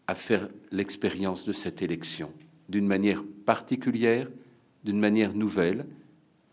à 0.06 0.14
faire 0.14 0.48
l'expérience 0.70 1.46
de 1.46 1.52
cette 1.52 1.82
élection 1.82 2.32
d'une 2.68 2.86
manière 2.86 3.22
particulière, 3.44 4.28
d'une 4.84 4.98
manière 4.98 5.34
nouvelle, 5.34 5.86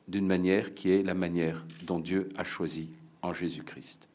d'une 0.07 0.27
manière 0.27 0.73
qui 0.73 0.91
est 0.91 1.03
la 1.03 1.13
manière 1.13 1.65
dont 1.83 1.99
Dieu 1.99 2.29
a 2.37 2.43
choisi 2.43 2.89
en 3.21 3.33
Jésus-Christ. 3.33 4.09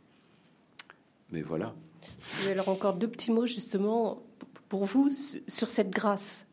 Mais 1.30 1.42
voilà. 1.42 1.74
Et 2.44 2.50
alors 2.50 2.68
encore 2.68 2.94
deux 2.94 3.08
petits 3.08 3.32
mots 3.32 3.46
justement 3.46 4.22
pour 4.68 4.84
vous 4.84 5.08
sur 5.48 5.68
cette 5.68 5.90
grâce. 5.90 6.46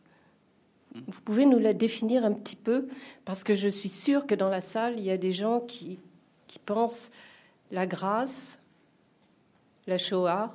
Vous 0.94 1.22
pouvez 1.22 1.46
nous 1.46 1.60
la 1.60 1.74
définir 1.74 2.24
un 2.24 2.34
petit 2.34 2.56
peu 2.56 2.88
parce 3.26 3.44
que 3.44 3.56
je 3.56 3.68
suis 3.68 3.90
sûre 3.90 4.28
que 4.28 4.36
dans 4.36 4.50
la 4.50 4.62
salle, 4.62 5.00
il 5.00 5.04
y 5.04 5.12
a 5.12 5.18
des 5.18 5.32
gens 5.32 5.60
qui, 5.60 6.00
qui 6.48 6.60
pensent 6.60 7.10
la 7.72 7.88
grâce, 7.88 8.60
la 9.88 9.98
Shoah, 9.98 10.54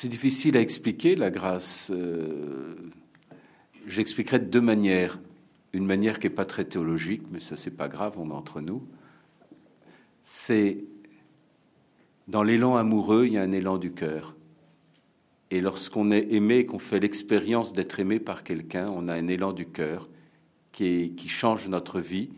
C'est 0.00 0.06
difficile 0.06 0.56
à 0.56 0.60
expliquer, 0.60 1.16
la 1.16 1.28
grâce. 1.28 1.90
Euh, 1.92 2.76
j'expliquerai 3.88 4.38
de 4.38 4.44
deux 4.44 4.60
manières. 4.60 5.18
Une 5.72 5.86
manière 5.86 6.20
qui 6.20 6.28
n'est 6.28 6.34
pas 6.34 6.44
très 6.44 6.64
théologique, 6.64 7.22
mais 7.32 7.40
ça, 7.40 7.56
c'est 7.56 7.72
pas 7.72 7.88
grave, 7.88 8.14
on 8.16 8.30
est 8.30 8.32
entre 8.32 8.60
nous. 8.60 8.86
C'est 10.22 10.84
dans 12.28 12.44
l'élan 12.44 12.76
amoureux, 12.76 13.26
il 13.26 13.32
y 13.32 13.38
a 13.38 13.42
un 13.42 13.50
élan 13.50 13.76
du 13.76 13.90
cœur. 13.90 14.36
Et 15.50 15.60
lorsqu'on 15.60 16.12
est 16.12 16.32
aimé, 16.32 16.64
qu'on 16.64 16.78
fait 16.78 17.00
l'expérience 17.00 17.72
d'être 17.72 17.98
aimé 17.98 18.20
par 18.20 18.44
quelqu'un, 18.44 18.88
on 18.94 19.08
a 19.08 19.14
un 19.14 19.26
élan 19.26 19.52
du 19.52 19.66
cœur 19.66 20.08
qui, 20.70 21.14
qui 21.16 21.28
change 21.28 21.68
notre 21.68 21.98
vie. 21.98 22.30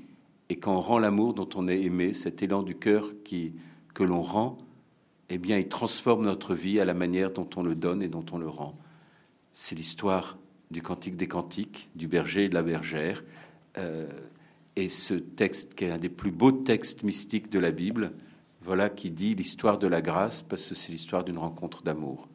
Et 0.49 0.57
quand 0.57 0.77
on 0.77 0.81
rend 0.81 0.99
l'amour 0.99 1.35
dont 1.35 1.51
on 1.57 1.69
est 1.69 1.83
aimé, 1.83 2.15
cet 2.15 2.43
élan 2.43 2.63
du 2.63 2.75
cœur 2.75 3.13
qui, 3.23 3.53
que 3.93 4.03
l'on 4.03 4.23
rend, 4.23 4.57
eh 5.31 5.39
bien, 5.39 5.59
il 5.59 5.69
transforme 5.69 6.25
notre 6.25 6.55
vie 6.55 6.81
à 6.81 6.85
la 6.85 6.95
manière 6.95 7.31
dont 7.31 7.49
on 7.57 7.63
le 7.63 7.75
donne 7.75 8.03
et 8.03 8.09
dont 8.09 8.27
on 8.33 8.39
le 8.39 8.49
rend. 8.49 8.77
C'est 9.53 9.77
l'histoire 9.77 10.39
du 10.71 10.83
Cantique 10.83 11.17
des 11.17 11.29
Cantiques, 11.29 11.89
du 11.95 12.09
berger 12.09 12.45
et 12.45 12.49
de 12.49 12.55
la 12.55 12.63
bergère. 12.63 13.25
Euh, 13.79 14.09
et 14.75 14.89
ce 14.89 15.15
texte, 15.15 15.75
qui 15.75 15.85
est 15.85 15.91
un 15.91 15.99
des 15.99 16.09
plus 16.09 16.33
beaux 16.33 16.53
textes 16.53 17.05
mystiques 17.05 17.51
de 17.51 17.61
la 17.61 17.71
Bible, 17.71 18.13
voilà, 18.63 18.91
qui 18.91 19.11
dit 19.11 19.35
l'histoire 19.35 19.79
de 19.79 19.87
la 19.87 20.03
grâce, 20.03 20.43
parce 20.43 20.69
que 20.69 20.75
c'est 20.75 20.93
l'histoire 20.93 21.25
d'une 21.25 21.39
rencontre 21.39 21.83
d'amour. 21.83 22.29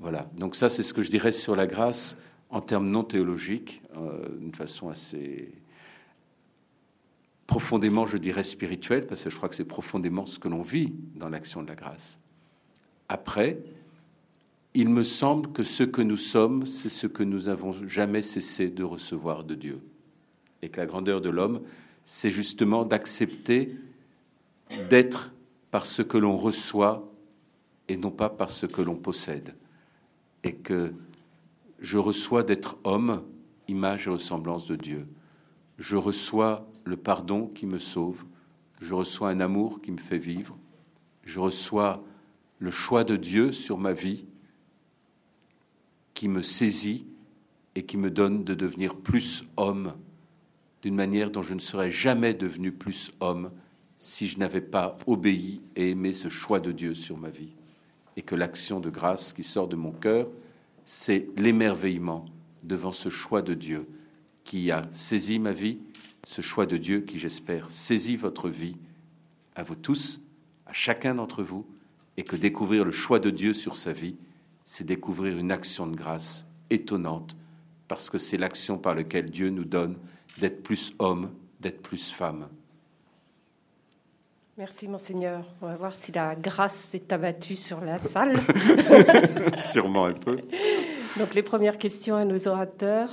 Voilà. 0.00 0.28
Donc 0.36 0.56
ça, 0.56 0.68
c'est 0.68 0.82
ce 0.82 0.92
que 0.92 1.02
je 1.02 1.10
dirais 1.10 1.32
sur 1.32 1.54
la 1.56 1.66
grâce 1.66 2.16
en 2.50 2.60
termes 2.60 2.90
non 2.90 3.04
théologiques, 3.04 3.82
euh, 3.96 4.28
d'une 4.38 4.54
façon 4.54 4.88
assez 4.88 5.52
profondément, 7.46 8.06
je 8.06 8.16
dirais, 8.16 8.44
spirituelle, 8.44 9.06
parce 9.06 9.22
que 9.22 9.30
je 9.30 9.36
crois 9.36 9.48
que 9.48 9.54
c'est 9.54 9.64
profondément 9.64 10.26
ce 10.26 10.38
que 10.38 10.48
l'on 10.48 10.62
vit 10.62 10.92
dans 11.14 11.28
l'action 11.28 11.62
de 11.62 11.68
la 11.68 11.74
grâce. 11.74 12.18
Après, 13.12 13.58
il 14.72 14.88
me 14.88 15.02
semble 15.02 15.52
que 15.52 15.64
ce 15.64 15.82
que 15.82 16.00
nous 16.00 16.16
sommes, 16.16 16.64
c'est 16.64 16.88
ce 16.88 17.06
que 17.06 17.22
nous 17.22 17.50
avons 17.50 17.74
jamais 17.86 18.22
cessé 18.22 18.70
de 18.70 18.82
recevoir 18.82 19.44
de 19.44 19.54
Dieu. 19.54 19.82
Et 20.62 20.70
que 20.70 20.80
la 20.80 20.86
grandeur 20.86 21.20
de 21.20 21.28
l'homme, 21.28 21.60
c'est 22.06 22.30
justement 22.30 22.86
d'accepter 22.86 23.76
d'être 24.88 25.30
par 25.70 25.84
ce 25.84 26.00
que 26.00 26.16
l'on 26.16 26.38
reçoit 26.38 27.06
et 27.86 27.98
non 27.98 28.10
pas 28.10 28.30
par 28.30 28.48
ce 28.48 28.64
que 28.64 28.80
l'on 28.80 28.96
possède. 28.96 29.56
Et 30.42 30.54
que 30.54 30.94
je 31.80 31.98
reçois 31.98 32.44
d'être 32.44 32.78
homme, 32.82 33.22
image 33.68 34.06
et 34.06 34.10
ressemblance 34.10 34.66
de 34.66 34.76
Dieu. 34.76 35.06
Je 35.76 35.96
reçois 35.96 36.66
le 36.86 36.96
pardon 36.96 37.48
qui 37.48 37.66
me 37.66 37.78
sauve. 37.78 38.24
Je 38.80 38.94
reçois 38.94 39.28
un 39.28 39.40
amour 39.40 39.82
qui 39.82 39.92
me 39.92 40.00
fait 40.00 40.16
vivre. 40.16 40.56
Je 41.24 41.40
reçois 41.40 42.02
le 42.62 42.70
choix 42.70 43.02
de 43.02 43.16
Dieu 43.16 43.50
sur 43.50 43.76
ma 43.76 43.92
vie 43.92 44.24
qui 46.14 46.28
me 46.28 46.42
saisit 46.42 47.08
et 47.74 47.84
qui 47.84 47.96
me 47.96 48.08
donne 48.08 48.44
de 48.44 48.54
devenir 48.54 48.94
plus 48.94 49.42
homme 49.56 49.94
d'une 50.80 50.94
manière 50.94 51.32
dont 51.32 51.42
je 51.42 51.54
ne 51.54 51.58
serais 51.58 51.90
jamais 51.90 52.34
devenu 52.34 52.70
plus 52.70 53.10
homme 53.18 53.50
si 53.96 54.28
je 54.28 54.38
n'avais 54.38 54.60
pas 54.60 54.96
obéi 55.08 55.60
et 55.74 55.90
aimé 55.90 56.12
ce 56.12 56.28
choix 56.28 56.60
de 56.60 56.70
Dieu 56.70 56.94
sur 56.94 57.18
ma 57.18 57.30
vie. 57.30 57.52
Et 58.16 58.22
que 58.22 58.36
l'action 58.36 58.78
de 58.78 58.90
grâce 58.90 59.32
qui 59.32 59.42
sort 59.42 59.66
de 59.66 59.74
mon 59.74 59.90
cœur, 59.90 60.28
c'est 60.84 61.30
l'émerveillement 61.36 62.26
devant 62.62 62.92
ce 62.92 63.08
choix 63.08 63.42
de 63.42 63.54
Dieu 63.54 63.88
qui 64.44 64.70
a 64.70 64.82
saisi 64.92 65.40
ma 65.40 65.52
vie, 65.52 65.80
ce 66.24 66.42
choix 66.42 66.66
de 66.66 66.76
Dieu 66.76 67.00
qui, 67.00 67.18
j'espère, 67.18 67.72
saisit 67.72 68.16
votre 68.16 68.48
vie, 68.48 68.76
à 69.56 69.64
vous 69.64 69.74
tous, 69.74 70.20
à 70.66 70.72
chacun 70.72 71.16
d'entre 71.16 71.42
vous, 71.42 71.66
et 72.16 72.24
que 72.24 72.36
découvrir 72.36 72.84
le 72.84 72.92
choix 72.92 73.18
de 73.18 73.30
Dieu 73.30 73.52
sur 73.52 73.76
sa 73.76 73.92
vie, 73.92 74.16
c'est 74.64 74.84
découvrir 74.84 75.38
une 75.38 75.50
action 75.50 75.86
de 75.86 75.96
grâce 75.96 76.44
étonnante, 76.70 77.36
parce 77.88 78.10
que 78.10 78.18
c'est 78.18 78.36
l'action 78.36 78.78
par 78.78 78.94
laquelle 78.94 79.30
Dieu 79.30 79.50
nous 79.50 79.64
donne 79.64 79.96
d'être 80.38 80.62
plus 80.62 80.94
homme, 80.98 81.30
d'être 81.60 81.82
plus 81.82 82.10
femme. 82.10 82.48
Merci 84.58 84.86
monseigneur. 84.86 85.46
On 85.62 85.66
va 85.66 85.76
voir 85.76 85.94
si 85.94 86.12
la 86.12 86.36
grâce 86.36 86.76
s'est 86.76 87.12
abattue 87.12 87.56
sur 87.56 87.80
la 87.80 87.98
salle. 87.98 88.36
Sûrement 89.56 90.04
un 90.04 90.12
peu. 90.12 90.38
Donc 91.18 91.34
les 91.34 91.42
premières 91.42 91.78
questions 91.78 92.16
à 92.16 92.24
nos 92.24 92.48
orateurs. 92.48 93.10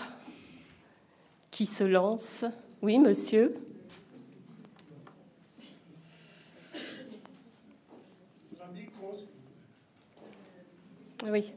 Qui 1.49 1.65
se 1.65 1.83
lance? 1.83 2.45
Oui, 2.81 2.99
monsieur. 2.99 3.55
Oui. 11.27 11.51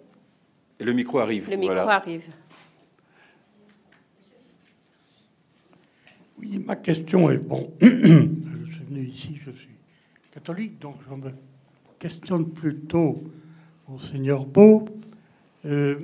Et 0.80 0.84
le 0.84 0.92
micro 0.92 1.18
arrive. 1.18 1.48
Le 1.50 1.56
micro 1.56 1.76
arrive. 1.88 2.24
Oui, 6.40 6.58
ma 6.66 6.76
question 6.76 7.30
est 7.30 7.38
bon. 7.38 7.72
je 7.80 7.86
suis 7.86 8.84
venu 8.88 9.04
ici, 9.04 9.38
je 9.44 9.52
suis 9.52 9.68
catholique, 10.32 10.80
donc 10.80 10.96
je 11.08 11.14
me 11.14 11.30
questionne 11.98 12.50
plutôt, 12.50 13.22
Monseigneur 13.88 14.44
Beau. 14.44 14.88
Euh, 15.64 15.96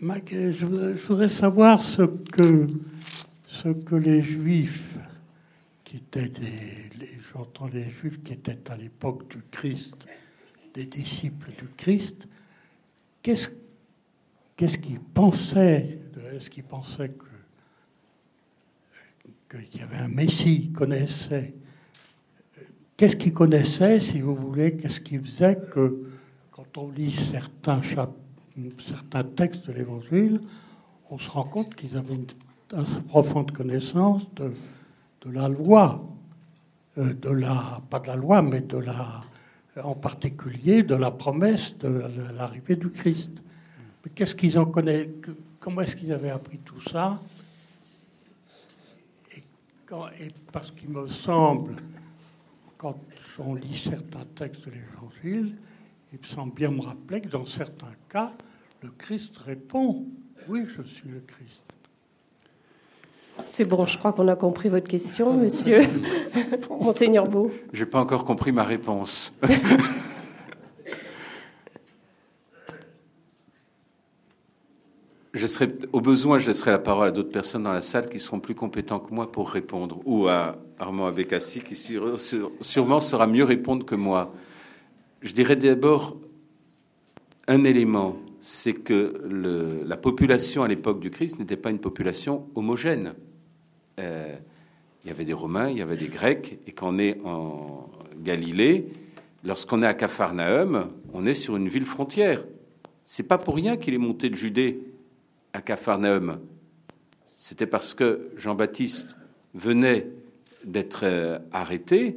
je, 0.00 0.66
voudrais, 1.06 1.28
savoir 1.28 1.82
ce 1.82 2.02
que, 2.02 2.68
ce 3.48 3.68
que 3.70 3.96
les 3.96 4.22
Juifs, 4.22 4.96
qui 5.82 5.96
étaient 5.96 6.28
des, 6.28 7.10
j'entends 7.32 7.66
les 7.66 7.90
Juifs 7.90 8.22
qui 8.22 8.32
étaient 8.34 8.70
à 8.70 8.76
l'époque 8.76 9.28
du 9.28 9.42
Christ, 9.50 9.96
des 10.74 10.86
disciples 10.86 11.50
du 11.58 11.66
Christ, 11.76 12.28
qu'est-ce 13.24 13.48
qu'est-ce 14.54 14.78
qu'ils 14.78 15.00
pensaient 15.00 15.98
Est-ce 16.32 16.48
qu'ils 16.48 16.62
pensaient 16.62 17.08
que 17.08 17.24
qu'il 19.48 19.80
y 19.80 19.84
avait 19.84 19.96
un 19.96 20.08
Messie, 20.08 20.70
connaissaient 20.72 21.54
Qu'est-ce 22.96 23.16
qu'ils 23.16 23.32
connaissaient, 23.32 23.98
si 23.98 24.20
vous 24.20 24.36
voulez? 24.36 24.76
Qu'est-ce 24.76 25.00
qui 25.00 25.18
faisait 25.18 25.56
que, 25.56 26.04
quand 26.52 26.78
on 26.78 26.90
lit 26.90 27.10
certains, 27.10 27.80
certains 28.78 29.24
textes 29.24 29.66
de 29.66 29.72
l'Évangile, 29.72 30.40
on 31.10 31.18
se 31.18 31.28
rend 31.28 31.42
compte 31.42 31.74
qu'ils 31.74 31.96
avaient 31.96 32.14
une, 32.14 32.26
profonde 33.08 33.50
connaissance 33.50 34.32
de, 34.34 34.52
de 35.22 35.30
la 35.30 35.48
loi, 35.48 36.04
euh, 36.98 37.12
de 37.14 37.30
la, 37.30 37.80
pas 37.90 38.00
de 38.00 38.06
la 38.08 38.16
loi, 38.16 38.42
mais 38.42 38.60
de 38.60 38.78
la, 38.78 39.20
en 39.82 39.94
particulier 39.94 40.82
de 40.82 40.94
la 40.94 41.10
promesse 41.10 41.76
de 41.78 42.02
l'arrivée 42.36 42.76
du 42.76 42.90
Christ. 42.90 43.30
Mais 44.04 44.10
qu'est-ce 44.14 44.34
qu'ils 44.34 44.58
en 44.58 44.66
connaissent? 44.66 45.08
Comment 45.58 45.80
est-ce 45.80 45.96
qu'ils 45.96 46.12
avaient 46.12 46.30
appris 46.30 46.58
tout 46.58 46.80
ça? 46.80 47.20
Et, 50.20 50.28
parce 50.52 50.70
qu'il 50.70 50.90
me 50.90 51.06
semble 51.08 51.76
quand 52.76 52.98
on 53.38 53.54
lit 53.54 53.76
certains 53.76 54.24
textes 54.34 54.66
de 54.66 54.72
l'Évangile, 54.72 55.56
il 56.12 56.18
me 56.18 56.24
semble 56.24 56.54
bien 56.54 56.70
me 56.70 56.80
rappeler 56.80 57.20
que 57.20 57.28
dans 57.28 57.46
certains 57.46 57.94
cas, 58.08 58.32
le 58.82 58.90
Christ 58.90 59.36
répond 59.38 60.06
Oui, 60.48 60.66
je 60.76 60.82
suis 60.82 61.08
le 61.08 61.20
Christ. 61.20 61.63
C'est 63.50 63.68
bon, 63.68 63.86
je 63.86 63.98
crois 63.98 64.12
qu'on 64.12 64.28
a 64.28 64.36
compris 64.36 64.68
votre 64.68 64.88
question, 64.88 65.32
monsieur. 65.34 65.82
Monseigneur 66.80 67.28
Beau. 67.28 67.50
Je 67.72 67.84
n'ai 67.84 67.90
pas 67.90 68.00
encore 68.00 68.24
compris 68.24 68.52
ma 68.52 68.64
réponse. 68.64 69.32
je 75.34 75.46
serai, 75.46 75.68
au 75.92 76.00
besoin, 76.00 76.38
je 76.38 76.46
laisserai 76.48 76.70
la 76.70 76.78
parole 76.78 77.08
à 77.08 77.10
d'autres 77.10 77.32
personnes 77.32 77.64
dans 77.64 77.72
la 77.72 77.80
salle 77.80 78.08
qui 78.08 78.18
seront 78.18 78.40
plus 78.40 78.54
compétents 78.54 79.00
que 79.00 79.12
moi 79.12 79.30
pour 79.30 79.50
répondre, 79.50 80.00
ou 80.04 80.28
à 80.28 80.56
Armand 80.78 81.06
Abekassi 81.06 81.60
qui 81.60 81.74
sûrement 81.74 83.00
saura 83.00 83.26
mieux 83.26 83.44
répondre 83.44 83.84
que 83.84 83.94
moi. 83.94 84.32
Je 85.22 85.32
dirais 85.32 85.56
d'abord 85.56 86.16
un 87.48 87.64
élément, 87.64 88.16
c'est 88.40 88.74
que 88.74 89.20
le, 89.28 89.82
la 89.84 89.96
population 89.96 90.62
à 90.62 90.68
l'époque 90.68 91.00
du 91.00 91.10
Christ 91.10 91.38
n'était 91.38 91.56
pas 91.56 91.70
une 91.70 91.78
population 91.78 92.46
homogène. 92.54 93.14
Euh, 93.98 94.36
il 95.04 95.08
y 95.08 95.10
avait 95.10 95.24
des 95.24 95.34
Romains, 95.34 95.68
il 95.68 95.78
y 95.78 95.82
avait 95.82 95.96
des 95.96 96.08
Grecs, 96.08 96.58
et 96.66 96.72
quand 96.72 96.94
on 96.94 96.98
est 96.98 97.20
en 97.24 97.90
Galilée, 98.18 98.86
lorsqu'on 99.44 99.82
est 99.82 99.86
à 99.86 99.94
Capharnaüm, 99.94 100.88
on 101.12 101.26
est 101.26 101.34
sur 101.34 101.56
une 101.56 101.68
ville 101.68 101.84
frontière. 101.84 102.44
C'est 103.02 103.22
pas 103.22 103.36
pour 103.36 103.54
rien 103.56 103.76
qu'il 103.76 103.92
est 103.92 103.98
monté 103.98 104.30
de 104.30 104.34
Judée 104.34 104.80
à 105.52 105.60
Capharnaüm, 105.60 106.40
c'était 107.36 107.66
parce 107.66 107.94
que 107.94 108.30
Jean-Baptiste 108.36 109.16
venait 109.54 110.08
d'être 110.64 111.00
euh, 111.04 111.38
arrêté 111.52 112.16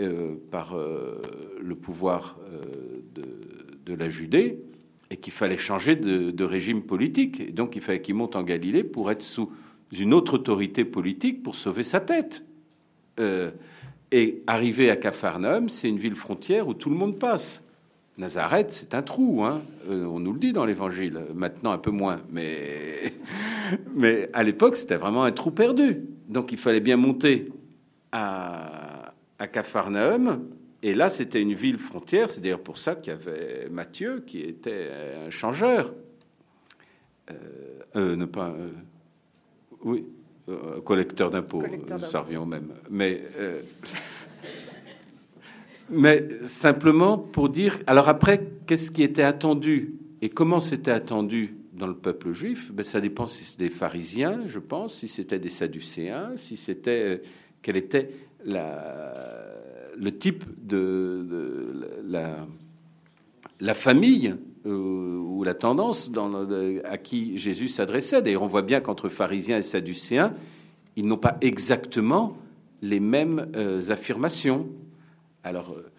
euh, 0.00 0.34
par 0.50 0.74
le 0.74 1.74
pouvoir 1.76 2.38
de, 3.14 3.94
la 3.94 4.08
Judée 4.08 4.58
et 5.10 5.18
qu'il 5.18 5.32
fallait 5.32 5.58
changer 5.58 5.94
de, 5.94 6.44
régime 6.44 6.82
politique. 6.82 7.40
Et 7.40 7.52
donc 7.52 7.76
il 7.76 7.82
fallait 7.82 8.00
qu'il 8.00 8.14
monte 8.14 8.34
en 8.34 8.42
Galilée 8.42 8.82
pour 8.82 9.10
être 9.10 9.22
sous 9.22 9.52
une 10.00 10.14
autre 10.14 10.34
autorité 10.34 10.84
politique 10.84 11.42
pour 11.42 11.54
sauver 11.54 11.84
sa 11.84 12.00
tête. 12.00 12.44
et 14.10 14.42
arriver 14.46 14.90
à 14.90 14.96
Capharnaüm, 14.96 15.68
c'est 15.68 15.88
une 15.88 15.98
ville 15.98 16.14
frontière 16.14 16.68
où 16.68 16.74
tout 16.74 16.90
le 16.90 16.96
monde 16.96 17.18
passe. 17.18 17.62
Nazareth, 18.18 18.70
c'est 18.70 18.94
un 18.94 19.02
trou, 19.02 19.42
hein. 19.42 19.62
Euh, 19.90 20.04
on 20.04 20.20
nous 20.20 20.32
le 20.32 20.38
dit 20.38 20.52
dans 20.52 20.66
l'Évangile, 20.66 21.18
maintenant 21.34 21.72
un 21.72 21.78
peu 21.78 21.90
moins, 21.90 22.20
mais, 22.30 23.14
mais 23.94 24.28
à 24.34 24.42
l'époque 24.42 24.76
c'était 24.76 24.96
vraiment 24.96 25.24
un 25.24 25.32
trou 25.32 25.50
perdu. 25.50 26.02
Donc 26.28 26.52
il 26.52 26.58
fallait 26.58 26.80
bien 26.80 26.98
monter 26.98 27.50
à, 28.12 29.14
à 29.38 29.46
Capharnaüm, 29.46 30.44
et 30.82 30.94
là 30.94 31.08
c'était 31.08 31.40
une 31.40 31.54
ville 31.54 31.78
frontière, 31.78 32.28
c'est 32.28 32.42
d'ailleurs 32.42 32.62
pour 32.62 32.76
ça 32.76 32.96
qu'il 32.96 33.14
y 33.14 33.16
avait 33.16 33.68
Matthieu 33.70 34.22
qui 34.26 34.40
était 34.40 34.90
un 35.26 35.30
changeur. 35.30 35.94
Euh, 37.30 37.34
euh 37.96 38.16
ne 38.16 38.26
pas. 38.26 38.54
Euh, 39.86 39.88
oui, 39.88 40.04
collecteur 40.84 41.30
d'impôts, 41.30 41.62
ça 42.04 42.20
revient 42.20 42.38
au 42.38 42.46
même. 42.46 42.72
Mais 42.90 43.22
mais 45.90 46.28
simplement 46.44 47.18
pour 47.18 47.48
dire. 47.48 47.78
Alors 47.86 48.08
après, 48.08 48.48
qu'est-ce 48.66 48.90
qui 48.90 49.02
était 49.02 49.22
attendu 49.22 49.94
et 50.20 50.28
comment 50.28 50.60
c'était 50.60 50.90
attendu 50.90 51.56
dans 51.72 51.86
le 51.86 51.94
peuple 51.94 52.32
juif? 52.32 52.72
Ben, 52.72 52.82
Ça 52.82 53.00
dépend 53.00 53.26
si 53.26 53.44
c'était 53.44 53.64
des 53.64 53.70
pharisiens, 53.70 54.42
je 54.46 54.58
pense, 54.58 54.94
si 54.94 55.08
c'était 55.08 55.38
des 55.38 55.48
sadducéens, 55.48 56.32
si 56.36 56.56
c'était. 56.56 57.16
Euh, 57.16 57.18
quel 57.60 57.76
était 57.76 58.10
la, 58.44 59.14
le 59.96 60.10
type 60.18 60.44
de, 60.66 61.72
la, 62.04 62.46
la, 63.60 63.74
famille 63.74 64.28
euh, 64.28 64.36
ou 64.64 65.42
la 65.44 65.54
tendance 65.54 66.10
à 66.84 66.98
qui 66.98 67.38
Jésus 67.38 67.68
s'adressait. 67.68 68.22
D'ailleurs, 68.22 68.42
on 68.42 68.48
voit 68.48 68.62
bien 68.62 68.80
qu'entre 68.80 69.08
pharisiens 69.08 69.58
et 69.58 69.62
sadducéens, 69.62 70.34
ils 70.96 71.06
n'ont 71.06 71.16
pas 71.16 71.36
exactement 71.40 72.36
les 72.82 73.00
mêmes 73.00 73.50
euh, 73.56 73.80
affirmations. 73.90 74.68
Alors, 75.44 75.72
euh, 75.76 75.90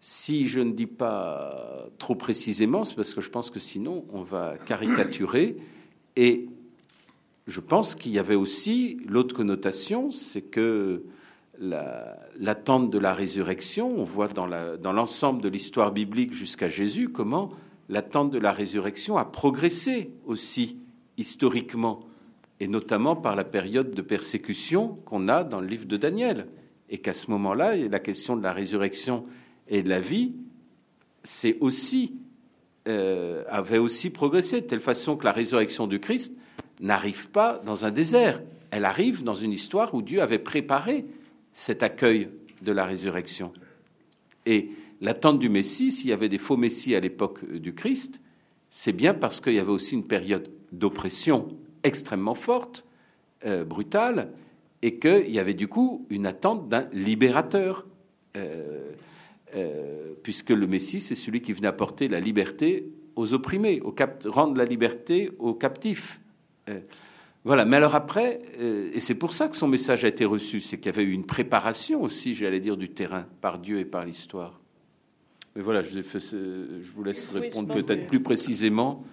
si 0.00 0.48
je 0.48 0.60
ne 0.60 0.72
dis 0.72 0.86
pas 0.86 1.86
trop 1.98 2.14
précisément, 2.14 2.84
c'est 2.84 2.94
parce 2.94 3.14
que 3.14 3.20
je 3.20 3.30
pense 3.30 3.50
que 3.50 3.60
sinon 3.60 4.04
on 4.10 4.22
va 4.22 4.56
caricaturer. 4.64 5.56
Et 6.16 6.48
je 7.46 7.60
pense 7.60 7.94
qu'il 7.94 8.12
y 8.12 8.18
avait 8.18 8.34
aussi 8.34 8.98
l'autre 9.06 9.34
connotation, 9.36 10.10
c'est 10.10 10.40
que 10.40 11.04
l'attente 11.58 12.90
de 12.90 12.98
la 12.98 13.12
résurrection, 13.12 13.94
on 13.94 14.04
voit 14.04 14.28
dans 14.28 14.92
l'ensemble 14.92 15.42
de 15.42 15.48
l'histoire 15.50 15.92
biblique 15.92 16.32
jusqu'à 16.32 16.68
Jésus 16.68 17.10
comment 17.10 17.50
l'attente 17.90 18.30
de 18.30 18.38
la 18.38 18.52
résurrection 18.52 19.18
a 19.18 19.24
progressé 19.24 20.12
aussi 20.24 20.78
historiquement, 21.18 22.00
et 22.60 22.68
notamment 22.68 23.16
par 23.16 23.36
la 23.36 23.44
période 23.44 23.94
de 23.94 24.02
persécution 24.02 24.98
qu'on 25.04 25.28
a 25.28 25.44
dans 25.44 25.60
le 25.60 25.66
livre 25.66 25.86
de 25.86 25.96
Daniel 25.96 26.46
et 26.88 26.98
qu'à 26.98 27.12
ce 27.12 27.30
moment-là, 27.30 27.76
la 27.76 27.98
question 27.98 28.36
de 28.36 28.42
la 28.42 28.52
résurrection 28.52 29.26
et 29.68 29.82
de 29.82 29.88
la 29.88 30.00
vie, 30.00 30.32
c'est 31.22 31.58
aussi 31.60 32.14
euh, 32.88 33.44
avait 33.48 33.78
aussi 33.78 34.08
progressé 34.08 34.62
de 34.62 34.66
telle 34.66 34.80
façon 34.80 35.16
que 35.16 35.24
la 35.24 35.32
résurrection 35.32 35.86
du 35.86 36.00
Christ 36.00 36.34
n'arrive 36.80 37.28
pas 37.30 37.58
dans 37.58 37.84
un 37.84 37.90
désert. 37.90 38.40
Elle 38.70 38.84
arrive 38.84 39.22
dans 39.22 39.34
une 39.34 39.52
histoire 39.52 39.94
où 39.94 40.00
Dieu 40.00 40.22
avait 40.22 40.38
préparé 40.38 41.04
cet 41.52 41.82
accueil 41.82 42.28
de 42.62 42.72
la 42.72 42.86
résurrection. 42.86 43.52
Et 44.46 44.70
l'attente 45.00 45.38
du 45.38 45.48
Messie, 45.48 45.90
s'il 45.90 46.10
y 46.10 46.12
avait 46.12 46.28
des 46.28 46.38
faux 46.38 46.56
Messies 46.56 46.94
à 46.94 47.00
l'époque 47.00 47.50
du 47.50 47.74
Christ, 47.74 48.20
c'est 48.68 48.92
bien 48.92 49.14
parce 49.14 49.40
qu'il 49.40 49.54
y 49.54 49.58
avait 49.58 49.70
aussi 49.70 49.94
une 49.94 50.06
période 50.06 50.50
d'oppression 50.72 51.48
extrêmement 51.82 52.34
forte, 52.34 52.84
euh, 53.44 53.64
brutale, 53.64 54.32
et 54.82 54.98
qu'il 54.98 55.30
y 55.30 55.38
avait 55.38 55.54
du 55.54 55.68
coup 55.68 56.06
une 56.10 56.26
attente 56.26 56.68
d'un 56.68 56.88
libérateur, 56.92 57.86
euh, 58.36 58.92
euh, 59.54 60.12
puisque 60.22 60.50
le 60.50 60.66
Messie, 60.66 61.00
c'est 61.00 61.14
celui 61.14 61.42
qui 61.42 61.52
venait 61.52 61.68
apporter 61.68 62.08
la 62.08 62.20
liberté 62.20 62.90
aux 63.16 63.32
opprimés, 63.32 63.82
rendre 64.24 64.56
la 64.56 64.64
liberté 64.64 65.30
aux 65.38 65.54
captifs. 65.54 66.20
Euh, 66.68 66.80
voilà, 67.44 67.64
mais 67.64 67.76
alors 67.76 67.94
après, 67.94 68.42
et 68.58 69.00
c'est 69.00 69.14
pour 69.14 69.32
ça 69.32 69.48
que 69.48 69.56
son 69.56 69.66
message 69.66 70.04
a 70.04 70.08
été 70.08 70.26
reçu, 70.26 70.60
c'est 70.60 70.76
qu'il 70.76 70.92
y 70.92 70.94
avait 70.94 71.04
eu 71.04 71.12
une 71.12 71.24
préparation 71.24 72.02
aussi, 72.02 72.34
j'allais 72.34 72.60
dire, 72.60 72.76
du 72.76 72.90
terrain 72.90 73.26
par 73.40 73.58
Dieu 73.58 73.78
et 73.78 73.86
par 73.86 74.04
l'histoire. 74.04 74.59
Mais 75.60 75.64
voilà, 75.64 75.82
je, 75.82 76.00
je 76.00 76.90
vous 76.96 77.04
laisse 77.04 77.28
répondre 77.28 77.74
peut-être 77.74 78.06
plus 78.06 78.22
précisément. 78.22 79.04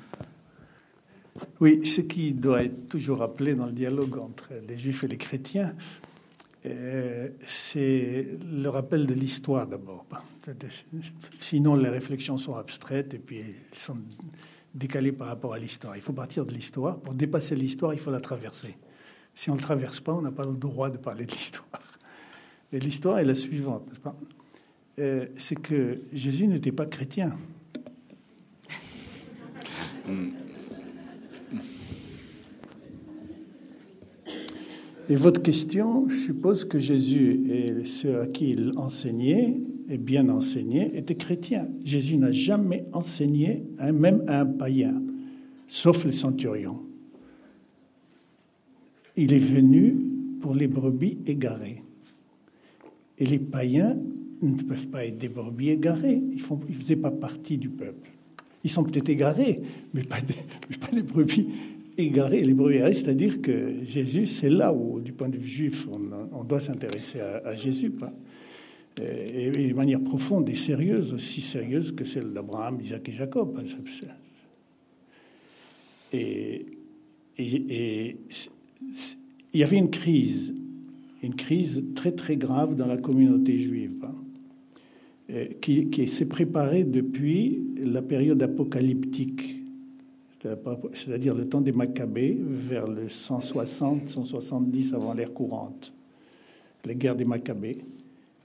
Oui, 1.59 1.85
ce 1.85 1.99
qui 1.99 2.31
doit 2.31 2.63
être 2.63 2.87
toujours 2.87 3.17
rappelé 3.17 3.53
dans 3.53 3.65
le 3.65 3.73
dialogue 3.73 4.17
entre 4.17 4.53
les 4.65 4.77
juifs 4.77 5.03
et 5.03 5.09
les 5.09 5.17
chrétiens, 5.17 5.75
euh, 6.65 7.27
c'est 7.41 8.39
le 8.49 8.69
rappel 8.69 9.05
de 9.07 9.13
l'histoire 9.13 9.67
d'abord. 9.67 10.05
Sinon, 11.41 11.75
les 11.75 11.89
réflexions 11.89 12.37
sont 12.37 12.55
abstraites 12.55 13.13
et 13.13 13.19
puis 13.19 13.39
elles 13.39 13.77
sont 13.77 13.97
décalées 14.73 15.11
par 15.11 15.27
rapport 15.27 15.53
à 15.53 15.59
l'histoire. 15.59 15.97
Il 15.97 16.01
faut 16.01 16.13
partir 16.13 16.45
de 16.45 16.53
l'histoire. 16.53 16.97
Pour 16.97 17.13
dépasser 17.13 17.57
l'histoire, 17.57 17.93
il 17.93 17.99
faut 17.99 18.11
la 18.11 18.21
traverser. 18.21 18.77
Si 19.35 19.49
on 19.49 19.55
ne 19.55 19.59
le 19.59 19.63
traverse 19.65 19.99
pas, 19.99 20.13
on 20.13 20.21
n'a 20.21 20.31
pas 20.31 20.45
le 20.45 20.53
droit 20.53 20.89
de 20.89 20.97
parler 20.97 21.25
de 21.25 21.31
l'histoire. 21.33 21.99
Et 22.71 22.79
l'histoire 22.79 23.19
est 23.19 23.25
la 23.25 23.35
suivante, 23.35 23.85
n'est-ce 23.89 23.99
pas? 23.99 24.15
Euh, 24.99 25.25
C'est 25.35 25.59
que 25.59 26.01
Jésus 26.13 26.47
n'était 26.47 26.71
pas 26.71 26.85
chrétien. 26.85 27.37
Et 35.09 35.15
votre 35.15 35.41
question 35.41 36.09
suppose 36.09 36.65
que 36.65 36.79
Jésus 36.79 37.49
et 37.49 37.85
ceux 37.85 38.19
à 38.19 38.27
qui 38.27 38.49
il 38.49 38.73
enseignait, 38.75 39.55
et 39.89 39.97
bien 39.97 40.27
enseigné, 40.27 40.97
étaient 40.97 41.15
chrétiens. 41.15 41.69
Jésus 41.85 42.17
n'a 42.17 42.33
jamais 42.33 42.85
enseigné, 42.91 43.63
même 43.93 44.23
à 44.27 44.41
un 44.41 44.45
païen, 44.45 45.01
sauf 45.67 46.03
le 46.03 46.11
centurion. 46.11 46.81
Il 49.15 49.31
est 49.31 49.37
venu 49.37 49.95
pour 50.41 50.53
les 50.53 50.67
brebis 50.67 51.19
égarées. 51.25 51.83
Et 53.17 53.25
les 53.25 53.39
païens 53.39 53.97
ne 54.41 54.61
peuvent 54.61 54.87
pas 54.87 55.05
être 55.05 55.17
des 55.17 55.29
brebis 55.29 55.69
égarées. 55.71 56.21
Ils 56.31 56.41
ne 56.41 56.79
faisaient 56.79 56.95
pas 56.95 57.11
partie 57.11 57.57
du 57.57 57.69
peuple. 57.69 58.09
Ils 58.63 58.69
sont 58.69 58.83
peut-être 58.83 59.09
égarés, 59.09 59.61
mais 59.93 60.03
pas 60.03 60.21
des, 60.21 60.35
pas 60.77 60.91
des 60.91 61.03
brebis 61.03 61.47
égarés. 61.97 62.43
Les 62.43 62.53
brebis 62.53 62.75
égarées, 62.75 62.93
c'est-à-dire 62.93 63.41
que 63.41 63.83
Jésus, 63.83 64.25
c'est 64.25 64.49
là 64.49 64.73
où, 64.73 64.99
du 64.99 65.13
point 65.13 65.29
de 65.29 65.37
vue 65.37 65.47
juif, 65.47 65.87
on, 66.31 66.43
doit 66.43 66.59
s'intéresser 66.59 67.19
à, 67.19 67.55
Jésus. 67.55 67.91
Pas 67.91 68.13
et, 69.01 69.51
de 69.51 69.73
manière 69.73 70.01
profonde 70.01 70.49
et 70.49 70.55
sérieuse, 70.55 71.13
aussi 71.13 71.41
sérieuse 71.41 71.93
que 71.95 72.03
celle 72.03 72.33
d'Abraham, 72.33 72.79
Isaac 72.81 73.07
et 73.09 73.13
Jacob. 73.13 73.59
Et, 76.13 76.65
et, 77.37 78.17
il 79.53 79.59
y 79.59 79.63
avait 79.63 79.77
une 79.77 79.89
crise 79.89 80.53
une 81.23 81.35
crise 81.35 81.83
très 81.95 82.11
très 82.11 82.37
grave 82.37 82.75
dans 82.75 82.87
la 82.87 82.97
communauté 82.97 83.59
juive, 83.59 84.03
hein, 84.03 84.13
euh, 84.13 84.26
qui, 85.61 85.89
qui 85.89 86.07
s'est 86.07 86.25
préparée 86.25 86.83
depuis 86.83 87.61
la 87.83 88.01
période 88.01 88.41
apocalyptique, 88.41 89.57
c'est-à-dire 90.93 91.35
le 91.35 91.47
temps 91.47 91.61
des 91.61 91.71
Maccabées, 91.71 92.37
vers 92.39 92.87
le 92.87 93.07
160-170 93.07 94.93
avant 94.93 95.13
l'ère 95.13 95.33
courante, 95.33 95.93
les 96.85 96.95
guerres 96.95 97.15
des 97.15 97.25
Maccabées, 97.25 97.79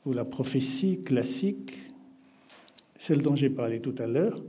où 0.05 0.13
la 0.13 0.25
prophétie 0.25 0.99
classique, 0.99 1.73
celle 2.99 3.23
dont 3.23 3.37
j'ai 3.37 3.51
parlé 3.51 3.81
tout 3.81 3.95
à 3.99 4.07
l'heure, 4.07 4.43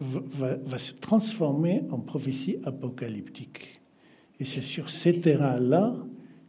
va, 0.00 0.56
va, 0.56 0.78
se 0.78 0.92
transformer 0.94 1.82
en 1.90 1.98
prophétie 1.98 2.56
apocalyptique. 2.64 3.80
Et 4.40 4.44
c'est 4.44 4.62
sur 4.62 4.88
ces 4.88 5.20
terrains-là 5.20 5.94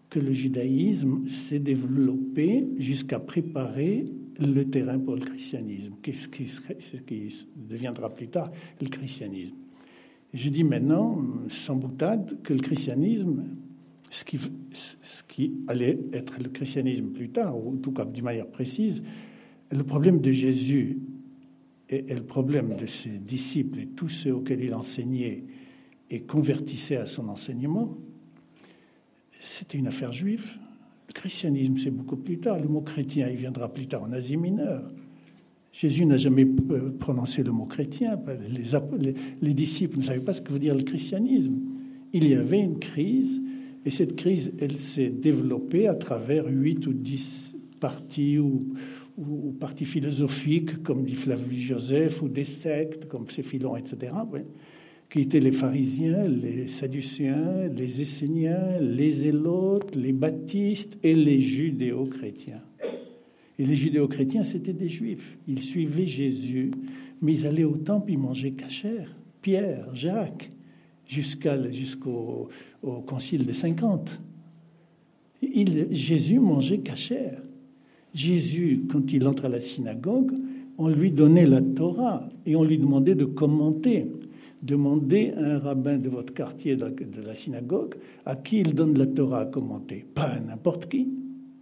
que 0.10 0.19
le 0.19 0.34
judaïsme 0.34 1.26
s'est 1.27 1.60
développé 1.60 2.68
jusqu'à 2.77 3.19
préparer 3.19 4.07
le 4.39 4.63
terrain 4.63 4.99
pour 4.99 5.15
le 5.15 5.21
christianisme, 5.21 5.93
ce 6.05 6.27
qui, 6.27 6.45
ce 6.45 6.97
qui 6.97 7.47
deviendra 7.55 8.09
plus 8.09 8.27
tard 8.27 8.51
le 8.81 8.87
christianisme? 8.87 9.55
je 10.33 10.49
dis 10.49 10.63
maintenant, 10.63 11.21
sans 11.49 11.75
boutade, 11.75 12.41
que 12.41 12.53
le 12.53 12.61
christianisme, 12.61 13.43
ce 14.09 14.23
qui, 14.23 14.39
ce 14.71 15.23
qui 15.23 15.53
allait 15.67 15.99
être 16.13 16.41
le 16.41 16.49
christianisme 16.49 17.07
plus 17.07 17.29
tard, 17.29 17.57
ou 17.57 17.73
en 17.73 17.77
tout 17.77 17.91
cas 17.91 18.05
d'une 18.05 18.23
manière 18.23 18.47
précise, 18.47 19.03
le 19.69 19.83
problème 19.83 20.21
de 20.21 20.31
Jésus 20.31 20.99
et, 21.89 22.11
et 22.11 22.13
le 22.13 22.23
problème 22.23 22.75
de 22.75 22.85
ses 22.85 23.19
disciples 23.19 23.79
et 23.79 23.87
tous 23.87 24.09
ceux 24.09 24.33
auxquels 24.33 24.63
il 24.63 24.73
enseignait 24.73 25.43
et 26.09 26.21
convertissait 26.21 26.97
à 26.97 27.05
son 27.05 27.27
enseignement, 27.29 27.97
c'était 29.41 29.77
une 29.77 29.87
affaire 29.87 30.13
juive. 30.13 30.57
Le 31.11 31.19
christianisme, 31.19 31.75
c'est 31.75 31.91
beaucoup 31.91 32.15
plus 32.15 32.39
tard. 32.39 32.57
Le 32.57 32.69
mot 32.69 32.79
chrétien, 32.79 33.27
il 33.27 33.35
viendra 33.35 33.67
plus 33.67 33.85
tard 33.85 34.03
en 34.03 34.13
Asie 34.13 34.38
mineure. 34.38 34.89
Jésus 35.73 36.05
n'a 36.05 36.17
jamais 36.17 36.47
euh, 36.71 36.91
prononcé 36.97 37.43
le 37.43 37.51
mot 37.51 37.65
chrétien. 37.65 38.17
Les, 38.97 39.13
les, 39.41 39.53
disciples 39.53 39.97
ne 39.97 40.03
savaient 40.03 40.21
pas 40.21 40.33
ce 40.33 40.41
que 40.41 40.53
veut 40.53 40.59
dire 40.59 40.73
le 40.73 40.83
christianisme. 40.83 41.59
Il 42.13 42.25
y 42.29 42.33
avait 42.33 42.61
une 42.61 42.79
crise, 42.79 43.41
et 43.83 43.91
cette 43.91 44.15
crise, 44.15 44.53
elle 44.61 44.77
s'est 44.77 45.09
développée 45.09 45.89
à 45.89 45.95
travers 45.95 46.45
huit 46.47 46.88
ou 46.88 46.93
dix 46.93 47.57
partis 47.81 48.39
ou, 48.39 48.69
ou, 49.17 49.51
partis 49.59 49.83
philosophiques, 49.83 50.81
comme 50.81 51.03
dit 51.03 51.15
Flavius 51.15 51.59
Joseph, 51.61 52.21
ou 52.21 52.29
des 52.29 52.45
sectes, 52.45 53.09
comme 53.09 53.29
Céphilon, 53.29 53.75
etc 53.75 54.13
qui 55.11 55.19
étaient 55.19 55.41
les 55.41 55.51
pharisiens, 55.51 56.25
les 56.29 56.69
sadducéens, 56.69 57.67
les 57.75 58.01
esséniens, 58.01 58.79
les 58.79 59.11
zélotes, 59.11 59.93
les 59.93 60.13
baptistes 60.13 60.97
et 61.03 61.15
les 61.15 61.41
judéo-chrétiens. 61.41 62.63
Et 63.59 63.65
les 63.65 63.75
judéo-chrétiens, 63.75 64.45
c'était 64.45 64.71
des 64.71 64.88
juifs. 64.88 65.38
Ils 65.49 65.61
suivaient 65.61 66.07
Jésus, 66.07 66.71
mais 67.21 67.33
ils 67.33 67.45
allaient 67.45 67.65
au 67.65 67.75
temple, 67.75 68.13
ils 68.13 68.17
mangeaient 68.17 68.51
cachère. 68.51 69.13
Pierre, 69.41 69.93
Jacques, 69.93 70.49
jusqu'au 71.05 72.47
au 72.81 73.01
concile 73.01 73.45
des 73.45 73.53
50. 73.53 74.21
Il, 75.41 75.88
Jésus 75.91 76.39
mangeait 76.39 76.79
cachère. 76.79 77.41
Jésus, 78.13 78.83
quand 78.89 79.11
il 79.11 79.27
entre 79.27 79.45
à 79.45 79.49
la 79.49 79.59
synagogue, 79.59 80.31
on 80.77 80.88
lui 80.88 81.11
donnait 81.11 81.45
la 81.45 81.61
Torah 81.61 82.29
et 82.45 82.55
on 82.55 82.63
lui 82.63 82.77
demandait 82.77 83.15
de 83.15 83.25
commenter 83.25 84.07
demandez 84.61 85.33
à 85.35 85.55
un 85.55 85.59
rabbin 85.59 85.97
de 85.97 86.09
votre 86.09 86.33
quartier, 86.33 86.75
de 86.75 87.21
la, 87.25 87.35
synagogue, 87.35 87.95
à 88.25 88.35
qui 88.35 88.59
il 88.59 88.73
donne 88.73 88.97
la 88.97 89.07
Torah 89.07 89.41
à 89.41 89.45
commenter. 89.45 90.05
Pas 90.13 90.23
à 90.23 90.39
n'importe 90.39 90.88
qui, 90.88 91.09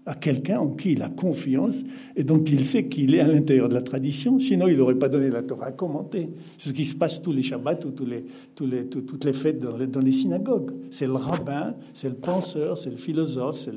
à 0.05 0.15
quelqu'un 0.15 0.59
en 0.59 0.69
qui 0.69 0.93
il 0.93 1.01
a 1.01 1.09
confiance 1.09 1.83
et 2.15 2.23
dont 2.23 2.43
il 2.43 2.65
sait 2.65 2.87
qu'il 2.87 3.15
est 3.15 3.19
à 3.19 3.27
l'intérieur 3.27 3.69
de 3.69 3.73
la 3.73 3.81
tradition. 3.81 4.39
Sinon, 4.39 4.67
il 4.67 4.77
n'aurait 4.77 4.97
pas 4.97 5.07
donné 5.07 5.29
la 5.29 5.43
Torah 5.43 5.67
à 5.67 5.71
commenter. 5.71 6.29
C'est 6.57 6.69
ce 6.69 6.73
qui 6.73 6.85
se 6.85 6.95
passe 6.95 7.21
tous 7.21 7.31
les 7.31 7.43
Shabbats 7.43 7.85
ou 7.85 7.91
tous 7.91 8.05
les, 8.05 8.25
tous 8.55 8.65
les, 8.65 8.87
toutes 8.87 9.23
les 9.23 9.33
fêtes 9.33 9.59
dans 9.59 9.77
les, 9.77 9.87
dans 9.87 10.01
les 10.01 10.11
synagogues. 10.11 10.71
C'est 10.89 11.07
le 11.07 11.13
rabbin, 11.13 11.75
c'est 11.93 12.09
le 12.09 12.15
penseur, 12.15 12.77
c'est 12.77 12.89
le 12.89 12.97
philosophe, 12.97 13.57
c'est 13.57 13.71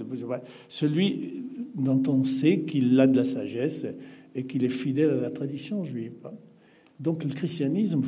celui 0.69 1.44
dont 1.74 2.03
on 2.09 2.24
sait 2.24 2.61
qu'il 2.61 2.99
a 2.99 3.07
de 3.07 3.16
la 3.16 3.24
sagesse 3.24 3.86
et 4.35 4.44
qu'il 4.47 4.65
est 4.65 4.70
fidèle 4.70 5.11
à 5.11 5.20
la 5.20 5.31
tradition 5.31 5.85
juive. 5.85 6.12
Donc 7.03 7.24
le 7.24 7.31
christianisme, 7.31 8.03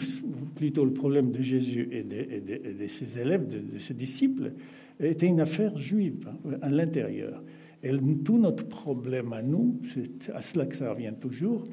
plutôt 0.54 0.84
le 0.84 0.92
problème 0.92 1.32
de 1.32 1.42
Jésus 1.42 1.88
et 1.90 2.04
de, 2.04 2.86
ses 2.86 3.18
élèves, 3.18 3.48
de, 3.48 3.78
ses 3.80 3.94
disciples, 3.94 4.52
était 5.00 5.26
une 5.26 5.40
affaire 5.40 5.76
juive 5.76 6.28
hein, 6.28 6.58
à 6.62 6.70
l'intérieur. 6.70 7.42
Et 7.82 7.90
tout 8.24 8.38
notre 8.38 8.68
problème 8.68 9.32
à 9.32 9.42
nous, 9.42 9.80
c'est 9.92 10.30
à 10.30 10.42
cela 10.42 10.66
que 10.66 10.76
ça 10.76 10.92
revient 10.92 11.12
toujours, 11.20 11.66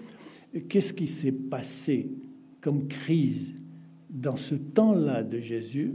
qu'est-ce 0.67 0.93
qui 0.93 1.05
s'est 1.05 1.31
passé 1.31 2.09
comme 2.59 2.87
crise 2.87 3.53
dans 4.09 4.35
ce 4.35 4.55
temps-là 4.55 5.23
de 5.23 5.39
Jésus 5.39 5.93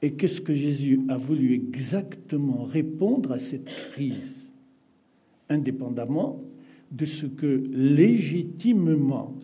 et 0.00 0.12
qu'est-ce 0.14 0.40
que 0.40 0.54
Jésus 0.54 1.00
a 1.08 1.18
voulu 1.18 1.52
exactement 1.52 2.64
répondre 2.64 3.32
à 3.32 3.38
cette 3.38 3.70
crise, 3.92 4.50
indépendamment 5.50 6.42
de 6.90 7.04
ce 7.04 7.26
que 7.26 7.62
légitimement 7.70 9.36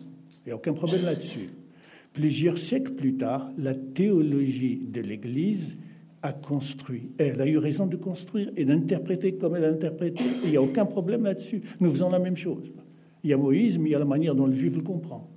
il 0.47 0.51
n'y 0.51 0.53
a 0.53 0.55
aucun 0.55 0.71
problème 0.71 1.03
là-dessus. 1.03 1.49
Plusieurs 2.13 2.57
siècles 2.57 2.93
plus 2.93 3.15
tard, 3.15 3.51
la 3.57 3.73
théologie 3.73 4.77
de 4.77 5.01
l'Église 5.01 5.75
a 6.21 6.31
construit. 6.31 7.09
Elle 7.17 7.41
a 7.41 7.45
eu 7.45 7.57
raison 7.57 7.85
de 7.85 7.97
construire 7.97 8.49
et 8.55 8.63
d'interpréter 8.63 9.33
comme 9.33 9.57
elle 9.57 9.65
a 9.65 9.69
interprété. 9.69 10.23
Il 10.45 10.51
n'y 10.51 10.55
a 10.55 10.61
aucun 10.61 10.85
problème 10.85 11.25
là-dessus. 11.25 11.63
Nous 11.81 11.91
faisons 11.91 12.09
la 12.09 12.19
même 12.19 12.37
chose. 12.37 12.71
Il 13.25 13.29
y 13.29 13.33
a 13.33 13.37
Moïse, 13.37 13.77
mais 13.77 13.89
il 13.89 13.91
y 13.91 13.95
a 13.95 13.99
la 13.99 14.05
manière 14.05 14.35
dont 14.35 14.47
le 14.47 14.53
juif 14.53 14.73
le 14.73 14.83
comprend. 14.83 15.29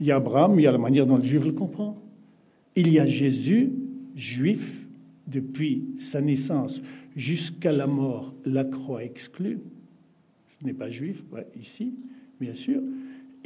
Il 0.00 0.06
y 0.06 0.10
a 0.10 0.16
Abraham, 0.16 0.56
mais 0.56 0.62
il 0.62 0.64
y 0.64 0.68
a 0.68 0.72
la 0.72 0.78
manière 0.78 1.06
dont 1.06 1.18
le 1.18 1.22
juif 1.22 1.44
le 1.44 1.52
comprend. 1.52 1.96
Il 2.74 2.88
y 2.88 2.98
a 2.98 3.06
Jésus, 3.06 3.70
juif, 4.16 4.88
depuis 5.28 5.84
sa 6.00 6.20
naissance 6.20 6.82
jusqu'à 7.14 7.70
la 7.70 7.86
mort, 7.86 8.34
la 8.44 8.64
croix 8.64 9.04
exclue. 9.04 9.60
Ce 10.48 10.66
n'est 10.66 10.74
pas 10.74 10.90
juif, 10.90 11.22
ici, 11.54 11.94
bien 12.40 12.54
sûr 12.54 12.80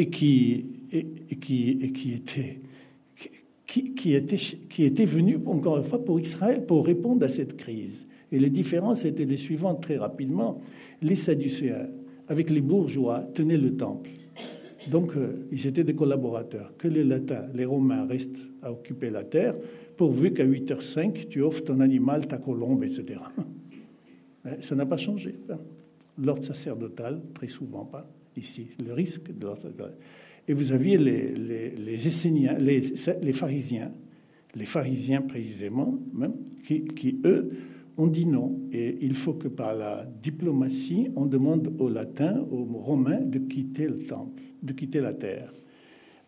et 0.02 0.10
qui, 0.10 0.64
et, 0.90 1.06
et 1.30 2.14
était 2.14 2.58
qui, 3.66 4.14
était, 4.14 4.36
qui 4.36 4.84
était 4.84 5.04
venu, 5.04 5.38
encore 5.46 5.78
une 5.78 5.84
fois, 5.84 6.04
pour 6.04 6.18
Israël, 6.18 6.66
pour 6.66 6.84
répondre 6.84 7.24
à 7.24 7.28
cette 7.28 7.56
crise. 7.56 8.06
Et 8.32 8.40
les 8.40 8.50
différences 8.50 9.04
étaient 9.04 9.24
les 9.24 9.36
suivantes 9.36 9.80
très 9.80 9.96
rapidement. 9.96 10.60
Les 11.00 11.14
Sadducéens, 11.14 11.86
avec 12.26 12.50
les 12.50 12.60
bourgeois, 12.60 13.20
tenaient 13.32 13.56
le 13.56 13.76
temple. 13.76 14.10
Donc, 14.90 15.16
euh, 15.16 15.46
ils 15.52 15.66
étaient 15.68 15.84
des 15.84 15.94
collaborateurs. 15.94 16.76
Que 16.76 16.88
les 16.88 17.04
Latins, 17.04 17.46
les 17.54 17.64
Romains 17.64 18.04
restent 18.04 18.48
à 18.60 18.72
occuper 18.72 19.08
la 19.08 19.22
terre 19.22 19.54
pourvu 19.96 20.32
qu'à 20.32 20.44
8h05, 20.44 21.28
tu 21.28 21.42
offres 21.42 21.62
ton 21.62 21.78
animal, 21.78 22.26
ta 22.26 22.38
colombe, 22.38 22.84
etc. 22.84 23.20
Hein, 24.44 24.56
ça 24.60 24.74
n'a 24.74 24.84
pas 24.84 24.96
changé. 24.96 25.36
L'ordre 26.18 26.42
sacerdotal, 26.42 27.22
très 27.32 27.46
souvent 27.46 27.84
pas, 27.84 28.10
ici. 28.36 28.68
Le 28.84 28.92
risque 28.92 29.32
de 29.36 29.48
sacerdotal. 29.48 29.94
Et 30.48 30.54
vous 30.54 30.72
aviez 30.72 30.98
les, 30.98 32.06
Esséniens, 32.06 32.58
les, 32.58 32.82
pharisiens, 33.32 33.92
les 34.54 34.66
pharisiens 34.66 35.22
précisément, 35.22 35.98
qui, 36.64 36.84
qui, 36.84 37.20
eux, 37.24 37.52
ont 37.96 38.06
dit 38.08 38.26
non. 38.26 38.60
Et 38.72 38.98
il 39.02 39.14
faut 39.14 39.34
que 39.34 39.48
par 39.48 39.74
la 39.74 40.04
diplomatie, 40.04 41.08
on 41.14 41.26
demande 41.26 41.74
aux 41.78 41.88
latins, 41.88 42.44
aux 42.50 42.64
romains, 42.64 43.20
de 43.20 43.38
quitter 43.38 43.86
le 43.86 43.98
temple, 43.98 44.42
de 44.62 44.72
quitter 44.72 45.00
la 45.00 45.14
terre. 45.14 45.52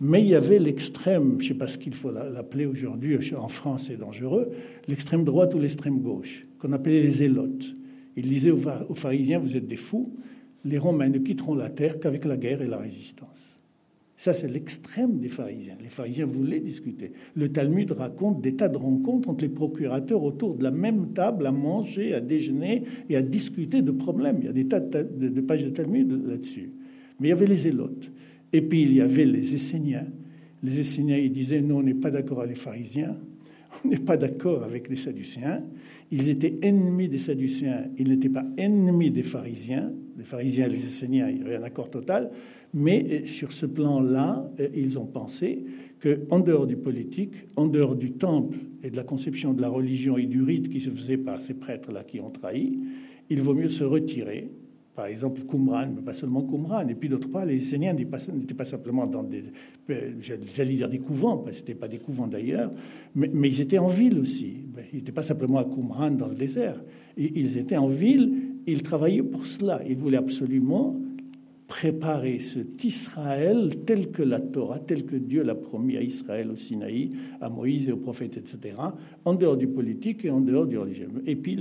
Mais 0.00 0.22
il 0.22 0.28
y 0.28 0.34
avait 0.34 0.58
l'extrême, 0.58 1.36
je 1.38 1.44
ne 1.44 1.48
sais 1.48 1.58
pas 1.58 1.68
ce 1.68 1.78
qu'il 1.78 1.94
faut 1.94 2.10
l'appeler 2.10 2.66
aujourd'hui, 2.66 3.16
en 3.36 3.48
France 3.48 3.84
c'est 3.86 3.96
dangereux, 3.96 4.50
l'extrême 4.88 5.24
droite 5.24 5.54
ou 5.54 5.58
l'extrême 5.58 6.00
gauche, 6.00 6.46
qu'on 6.58 6.72
appelait 6.72 7.00
les 7.00 7.10
zélotes. 7.10 7.74
Ils 8.16 8.28
disaient 8.28 8.50
aux 8.50 8.94
pharisiens, 8.94 9.38
vous 9.38 9.56
êtes 9.56 9.66
des 9.66 9.76
fous, 9.76 10.14
les 10.64 10.78
Romains 10.78 11.08
ne 11.08 11.18
quitteront 11.18 11.54
la 11.54 11.70
terre 11.70 12.00
qu'avec 12.00 12.24
la 12.24 12.36
guerre 12.36 12.62
et 12.62 12.66
la 12.66 12.78
résistance. 12.78 13.54
Ça, 14.16 14.32
c'est 14.32 14.48
l'extrême 14.48 15.18
des 15.18 15.28
pharisiens. 15.28 15.76
Les 15.82 15.90
pharisiens 15.90 16.24
voulaient 16.24 16.60
discuter. 16.60 17.12
Le 17.34 17.50
Talmud 17.50 17.90
raconte 17.92 18.40
des 18.40 18.54
tas 18.54 18.68
de 18.68 18.76
rencontres 18.76 19.28
entre 19.28 19.42
les 19.42 19.50
procurateurs 19.50 20.22
autour 20.22 20.54
de 20.54 20.62
la 20.62 20.70
même 20.70 21.12
table 21.12 21.46
à 21.46 21.52
manger, 21.52 22.14
à 22.14 22.20
déjeuner 22.20 22.84
et 23.10 23.16
à 23.16 23.22
discuter 23.22 23.82
de 23.82 23.90
problèmes. 23.90 24.36
Il 24.38 24.46
y 24.46 24.48
a 24.48 24.52
des 24.52 24.66
tas 24.66 24.80
de, 24.80 25.40
pages 25.40 25.64
de 25.64 25.70
Talmud 25.70 26.26
là-dessus. 26.26 26.70
Mais 27.18 27.28
il 27.28 27.30
y 27.30 27.32
avait 27.32 27.46
les 27.46 27.56
Zélotes. 27.56 28.10
Et 28.52 28.62
puis 28.62 28.82
il 28.82 28.94
y 28.94 29.00
avait 29.00 29.26
les 29.26 29.56
Esséniens. 29.56 30.06
Les 30.62 30.80
Esséniens, 30.80 31.18
ils 31.18 31.32
disaient, 31.32 31.60
nous, 31.60 31.74
on 31.74 31.82
n'est 31.82 31.92
pas 31.92 32.10
d'accord 32.10 32.38
avec 32.40 32.56
les 32.56 32.60
pharisiens, 32.60 33.18
on 33.84 33.88
n'est 33.88 33.96
pas 33.96 34.16
d'accord 34.16 34.62
avec 34.62 34.88
les 34.88 34.96
Sadducéens. 34.96 35.64
Ils 36.12 36.28
étaient 36.28 36.54
ennemis 36.62 37.08
des 37.08 37.18
Sadducéens, 37.18 37.88
ils 37.98 38.08
n'étaient 38.08 38.28
pas 38.28 38.46
ennemis 38.56 39.10
des 39.10 39.24
pharisiens. 39.24 39.92
Les 40.16 40.24
pharisiens 40.24 40.66
et 40.66 40.70
les 40.70 40.84
Esséniens, 40.84 41.28
il 41.28 41.38
y 41.38 41.42
avait 41.42 41.56
un 41.56 41.62
accord 41.62 41.90
total. 41.90 42.30
Mais 42.74 43.06
euh, 43.10 43.26
sur 43.26 43.52
ce 43.52 43.66
plan-là, 43.66 44.50
euh, 44.60 44.68
ils 44.74 44.98
ont 44.98 45.06
pensé 45.06 45.64
qu'en 46.02 46.40
dehors 46.40 46.66
du 46.66 46.76
politique, 46.76 47.32
en 47.56 47.66
dehors 47.66 47.94
du 47.94 48.12
temple 48.12 48.58
et 48.82 48.90
de 48.90 48.96
la 48.96 49.04
conception 49.04 49.54
de 49.54 49.62
la 49.62 49.68
religion 49.68 50.18
et 50.18 50.26
du 50.26 50.42
rite 50.42 50.68
qui 50.68 50.80
se 50.80 50.90
faisait 50.90 51.16
par 51.16 51.40
ces 51.40 51.54
prêtres-là 51.54 52.04
qui 52.04 52.20
ont 52.20 52.30
trahi, 52.30 52.78
il 53.30 53.40
vaut 53.40 53.54
mieux 53.54 53.68
se 53.68 53.84
retirer. 53.84 54.50
Par 54.94 55.06
exemple, 55.06 55.42
Qumran, 55.50 55.88
mais 55.94 56.02
pas 56.02 56.14
seulement 56.14 56.42
Qumran. 56.42 56.86
Et 56.88 56.94
puis 56.94 57.08
d'autre 57.08 57.28
part, 57.28 57.46
les 57.46 57.56
Esséniens 57.56 57.94
n'étaient 57.94 58.54
pas 58.54 58.64
simplement 58.64 59.06
dans 59.06 59.24
des, 59.24 59.44
euh, 59.90 60.12
j'allais 60.20 60.74
dire 60.74 60.88
des 60.88 61.00
couvents, 61.00 61.38
parce 61.38 61.50
que 61.50 61.56
ce 61.56 61.60
n'étaient 61.62 61.74
pas 61.74 61.88
des 61.88 61.98
couvents 61.98 62.28
d'ailleurs, 62.28 62.70
mais, 63.14 63.28
ils 63.48 63.60
étaient 63.60 63.78
en 63.78 63.88
ville 63.88 64.18
aussi. 64.18 64.54
Ils 64.92 64.98
n'étaient 64.98 65.12
pas 65.12 65.22
simplement 65.22 65.58
à 65.58 65.64
Qumran 65.64 66.12
dans 66.12 66.28
le 66.28 66.34
désert. 66.34 66.80
Ils 67.16 67.56
étaient 67.56 67.76
en 67.76 67.88
ville, 67.88 68.53
ils 68.66 68.82
travaillaient 68.82 69.22
pour 69.22 69.46
cela. 69.46 69.80
Ils 69.86 69.96
voulaient 69.96 70.18
absolument 70.18 71.00
préparer 71.66 72.40
cet 72.40 72.84
Israël 72.84 73.70
tel 73.86 74.10
que 74.10 74.22
la 74.22 74.40
Torah, 74.40 74.78
tel 74.78 75.04
que 75.04 75.16
Dieu 75.16 75.42
l'a 75.42 75.54
promis 75.54 75.96
à 75.96 76.02
Israël 76.02 76.50
au 76.50 76.56
Sinaï, 76.56 77.10
à 77.40 77.48
Moïse 77.48 77.88
et 77.88 77.92
aux 77.92 77.96
prophètes, 77.96 78.36
etc., 78.36 78.76
en 79.24 79.34
dehors 79.34 79.56
du 79.56 79.66
politique 79.66 80.24
et 80.24 80.30
en 80.30 80.40
dehors 80.40 80.66
du 80.66 80.78
religieux. 80.78 81.08
Et 81.26 81.36
puis, 81.36 81.58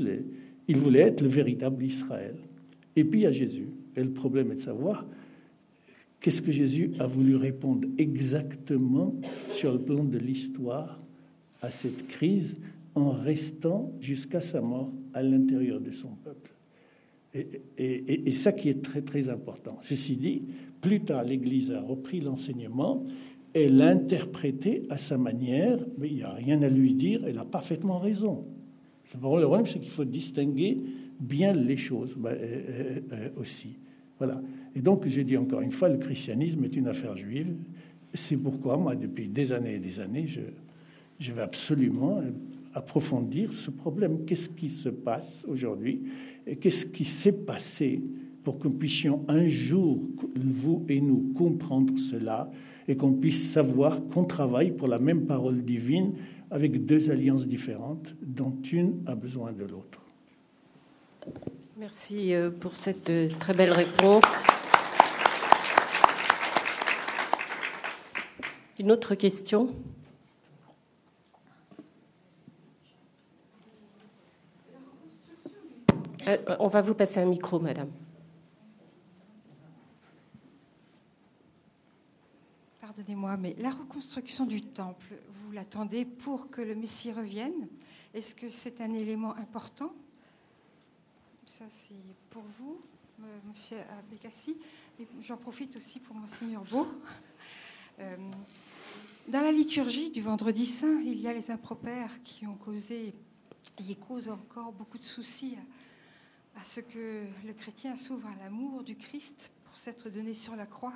il 0.68 0.78
voulait 0.78 1.00
être 1.00 1.22
le 1.22 1.30
véritable 1.30 1.84
Israël. 1.84 2.36
Et 2.96 3.04
puis, 3.04 3.22
il 3.22 3.24
y 3.24 3.28
a 3.28 3.32
Jésus. 3.32 3.70
Et 3.96 4.04
le 4.04 4.12
problème 4.12 4.52
est 4.52 4.56
de 4.56 4.62
savoir 4.62 5.06
qu'est-ce 6.20 6.42
que 6.42 6.52
Jésus 6.52 6.92
a 7.00 7.08
voulu 7.08 7.36
répondre 7.36 7.88
exactement 7.98 9.16
sur 9.50 9.74
le 9.74 9.80
plan 9.80 10.04
de 10.04 10.18
l'histoire 10.18 11.00
à 11.62 11.72
cette 11.72 12.08
crise 12.08 12.58
en 12.96 13.12
restant 13.12 13.92
jusqu'à 14.00 14.42
sa 14.42 14.62
mort 14.62 14.92
à 15.14 15.24
l'intérieur 15.24 15.80
de 15.80 15.92
son 15.92 16.10
peuple. 16.24 16.53
Et, 17.36 18.32
ça 18.32 18.52
qui 18.52 18.70
est 18.70 18.82
très 18.84 19.02
très 19.02 19.30
important. 19.30 19.80
Ceci 19.82 20.16
dit, 20.18 20.44
plus 20.82 21.02
tard, 21.02 21.24
l'Église 21.24 21.72
a 21.72 21.82
repris 21.82 22.22
l'enseignement 22.22 23.06
et 23.56 23.70
l'a 23.70 23.88
interprété 23.88 24.84
à 24.90 24.98
sa 24.98 25.18
manière, 25.18 25.80
mais 25.98 26.10
il 26.10 26.16
n'y 26.16 26.24
a 26.24 26.32
rien 26.32 26.62
à 26.62 26.70
lui 26.70 26.94
dire, 26.94 27.22
elle 27.26 27.38
a 27.38 27.46
parfaitement 27.46 27.98
raison. 27.98 28.42
Le 29.14 29.20
problème, 29.20 29.68
c'est 29.68 29.80
qu'il 29.80 29.92
faut 29.92 30.06
distinguer 30.06 30.82
bien 31.20 31.54
les 31.54 31.78
choses 31.78 32.16
bah, 32.18 32.32
euh, 32.32 32.38
euh, 32.42 33.00
euh, 33.12 33.30
aussi. 33.38 33.78
Voilà. 34.18 34.42
Et 34.76 34.82
donc, 34.82 35.08
j'ai 35.08 35.24
dit 35.24 35.38
encore 35.38 35.62
une 35.62 35.72
fois, 35.72 35.90
le 35.90 35.98
christianisme 35.98 36.64
est 36.64 36.76
une 36.76 36.88
affaire 36.88 37.16
juive. 37.16 37.56
C'est 38.14 38.38
pourquoi, 38.38 38.78
moi, 38.78 38.96
depuis 38.96 39.28
des 39.28 39.52
années 39.52 39.76
et 39.76 39.80
des 39.80 40.00
années, 40.00 40.28
je, 40.28 41.32
vais 41.32 41.42
absolument 41.42 42.22
approfondir 42.74 43.54
ce 43.54 43.72
problème. 43.72 44.26
Qu'est-ce 44.26 44.50
qui 44.50 44.70
se 44.70 44.90
passe 44.90 45.46
aujourd'hui? 45.48 46.04
Qu'est-ce 46.60 46.86
qui 46.86 47.06
s'est 47.06 47.32
passé 47.32 48.02
pour 48.44 48.60
que 48.60 48.68
nous 48.68 48.74
puissions 48.74 49.24
un 49.28 49.48
jour, 49.48 50.00
vous 50.36 50.86
et 50.90 51.00
nous, 51.00 51.34
comprendre 51.36 51.98
cela 51.98 52.52
et 52.88 52.98
qu'on 52.98 53.14
puisse 53.14 53.52
savoir 53.52 54.02
qu'on 54.10 54.26
travaille 54.26 54.72
pour 54.72 54.88
la 54.88 55.00
même 55.00 55.26
parole 55.26 55.64
divine 55.64 56.14
avec 56.52 56.86
deux 56.86 57.10
alliances 57.10 57.48
différentes 57.48 58.14
dont 58.22 58.56
une 58.72 59.02
a 59.08 59.16
besoin 59.16 59.54
de 59.54 59.64
l'autre. 59.64 60.02
Merci 61.78 62.34
euh, 62.34 62.52
pour 62.52 62.76
cette 62.76 63.10
euh, 63.10 63.30
très 63.40 63.54
belle 63.54 63.72
réponse. 63.72 64.44
Une 68.80 68.92
autre 68.92 69.16
question? 69.16 69.74
Euh, 76.28 76.38
on 76.60 76.68
va 76.68 76.82
vous 76.82 76.94
passer 76.94 77.20
un 77.20 77.26
micro, 77.26 77.60
madame. 77.60 77.92
Pardonnez-moi, 82.80 83.36
mais 83.38 83.56
la 83.60 83.72
reconstruction 83.72 84.46
du 84.46 84.62
temple, 84.62 85.16
vous 85.34 85.52
l'attendez 85.52 86.06
pour 86.06 86.50
que 86.50 86.62
le 86.62 86.76
Messie 86.76 87.12
revienne? 87.12 87.68
Est-ce 88.14 88.36
que 88.36 88.48
c'est 88.48 88.80
un 88.80 88.94
élément 88.94 89.36
important? 89.36 89.94
Ça, 91.46 91.66
c'est 91.70 91.94
pour 92.30 92.44
vous, 92.60 92.80
monsieur 93.48 93.78
Abécassi. 94.00 94.56
J'en 95.22 95.38
profite 95.38 95.76
aussi 95.76 96.00
pour 96.00 96.16
Monseigneur 96.16 96.64
Beau. 96.64 96.88
Euh, 98.00 98.16
dans 99.28 99.42
la 99.42 99.52
liturgie 99.52 100.10
du 100.10 100.22
vendredi 100.22 100.66
saint, 100.66 101.02
il 101.02 101.20
y 101.20 101.28
a 101.28 101.34
les 101.34 101.52
impropères 101.52 102.24
qui 102.24 102.46
ont 102.48 102.56
causé 102.56 103.14
et 103.90 103.96
causent 103.96 104.30
encore 104.30 104.72
beaucoup 104.72 104.98
de 104.98 105.06
soucis 105.06 105.58
à 106.56 106.64
ce 106.64 106.80
que 106.80 107.26
le 107.46 107.54
chrétien 107.54 107.96
s'ouvre 107.96 108.28
à 108.28 108.44
l'amour 108.44 108.84
du 108.84 108.96
Christ 108.96 109.52
pour 109.66 109.76
s'être 109.78 110.10
donné 110.10 110.34
sur 110.34 110.56
la 110.56 110.66
croix 110.66 110.94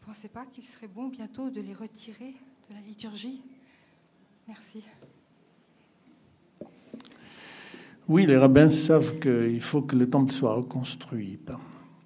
ne 0.00 0.06
pensez 0.06 0.28
pas 0.28 0.46
qu'il 0.46 0.64
serait 0.64 0.88
bon 0.88 1.08
bientôt 1.08 1.50
de 1.50 1.60
les 1.60 1.74
retirer 1.74 2.34
de 2.68 2.74
la 2.74 2.80
liturgie 2.80 3.42
Merci. 4.48 4.82
Oui, 8.08 8.26
les 8.26 8.36
rabbins 8.36 8.70
savent 8.70 9.20
qu'il 9.20 9.60
faut 9.60 9.82
que 9.82 9.94
le 9.94 10.10
temple 10.10 10.32
soit 10.32 10.54
reconstruit. 10.54 11.38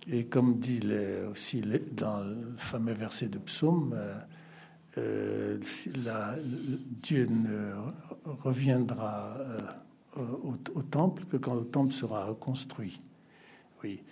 Et 0.06 0.26
comme 0.26 0.59
dit 0.59 0.80
aussi 1.30 1.62
dans 1.92 2.22
le 2.22 2.55
fameux 2.59 2.92
verset 2.92 3.28
de 3.28 3.38
psaume, 3.38 3.94
euh, 3.96 4.18
euh, 4.98 5.59
Dieu 7.02 7.26
ne 7.30 7.72
reviendra 8.24 9.38
euh, 9.38 9.59
au, 10.16 10.82
temple 10.82 11.24
que 11.24 11.36
quand 11.36 11.54
le 11.54 11.64
temple 11.64 11.92
sera 11.92 12.24
reconstruit. 12.24 13.00
Oui. 13.82 14.02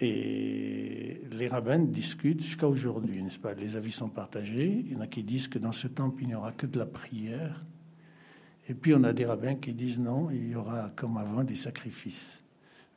Et 0.00 1.20
les 1.30 1.48
rabbins 1.48 1.78
discutent 1.78 2.40
jusqu'à 2.40 2.66
aujourd'hui, 2.66 3.22
n'est-ce 3.22 3.38
pas? 3.38 3.52
Les 3.52 3.76
avis 3.76 3.92
sont 3.92 4.08
partagés. 4.08 4.84
Il 4.86 4.92
y 4.92 4.96
en 4.96 5.00
a 5.00 5.06
qui 5.06 5.22
disent 5.22 5.48
que 5.48 5.58
dans 5.58 5.72
ce 5.72 5.88
temple, 5.88 6.22
il 6.22 6.28
n'y 6.28 6.34
aura 6.34 6.52
que 6.52 6.66
de 6.66 6.78
la 6.78 6.86
prière. 6.86 7.60
Et 8.68 8.74
puis 8.74 8.94
on 8.94 9.02
a 9.04 9.12
des 9.12 9.26
rabbins 9.26 9.56
qui 9.56 9.74
disent 9.74 9.98
non, 9.98 10.30
il 10.30 10.48
y 10.48 10.54
aura 10.54 10.90
comme 10.96 11.18
avant 11.18 11.44
des 11.44 11.56
sacrifices. 11.56 12.42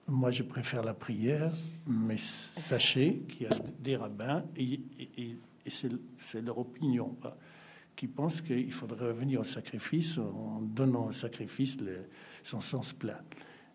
Moi, 0.07 0.31
je 0.31 0.43
préfère 0.43 0.83
la 0.83 0.93
prière, 0.93 1.53
mais 1.87 2.17
sachez 2.17 3.23
qu'il 3.27 3.43
y 3.43 3.45
a 3.47 3.57
des 3.79 3.95
rabbins, 3.95 4.43
et, 4.57 4.81
c'est 5.65 6.41
leur 6.41 6.57
opinion, 6.57 7.17
qui 7.95 8.07
pensent 8.07 8.41
qu'il 8.41 8.73
faudrait 8.73 9.07
revenir 9.07 9.39
au 9.39 9.45
sacrifice 9.45 10.17
en 10.17 10.61
donnant 10.61 11.07
au 11.07 11.11
sacrifice 11.13 11.77
le, 11.79 12.09
son 12.43 12.61
sens 12.61 12.93
plein. 12.93 13.19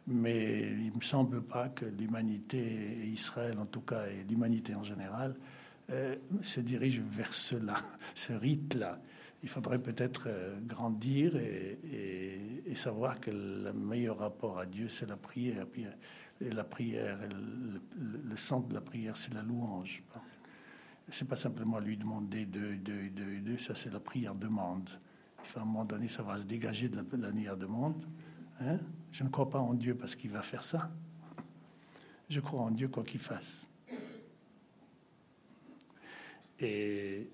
Mais 0.07 0.71
il 0.71 0.91
ne 0.91 0.97
me 0.97 1.03
semble 1.03 1.43
pas 1.43 1.69
que 1.69 1.85
l'humanité, 1.85 3.07
Israël 3.07 3.59
en 3.59 3.67
tout 3.67 3.83
cas, 3.83 4.07
et 4.07 4.25
l'humanité 4.29 4.75
en 4.75 4.85
général, 4.85 5.35
euh, 5.91 6.17
se 6.43 6.61
dirige 6.61 7.01
vers 7.01 7.33
cela, 7.33 7.77
ce 8.15 8.33
rite-là. 8.33 9.01
Il 9.43 9.49
faudrait 9.49 9.79
peut-être 9.79 10.25
euh, 10.27 10.59
grandir 10.61 11.37
et, 11.37 11.79
savoir 12.75 13.19
que 13.19 13.33
le 13.33 13.73
meilleur 13.73 14.19
rapport 14.19 14.61
à 14.61 14.67
Dieu, 14.67 14.89
c'est 14.89 15.09
la 15.09 15.17
prière. 15.17 15.67
Et 16.41 16.51
la 16.51 16.63
prière, 16.63 17.19
le, 17.99 18.37
centre 18.37 18.69
de 18.69 18.75
la 18.75 18.81
prière, 18.81 19.17
c'est 19.17 19.35
la 19.35 19.43
louange. 19.43 20.05
C'est 21.11 21.27
pas 21.27 21.35
simplement 21.35 21.81
lui 21.81 21.97
demander 21.97 22.47
de, 22.47 22.77
de, 22.77 23.09
de, 23.09 23.41
de 23.41 23.57
ça 23.57 23.75
c'est 23.75 23.93
la 23.93 23.99
prière 23.99 24.37
demande. 24.37 24.89
Il 25.45 25.59
à 25.59 25.63
un 25.63 25.65
moment 25.65 25.85
donné, 25.85 26.09
ça 26.09 26.23
va 26.23 26.37
se 26.37 26.45
dégager 26.45 26.89
de 26.89 26.97
la, 26.97 27.57
de 27.57 27.67
monde. 27.67 28.05
Hein? 28.61 28.79
Je 29.13 29.25
ne 29.25 29.29
crois 29.29 29.49
pas 29.49 29.61
en 29.61 29.75
Dieu 29.75 29.95
parce 29.95 30.15
qu'il 30.15 30.31
va 30.31 30.43
faire 30.43 30.65
ça. 30.65 30.91
Je 32.29 32.41
crois 32.41 32.61
en 32.61 32.71
Dieu 32.71 32.89
quoi 32.89 33.05
qu'il 33.05 33.21
fasse. 33.21 33.67
Et 36.61 37.31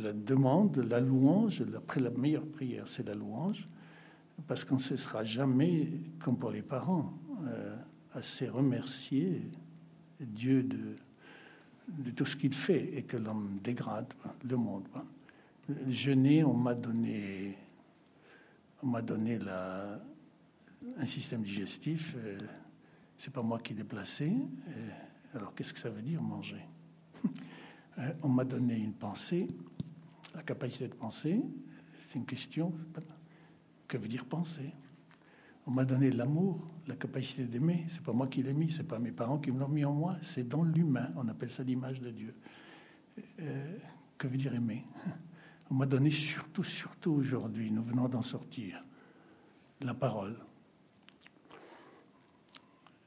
la 0.00 0.12
demande, 0.12 0.76
la 0.78 1.00
louange, 1.00 1.62
après 1.76 2.00
la 2.00 2.10
meilleure 2.10 2.46
prière, 2.46 2.88
c'est 2.88 3.06
la 3.06 3.14
louange, 3.14 3.68
parce 4.48 4.64
qu'on 4.64 4.76
ne 4.76 4.80
cessera 4.80 5.22
jamais, 5.24 5.88
comme 6.18 6.38
pour 6.38 6.50
les 6.50 6.62
parents, 6.62 7.12
euh, 7.46 7.76
assez 8.14 8.48
remercier 8.48 9.42
Dieu 10.20 10.62
de, 10.62 10.96
tout 12.16 12.24
ce 12.24 12.36
qu'il 12.36 12.54
fait 12.54 12.96
et 12.96 13.02
que 13.02 13.16
l'homme 13.16 13.58
dégrade 13.62 14.12
le 14.48 14.56
monde. 14.56 14.84
Jeûner, 15.88 16.42
on 16.44 16.54
m'a 16.54 16.74
donné, 16.74 17.56
on 18.82 18.86
m'a 18.86 19.02
donné 19.02 19.38
la, 19.38 20.00
un 20.96 21.06
système 21.06 21.42
digestif. 21.42 22.14
Euh, 22.16 22.38
c'est 23.18 23.32
pas 23.32 23.42
moi 23.42 23.58
qui 23.58 23.74
l'ai 23.74 23.84
placé. 23.84 24.32
Euh, 24.68 24.88
alors 25.34 25.54
qu'est-ce 25.54 25.72
que 25.72 25.78
ça 25.78 25.90
veut 25.90 26.02
dire 26.02 26.22
manger? 26.22 26.64
Euh, 27.98 28.10
On 28.22 28.28
m'a 28.30 28.46
donné 28.46 28.74
une 28.74 28.94
pensée, 28.94 29.54
la 30.34 30.42
capacité 30.42 30.88
de 30.88 30.94
penser. 30.94 31.42
C'est 31.98 32.18
une 32.18 32.24
question. 32.24 32.72
Que 33.86 33.98
veut 33.98 34.08
dire 34.08 34.24
penser? 34.24 34.72
On 35.66 35.70
m'a 35.72 35.84
donné 35.84 36.10
l'amour, 36.10 36.66
la 36.86 36.96
capacité 36.96 37.44
d'aimer. 37.44 37.84
C'est 37.88 38.00
pas 38.02 38.14
moi 38.14 38.28
qui 38.28 38.42
l'ai 38.42 38.54
mis, 38.54 38.70
c'est 38.70 38.88
pas 38.88 38.98
mes 38.98 39.12
parents 39.12 39.38
qui 39.38 39.52
me 39.52 39.60
l'ont 39.60 39.68
mis 39.68 39.84
en 39.84 39.92
moi. 39.92 40.16
C'est 40.22 40.48
dans 40.48 40.62
l'humain. 40.62 41.12
On 41.16 41.28
appelle 41.28 41.50
ça 41.50 41.64
l'image 41.64 42.00
de 42.00 42.10
Dieu. 42.10 42.34
que 44.16 44.26
veut 44.26 44.38
dire 44.38 44.54
aimer? 44.54 44.86
On 45.70 45.74
m'a 45.74 45.84
donné 45.84 46.10
surtout, 46.10 46.64
surtout 46.64 47.12
aujourd'hui, 47.12 47.70
nous 47.70 47.82
venons 47.82 48.08
d'en 48.08 48.22
sortir, 48.22 48.82
la 49.82 49.92
parole. 49.92 50.38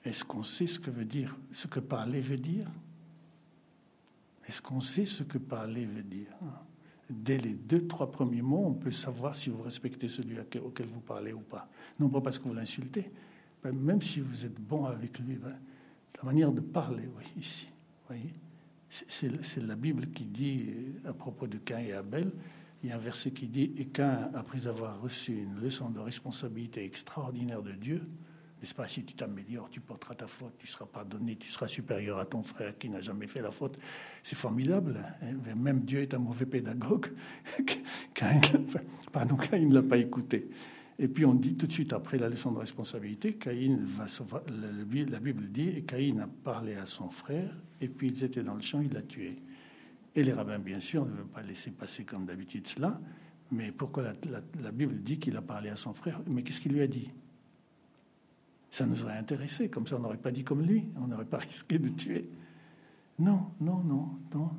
Est-ce 0.05 0.23
qu'on 0.23 0.43
sait 0.43 0.67
ce 0.67 0.79
que 0.79 0.91
veut 0.91 1.05
dire, 1.05 1.35
ce 1.51 1.67
que 1.67 1.79
parler 1.79 2.21
veut 2.21 2.37
dire? 2.37 2.67
Est-ce 4.47 4.61
qu'on 4.61 4.79
sait 4.79 5.05
ce 5.05 5.23
que 5.23 5.39
parler 5.39 5.85
veut 5.85 6.03
dire? 6.03 6.29
Dès 7.09 7.39
les 7.39 7.55
deux, 7.55 7.87
trois 7.87 8.11
premiers 8.11 8.43
mots, 8.43 8.65
on 8.67 8.73
peut 8.73 8.91
savoir 8.91 9.35
si 9.35 9.49
vous 9.49 9.63
respectez 9.63 10.07
celui 10.07 10.37
auquel 10.39 10.87
vous 10.87 11.01
parlez 11.01 11.33
ou 11.33 11.39
pas. 11.39 11.67
Non 11.99 12.09
pas 12.09 12.21
parce 12.21 12.37
que 12.37 12.43
vous 12.47 12.53
l'insultez, 12.53 13.11
même 13.63 14.01
si 14.01 14.19
vous 14.19 14.45
êtes 14.45 14.59
bon 14.59 14.85
avec 14.85 15.17
lui, 15.19 15.35
ben, 15.35 15.55
la 16.17 16.23
manière 16.23 16.51
de 16.51 16.61
parler, 16.61 17.09
oui, 17.17 17.25
ici, 17.37 17.67
voyez? 18.07 18.33
C'est 18.89 19.61
la 19.61 19.75
Bible 19.75 20.07
qui 20.11 20.23
dit 20.23 20.69
à 21.03 21.13
propos 21.13 21.47
de 21.47 21.57
Cain 21.57 21.79
et 21.79 21.91
Abel, 21.91 22.31
il 22.83 22.89
y 22.89 22.91
a 22.91 22.95
un 22.95 22.99
verset 22.99 23.31
qui 23.31 23.47
dit 23.47 23.73
Et 23.77 23.87
Cain, 23.87 24.29
après 24.35 24.67
avoir 24.67 25.01
reçu 25.01 25.33
une 25.33 25.59
leçon 25.59 25.89
de 25.89 25.99
responsabilité 25.99 26.83
extraordinaire 26.85 27.61
de 27.61 27.71
Dieu, 27.71 28.07
n'est-ce 28.65 28.73
pas 28.73 28.89
Si 28.89 29.03
tu 29.03 29.13
t'améliores, 29.13 29.69
tu 29.69 29.79
porteras 29.79 30.15
ta 30.15 30.25
faute, 30.25 30.53
tu 30.57 30.65
seras 30.65 30.87
pardonné, 30.87 31.35
tu 31.35 31.49
seras 31.49 31.67
supérieur 31.67 32.17
à 32.17 32.25
ton 32.25 32.41
frère 32.41 32.75
qui 32.75 32.89
n'a 32.89 32.99
jamais 32.99 33.27
fait 33.27 33.43
la 33.43 33.51
faute. 33.51 33.77
C'est 34.23 34.35
formidable. 34.35 34.99
Hein. 35.21 35.55
Même 35.55 35.81
Dieu 35.81 36.01
est 36.01 36.15
un 36.15 36.19
mauvais 36.19 36.47
pédagogue. 36.47 37.11
pardon, 39.11 39.35
Caïn 39.35 39.69
ne 39.69 39.75
l'a 39.75 39.83
pas 39.83 39.97
écouté. 39.97 40.49
Et 40.97 41.07
puis 41.07 41.25
on 41.25 41.35
dit 41.35 41.55
tout 41.55 41.67
de 41.67 41.71
suite 41.71 41.93
après 41.93 42.17
la 42.17 42.27
leçon 42.27 42.51
de 42.53 42.57
responsabilité, 42.57 43.33
Caïn 43.33 43.85
va 43.85 44.07
la 44.47 45.19
Bible 45.19 45.51
dit, 45.51 45.69
et 45.69 45.83
Caïn 45.83 46.17
a 46.19 46.27
parlé 46.27 46.73
à 46.73 46.87
son 46.87 47.11
frère, 47.11 47.53
et 47.81 47.87
puis 47.87 48.07
ils 48.07 48.23
étaient 48.23 48.41
dans 48.41 48.55
le 48.55 48.61
champ, 48.61 48.81
il 48.81 48.93
l'a 48.93 49.03
tué. 49.03 49.35
Et 50.15 50.23
les 50.23 50.33
rabbins, 50.33 50.57
bien 50.57 50.79
sûr, 50.79 51.05
ne 51.05 51.11
veulent 51.11 51.27
pas 51.27 51.43
laisser 51.43 51.69
passer 51.69 52.03
comme 52.03 52.25
d'habitude 52.25 52.65
cela, 52.65 52.99
mais 53.51 53.71
pourquoi 53.71 54.05
la 54.63 54.71
Bible 54.71 55.03
dit 55.03 55.19
qu'il 55.19 55.37
a 55.37 55.41
parlé 55.43 55.69
à 55.69 55.75
son 55.75 55.93
frère? 55.93 56.19
Mais 56.25 56.41
qu'est-ce 56.41 56.61
qu'il 56.61 56.71
lui 56.71 56.81
a 56.81 56.87
dit? 56.87 57.09
Ça 58.75 58.85
nous 58.85 59.03
aurait 59.03 59.17
intéressé. 59.17 59.69
Comme 59.69 59.87
ça, 59.87 59.95
on 59.95 59.99
n'aurait 59.99 60.17
pas 60.17 60.31
dit 60.31 60.43
comme 60.43 60.61
lui. 60.61 60.89
On 60.97 61.07
n'aurait 61.07 61.23
pas 61.23 61.37
risqué 61.49 61.79
de 61.79 61.87
tuer. 61.87 62.29
Non, 63.19 63.51
non, 63.61 63.77
non, 63.77 64.09
non. 64.33 64.51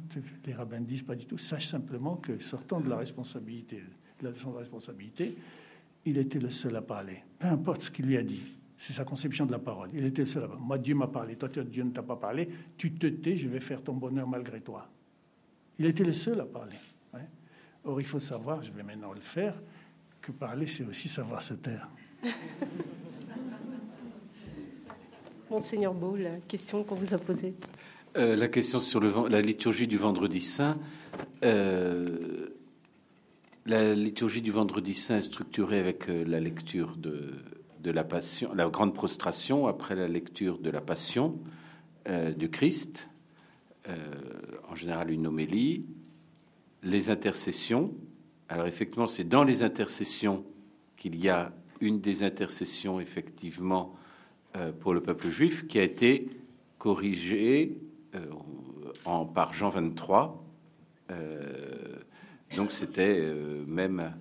Les 0.46 0.54
rabbins 0.54 0.80
disent 0.80 1.02
pas 1.02 1.14
du 1.14 1.26
tout. 1.26 1.36
Sache 1.36 1.66
simplement 1.68 2.16
que 2.16 2.38
sortant 2.38 2.80
de 2.80 2.88
la 2.88 2.96
responsabilité, 2.96 3.82
de 4.18 4.24
la 4.24 4.30
leçon 4.30 4.52
de 4.52 4.56
responsabilité, 4.56 5.36
il 6.06 6.16
était 6.16 6.38
le 6.38 6.50
seul 6.50 6.74
à 6.76 6.80
parler. 6.80 7.24
Peu 7.38 7.48
importe 7.48 7.82
ce 7.82 7.90
qu'il 7.90 8.06
lui 8.06 8.16
a 8.16 8.22
dit. 8.22 8.40
C'est 8.78 8.94
sa 8.94 9.04
conception 9.04 9.44
de 9.44 9.52
la 9.52 9.58
parole. 9.58 9.90
Il 9.92 10.02
était 10.02 10.22
le 10.22 10.26
seul 10.26 10.44
à 10.44 10.48
parler. 10.48 10.62
Moi, 10.64 10.78
Dieu 10.78 10.94
m'a 10.94 11.08
parlé. 11.08 11.36
Toi, 11.36 11.50
Dieu 11.64 11.82
ne 11.82 11.90
t'a 11.90 12.02
pas 12.02 12.16
parlé. 12.16 12.48
Tu 12.78 12.94
te 12.94 13.06
tais, 13.06 13.36
je 13.36 13.48
vais 13.48 13.60
faire 13.60 13.82
ton 13.82 13.92
bonheur 13.92 14.26
malgré 14.26 14.62
toi. 14.62 14.88
Il 15.78 15.84
était 15.84 16.04
le 16.04 16.12
seul 16.12 16.40
à 16.40 16.46
parler. 16.46 16.76
Or, 17.84 18.00
il 18.00 18.06
faut 18.06 18.18
savoir, 18.18 18.62
je 18.64 18.72
vais 18.72 18.82
maintenant 18.82 19.12
le 19.12 19.20
faire, 19.20 19.60
que 20.22 20.32
parler, 20.32 20.66
c'est 20.66 20.84
aussi 20.84 21.06
savoir 21.06 21.42
se 21.42 21.52
taire. 21.52 21.88
Monseigneur 25.50 25.94
Beau, 25.94 26.16
la 26.16 26.38
question 26.48 26.82
qu'on 26.82 26.96
vous 26.96 27.14
a 27.14 27.18
posée. 27.18 27.54
Euh, 28.16 28.34
la 28.34 28.48
question 28.48 28.80
sur 28.80 29.00
la 29.00 29.40
liturgie 29.40 29.86
du 29.86 29.96
vendredi 29.96 30.40
saint. 30.40 30.76
Euh, 31.44 32.48
la 33.64 33.94
liturgie 33.94 34.40
du 34.40 34.50
vendredi 34.50 34.94
saint 34.94 35.18
est 35.18 35.22
structurée 35.22 35.78
avec 35.78 36.08
euh, 36.08 36.24
la 36.26 36.40
lecture 36.40 36.96
de, 36.96 37.34
la 37.84 38.02
passion, 38.02 38.52
la 38.54 38.68
grande 38.68 38.94
prostration 38.94 39.68
après 39.68 39.94
la 39.94 40.08
lecture 40.08 40.58
de 40.58 40.70
la 40.70 40.80
passion 40.80 41.38
du 42.36 42.50
Christ, 42.50 43.08
en 44.68 44.74
général 44.74 45.12
une 45.12 45.28
homélie, 45.28 45.86
les 46.82 47.10
intercessions. 47.10 47.94
Alors 48.48 48.66
effectivement, 48.66 49.06
c'est 49.06 49.28
dans 49.28 49.44
les 49.44 49.62
intercessions 49.62 50.44
qu'il 50.96 51.14
y 51.16 51.28
a 51.28 51.52
une 51.80 52.00
des 52.00 52.24
intercessions 52.24 52.98
effectivement 52.98 53.94
pour 54.80 54.94
le 54.94 55.00
peuple 55.00 55.28
juif 55.28 55.66
qui 55.66 55.78
a 55.78 55.82
été 55.82 56.28
corrigé 56.78 57.78
euh, 58.14 59.24
par 59.34 59.52
Jean 59.52 59.70
23. 59.70 60.44
Euh, 61.10 61.96
donc 62.56 62.72
c'était 62.72 63.22
même, 63.66 64.12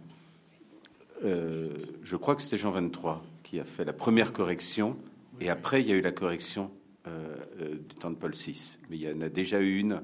je 1.22 2.16
crois 2.16 2.36
que 2.36 2.41
c'était 2.41 2.57
Jean 2.57 2.72
23 2.72 3.24
qui 3.44 3.60
a 3.60 3.64
fait 3.64 3.86
la 3.86 3.94
première 3.94 4.34
correction, 4.34 4.98
et 5.40 5.49
après 5.49 5.82
il 5.82 5.88
y 5.88 5.91
a 5.91 5.95
eu 5.95 6.02
la 6.02 6.12
correction 6.12 6.72
du 7.06 7.95
temps 7.95 8.10
de 8.10 8.16
Paul 8.16 8.32
VI, 8.32 8.78
mais 8.90 8.98
il 8.98 9.02
y 9.03 9.12
en 9.12 9.22
a 9.22 9.30
déjà 9.30 9.62
eu 9.62 9.78
une 9.78 10.02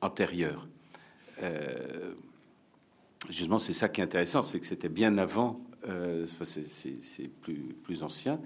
antérieure. 0.00 0.66
justement, 3.30 3.60
c'est 3.60 3.72
ça 3.72 3.88
qui 3.88 4.00
est 4.00 4.04
intéressant, 4.04 4.42
c'est 4.42 4.58
que 4.58 4.66
c'était 4.66 4.88
bien 4.88 5.16
avant, 5.18 5.60
c'est 6.42 7.30
plus 7.42 8.02
ancien. 8.02 8.40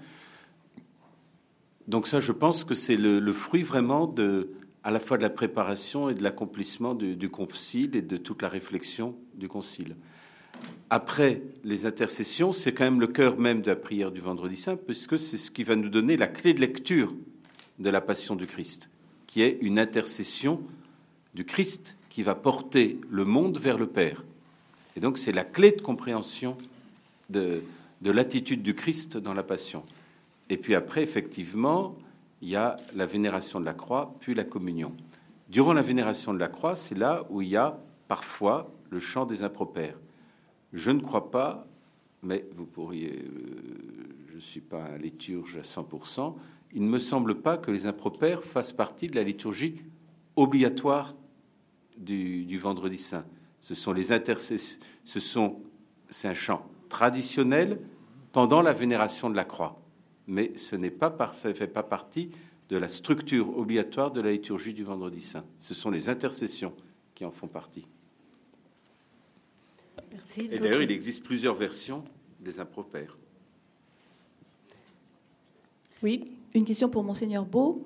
Donc 1.87 2.07
ça, 2.07 2.19
je 2.19 2.31
pense 2.31 2.63
que 2.63 2.75
c'est 2.75 2.97
le, 2.97 3.33
fruit 3.33 3.63
vraiment 3.63 4.07
de, 4.07 4.51
à 4.83 4.91
la 4.91 4.99
fois 4.99 5.17
de 5.17 5.21
la 5.21 5.29
préparation 5.29 6.09
et 6.09 6.13
de 6.13 6.21
l'accomplissement 6.21 6.93
du, 6.93 7.29
concile 7.29 7.95
et 7.95 8.01
de 8.01 8.17
toute 8.17 8.41
la 8.41 8.49
réflexion 8.49 9.15
du 9.35 9.47
concile. 9.47 9.95
Après 10.89 11.41
les 11.63 11.85
intercessions, 11.85 12.51
c'est 12.51 12.73
quand 12.73 12.83
même 12.83 12.99
le 12.99 13.07
cœur 13.07 13.37
même 13.37 13.61
de 13.61 13.67
la 13.67 13.75
prière 13.75 14.11
du 14.11 14.19
vendredi 14.19 14.57
saint, 14.57 14.75
puisque 14.75 15.17
c'est 15.17 15.37
ce 15.37 15.51
qui 15.51 15.63
va 15.63 15.75
nous 15.75 15.89
donner 15.89 16.17
la 16.17 16.27
clé 16.27 16.53
de 16.53 16.59
lecture 16.59 17.13
de 17.79 17.89
la 17.89 18.01
passion 18.01 18.35
du 18.35 18.47
Christ, 18.47 18.89
qui 19.27 19.41
est 19.41 19.59
une 19.61 19.79
intercession 19.79 20.61
du 21.35 21.45
Christ 21.45 21.95
qui 22.09 22.23
va 22.23 22.35
porter 22.35 22.99
le 23.09 23.23
monde 23.23 23.59
vers 23.59 23.77
le 23.77 23.87
Père. 23.87 24.25
Et 24.95 24.99
donc 24.99 25.17
c'est 25.17 25.31
la 25.31 25.43
clé 25.43 25.71
de 25.71 25.81
compréhension 25.81 26.57
de 27.29 27.61
l'attitude 28.01 28.63
du 28.63 28.73
Christ 28.73 29.17
dans 29.17 29.33
la 29.33 29.43
passion. 29.43 29.83
Et 30.49 30.57
puis 30.57 30.75
après, 30.75 31.03
effectivement, 31.03 31.95
il 32.41 32.49
y 32.49 32.55
a 32.55 32.75
la 32.95 33.05
vénération 33.05 33.59
de 33.59 33.65
la 33.65 33.73
croix, 33.73 34.15
puis 34.19 34.33
la 34.33 34.43
communion. 34.43 34.95
Durant 35.49 35.73
la 35.73 35.81
vénération 35.81 36.33
de 36.33 36.39
la 36.39 36.47
croix, 36.47 36.75
c'est 36.75 36.97
là 36.97 37.25
où 37.29 37.41
il 37.41 37.49
y 37.49 37.57
a 37.57 37.79
parfois 38.07 38.71
le 38.89 38.99
chant 38.99 39.25
des 39.25 39.43
impropères. 39.43 39.99
Je 40.73 40.91
ne 40.91 40.99
crois 40.99 41.31
pas, 41.31 41.67
mais 42.21 42.45
vous 42.55 42.65
pourriez, 42.65 43.23
euh, 43.23 44.27
je 44.29 44.35
ne 44.35 44.39
suis 44.39 44.61
pas 44.61 44.83
un 44.83 44.97
liturge 44.97 45.57
à 45.57 45.61
100%, 45.61 46.35
il 46.73 46.83
ne 46.83 46.89
me 46.89 46.99
semble 46.99 47.35
pas 47.41 47.57
que 47.57 47.71
les 47.71 47.87
impropères 47.87 48.43
fassent 48.43 48.73
partie 48.73 49.07
de 49.07 49.15
la 49.15 49.23
liturgie 49.23 49.81
obligatoire 50.35 51.15
du, 51.97 52.57
vendredi 52.57 52.97
saint. 52.97 53.25
Ce 53.61 53.73
sont 53.73 53.93
les 53.93 54.11
intercessions, 54.11 54.79
ce 55.03 55.19
c'est 56.09 56.27
un 56.27 56.33
chant 56.33 56.65
traditionnel 56.89 57.79
pendant 58.31 58.61
la 58.61 58.73
vénération 58.73 59.29
de 59.29 59.35
la 59.35 59.45
croix 59.45 59.81
mais 60.27 60.51
ce 60.55 60.75
n'est 60.75 60.91
pas 60.91 61.09
par, 61.09 61.35
ça 61.35 61.49
ne 61.49 61.53
fait 61.53 61.67
pas 61.67 61.83
partie 61.83 62.29
de 62.69 62.77
la 62.77 62.87
structure 62.87 63.57
obligatoire 63.57 64.11
de 64.11 64.21
la 64.21 64.31
liturgie 64.31 64.73
du 64.73 64.83
vendredi 64.83 65.21
saint. 65.21 65.45
Ce 65.57 65.73
sont 65.73 65.89
les 65.89 66.09
intercessions 66.09 66.73
qui 67.15 67.23
en 67.25 67.31
font 67.31 67.47
partie. 67.47 67.87
Merci. 70.11 70.49
Et 70.51 70.59
d'ailleurs, 70.59 70.81
il 70.81 70.91
existe 70.91 71.23
plusieurs 71.23 71.55
versions 71.55 72.03
des 72.39 72.59
impropères. 72.59 73.17
Oui, 76.03 76.25
une 76.53 76.65
question 76.65 76.89
pour 76.89 77.03
monseigneur 77.03 77.45
Beau. 77.45 77.83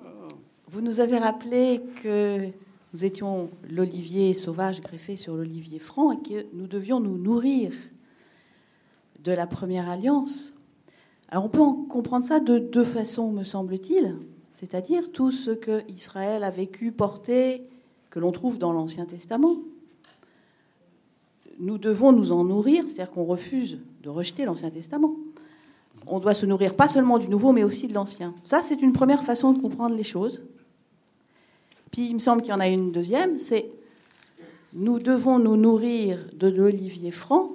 Vous 0.68 0.80
nous 0.80 1.00
avez 1.00 1.18
rappelé 1.18 1.80
que 2.02 2.48
nous 2.92 3.04
étions 3.04 3.50
l'olivier 3.70 4.34
sauvage 4.34 4.80
greffé 4.80 5.16
sur 5.16 5.34
l'olivier 5.36 5.78
franc 5.78 6.12
et 6.12 6.22
que 6.22 6.46
nous 6.52 6.66
devions 6.66 7.00
nous 7.00 7.16
nourrir 7.16 7.72
de 9.20 9.32
la 9.32 9.46
première 9.46 9.88
alliance. 9.88 10.54
Alors 11.32 11.46
on 11.46 11.48
peut 11.48 11.62
en 11.62 11.72
comprendre 11.72 12.26
ça 12.26 12.40
de 12.40 12.58
deux 12.58 12.84
façons, 12.84 13.32
me 13.32 13.42
semble-t-il, 13.42 14.16
c'est-à-dire 14.52 15.10
tout 15.10 15.30
ce 15.30 15.50
que 15.50 15.82
Israël 15.90 16.44
a 16.44 16.50
vécu, 16.50 16.92
porté, 16.92 17.62
que 18.10 18.18
l'on 18.18 18.32
trouve 18.32 18.58
dans 18.58 18.70
l'Ancien 18.70 19.06
Testament. 19.06 19.56
Nous 21.58 21.78
devons 21.78 22.12
nous 22.12 22.32
en 22.32 22.44
nourrir, 22.44 22.86
c'est-à-dire 22.86 23.10
qu'on 23.10 23.24
refuse 23.24 23.78
de 24.02 24.10
rejeter 24.10 24.44
l'Ancien 24.44 24.68
Testament. 24.68 25.16
On 26.06 26.18
doit 26.18 26.34
se 26.34 26.44
nourrir 26.44 26.76
pas 26.76 26.86
seulement 26.86 27.18
du 27.18 27.30
Nouveau, 27.30 27.52
mais 27.52 27.64
aussi 27.64 27.88
de 27.88 27.94
l'Ancien. 27.94 28.34
Ça, 28.44 28.60
c'est 28.62 28.82
une 28.82 28.92
première 28.92 29.24
façon 29.24 29.54
de 29.54 29.62
comprendre 29.62 29.96
les 29.96 30.02
choses. 30.02 30.44
Puis 31.90 32.08
il 32.08 32.12
me 32.14 32.18
semble 32.18 32.42
qu'il 32.42 32.50
y 32.50 32.54
en 32.54 32.60
a 32.60 32.68
une 32.68 32.92
deuxième, 32.92 33.38
c'est 33.38 33.70
nous 34.74 34.98
devons 34.98 35.38
nous 35.38 35.56
nourrir 35.56 36.28
de 36.34 36.48
l'olivier 36.48 37.10
franc. 37.10 37.52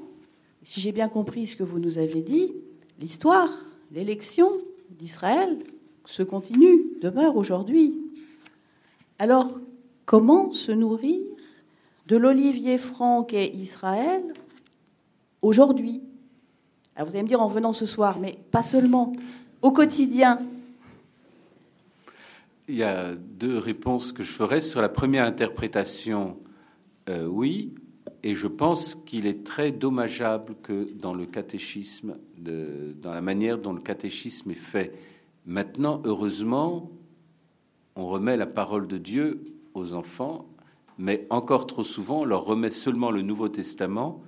Si 0.63 0.79
j'ai 0.79 0.91
bien 0.91 1.09
compris 1.09 1.45
ce 1.45 1.55
que 1.55 1.63
vous 1.63 1.77
nous 1.77 1.99
avez 1.99 2.23
dit, 2.23 2.55
l'histoire, 2.99 3.49
l'élection 3.91 4.49
d'Israël 4.89 5.57
se 6.05 6.23
continue, 6.23 6.99
demeure 7.01 7.35
aujourd'hui. 7.35 7.93
Alors, 9.19 9.59
comment 10.05 10.51
se 10.51 10.71
nourrir 10.71 11.21
de 12.07 12.17
l'olivier 12.17 12.77
franc 12.77 13.23
qu'est 13.23 13.49
Israël 13.49 14.23
aujourd'hui? 15.41 16.01
Vous 16.97 17.15
allez 17.15 17.23
me 17.23 17.27
dire 17.27 17.41
en 17.41 17.47
venant 17.47 17.73
ce 17.73 17.85
soir, 17.85 18.17
mais 18.19 18.39
pas 18.51 18.63
seulement, 18.63 19.11
au 19.61 19.71
quotidien. 19.71 20.41
Il 22.67 22.75
y 22.75 22.83
a 22.83 23.13
deux 23.15 23.57
réponses 23.57 24.11
que 24.11 24.23
je 24.23 24.31
ferai. 24.31 24.61
Sur 24.61 24.81
la 24.81 24.89
première 24.89 25.25
interprétation, 25.25 26.37
euh, 27.09 27.25
oui, 27.25 27.75
et 28.23 28.35
je 28.35 28.47
pense 28.47 28.95
qu'il 28.95 29.25
est 29.25 29.43
très 29.43 29.71
dommageable 29.71 30.55
que 30.63 30.91
dans 30.93 31.13
le 31.13 31.25
catéchisme, 31.25 32.17
dans 32.37 33.13
la 33.13 33.21
manière 33.21 33.57
dont 33.57 33.73
le 33.73 33.81
catéchisme 33.81 34.51
est 34.51 34.55
fait, 34.55 34.93
maintenant, 35.45 36.01
heureusement, 36.03 36.91
on 37.95 38.07
remet 38.07 38.37
la 38.37 38.47
parole 38.47 38.87
de 38.87 38.97
Dieu 38.97 39.43
aux 39.73 39.93
enfants, 39.93 40.45
mais 40.97 41.27
encore 41.29 41.67
trop 41.67 41.83
souvent, 41.83 42.21
on 42.21 42.25
leur 42.25 42.43
remet 42.43 42.71
seulement 42.71 43.11
le 43.11 43.21
Nouveau 43.21 43.49
Testament 43.49 44.21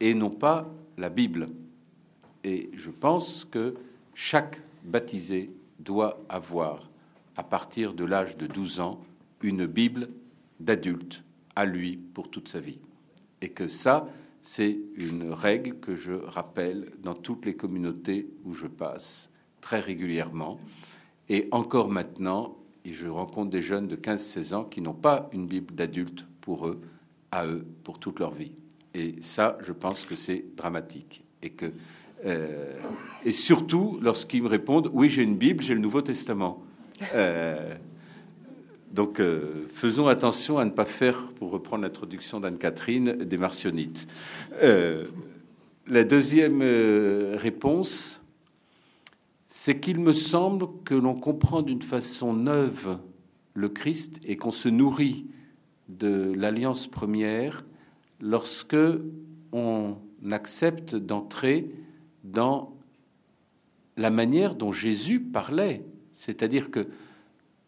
et 0.00 0.14
non 0.14 0.30
pas 0.30 0.70
la 0.96 1.10
Bible. 1.10 1.48
Et 2.42 2.70
je 2.74 2.90
pense 2.90 3.44
que 3.44 3.74
chaque 4.14 4.62
baptisé 4.84 5.50
doit 5.78 6.20
avoir, 6.28 6.88
à 7.36 7.42
partir 7.42 7.94
de 7.94 8.04
l'âge 8.04 8.36
de 8.36 8.46
12 8.46 8.80
ans, 8.80 9.00
une 9.42 9.66
Bible 9.66 10.08
d'adulte 10.60 11.22
à 11.54 11.64
lui 11.64 11.96
pour 11.96 12.30
toute 12.30 12.48
sa 12.48 12.60
vie. 12.60 12.78
Et 13.44 13.50
que 13.50 13.68
ça, 13.68 14.08
c'est 14.40 14.78
une 14.96 15.30
règle 15.30 15.74
que 15.74 15.94
je 15.94 16.14
rappelle 16.14 16.90
dans 17.02 17.12
toutes 17.12 17.44
les 17.44 17.54
communautés 17.54 18.26
où 18.46 18.54
je 18.54 18.66
passe 18.66 19.28
très 19.60 19.80
régulièrement. 19.80 20.58
Et 21.28 21.46
encore 21.50 21.90
maintenant, 21.90 22.56
je 22.86 23.06
rencontre 23.06 23.50
des 23.50 23.60
jeunes 23.60 23.86
de 23.86 23.96
15-16 23.96 24.54
ans 24.54 24.64
qui 24.64 24.80
n'ont 24.80 24.94
pas 24.94 25.28
une 25.34 25.46
Bible 25.46 25.74
d'adulte 25.74 26.26
pour 26.40 26.68
eux, 26.68 26.80
à 27.30 27.44
eux, 27.44 27.66
pour 27.82 27.98
toute 27.98 28.18
leur 28.18 28.32
vie. 28.32 28.52
Et 28.94 29.16
ça, 29.20 29.58
je 29.60 29.72
pense 29.72 30.04
que 30.04 30.16
c'est 30.16 30.42
dramatique. 30.56 31.22
Et 31.42 31.50
que 31.50 31.70
euh, 32.24 32.72
et 33.26 33.32
surtout 33.32 33.98
lorsqu'ils 34.00 34.42
me 34.42 34.48
répondent 34.48 34.90
oui 34.94 35.10
j'ai 35.10 35.22
une 35.22 35.36
Bible, 35.36 35.62
j'ai 35.62 35.74
le 35.74 35.80
Nouveau 35.80 36.00
Testament. 36.00 36.62
Euh, 37.14 37.76
donc 38.94 39.20
euh, 39.20 39.66
faisons 39.72 40.06
attention 40.06 40.56
à 40.56 40.64
ne 40.64 40.70
pas 40.70 40.84
faire, 40.84 41.26
pour 41.38 41.50
reprendre 41.50 41.82
l'introduction 41.82 42.40
d'Anne-Catherine, 42.40 43.24
des 43.24 43.36
martionnites. 43.36 44.06
la 45.86 46.04
deuxième 46.04 46.62
réponse, 47.36 48.20
c'est 49.46 49.78
qu'il 49.80 50.00
me 50.00 50.12
semble 50.12 50.66
que 50.84 50.94
l'on 50.94 51.14
comprend 51.14 51.62
d'une 51.62 51.82
façon 51.82 52.32
neuve 52.32 52.98
le 53.54 53.68
Christ 53.68 54.20
et 54.24 54.36
qu'on 54.36 54.52
se 54.52 54.68
nourrit 54.68 55.26
de 55.88 56.32
l'alliance 56.34 56.86
première 56.86 57.64
lorsque 58.20 58.76
on 59.52 59.96
accepte 60.30 60.96
d'entrer 60.96 61.70
dans 62.24 62.76
la 63.96 64.10
manière 64.10 64.54
dont 64.54 64.72
Jésus 64.72 65.20
parlait. 65.20 65.84
C'est-à-dire 66.12 66.70
que, 66.70 66.88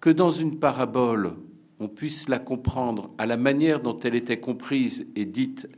que 0.01 0.11
dans 0.11 0.31
une 0.31 0.59
parabole, 0.59 1.35
on 1.79 1.89
puisse 1.89 2.29
la 2.29 2.39
comprendre 2.39 3.11
à 3.19 3.27
la 3.27 3.37
manière 3.37 3.81
dont 3.81 3.99
elle 4.01 4.15
était 4.15 4.41
comprise 4.41 5.07
et 5.15 5.25
dite 5.25 5.69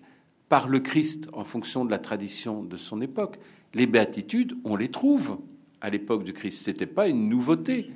par 0.49 0.69
le 0.69 0.81
Christ 0.81 1.29
en 1.33 1.45
fonction 1.45 1.85
de 1.85 1.91
la 1.91 1.99
tradition 1.99 2.63
de 2.63 2.77
son 2.77 3.01
époque. 3.01 3.39
Les 3.75 3.87
béatitudes, 3.87 4.57
on 4.65 4.77
les 4.77 4.89
trouve 4.89 5.39
à 5.81 5.91
l'époque 5.91 6.25
du 6.25 6.33
Christ. 6.33 6.65
Ce 6.65 6.71
n'était 6.71 6.87
pas 6.87 7.09
une 7.09 7.29
nouveauté. 7.29 7.91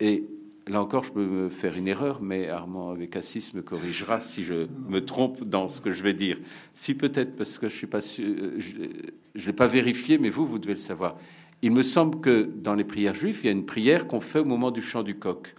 Et 0.00 0.24
là 0.66 0.82
encore, 0.82 1.04
je 1.04 1.12
peux 1.12 1.24
me 1.24 1.48
faire 1.48 1.76
une 1.76 1.88
erreur, 1.88 2.20
mais 2.22 2.48
Armand 2.48 2.90
avec 2.90 3.14
Assis 3.16 3.52
me 3.54 3.62
corrigera 3.62 4.20
si 4.20 4.42
je 4.42 4.66
me 4.88 5.04
trompe 5.04 5.44
dans 5.44 5.68
ce 5.68 5.80
que 5.80 5.92
je 5.92 6.02
vais 6.02 6.14
dire. 6.14 6.38
Si 6.74 6.94
peut-être, 6.94 7.36
parce 7.36 7.58
que 7.58 7.68
je 7.68 7.76
suis 7.76 7.86
pas 7.86 8.00
sûr, 8.00 8.24
je 8.58 8.78
ne 8.78 9.46
l'ai 9.46 9.52
pas 9.52 9.68
vérifié, 9.68 10.18
mais 10.18 10.30
vous, 10.30 10.46
vous 10.46 10.58
devez 10.58 10.74
le 10.74 10.80
savoir. 10.80 11.16
Il 11.62 11.72
me 11.72 11.82
semble 11.82 12.20
que 12.20 12.42
dans 12.42 12.74
les 12.74 12.84
prières 12.84 13.14
juives, 13.14 13.40
il 13.42 13.46
y 13.46 13.48
a 13.48 13.52
une 13.52 13.66
prière 13.66 14.06
qu'on 14.06 14.20
fait 14.20 14.38
au 14.38 14.44
moment 14.44 14.70
du 14.70 14.80
chant 14.80 15.02
du 15.02 15.18
coq. 15.18 15.54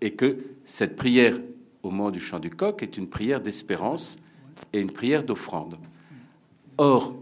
Et 0.00 0.14
que 0.14 0.38
cette 0.64 0.96
prière 0.96 1.40
au 1.82 1.90
moment 1.90 2.10
du 2.10 2.20
chant 2.20 2.38
du 2.38 2.50
coq 2.50 2.82
est 2.82 2.96
une 2.96 3.08
prière 3.08 3.40
d'espérance 3.40 4.18
et 4.72 4.80
une 4.80 4.90
prière 4.90 5.24
d'offrande. 5.24 5.78
Or, 6.76 7.14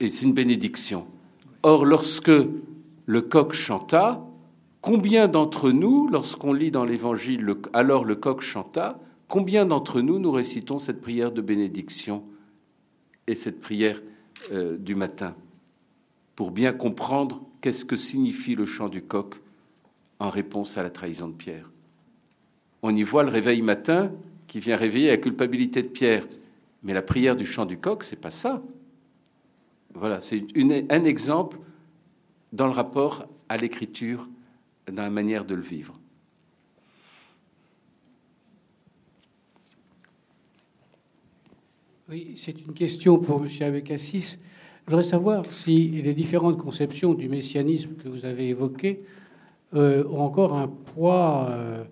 et 0.00 0.08
c'est 0.08 0.24
une 0.24 0.34
bénédiction. 0.34 1.06
Or, 1.62 1.86
lorsque 1.86 2.32
le 3.06 3.20
coq 3.22 3.52
chanta, 3.52 4.26
combien 4.80 5.28
d'entre 5.28 5.70
nous, 5.70 6.08
lorsqu'on 6.08 6.52
lit 6.52 6.70
dans 6.70 6.84
l'Évangile 6.84 7.54
alors 7.72 8.04
le 8.04 8.16
coq 8.16 8.40
chanta, 8.40 8.98
combien 9.28 9.64
d'entre 9.64 10.00
nous 10.00 10.18
nous 10.18 10.32
récitons 10.32 10.78
cette 10.78 11.00
prière 11.00 11.32
de 11.32 11.40
bénédiction 11.40 12.24
et 13.26 13.34
cette 13.34 13.60
prière 13.60 14.02
euh, 14.52 14.76
du 14.76 14.94
matin? 14.94 15.34
Pour 16.36 16.50
bien 16.50 16.72
comprendre 16.72 17.42
qu'est-ce 17.60 17.84
que 17.84 17.96
signifie 17.96 18.54
le 18.54 18.66
chant 18.66 18.88
du 18.88 19.02
coq 19.02 19.40
en 20.18 20.30
réponse 20.30 20.78
à 20.78 20.82
la 20.82 20.90
trahison 20.90 21.28
de 21.28 21.34
Pierre. 21.34 21.70
On 22.82 22.94
y 22.94 23.02
voit 23.02 23.22
le 23.22 23.30
réveil 23.30 23.62
matin 23.62 24.12
qui 24.46 24.60
vient 24.60 24.76
réveiller 24.76 25.10
la 25.10 25.16
culpabilité 25.16 25.82
de 25.82 25.88
Pierre, 25.88 26.26
mais 26.82 26.92
la 26.92 27.02
prière 27.02 27.36
du 27.36 27.46
chant 27.46 27.64
du 27.64 27.78
coq, 27.78 28.04
c'est 28.04 28.16
pas 28.16 28.30
ça. 28.30 28.62
Voilà, 29.94 30.20
c'est 30.20 30.44
un 30.56 31.04
exemple 31.04 31.58
dans 32.52 32.66
le 32.66 32.72
rapport 32.72 33.26
à 33.48 33.56
l'écriture, 33.56 34.28
dans 34.90 35.02
la 35.02 35.10
manière 35.10 35.44
de 35.44 35.54
le 35.54 35.62
vivre. 35.62 35.98
Oui, 42.08 42.34
c'est 42.36 42.60
une 42.60 42.74
question 42.74 43.18
pour 43.18 43.42
M. 43.44 43.48
Abécassis. 43.60 44.38
Je 44.84 44.90
voudrais 44.90 45.08
savoir 45.08 45.44
si 45.46 45.88
les 45.88 46.12
différentes 46.12 46.58
conceptions 46.58 47.14
du 47.14 47.28
messianisme 47.28 47.90
que 48.02 48.08
vous 48.08 48.24
avez 48.24 48.48
évoquées 48.48 49.00
euh, 49.76 50.04
ont 50.08 50.22
encore 50.22 50.54
un 50.58 50.66
poids 50.66 51.46
euh, 51.50 51.84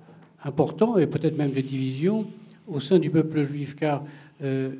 important 0.42 0.98
et 0.98 1.06
peut-être 1.06 1.38
même 1.38 1.52
des 1.52 1.62
divisions 1.62 2.26
au 2.66 2.80
sein 2.80 2.98
du 2.98 3.08
peuple 3.08 3.44
juif, 3.44 3.76
car 3.76 4.02
euh, 4.42 4.72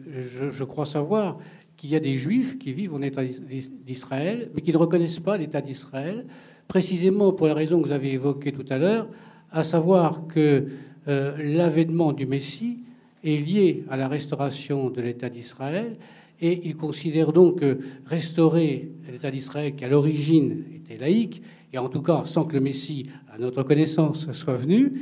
je, 0.50 0.64
crois 0.64 0.86
savoir 0.86 1.38
qu'il 1.76 1.90
y 1.90 1.96
a 1.96 2.00
des 2.00 2.16
juifs 2.16 2.58
qui 2.58 2.72
vivent 2.72 2.94
en 2.94 3.02
État 3.02 3.22
d'Israël, 3.24 4.50
mais 4.54 4.60
qui 4.60 4.72
ne 4.72 4.78
reconnaissent 4.78 5.20
pas 5.20 5.38
l'État 5.38 5.60
d'Israël, 5.60 6.26
précisément 6.66 7.32
pour 7.32 7.46
la 7.46 7.54
raison 7.54 7.80
que 7.80 7.86
vous 7.86 7.94
avez 7.94 8.12
évoquée 8.12 8.50
tout 8.50 8.66
à 8.70 8.78
l'heure, 8.78 9.06
à 9.52 9.62
savoir 9.62 10.26
que 10.26 10.66
l'avènement 11.06 12.12
du 12.12 12.26
Messie 12.26 12.78
est 13.24 13.36
lié 13.36 13.84
à 13.88 13.96
la 13.96 14.08
restauration 14.08 14.90
de 14.90 15.00
l'État 15.00 15.28
d'Israël, 15.28 15.96
et 16.40 16.60
ils 16.64 16.76
considèrent 16.76 17.32
donc 17.32 17.60
que 17.60 17.78
restaurer 18.06 18.90
l'État 19.10 19.30
d'Israël, 19.30 19.74
qui 19.74 19.84
à 19.84 19.88
l'origine 19.88 20.64
était 20.74 20.96
laïque, 20.96 21.42
et 21.72 21.78
en 21.78 21.88
tout 21.88 22.02
cas 22.02 22.24
sans 22.24 22.44
que 22.44 22.54
le 22.54 22.60
Messie, 22.60 23.06
à 23.32 23.38
notre 23.38 23.62
connaissance, 23.62 24.30
soit 24.32 24.56
venu, 24.56 24.92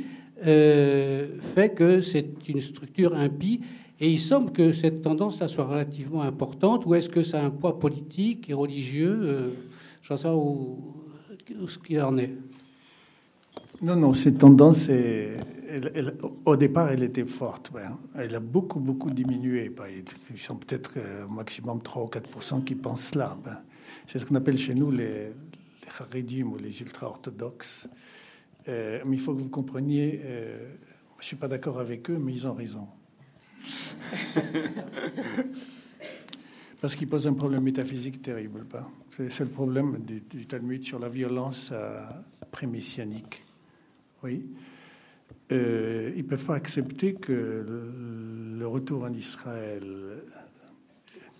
euh, 0.45 1.27
fait 1.39 1.69
que 1.73 2.01
c'est 2.01 2.47
une 2.47 2.61
structure 2.61 3.13
impie 3.15 3.59
et 3.99 4.09
il 4.09 4.19
semble 4.19 4.51
que 4.51 4.71
cette 4.71 5.01
tendance-là 5.01 5.49
soit 5.49 5.65
relativement 5.65 6.21
importante, 6.21 6.85
ou 6.85 6.95
est-ce 6.95 7.09
que 7.09 7.23
ça 7.23 7.41
a 7.41 7.45
un 7.45 7.49
poids 7.49 7.79
politique 7.79 8.49
et 8.49 8.53
religieux 8.53 9.19
euh, 9.23 9.49
Je 10.01 10.15
sais 10.15 10.23
pas 10.23 10.35
où, 10.35 10.77
ce 11.67 11.77
qu'il 11.77 12.01
en 12.01 12.17
est? 12.17 12.31
Non, 13.81 13.97
non, 13.97 14.13
cette 14.13 14.37
tendance, 14.37 14.87
au 16.45 16.55
départ, 16.55 16.89
elle 16.89 17.03
était 17.03 17.25
forte. 17.25 17.71
Elle 18.15 18.35
a 18.35 18.39
beaucoup, 18.39 18.79
beaucoup 18.79 19.09
diminué. 19.09 19.71
Ils 20.31 20.39
sont 20.39 20.55
peut-être 20.55 20.93
euh, 20.97 21.25
au 21.25 21.29
maximum 21.29 21.81
3 21.81 22.03
ou 22.03 22.07
4% 22.07 22.63
qui 22.63 22.75
pensent 22.75 23.09
cela. 23.11 23.37
Ben, 23.43 23.57
c'est 24.07 24.19
ce 24.19 24.25
qu'on 24.25 24.35
appelle 24.35 24.57
chez 24.57 24.75
nous 24.75 24.91
les, 24.91 25.31
les 26.13 26.43
ou 26.43 26.57
les 26.57 26.81
ultra-orthodoxes. 26.81 27.87
Euh, 28.67 29.01
mais 29.05 29.15
il 29.15 29.21
faut 29.21 29.33
que 29.33 29.41
vous 29.41 29.49
compreniez, 29.49 30.21
je 30.23 30.27
ne 31.19 31.23
suis 31.23 31.35
pas 31.35 31.47
d'accord 31.47 31.79
avec 31.79 32.09
eux, 32.09 32.17
mais 32.17 32.33
ils 32.33 32.47
ont 32.47 32.53
raison. 32.53 32.87
Parce 36.81 36.95
qu'il 36.95 37.07
pose 37.07 37.27
un 37.27 37.33
problème 37.33 37.63
métaphysique 37.63 38.21
terrible. 38.21 38.65
Pas 38.65 38.89
c'est 39.29 39.43
le 39.43 39.49
problème 39.49 39.97
du, 39.99 40.21
du, 40.21 40.45
Talmud 40.45 40.83
sur 40.83 40.99
la 40.99 41.09
violence 41.09 41.71
euh, 41.73 42.01
prémessianique. 42.51 43.43
Oui. 44.23 44.45
Euh, 45.51 46.11
ils 46.15 46.23
ne 46.23 46.29
peuvent 46.29 46.45
pas 46.45 46.55
accepter 46.55 47.15
que 47.15 47.65
le, 48.57 48.67
retour 48.67 49.03
en 49.03 49.13
Israël, 49.13 49.83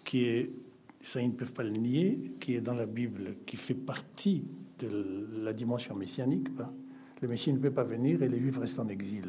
qui 0.04 0.24
est, 0.24 0.52
ça 1.00 1.22
ils 1.22 1.28
ne 1.28 1.34
peuvent 1.34 1.54
pas 1.54 1.64
le 1.64 1.70
nier, 1.70 2.34
qui 2.40 2.56
est 2.56 2.62
dans 2.62 2.74
la 2.74 2.88
Bible, 2.88 3.36
qui 3.46 3.56
fait 3.56 3.76
partie 3.76 4.46
de 4.80 5.28
la 5.44 5.54
dimension 5.54 5.96
messianique. 5.96 6.56
Pas 6.56 6.74
le 7.22 7.28
Messie 7.28 7.54
ne 7.54 7.60
peut 7.60 7.72
pas 7.72 7.84
venir 7.84 8.22
et 8.24 8.30
les 8.30 8.40
Juifs 8.40 8.58
restent 8.58 8.80
en 8.80 8.88
exil. 8.88 9.26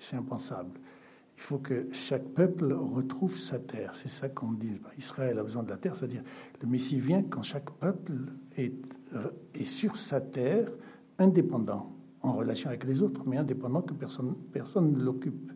C'est 0.00 0.16
impensable. 0.16 0.78
Il 1.36 1.42
faut 1.42 1.58
que 1.58 1.88
chaque 1.92 2.24
peuple 2.28 2.72
retrouve 2.72 3.36
sa 3.36 3.58
terre. 3.58 3.94
C'est 3.94 4.08
ça 4.08 4.28
qu'on 4.28 4.52
dit. 4.52 4.80
Israël 4.98 5.38
a 5.38 5.42
besoin 5.42 5.62
de 5.62 5.70
la 5.70 5.78
terre, 5.78 5.96
c'est-à-dire 5.96 6.22
le 6.60 6.68
Messie 6.68 6.98
vient 6.98 7.22
quand 7.22 7.42
chaque 7.42 7.70
peuple 7.70 8.12
est, 8.56 8.74
est 9.54 9.64
sur 9.64 9.96
sa 9.96 10.20
terre, 10.20 10.70
indépendant, 11.18 11.96
en 12.22 12.32
relation 12.32 12.68
avec 12.68 12.84
les 12.84 13.02
autres, 13.02 13.22
mais 13.26 13.36
indépendant 13.36 13.82
que 13.82 13.94
personne, 13.94 14.34
personne 14.52 14.92
ne 14.92 15.02
l'occupe, 15.02 15.52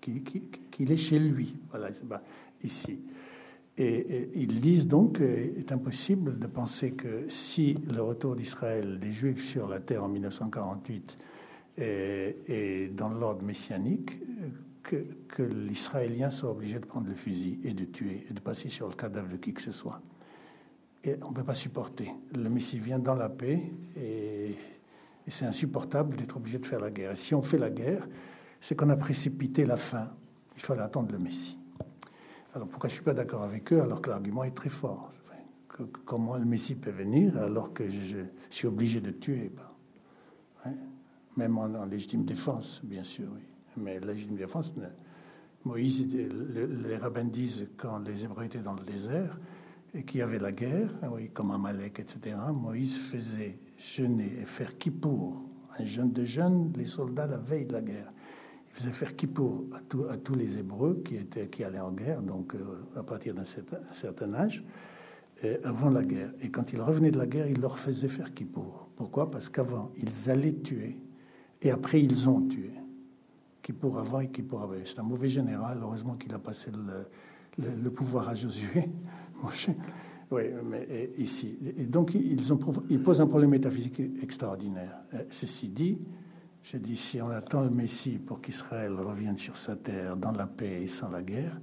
qu'il 0.00 0.92
est 0.92 0.96
chez 0.96 1.18
lui. 1.18 1.56
Voilà, 1.70 1.90
ici. 2.62 2.98
Et, 3.76 4.30
ils 4.34 4.60
disent 4.60 4.86
donc 4.86 5.18
qu'il 5.18 5.58
est 5.58 5.72
impossible 5.72 6.38
de 6.38 6.46
penser 6.46 6.92
que 6.92 7.28
si 7.28 7.74
le 7.92 8.02
retour 8.02 8.34
d'Israël 8.36 8.98
des 8.98 9.12
Juifs 9.12 9.44
sur 9.44 9.68
la 9.68 9.80
terre 9.80 10.04
en 10.04 10.08
1948 10.08 11.18
est, 11.78 12.92
dans 12.96 13.08
l'ordre 13.10 13.44
messianique, 13.44 14.10
que, 14.82 15.04
que 15.28 15.42
l'Israélien 15.42 16.30
soit 16.30 16.50
obligé 16.50 16.80
de 16.80 16.86
prendre 16.86 17.08
le 17.08 17.14
fusil 17.14 17.60
et 17.62 17.72
de 17.72 17.84
tuer 17.84 18.26
et 18.28 18.32
de 18.32 18.40
passer 18.40 18.68
sur 18.68 18.88
le 18.88 18.94
cadavre 18.94 19.28
de 19.28 19.36
qui 19.36 19.52
que 19.52 19.62
ce 19.62 19.72
soit. 19.72 20.00
Et 21.04 21.14
on 21.22 21.30
ne 21.30 21.34
peut 21.34 21.44
pas 21.44 21.54
supporter. 21.54 22.10
Le 22.36 22.48
Messie 22.48 22.78
vient 22.78 22.98
dans 22.98 23.14
la 23.14 23.28
paix 23.28 23.60
et, 23.96 24.54
et 25.28 25.30
c'est 25.30 25.44
insupportable 25.44 26.16
d'être 26.16 26.38
obligé 26.38 26.58
de 26.58 26.64
faire 26.64 26.80
la 26.80 26.90
guerre. 26.90 27.12
Et 27.12 27.16
si 27.16 27.34
on 27.34 27.42
fait 27.42 27.58
la 27.58 27.68
guerre, 27.68 28.08
c'est 28.62 28.74
qu'on 28.74 28.88
a 28.88 28.96
précipité 28.96 29.66
la 29.66 29.76
fin. 29.76 30.10
Il 30.56 30.62
fallait 30.62 30.80
attendre 30.80 31.12
le 31.12 31.18
Messie. 31.18 31.58
Alors 32.54 32.66
pourquoi 32.66 32.88
je 32.88 32.94
ne 32.94 32.96
suis 32.96 33.04
pas 33.04 33.12
d'accord 33.12 33.42
avec 33.42 33.70
eux 33.74 33.82
alors 33.82 34.00
que 34.00 34.08
l'argument 34.08 34.42
est 34.42 34.56
très 34.56 34.70
fort? 34.70 35.10
Comment 36.06 36.36
le 36.38 36.46
Messie 36.46 36.74
peut 36.76 36.90
venir 36.90 37.36
alors 37.36 37.74
que 37.74 37.86
je 37.88 38.24
suis 38.48 38.66
obligé 38.66 39.02
de 39.02 39.10
tuer? 39.10 39.52
Ben, 40.64 40.74
Même 41.36 41.58
en, 41.58 41.84
légitime 41.84 42.24
défense, 42.24 42.80
bien 42.82 43.04
sûr, 43.04 43.28
oui 43.34 43.42
mais 43.76 44.00
légitime 44.00 44.34
défense, 44.34 44.74
Moïse, 45.64 46.08
les 46.08 46.96
rabbins 46.96 47.24
disent 47.24 47.68
quand 47.76 47.98
les 47.98 48.24
Hébreux 48.24 48.44
étaient 48.44 48.58
dans 48.58 48.72
le 48.72 48.82
désert 48.82 49.38
et 49.94 50.02
qu'il 50.02 50.18
y 50.18 50.22
avait 50.22 50.40
la 50.40 50.50
guerre, 50.50 50.90
oui, 51.12 51.30
comme 51.30 51.52
Amalek, 51.52 52.00
etc., 52.00 52.34
Moïse 52.52 52.98
faisait 52.98 53.56
jeûner 53.78 54.32
et 54.40 54.44
faire 54.44 54.76
kippour, 54.76 55.42
un 55.78 55.84
jeûne 55.84 56.12
de 56.12 56.24
jeûne, 56.24 56.72
les 56.76 56.86
soldats 56.86 57.26
la 57.26 57.36
veille 57.36 57.66
de 57.66 57.72
la 57.72 57.80
guerre. 57.80 58.12
Il 58.70 58.76
faisait 58.76 58.92
faire 58.92 59.16
kippour 59.16 59.64
à, 59.72 60.12
à 60.12 60.16
tous 60.16 60.34
les 60.34 60.58
Hébreux 60.58 61.02
qui, 61.02 61.64
allaient 61.64 61.80
en 61.80 61.92
guerre, 61.92 62.22
donc 62.22 62.54
euh, 62.54 62.84
à 62.96 63.02
partir 63.02 63.34
d'un 63.34 63.44
certain, 63.44 64.34
âge, 64.34 64.64
avant 65.64 65.90
la 65.90 66.02
guerre. 66.02 66.32
Et 66.40 66.50
quand 66.50 66.72
ils 66.72 66.80
revenaient 66.80 67.10
de 67.10 67.18
la 67.18 67.26
guerre, 67.26 67.46
il 67.46 67.60
leur 67.60 67.78
faisait 67.78 68.08
faire 68.08 68.34
kippour. 68.34 68.88
Pourquoi? 68.96 69.30
Parce 69.30 69.48
qu'avant, 69.48 69.90
ils 69.96 70.30
allaient 70.30 70.54
tuer 70.56 70.96
et 71.62 71.70
après, 71.70 72.02
ils 72.02 72.28
ont 72.28 72.42
tué 72.42 72.72
qui 73.62 73.72
pour 73.72 73.98
avant 73.98 74.20
et 74.20 74.28
qui 74.28 74.42
pour 74.42 74.62
après. 74.62 74.82
C'est 74.84 74.98
un 74.98 75.02
mauvais 75.02 75.28
général, 75.28 75.78
heureusement 75.82 76.14
qu'il 76.14 76.32
a 76.34 76.38
passé 76.38 76.70
le, 77.58 77.90
pouvoir 77.90 78.28
à 78.28 78.34
Josué. 78.34 78.88
oui, 80.30 80.42
mais 80.62 81.10
ici. 81.16 81.58
Et 81.76 81.86
donc, 81.86 82.14
ils, 82.14 83.02
posent 83.02 83.20
un 83.20 83.26
problème 83.26 83.50
métaphysique 83.50 84.00
extraordinaire. 84.22 84.98
Euh, 85.14 85.22
ceci 85.30 85.68
dit, 85.68 85.98
je 86.62 86.76
dis, 86.76 86.96
si 86.96 87.22
on 87.22 87.30
attend 87.30 87.62
le 87.62 87.70
Messie 87.70 88.18
pour 88.18 88.40
qu'Israël 88.42 88.92
revienne 88.92 89.38
sur 89.38 89.56
sa 89.56 89.76
terre 89.76 90.16
dans 90.16 90.32
la 90.32 90.46
paix 90.46 90.82
et 90.82 90.86
sans 90.86 91.08
la 91.08 91.22
guerre, 91.22 91.58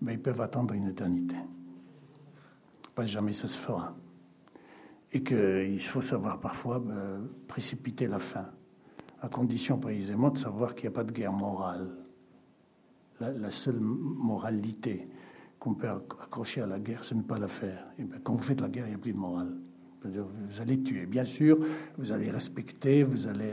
mais 0.00 0.14
ils 0.14 0.20
peuvent 0.20 0.40
attendre 0.40 0.74
une 0.74 0.88
éternité. 0.88 1.36
Pas 2.94 3.06
jamais 3.06 3.32
ça 3.32 3.46
se 3.46 3.58
fera. 3.58 3.94
Et 5.12 5.22
qu'il 5.22 5.80
faut 5.80 6.00
savoir 6.00 6.40
parfois 6.40 6.82
euh, 6.88 7.20
précipiter 7.46 8.08
la 8.08 8.18
fin 8.18 8.46
à 9.22 9.28
condition 9.28 9.78
précisément 9.78 10.30
de 10.30 10.38
savoir 10.38 10.74
qu'il 10.74 10.88
n'y 10.88 10.94
a 10.94 10.96
pas 10.96 11.04
de 11.04 11.12
guerre 11.12 11.32
morale. 11.32 11.90
La 13.20 13.50
seule 13.50 13.78
moralité 13.78 15.04
qu'on 15.60 15.74
peut 15.74 15.88
accrocher 15.88 16.62
à 16.62 16.66
la 16.66 16.80
guerre, 16.80 17.04
ce 17.04 17.14
n'est 17.14 17.22
pas 17.22 17.38
la 17.38 17.46
faire. 17.46 17.86
Et 17.98 18.04
bien, 18.04 18.18
quand 18.24 18.34
vous 18.34 18.42
faites 18.42 18.60
la 18.62 18.68
guerre, 18.68 18.86
il 18.86 18.90
n'y 18.90 18.94
a 18.94 18.98
plus 18.98 19.12
de 19.12 19.18
morale. 19.18 19.52
Vous 20.02 20.60
allez 20.62 20.80
tuer, 20.82 21.04
bien 21.04 21.26
sûr, 21.26 21.58
vous 21.98 22.10
allez 22.10 22.30
respecter, 22.30 23.02
vous 23.02 23.26
allez 23.26 23.52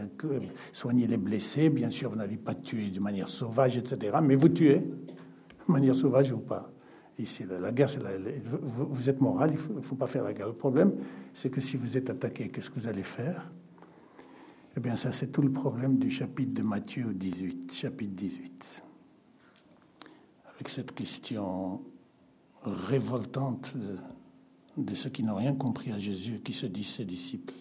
soigner 0.71 1.05
les 1.05 1.17
blessés, 1.17 1.69
bien 1.69 1.89
sûr, 1.89 2.09
vous 2.09 2.15
n'allez 2.15 2.37
pas 2.37 2.55
tuer 2.55 2.89
de 2.89 3.01
manière 3.01 3.27
sauvage, 3.27 3.75
etc., 3.75 4.17
mais 4.23 4.35
vous 4.35 4.47
tuez, 4.47 4.77
de 4.77 5.71
manière 5.71 5.93
sauvage 5.93 6.31
ou 6.31 6.37
pas. 6.37 6.71
Ici, 7.19 7.43
la, 7.49 7.71
guerre, 7.73 7.89
c'est 7.89 7.99
vous, 8.45 8.87
vous, 8.89 9.09
êtes 9.09 9.19
moral, 9.19 9.49
il 9.49 9.55
ne 9.55 9.59
faut, 9.59 9.81
faut, 9.81 9.95
pas 9.95 10.07
faire 10.07 10.23
la 10.23 10.31
guerre. 10.33 10.47
Le 10.47 10.53
problème, 10.53 10.93
c'est 11.33 11.49
que 11.49 11.59
si 11.59 11.75
vous 11.75 11.97
êtes 11.97 12.09
attaqué, 12.09 12.47
qu'est-ce 12.47 12.69
que 12.69 12.79
vous 12.79 12.87
allez 12.87 13.03
faire? 13.03 13.51
Eh 14.77 14.79
bien, 14.79 14.95
ça, 14.95 15.11
c'est 15.11 15.27
tout 15.27 15.41
le 15.41 15.51
problème 15.51 15.97
du 15.97 16.09
chapitre 16.09 16.53
de 16.53 16.61
Matthieu 16.61 17.13
18, 17.13 17.73
chapitre 17.73 18.13
18. 18.13 18.83
Avec 20.53 20.69
cette 20.69 20.93
question 20.93 21.81
révoltante 22.67 23.73
de 24.77 24.95
ceux 24.95 25.09
qui 25.09 25.23
n'ont 25.23 25.35
rien 25.35 25.55
compris 25.55 25.91
à 25.91 25.99
Jésus, 25.99 26.41
qui 26.43 26.53
se 26.53 26.65
disent 26.65 26.95
ses 26.95 27.05
disciples. 27.05 27.53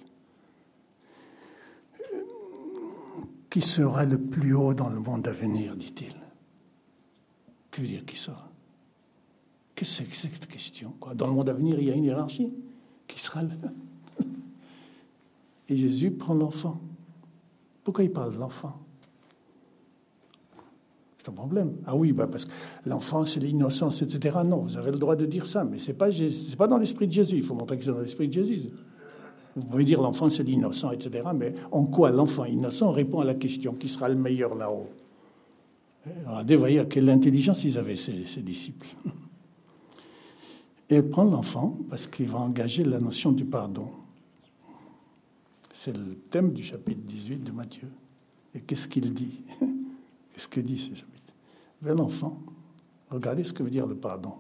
Qui 3.49 3.61
sera 3.62 4.05
le 4.05 4.20
plus 4.20 4.55
haut 4.55 4.74
dans 4.74 4.89
le 4.89 5.01
monde 5.01 5.27
à 5.27 5.33
venir, 5.33 5.77
dit-il. 5.77 6.15
Que 7.70 7.81
veut 7.81 7.87
dire 7.87 8.05
qui 8.05 8.16
sera? 8.16 8.51
Qu'est-ce 9.74 10.03
que 10.03 10.15
c'est 10.15 10.28
que 10.28 10.35
cette 10.35 10.49
question 10.49 10.95
Dans 11.15 11.27
le 11.27 11.33
monde 11.33 11.49
à 11.49 11.53
venir, 11.53 11.78
il 11.78 11.87
y 11.87 11.91
a 11.91 11.95
une 11.95 12.05
hiérarchie. 12.05 12.53
Qui 13.07 13.20
sera 13.20 13.43
le... 13.43 13.51
Et 15.69 15.77
Jésus 15.77 16.11
prend 16.11 16.35
l'enfant. 16.35 16.81
Pourquoi 17.85 18.05
il 18.05 18.12
parle 18.12 18.35
de 18.35 18.39
l'enfant? 18.39 18.86
Problème. 21.32 21.77
Ah 21.86 21.97
oui, 21.97 22.12
bah 22.12 22.27
parce 22.27 22.44
que 22.44 22.51
l'enfant, 22.86 23.24
c'est 23.24 23.40
l'innocence, 23.40 24.03
etc. 24.03 24.39
Non, 24.44 24.59
vous 24.59 24.77
avez 24.77 24.90
le 24.90 24.98
droit 24.98 25.16
de 25.16 25.27
dire 25.27 25.47
ça, 25.47 25.65
mais 25.65 25.78
ce 25.78 25.90
n'est 25.90 25.97
pas, 26.57 26.66
dans 26.66 26.78
l'esprit 26.78 27.07
de 27.07 27.12
Jésus. 27.12 27.36
Il 27.36 27.43
faut 27.43 27.55
montrer 27.55 27.78
que 27.78 27.85
c'est 27.85 27.90
dans 27.90 28.01
l'esprit 28.01 28.28
de 28.28 28.32
Jésus. 28.32 28.69
Vous 29.55 29.65
pouvez 29.65 29.85
dire 29.85 30.01
l'enfant, 30.03 30.28
c'est 30.28 30.43
l'innocent, 30.43 30.90
etc. 30.93 31.28
Mais 31.35 31.55
en 31.73 31.85
quoi 31.85 32.11
l'enfant 32.11 32.44
innocent 32.44 32.90
répond 32.93 33.20
à 33.20 33.24
la 33.24 33.35
question 33.35 33.73
qui 33.74 33.89
sera 33.89 34.09
le 34.09 34.16
meilleur 34.16 34.55
là-haut? 34.55 34.89
Regardez, 36.27 36.57
voyez 36.57 36.78
à 36.78 36.85
quelle 36.85 37.09
intelligence 37.09 37.65
ils 37.65 37.77
avaient, 37.78 37.97
ces, 37.97 38.27
ces 38.27 38.43
disciples. 38.43 38.86
Et 40.89 41.03
prend 41.03 41.24
l'enfant 41.24 41.77
parce 41.90 42.07
qu'il 42.07 42.28
va 42.28 42.39
engager 42.39 42.85
la 42.85 43.01
notion 43.01 43.32
du 43.32 43.44
pardon. 43.44 43.89
C'est 45.73 45.97
le 45.97 46.15
thème 46.31 46.53
du 46.53 46.62
chapitre 46.62 47.01
18 47.05 47.43
de 47.43 47.51
Matthieu. 47.51 47.89
Et 48.55 48.61
qu'est-ce 48.61 48.89
qu'il 48.89 49.12
dit? 49.12 49.40
Qu'est-ce 50.32 50.48
que 50.48 50.61
dit 50.61 50.78
ce 50.78 50.94
chapitre? 50.94 51.15
Vers 51.87 51.95
l'enfant, 51.95 52.43
regardez 53.11 53.45
ce 53.45 53.53
que 53.53 53.63
veut 53.63 53.71
dire 53.71 53.87
le 53.87 53.95
pardon. 53.95 54.33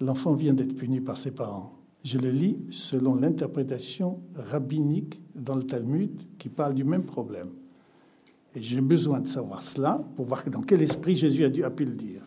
L'enfant 0.00 0.32
vient 0.32 0.52
d'être 0.52 0.74
puni 0.74 1.00
par 1.00 1.16
ses 1.16 1.30
parents. 1.30 1.78
Je 2.02 2.18
le 2.18 2.32
lis 2.32 2.58
selon 2.72 3.14
l'interprétation 3.14 4.18
rabbinique 4.34 5.20
dans 5.36 5.54
le 5.54 5.62
Talmud 5.62 6.10
qui 6.38 6.48
parle 6.48 6.74
du 6.74 6.82
même 6.82 7.04
problème. 7.04 7.50
Et 8.56 8.60
j'ai 8.60 8.80
besoin 8.80 9.20
de 9.20 9.28
savoir 9.28 9.62
cela 9.62 10.04
pour 10.16 10.26
voir 10.26 10.42
dans 10.50 10.62
quel 10.62 10.82
esprit 10.82 11.14
Jésus 11.14 11.44
a, 11.44 11.50
dû, 11.50 11.62
pu 11.70 11.84
le 11.84 11.94
dire. 11.94 12.22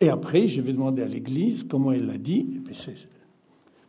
Et 0.00 0.08
après, 0.08 0.46
je 0.46 0.60
vais 0.60 0.72
demander 0.72 1.02
à 1.02 1.08
l'Église 1.08 1.64
comment 1.68 1.90
elle 1.90 2.06
l'a 2.06 2.18
dit. 2.18 2.62
Et 2.70 2.94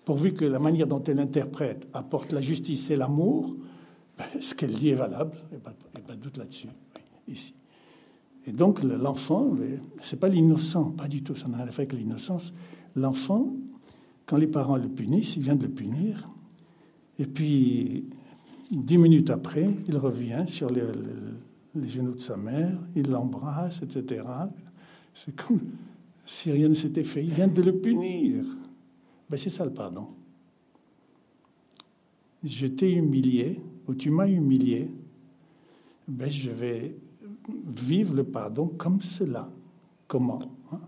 pourvu 0.05 0.33
que 0.33 0.45
la 0.45 0.57
manière 0.57 0.87
dont 0.87 1.03
elle 1.03 1.19
interprète 1.19 1.87
apporte 1.93 2.31
la 2.31 2.41
justice 2.41 2.89
et 2.89 2.95
l'amour, 2.95 3.55
ben, 4.17 4.25
ce 4.41 4.55
qu'elle 4.55 4.73
dit 4.73 4.89
est 4.89 4.95
valable, 4.95 5.37
il 5.51 5.57
n'y 5.57 5.63
a, 5.63 5.99
pas 5.99 6.15
de 6.15 6.19
doute 6.19 6.37
là-dessus, 6.37 6.69
ici. 7.27 7.53
Et 8.45 8.51
donc 8.51 8.83
l'enfant, 8.83 9.55
c'est 10.01 10.19
pas 10.19 10.27
l'innocent, 10.27 10.91
pas 10.91 11.07
du 11.07 11.23
tout, 11.23 11.35
ça 11.35 11.47
n'a 11.47 11.57
rien 11.57 11.67
à 11.67 11.71
faire 11.71 11.85
avec 11.85 11.93
l'innocence. 11.93 12.53
L'enfant, 12.95 13.53
quand 14.25 14.37
les 14.37 14.47
parents 14.47 14.77
le 14.77 14.89
punissent, 14.89 15.35
il 15.35 15.43
vient 15.43 15.55
de 15.55 15.63
le 15.63 15.69
punir, 15.69 16.29
et 17.19 17.25
puis 17.25 18.05
dix 18.71 18.97
minutes 18.97 19.29
après, 19.29 19.69
il 19.87 19.97
revient 19.97 20.43
sur 20.47 20.69
les, 20.69 20.83
les, 21.75 21.87
genoux 21.87 22.13
de 22.13 22.19
sa 22.19 22.35
mère, 22.35 22.77
il 22.95 23.09
l'embrasse, 23.09 23.81
etc. 23.81 24.25
C'est 25.13 25.35
comme 25.35 25.61
si 26.25 26.51
rien 26.51 26.69
ne 26.69 26.73
s'était 26.73 27.03
fait. 27.03 27.23
Il 27.23 27.33
vient 27.33 27.47
de 27.47 27.61
le 27.61 27.77
punir. 27.77 28.45
Ben, 29.29 29.37
c'est 29.37 29.49
ça 29.49 29.65
le 29.65 29.71
pardon. 29.71 30.07
Je 32.43 32.67
t'ai 32.67 32.91
humilié, 32.91 33.61
ou 33.87 33.93
tu 33.93 34.09
m'as 34.09 34.27
humilié, 34.27 34.89
ben, 36.07 36.29
je 36.29 36.49
vais 36.49 36.95
vivre 37.65 38.15
le 38.15 38.23
pardon 38.23 38.67
comme 38.67 39.01
cela. 39.01 39.49
Comment 40.07 40.41
hein? 40.71 40.81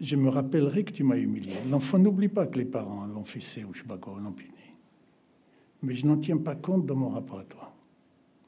je 0.00 0.16
me 0.16 0.28
rappellerai 0.28 0.84
que 0.84 0.92
tu 0.92 1.04
m'as 1.04 1.16
humilié. 1.16 1.54
L'enfant 1.70 1.98
n'oublie 1.98 2.28
pas 2.28 2.46
que 2.46 2.58
les 2.58 2.64
parents 2.64 3.06
l'ont 3.06 3.24
fessé 3.24 3.64
ou 3.64 3.72
je 3.72 3.80
sais 3.80 3.86
pas 3.86 3.98
quoi, 3.98 4.18
l'ont 4.22 4.32
puni. 4.32 4.50
Mais 5.82 5.94
je 5.94 6.06
n'en 6.06 6.16
tiens 6.16 6.38
pas 6.38 6.54
compte 6.54 6.86
dans 6.86 6.96
mon 6.96 7.08
rapport 7.08 7.38
à 7.38 7.44
toi. 7.44 7.74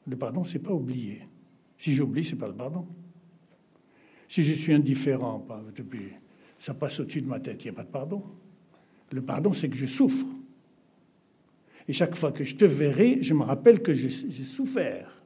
Le 0.07 0.15
pardon, 0.15 0.43
c'est 0.43 0.59
pas 0.59 0.73
oublier. 0.73 1.27
Si 1.77 1.93
j'oublie, 1.93 2.23
c'est 2.23 2.35
pas 2.35 2.47
le 2.47 2.53
pardon. 2.53 2.85
Si 4.27 4.43
je 4.43 4.53
suis 4.53 4.73
indifférent, 4.73 5.45
ça 6.57 6.73
passe 6.73 6.99
au-dessus 6.99 7.21
de 7.21 7.27
ma 7.27 7.39
tête, 7.39 7.63
il 7.63 7.67
n'y 7.67 7.71
a 7.71 7.73
pas 7.73 7.83
de 7.83 7.89
pardon. 7.89 8.23
Le 9.11 9.21
pardon, 9.21 9.53
c'est 9.53 9.69
que 9.69 9.75
je 9.75 9.85
souffre. 9.85 10.25
Et 11.87 11.93
chaque 11.93 12.15
fois 12.15 12.31
que 12.31 12.43
je 12.43 12.55
te 12.55 12.65
verrai, 12.65 13.21
je 13.21 13.33
me 13.33 13.43
rappelle 13.43 13.81
que 13.81 13.93
j'ai 13.93 14.09
souffert. 14.09 15.24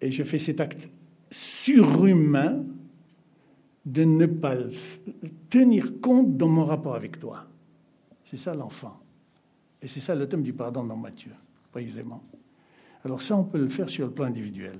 Et 0.00 0.10
je 0.10 0.22
fais 0.22 0.38
cet 0.38 0.60
acte 0.60 0.90
surhumain 1.30 2.64
de 3.84 4.04
ne 4.04 4.26
pas 4.26 4.56
tenir 5.48 6.00
compte 6.00 6.36
dans 6.36 6.48
mon 6.48 6.64
rapport 6.64 6.94
avec 6.94 7.18
toi. 7.18 7.46
C'est 8.28 8.36
ça 8.36 8.54
l'enfant. 8.54 9.00
Et 9.80 9.88
c'est 9.88 10.00
ça 10.00 10.14
le 10.14 10.28
thème 10.28 10.42
du 10.42 10.52
pardon 10.52 10.82
dans 10.84 10.96
Matthieu, 10.96 11.32
précisément. 11.70 12.22
Alors 13.04 13.22
ça, 13.22 13.36
on 13.36 13.44
peut 13.44 13.58
le 13.58 13.68
faire 13.68 13.88
sur 13.88 14.06
le 14.06 14.12
plan 14.12 14.26
individuel. 14.26 14.78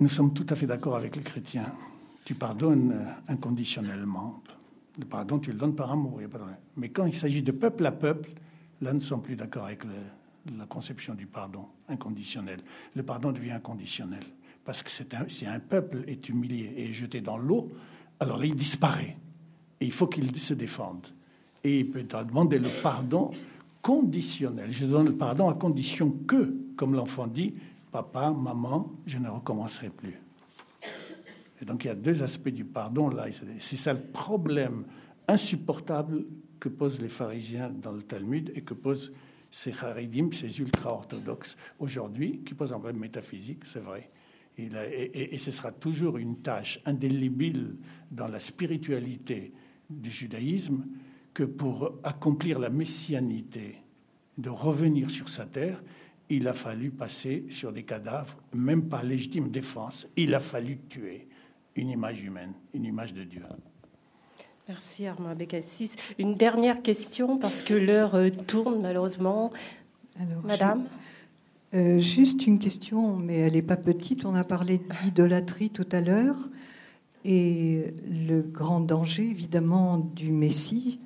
Nous 0.00 0.08
sommes 0.08 0.34
tout 0.34 0.46
à 0.48 0.56
fait 0.56 0.66
d'accord 0.66 0.96
avec 0.96 1.14
les 1.14 1.22
chrétiens. 1.22 1.72
Tu 2.24 2.34
pardonnes 2.34 3.06
inconditionnellement. 3.28 4.42
Le 4.98 5.04
pardon, 5.04 5.38
tu 5.38 5.52
le 5.52 5.58
donnes 5.58 5.76
par 5.76 5.92
amour. 5.92 6.20
Mais 6.76 6.88
quand 6.88 7.06
il 7.06 7.14
s'agit 7.14 7.42
de 7.42 7.52
peuple 7.52 7.86
à 7.86 7.92
peuple, 7.92 8.30
là, 8.80 8.92
nous 8.92 8.98
ne 8.98 9.04
sommes 9.04 9.22
plus 9.22 9.36
d'accord 9.36 9.66
avec 9.66 9.84
le- 9.84 9.90
la 10.58 10.66
conception 10.66 11.14
du 11.14 11.26
pardon 11.26 11.66
inconditionnel. 11.88 12.60
Le 12.94 13.02
pardon 13.02 13.32
devient 13.32 13.52
inconditionnel. 13.52 14.24
Parce 14.64 14.82
que 14.82 14.90
si 15.28 15.46
un 15.46 15.60
peuple 15.60 16.04
est 16.06 16.28
humilié 16.28 16.72
et 16.76 16.92
jeté 16.92 17.20
dans 17.20 17.36
l'eau, 17.36 17.72
alors 18.20 18.38
là, 18.38 18.46
il 18.46 18.54
disparaît. 18.54 19.16
Et 19.80 19.86
il 19.86 19.92
faut 19.92 20.06
qu'il 20.06 20.34
se 20.38 20.54
défende. 20.54 21.06
Et 21.64 21.80
il 21.80 21.90
peut 21.90 22.04
demander 22.04 22.58
le 22.58 22.68
pardon 22.82 23.32
conditionnel. 23.82 24.70
Je 24.70 24.86
donne 24.86 25.06
le 25.06 25.16
pardon 25.16 25.48
à 25.48 25.54
condition 25.54 26.10
que, 26.10 26.54
comme 26.76 26.94
l'enfant 26.94 27.26
dit, 27.26 27.54
papa, 27.90 28.30
maman, 28.30 28.92
je 29.06 29.18
ne 29.18 29.28
recommencerai 29.28 29.90
plus. 29.90 30.18
Et 31.60 31.64
donc 31.64 31.84
il 31.84 31.88
y 31.88 31.90
a 31.90 31.94
deux 31.94 32.22
aspects 32.22 32.48
du 32.48 32.64
pardon 32.64 33.08
là. 33.08 33.26
C'est 33.60 33.76
ça 33.76 33.92
le 33.92 34.00
problème 34.00 34.84
insupportable 35.28 36.24
que 36.58 36.68
posent 36.68 37.00
les 37.00 37.08
pharisiens 37.08 37.70
dans 37.70 37.92
le 37.92 38.02
Talmud 38.02 38.52
et 38.54 38.62
que 38.62 38.74
posent 38.74 39.12
ces 39.52 39.72
haridim, 39.84 40.32
ces 40.32 40.58
ultra-orthodoxes 40.58 41.56
aujourd'hui, 41.78 42.40
qui 42.44 42.54
posent 42.54 42.72
un 42.72 42.78
problème 42.80 43.00
métaphysique, 43.00 43.64
c'est 43.66 43.80
vrai. 43.80 44.10
Et, 44.58 45.34
et- 45.34 45.38
ce 45.38 45.50
sera 45.50 45.70
toujours 45.72 46.16
une 46.18 46.38
tâche 46.38 46.80
indélébile 46.84 47.76
dans 48.10 48.28
la 48.28 48.40
spiritualité 48.40 49.52
du 49.88 50.10
judaïsme 50.10 50.84
que 51.32 51.44
pour 51.44 51.98
accomplir 52.02 52.58
la 52.58 52.68
messianité, 52.68 53.76
de 54.38 54.48
revenir 54.48 55.10
sur 55.10 55.28
sa 55.28 55.46
terre, 55.46 55.82
il 56.28 56.48
a 56.48 56.54
fallu 56.54 56.90
passer 56.90 57.44
sur 57.50 57.72
des 57.72 57.82
cadavres, 57.82 58.36
même 58.54 58.88
pas 58.88 59.02
légitime 59.02 59.50
défense, 59.50 60.08
il 60.16 60.34
a 60.34 60.40
fallu 60.40 60.78
tuer 60.88 61.28
une 61.76 61.90
image 61.90 62.22
humaine, 62.22 62.54
une 62.72 62.84
image 62.84 63.12
de 63.12 63.24
Dieu. 63.24 63.42
Merci 64.68 65.06
Armand 65.06 65.34
Bécassis. 65.34 65.96
Une 66.18 66.34
dernière 66.34 66.82
question, 66.82 67.36
parce 67.36 67.62
que 67.62 67.74
l'heure 67.74 68.14
euh, 68.14 68.30
tourne 68.30 68.80
malheureusement. 68.80 69.50
Alors, 70.20 70.44
Madame 70.44 70.84
je- 71.72 71.78
euh, 71.78 71.98
Juste 71.98 72.46
une 72.46 72.58
question, 72.58 73.16
mais 73.16 73.38
elle 73.38 73.54
n'est 73.54 73.62
pas 73.62 73.76
petite. 73.76 74.24
On 74.24 74.34
a 74.34 74.44
parlé 74.44 74.80
d'idolâtrie 75.04 75.70
tout 75.70 75.88
à 75.92 76.00
l'heure. 76.00 76.36
Et 77.24 77.94
le 78.08 78.42
grand 78.42 78.80
danger, 78.80 79.22
évidemment, 79.28 79.98
du 79.98 80.32
Messie, 80.32 81.00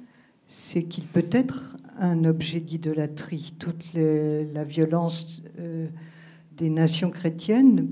c'est 0.46 0.82
qu'il 0.82 1.04
peut 1.04 1.28
être 1.30 1.76
un 1.98 2.24
objet 2.24 2.60
d'idolâtrie. 2.60 3.54
Toute 3.58 3.84
la 3.94 4.64
violence 4.64 5.42
euh, 5.58 5.86
des 6.56 6.68
nations 6.70 7.10
chrétiennes, 7.10 7.88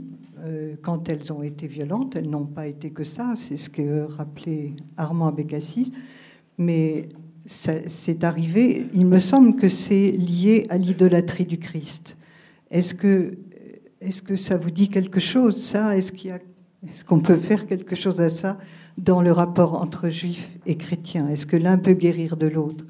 quand 0.83 1.09
elles 1.09 1.33
ont 1.33 1.43
été 1.43 1.67
violentes, 1.67 2.17
elles 2.17 2.29
n'ont 2.29 2.47
pas 2.47 2.67
été 2.67 2.91
que 2.91 3.05
ça. 3.05 3.35
C'est 3.37 3.57
ce 3.57 3.71
que 3.71 4.03
rappelait 4.03 4.73
Armand 4.97 5.33
Bécassis. 5.33 5.93
Mais 6.59 7.09
c'est 7.47 8.25
arrivé, 8.25 8.87
il 8.95 9.07
me 9.07 9.19
semble 9.19 9.57
que 9.57 9.69
c'est 9.69 10.13
lié 10.13 10.67
à 10.71 10.79
l'idolâtrie 10.79 11.45
du 11.45 11.59
Christ. 11.59 12.17
Est-ce 12.71 12.95
que, 12.95 13.39
est 14.01 14.21
que 14.23 14.37
ça 14.37 14.57
vous 14.57 14.71
dit 14.71 14.89
quelque 14.89 15.21
chose, 15.21 15.63
ça? 15.63 15.97
Est-ce 15.97 16.13
est-ce 16.89 17.05
qu'on 17.05 17.21
peut 17.21 17.37
faire 17.37 17.67
quelque 17.67 17.97
chose 17.97 18.21
à 18.21 18.29
ça 18.29 18.59
dans 18.99 19.23
le 19.23 19.33
rapport 19.33 19.81
entre 19.81 20.11
juifs 20.11 20.59
et 20.67 20.77
chrétiens? 20.77 21.29
Est-ce 21.29 21.47
que 21.47 21.57
l'un 21.57 21.79
peut 21.79 21.95
guérir 21.95 22.37
de 22.37 22.47
l'autre? 22.47 22.85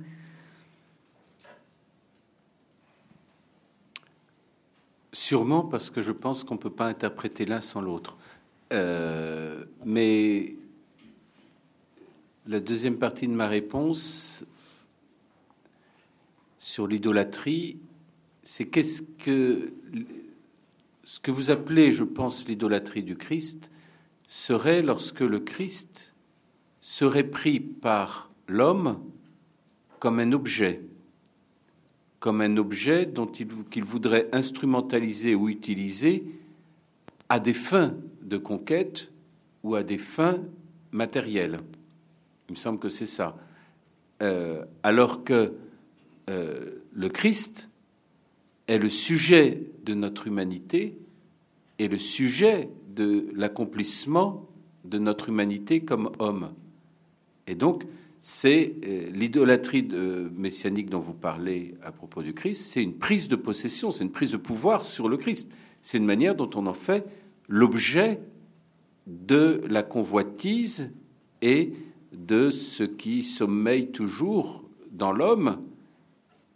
Sûrement 5.25 5.63
parce 5.63 5.91
que 5.91 6.03
je 6.03 6.13
pense 6.13 6.45
qu'on 6.45 6.57
ne 6.57 6.59
peut 6.59 6.69
pas 6.69 6.85
interpréter 6.85 7.47
l'un 7.47 7.63
sans 7.63 7.81
l'autre. 7.81 8.19
Euh, 8.75 9.65
mais 9.87 10.59
la 12.47 12.61
deuxième 12.61 12.99
partie 12.99 13.27
de 13.27 13.33
ma 13.33 13.49
réponse 13.49 14.45
sur 16.59 16.87
l'idolâtrie, 16.87 17.79
c'est 18.43 18.67
qu'est-ce 18.67 19.01
que 19.01 19.73
ce 21.05 21.21
que 21.21 21.31
vous 21.31 21.51
appelez, 21.51 21.93
je 21.93 22.05
pense, 22.05 22.47
l'idolâtrie 22.47 23.03
du 23.03 23.17
Christ 23.17 23.71
serait 24.27 24.83
lorsque 24.83 25.21
le 25.21 25.41
Christ 25.41 26.15
serait 26.83 27.31
pris 27.31 27.61
par 27.61 28.31
l'homme 28.47 29.03
comme 30.01 30.19
un 30.19 30.33
objet 30.33 30.83
comme 32.25 32.41
un 32.41 32.57
objet 32.57 33.05
dont 33.05 33.27
il, 33.27 33.49
qu'il 33.71 33.85
voudrait 33.85 34.31
instrumentaliser 34.33 35.35
ou 35.35 35.51
utiliser 35.51 36.25
à 37.29 37.39
des 37.39 37.53
fins 37.53 37.95
de 38.23 38.39
conquête 38.39 39.13
ou 39.63 39.75
à 39.75 39.83
des 39.83 39.99
fins 39.99 40.39
matérielles. 40.91 41.61
Il 42.49 42.53
me 42.53 42.57
semble 42.57 42.79
que 42.79 42.89
c'est 42.89 43.05
ça. 43.05 43.37
Euh, 44.23 44.65
alors 44.83 45.23
que 45.23 45.53
euh, 46.31 46.83
le 46.95 47.11
Christ 47.11 47.69
est 48.69 48.79
le 48.79 48.89
sujet 48.89 49.61
de 49.85 49.93
notre 49.93 50.27
humanité 50.27 50.97
et 51.79 51.89
le 51.89 51.99
sujet 51.99 52.71
de 52.89 53.29
l'accomplissement 53.35 54.49
de 54.87 54.99
notre 54.99 55.29
humanité 55.29 55.83
comme 55.83 56.11
homme. 56.19 56.55
Et 57.47 57.55
donc, 57.55 57.85
c'est 58.27 58.77
euh, 58.87 59.11
l'idolâtrie 59.11 59.87
messianique 60.35 60.89
dont 60.89 61.01
vous 61.01 61.13
parlez 61.13 61.75
à 61.83 61.93
propos 61.93 62.23
du 62.23 62.33
Christ, 62.33 62.65
c'est 62.71 62.83
une 62.83 62.95
prise 62.95 63.29
de 63.29 63.37
possession, 63.37 63.91
c'est 63.91 64.03
une 64.03 64.13
prise 64.13 64.33
de 64.33 64.39
pouvoir 64.39 64.83
sur 64.83 65.11
le 65.11 65.19
Christ. 65.19 65.51
C'est 65.83 65.99
une 65.99 66.07
manière 66.07 66.35
dont 66.35 66.49
on 66.55 66.65
en 66.65 66.73
fait 66.73 67.07
l'objet 67.49 68.23
de 69.07 69.61
la 69.69 69.83
convoitise 69.83 70.91
et 71.43 71.75
de 72.15 72.49
ce 72.49 72.83
qui 72.83 73.23
sommeille 73.23 73.91
toujours 73.91 74.65
dans 74.91 75.13
l'homme 75.13 75.61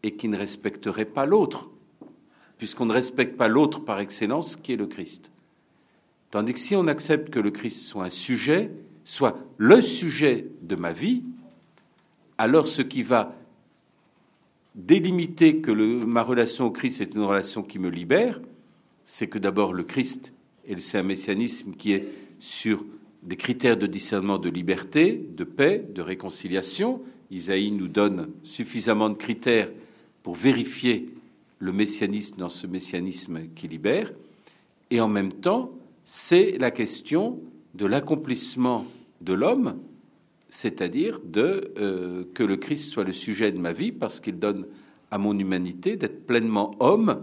et 0.02 0.16
qui 0.16 0.28
ne 0.28 0.38
respecterait 0.38 1.04
pas 1.04 1.26
l'autre, 1.26 1.68
puisqu'on 2.56 2.86
ne 2.86 2.94
respecte 2.94 3.36
pas 3.36 3.48
l'autre 3.48 3.80
par 3.80 4.00
excellence, 4.00 4.56
qui 4.56 4.72
est 4.72 4.76
le 4.76 4.86
Christ. 4.86 5.32
Tandis 6.30 6.54
que 6.54 6.60
si 6.60 6.74
on 6.74 6.86
accepte 6.86 7.28
que 7.28 7.40
le 7.40 7.50
Christ 7.50 7.82
soit 7.82 8.04
un 8.04 8.10
sujet, 8.10 8.70
soit 9.04 9.36
le 9.58 9.82
sujet 9.82 10.46
de 10.62 10.74
ma 10.74 10.94
vie, 10.94 11.24
alors 12.38 12.68
ce 12.68 12.82
qui 12.82 13.02
va 13.02 13.34
délimiter 14.74 15.58
que 15.58 15.72
ma 15.72 16.22
relation 16.22 16.66
au 16.66 16.70
Christ 16.70 17.00
est 17.00 17.14
une 17.14 17.24
relation 17.24 17.62
qui 17.62 17.78
me 17.78 17.90
libère, 17.90 18.40
c'est 19.04 19.26
que 19.26 19.38
d'abord 19.38 19.72
le 19.72 19.82
Christ, 19.82 20.32
et 20.66 20.78
c'est 20.78 20.98
un 20.98 21.02
messianisme 21.02 21.72
qui 21.72 21.92
est 21.92 22.06
sur 22.38 22.84
des 23.22 23.36
critères 23.36 23.76
de 23.76 23.86
discernement 23.86 24.38
de 24.38 24.48
liberté, 24.48 25.28
de 25.36 25.44
paix, 25.44 25.84
de 25.92 26.00
réconciliation. 26.00 27.02
Isaïe 27.30 27.72
nous 27.72 27.88
donne 27.88 28.30
suffisamment 28.44 29.10
de 29.10 29.16
critères 29.16 29.70
pour 30.22 30.34
vérifier 30.34 31.06
le 31.58 31.72
messianisme 31.72 32.36
dans 32.36 32.48
ce 32.48 32.66
messianisme 32.66 33.48
qui 33.56 33.66
libère. 33.66 34.12
Et 34.90 35.00
en 35.00 35.08
même 35.08 35.32
temps, 35.32 35.72
c'est 36.04 36.56
la 36.58 36.70
question 36.70 37.40
de 37.74 37.86
l'accomplissement 37.86 38.86
de 39.20 39.32
l'homme, 39.32 39.78
c'est-à-dire 40.48 41.20
euh, 41.36 42.24
que 42.34 42.42
le 42.42 42.56
Christ 42.56 42.90
soit 42.90 43.04
le 43.04 43.12
sujet 43.12 43.52
de 43.52 43.58
ma 43.58 43.72
vie, 43.72 43.92
parce 43.92 44.20
qu'il 44.20 44.38
donne 44.38 44.66
à 45.10 45.18
mon 45.18 45.38
humanité 45.38 45.96
d'être 45.96 46.26
pleinement 46.26 46.74
homme 46.80 47.22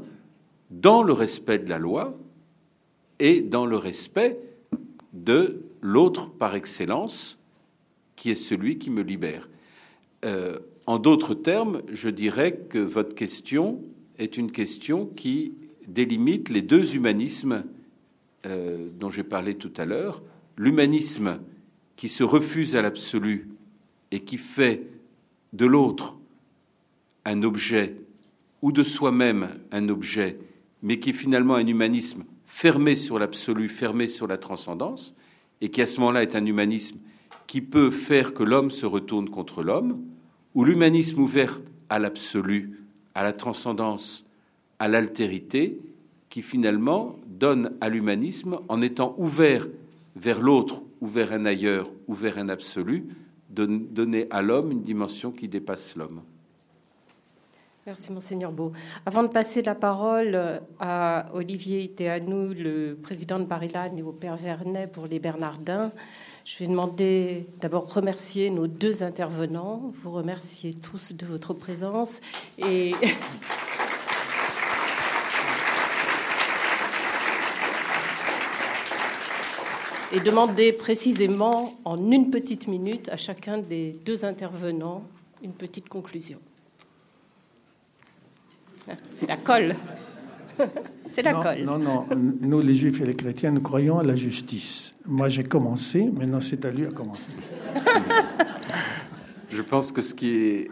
dans 0.71 1.03
le 1.03 1.13
respect 1.13 1.59
de 1.59 1.69
la 1.69 1.77
loi 1.77 2.17
et 3.19 3.41
dans 3.41 3.65
le 3.65 3.77
respect 3.77 4.39
de 5.13 5.63
l'autre 5.81 6.29
par 6.29 6.55
excellence, 6.55 7.39
qui 8.15 8.31
est 8.31 8.35
celui 8.35 8.77
qui 8.77 8.89
me 8.89 9.01
libère. 9.01 9.49
Euh, 10.23 10.59
en 10.85 10.99
d'autres 10.99 11.33
termes, 11.33 11.81
je 11.91 12.09
dirais 12.09 12.59
que 12.69 12.79
votre 12.79 13.15
question 13.15 13.83
est 14.17 14.37
une 14.37 14.51
question 14.51 15.05
qui 15.05 15.53
délimite 15.87 16.49
les 16.49 16.61
deux 16.61 16.95
humanismes 16.95 17.63
euh, 18.45 18.89
dont 18.99 19.09
j'ai 19.09 19.23
parlé 19.23 19.55
tout 19.55 19.73
à 19.77 19.85
l'heure, 19.85 20.21
l'humanisme 20.57 21.39
qui 21.95 22.09
se 22.09 22.23
refuse 22.23 22.75
à 22.75 22.81
l'absolu 22.81 23.49
et 24.11 24.21
qui 24.21 24.37
fait 24.37 24.87
de 25.53 25.65
l'autre 25.65 26.17
un 27.25 27.43
objet 27.43 27.95
ou 28.61 28.71
de 28.71 28.83
soi-même 28.83 29.49
un 29.71 29.89
objet, 29.89 30.39
mais 30.81 30.99
qui 30.99 31.11
est 31.11 31.13
finalement 31.13 31.55
un 31.55 31.67
humanisme 31.67 32.23
fermé 32.45 32.95
sur 32.95 33.19
l'absolu, 33.19 33.69
fermé 33.69 34.07
sur 34.07 34.27
la 34.27 34.37
transcendance, 34.37 35.15
et 35.61 35.69
qui 35.69 35.81
à 35.81 35.85
ce 35.85 35.99
moment-là 35.99 36.23
est 36.23 36.35
un 36.35 36.45
humanisme 36.45 36.99
qui 37.47 37.61
peut 37.61 37.91
faire 37.91 38.33
que 38.33 38.43
l'homme 38.43 38.71
se 38.71 38.85
retourne 38.85 39.29
contre 39.29 39.63
l'homme, 39.63 40.01
ou 40.53 40.63
l'humanisme 40.63 41.21
ouvert 41.21 41.59
à 41.89 41.99
l'absolu, 41.99 42.79
à 43.13 43.23
la 43.23 43.33
transcendance, 43.33 44.25
à 44.79 44.87
l'altérité, 44.87 45.79
qui 46.29 46.41
finalement 46.41 47.19
donne 47.27 47.71
à 47.81 47.89
l'humanisme, 47.89 48.59
en 48.67 48.81
étant 48.81 49.15
ouvert 49.17 49.67
vers 50.15 50.41
l'autre 50.41 50.83
ou 51.01 51.07
vers 51.07 51.31
un 51.33 51.45
ailleurs 51.45 51.89
ou 52.07 52.13
vers 52.13 52.37
un 52.37 52.49
absolu, 52.49 53.07
donner 53.49 54.27
à 54.31 54.41
l'homme 54.41 54.71
une 54.71 54.81
dimension 54.81 55.31
qui 55.31 55.47
dépasse 55.47 55.95
l'homme. 55.95 56.21
Merci, 57.85 58.11
Monseigneur 58.11 58.51
Beau. 58.51 58.71
Avant 59.05 59.21
de 59.21 59.27
passer 59.27 59.61
la 59.61 59.75
parole 59.75 60.59
à 60.79 61.27
Olivier 61.33 61.87
Théanou, 61.89 62.51
le 62.57 62.95
président 62.95 63.37
de 63.37 63.45
Paris-Lannes, 63.45 63.99
et 63.99 64.01
au 64.01 64.11
Père 64.11 64.37
Vernet 64.37 64.91
pour 64.91 65.05
les 65.05 65.19
Bernardins, 65.19 65.91
je 66.45 66.57
vais 66.57 66.67
demander 66.67 67.45
d'abord 67.61 67.93
remercier 67.93 68.49
nos 68.49 68.65
deux 68.65 69.03
intervenants, 69.03 69.91
vous 70.01 70.11
remercier 70.11 70.73
tous 70.73 71.13
de 71.13 71.27
votre 71.27 71.53
présence 71.53 72.21
et. 72.57 72.93
et 80.11 80.19
demander 80.19 80.73
précisément 80.73 81.73
en 81.85 82.11
une 82.11 82.29
petite 82.29 82.67
minute 82.67 83.09
à 83.09 83.17
chacun 83.17 83.57
des 83.57 83.95
deux 84.05 84.25
intervenants 84.25 85.03
une 85.43 85.53
petite 85.53 85.89
conclusion. 85.89 86.39
C'est 89.17 89.27
la 89.27 89.37
colle. 89.37 89.75
C'est 91.07 91.21
la 91.21 91.33
colle. 91.33 91.63
Non, 91.63 91.77
non, 91.77 92.05
nous 92.41 92.61
les 92.61 92.75
juifs 92.75 93.01
et 93.01 93.05
les 93.05 93.15
chrétiens, 93.15 93.51
nous 93.51 93.61
croyons 93.61 93.99
à 93.99 94.03
la 94.03 94.15
justice. 94.15 94.93
Moi 95.05 95.29
j'ai 95.29 95.43
commencé, 95.43 96.03
maintenant 96.03 96.41
c'est 96.41 96.65
à 96.65 96.71
lui 96.71 96.85
à 96.85 96.91
commencer. 96.91 97.21
Je 99.49 99.61
pense 99.61 99.91
que 99.91 100.01
ce 100.01 100.15
qui 100.15 100.35
est. 100.35 100.71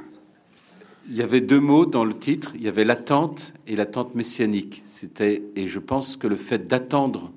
Il 1.10 1.18
y 1.18 1.22
avait 1.22 1.42
deux 1.42 1.60
mots 1.60 1.86
dans 1.86 2.06
le 2.06 2.14
titre, 2.14 2.54
il 2.56 2.64
y 2.64 2.70
avait 2.70 2.86
l'attente 2.86 3.54
et 3.68 3.76
l'attente 3.76 4.16
messianique. 4.16 4.82
C'était, 4.86 5.44
et 5.58 5.68
je 5.68 5.80
pense 5.80 6.16
que 6.16 6.28
le 6.28 6.38
fait 6.38 6.66
d'attendre 6.66 7.34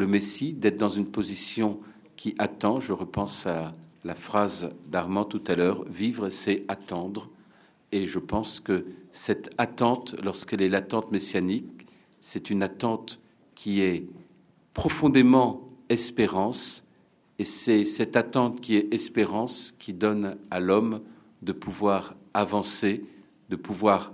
le 0.00 0.06
Messie, 0.06 0.54
d'être 0.54 0.78
dans 0.78 0.88
une 0.88 1.06
position 1.06 1.78
qui 2.16 2.34
attend. 2.38 2.80
Je 2.80 2.92
repense 2.92 3.46
à 3.46 3.74
la 4.02 4.14
phrase 4.14 4.70
d'Armand 4.88 5.24
tout 5.24 5.42
à 5.46 5.54
l'heure, 5.54 5.84
vivre, 5.84 6.30
c'est 6.30 6.64
attendre. 6.68 7.28
Et 7.92 8.06
je 8.06 8.18
pense 8.18 8.60
que 8.60 8.86
cette 9.12 9.50
attente, 9.58 10.16
lorsqu'elle 10.22 10.62
est 10.62 10.68
l'attente 10.68 11.12
messianique, 11.12 11.86
c'est 12.20 12.50
une 12.50 12.62
attente 12.62 13.20
qui 13.54 13.82
est 13.82 14.06
profondément 14.74 15.68
espérance. 15.88 16.84
Et 17.38 17.44
c'est 17.44 17.84
cette 17.84 18.16
attente 18.16 18.60
qui 18.60 18.76
est 18.76 18.92
espérance 18.94 19.74
qui 19.78 19.92
donne 19.92 20.36
à 20.50 20.60
l'homme 20.60 21.00
de 21.42 21.52
pouvoir 21.52 22.14
avancer, 22.32 23.04
de 23.50 23.56
pouvoir 23.56 24.12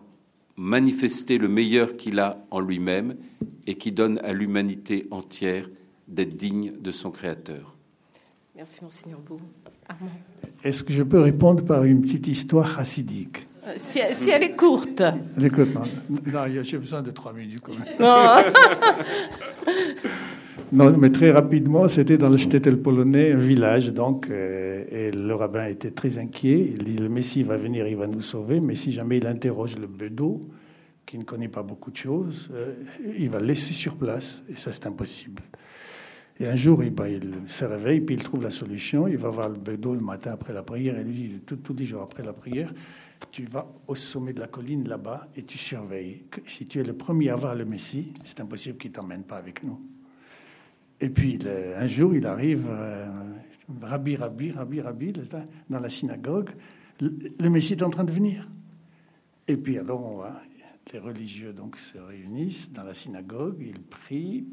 manifester 0.57 1.39
le 1.39 1.49
meilleur 1.49 1.97
qu'il 1.97 2.19
a 2.19 2.45
en 2.51 2.61
lui-même 2.61 3.17
et 3.67 3.75
qui 3.75 3.93
donne 3.93 4.19
à 4.25 4.33
l'humanité 4.33 5.07
entière 5.11 5.69
d'être 6.09 6.37
digne 6.37 6.73
de 6.81 6.91
son 6.91 7.11
Créateur. 7.11 7.77
Merci, 8.55 8.83
Monseigneur 8.83 9.21
Beau. 9.21 9.39
Est-ce 10.63 10.83
que 10.83 10.93
je 10.93 11.03
peux 11.03 11.21
répondre 11.21 11.65
par 11.65 11.85
une 11.85 12.03
petite 12.03 12.27
histoire 12.27 12.71
chassidique 12.71 13.47
si, 13.77 14.31
elle 14.31 14.43
est 14.43 14.57
courte. 14.57 15.03
Elle 15.37 15.45
est 15.45 15.51
courte, 15.51 15.75
non. 15.75 15.83
j'ai 16.63 16.79
besoin 16.79 17.03
de 17.03 17.11
trois 17.11 17.33
minutes 17.33 17.61
quand 17.63 17.73
même. 17.73 17.85
Non. 20.73 20.97
mais 20.99 21.11
très 21.11 21.31
rapidement, 21.31 21.89
c'était 21.89 22.19
dans 22.19 22.29
le 22.29 22.39
Stettel 22.39 22.81
polonais, 22.81 23.33
un 23.33 23.39
village, 23.39 23.93
donc, 23.93 24.29
euh, 24.31 24.85
et 24.91 25.11
le 25.11 25.35
rabbin 25.35 25.67
était 25.67 25.91
très 25.91 26.19
inquiet. 26.19 26.73
Il 26.77 26.85
dit 26.85 26.97
le 26.97 27.09
Messie 27.09 27.43
va 27.43 27.57
venir, 27.57 27.87
il 27.87 27.97
va 27.97 28.07
nous 28.07 28.23
sauver, 28.23 28.61
mais 28.61 28.77
si 28.77 28.93
jamais 28.93 29.19
il 29.19 29.27
interroge 29.27 29.77
le 29.77 29.87
bedeau, 29.87 30.49
qui 31.05 31.19
ne 31.19 31.25
connaît 31.25 31.49
pas 31.49 31.63
beaucoup 31.63 31.91
de 31.91 31.97
choses, 31.97 32.49
euh, 32.53 32.75
il 33.17 33.31
va 33.31 33.41
le 33.41 33.47
laisser 33.47 33.73
sur 33.73 33.97
place, 33.97 34.43
et 34.49 34.57
ça 34.57 34.73
c'est 34.73 34.87
impossible. 34.87 35.43
Et 36.39 36.47
un 36.47 36.57
jour, 36.57 36.83
il, 36.85 36.91
bah, 36.91 37.09
il, 37.09 37.33
se 37.47 37.65
réveille, 37.65 38.01
puis 38.01 38.15
il 38.15 38.23
trouve 38.23 38.43
la 38.43 38.51
solution. 38.51 39.09
Il 39.09 39.17
va 39.17 39.31
voir 39.31 39.49
le 39.49 39.57
bedeau 39.57 39.95
le 39.95 40.01
matin 40.01 40.33
après 40.33 40.53
la 40.53 40.63
prière, 40.63 40.99
et 40.99 41.05
lui 41.05 41.13
dit, 41.15 41.41
tout, 41.47 41.57
tous 41.57 41.75
les 41.75 41.85
jours 41.85 42.03
après 42.03 42.23
la 42.23 42.35
prière, 42.35 42.73
tu 43.31 43.45
vas 43.45 43.67
au 43.87 43.95
sommet 43.95 44.33
de 44.33 44.41
la 44.41 44.47
colline 44.47 44.89
là-bas 44.89 45.29
et 45.37 45.45
tu 45.45 45.59
surveilles. 45.59 46.25
Si 46.47 46.67
tu 46.67 46.81
es 46.81 46.85
le 46.85 46.95
premier 46.95 47.31
à 47.31 47.37
voir 47.37 47.55
le 47.55 47.65
Messie, 47.65 48.13
c'est 48.25 48.41
impossible 48.41 48.79
qu'il 48.79 48.93
t'emmène 48.93 49.25
pas 49.25 49.37
avec 49.37 49.63
nous. 49.63 49.81
Et 51.01 51.11
puis 51.11 51.39
un 51.45 51.89
jour, 51.89 52.15
il 52.15 52.27
arrive, 52.27 52.67
euh, 52.71 53.07
Rabbi, 53.83 54.17
Rabbi, 54.17 54.51
Rabbi, 54.53 54.81
Rabbi, 54.81 55.13
dans 55.69 55.81
la 55.81 55.91
synagogue. 55.91 56.51
Le, 57.01 57.51
Messie 57.51 57.75
est 57.75 57.83
en 57.83 57.91
train 57.91 58.05
de 58.05 58.13
venir. 58.13 58.49
Et 59.47 59.57
puis 59.57 59.79
alors, 59.79 60.27
les 60.93 60.99
religieux 60.99 61.53
donc 61.53 61.77
se 61.77 61.99
réunissent 61.99 62.73
dans 62.73 62.85
la 62.85 62.95
synagogue, 62.95 63.59
ils 63.61 63.83
prient, 63.83 64.47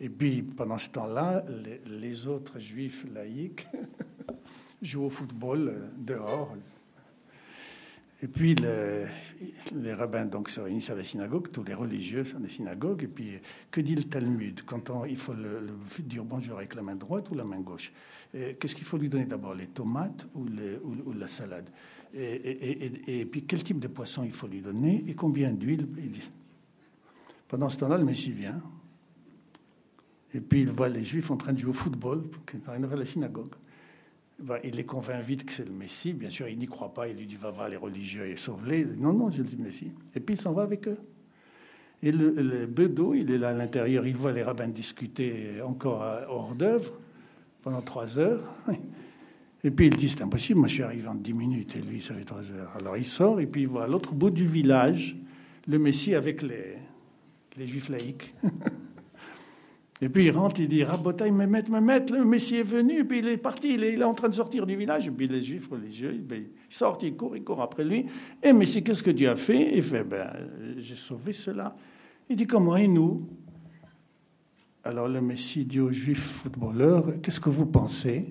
et 0.00 0.08
puis 0.08 0.42
pendant 0.42 0.78
ce 0.78 0.90
temps-là, 0.90 1.44
les, 1.86 2.26
autres 2.26 2.58
juifs 2.58 3.06
laïcs 3.14 3.66
jouent 4.82 5.04
au 5.04 5.10
football 5.10 5.68
euh, 5.68 5.88
dehors. 5.96 6.54
Et 8.22 8.28
puis 8.28 8.56
les 9.74 9.92
rabbins 9.92 10.24
donc 10.24 10.48
se 10.48 10.60
réunissent 10.60 10.88
à 10.88 10.94
la 10.94 11.02
synagogue, 11.02 11.50
tous 11.52 11.62
les 11.64 11.74
religieux 11.74 12.24
sont 12.24 12.40
des 12.40 12.48
synagogues. 12.48 13.02
Et 13.02 13.08
puis 13.08 13.38
que 13.70 13.80
dit 13.80 13.94
le 13.94 14.04
Talmud? 14.04 14.62
Quand 14.64 14.88
on, 14.88 15.04
il 15.04 15.18
faut 15.18 15.34
le, 15.34 15.68
dire 16.00 16.24
bonjour 16.24 16.56
avec 16.56 16.74
la 16.74 16.82
main 16.82 16.96
droite 16.96 17.30
ou 17.30 17.34
la 17.34 17.44
main 17.44 17.60
gauche? 17.60 17.92
Qu'est-ce 18.32 18.74
qu'il 18.74 18.86
faut 18.86 18.96
lui 18.96 19.08
donner 19.08 19.26
d'abord, 19.26 19.54
les 19.54 19.66
tomates 19.66 20.26
ou, 20.34 20.46
la 21.12 21.26
salade? 21.26 21.68
Et, 22.14 23.26
puis 23.30 23.44
quel 23.44 23.62
type 23.62 23.80
de 23.80 23.88
poisson 23.88 24.24
il 24.24 24.32
faut 24.32 24.46
lui 24.46 24.62
donner 24.62 25.04
et 25.06 25.14
combien 25.14 25.52
d'huile? 25.52 25.86
Pendant 27.48 27.68
ce 27.68 27.76
temps-là, 27.78 27.98
le 27.98 28.04
Messie 28.04 28.32
vient. 28.32 28.62
Et 30.32 30.40
puis 30.40 30.62
il 30.62 30.70
voit 30.70 30.88
les 30.88 31.04
Juifs 31.04 31.30
en 31.30 31.36
train 31.36 31.52
de 31.52 31.58
jouer 31.58 31.70
au 31.70 31.74
football, 31.74 32.24
qui 32.46 32.56
arrivent 32.66 32.92
à 32.92 32.96
la 32.96 33.04
synagogue. 33.04 33.54
Il 34.64 34.74
les 34.74 34.84
convainc 34.84 35.24
vite 35.24 35.46
que 35.46 35.52
c'est 35.52 35.64
le 35.64 35.72
Messie. 35.72 36.12
Bien 36.12 36.28
sûr, 36.28 36.46
il 36.48 36.58
n'y 36.58 36.66
croit 36.66 36.92
pas. 36.92 37.08
Il 37.08 37.16
lui 37.16 37.26
dit 37.26 37.36
va 37.36 37.50
voir 37.50 37.68
les 37.68 37.76
religieux 37.76 38.26
et 38.26 38.36
sauve-les. 38.36 38.84
Non, 38.84 39.12
non, 39.12 39.30
je 39.30 39.42
le 39.42 39.48
Messie. 39.58 39.92
Et 40.14 40.20
puis 40.20 40.34
il 40.34 40.40
s'en 40.40 40.52
va 40.52 40.62
avec 40.62 40.86
eux. 40.88 40.98
Et 42.02 42.12
le, 42.12 42.30
le 42.30 43.16
il 43.16 43.30
est 43.30 43.38
là 43.38 43.48
à 43.48 43.52
l'intérieur. 43.54 44.06
Il 44.06 44.16
voit 44.16 44.32
les 44.32 44.42
rabbins 44.42 44.68
discuter 44.68 45.62
encore 45.62 46.04
hors 46.28 46.54
d'œuvre 46.54 46.92
pendant 47.62 47.80
trois 47.80 48.18
heures. 48.18 48.54
Et 49.64 49.70
puis 49.70 49.86
il 49.86 49.96
dit 49.96 50.08
c'est 50.08 50.22
impossible, 50.22 50.60
moi 50.60 50.68
je 50.68 50.74
suis 50.74 50.82
arrivé 50.84 51.08
en 51.08 51.14
dix 51.14 51.32
minutes 51.32 51.74
et 51.74 51.80
lui 51.80 52.00
ça 52.00 52.14
fait 52.14 52.24
trois 52.24 52.48
heures. 52.52 52.70
Alors 52.78 52.96
il 52.96 53.06
sort 53.06 53.40
et 53.40 53.46
puis 53.46 53.62
il 53.62 53.68
voit 53.68 53.84
à 53.84 53.88
l'autre 53.88 54.14
bout 54.14 54.30
du 54.30 54.46
village 54.46 55.16
le 55.66 55.78
Messie 55.78 56.14
avec 56.14 56.42
les 56.42 56.76
juifs 57.66 57.88
laïcs. 57.88 58.34
Et 60.02 60.10
puis 60.10 60.26
il 60.26 60.30
rentre, 60.30 60.60
il 60.60 60.68
dit 60.68 60.84
Rabotaï, 60.84 61.32
me 61.32 61.46
mettre, 61.46 61.70
me 61.70 61.80
mettre, 61.80 62.12
le 62.12 62.24
Messie 62.24 62.56
est 62.56 62.62
venu, 62.62 63.06
puis 63.06 63.20
il 63.20 63.28
est 63.28 63.38
parti, 63.38 63.74
il 63.74 63.84
est, 63.84 64.02
en 64.02 64.12
train 64.12 64.28
de 64.28 64.34
sortir 64.34 64.66
du 64.66 64.76
village. 64.76 65.06
Et 65.06 65.10
puis 65.10 65.26
les 65.26 65.42
juifs 65.42 65.68
religieux, 65.68 66.12
ben, 66.22 66.44
ils 66.70 66.74
sortent, 66.74 67.02
ils 67.02 67.16
courent, 67.16 67.34
ils 67.36 67.42
courent 67.42 67.62
après 67.62 67.84
lui. 67.84 68.04
Et 68.42 68.52
Messie, 68.52 68.82
qu'est-ce 68.82 69.02
que 69.02 69.10
Dieu 69.10 69.30
a 69.30 69.36
fait? 69.36 69.76
Il 69.76 69.82
fait 69.82 70.04
Ben, 70.04 70.30
j'ai 70.78 70.94
sauvé 70.94 71.32
cela. 71.32 71.74
Il 72.28 72.36
dit 72.36 72.46
Comment 72.46 72.76
Et 72.76 72.88
nous? 72.88 73.26
Alors 74.84 75.08
le 75.08 75.20
Messie 75.22 75.64
dit 75.64 75.80
aux 75.80 75.90
juifs 75.90 76.42
footballeurs 76.42 77.20
Qu'est-ce 77.22 77.40
que 77.40 77.48
vous 77.48 77.66
pensez? 77.66 78.30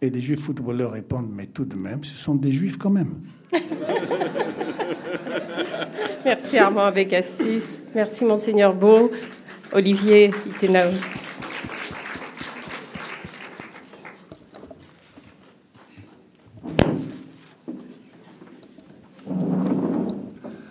Et 0.00 0.08
les 0.08 0.20
juifs 0.20 0.40
footballeurs 0.40 0.92
répondent 0.92 1.30
Mais 1.32 1.46
tout 1.46 1.64
de 1.64 1.74
même, 1.74 2.04
ce 2.04 2.16
sont 2.16 2.36
des 2.36 2.52
juifs 2.52 2.78
quand 2.78 2.90
même. 2.90 3.20
Merci 6.24 6.58
Armand 6.58 6.92
Bécassis. 6.92 7.80
Merci 7.94 8.24
Monseigneur 8.24 8.72
Beau. 8.72 9.10
Olivier 9.74 10.30
Itenao. 10.46 10.90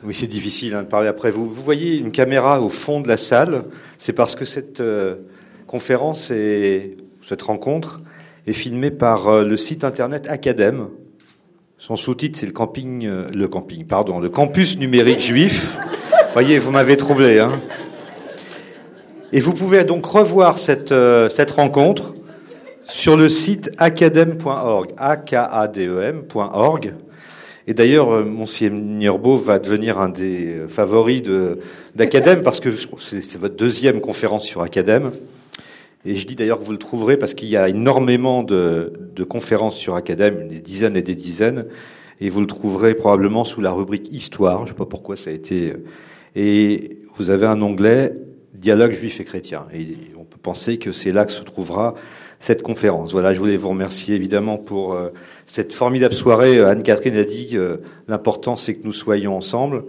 Oui, 0.06 0.14
c'est 0.14 0.28
difficile 0.28 0.74
hein, 0.74 0.84
de 0.84 0.88
parler 0.88 1.10
après 1.10 1.32
vous. 1.32 1.46
Voyez 1.50 1.98
une 1.98 2.12
caméra 2.12 2.62
au 2.62 2.70
fond 2.70 3.02
de 3.02 3.10
la 3.10 3.18
salle. 3.18 3.66
C'est 3.98 4.14
parce 4.14 4.36
que 4.36 4.46
cette 4.46 4.80
euh, 4.80 5.16
conférence 5.68 6.32
et 6.32 6.96
cette 7.22 7.42
rencontre 7.42 8.02
est 8.48 8.54
filmée 8.54 8.92
par 8.92 9.28
euh, 9.28 9.44
le 9.44 9.58
site 9.58 9.84
internet 9.84 10.28
Academ. 10.30 10.88
Son 11.78 11.98
sous-titre, 11.98 12.40
c'est 12.40 12.46
le 12.46 12.54
camping, 12.54 13.06
euh, 13.06 13.28
le 13.34 13.50
camping, 13.50 13.86
pardon, 13.86 14.22
le 14.22 14.30
campus 14.30 14.78
numérique 14.78 15.20
juif. 15.20 15.76
Voyez, 16.32 16.58
vous 16.58 16.72
m'avez 16.72 16.96
troublé. 16.96 17.40
Hein 17.40 17.60
Et 19.36 19.40
vous 19.40 19.54
pouvez 19.54 19.84
donc 19.84 20.06
revoir 20.06 20.60
cette, 20.60 20.92
euh, 20.92 21.28
cette 21.28 21.50
rencontre 21.50 22.14
sur 22.84 23.18
le 23.18 23.30
site 23.30 23.72
academ.org, 23.80 24.94
a 24.96 25.18
k 25.18 25.34
a 25.34 25.68
d 25.68 25.88
e 25.88 26.04
m.org. 26.04 26.94
Et 27.66 27.74
d'ailleurs, 27.74 28.12
euh, 28.12 28.24
Monseigneur 28.24 29.18
Beau 29.18 29.38
va 29.38 29.58
devenir 29.58 30.00
un 30.00 30.10
des 30.10 30.66
favoris 30.68 31.24
d'Academ 31.96 32.44
parce 32.44 32.60
que 32.60 32.70
c'est 33.00 33.38
votre 33.40 33.56
deuxième 33.56 34.02
conférence 34.02 34.46
sur 34.46 34.62
Academ. 34.62 35.12
Et 36.06 36.16
je 36.16 36.28
dis 36.28 36.36
d'ailleurs 36.36 36.60
que 36.60 36.66
vous 36.66 36.72
le 36.72 36.78
trouverez 36.78 37.18
parce 37.18 37.34
qu'il 37.34 37.48
y 37.48 37.58
a 37.58 37.70
énormément 37.70 38.44
de, 38.44 38.94
de, 39.16 39.24
conférences 39.24 39.78
sur 39.78 39.96
Academ, 39.96 40.48
des 40.48 40.62
dizaines 40.62 40.96
et 40.96 41.02
des 41.02 41.16
dizaines, 41.16 41.66
et 42.22 42.30
vous 42.30 42.42
le 42.42 42.48
trouverez 42.48 42.94
probablement 42.94 43.46
sous 43.46 43.62
la 43.62 43.72
rubrique 43.72 44.14
Histoire. 44.14 44.60
Je 44.60 44.64
ne 44.64 44.68
sais 44.68 44.74
pas 44.76 44.86
pourquoi 44.86 45.18
ça 45.18 45.32
a 45.32 45.34
été. 45.34 45.72
Euh, 45.72 45.84
et 46.36 47.00
vous 47.16 47.32
avez 47.32 47.48
un 47.48 47.60
onglet 47.64 48.14
Dialogue 48.54 48.92
juif 48.92 49.20
et 49.20 49.24
chrétien. 49.24 49.66
Et 49.74 49.98
on 50.18 50.24
peut 50.24 50.38
penser 50.42 50.78
que 50.78 50.92
c'est 50.92 51.12
là 51.12 51.26
que 51.26 51.32
se 51.32 51.42
trouvera 51.42 51.96
cette 52.40 52.62
conférence. 52.62 53.12
Voilà, 53.14 53.34
je 53.34 53.40
voulais 53.40 53.56
vous 53.56 53.70
remercier 53.70 54.16
évidemment 54.16 54.58
pour 54.58 54.94
euh, 54.94 55.10
cette 55.48 55.74
formidable 55.74 56.14
soirée. 56.14 56.60
Anne-Catherine 56.60 57.16
a 57.16 57.24
dit 57.24 57.50
que 57.52 57.82
l'important 58.08 58.58
c'est 58.58 58.76
que 58.76 58.86
nous 58.86 58.94
soyons 58.94 59.36
ensemble. 59.36 59.86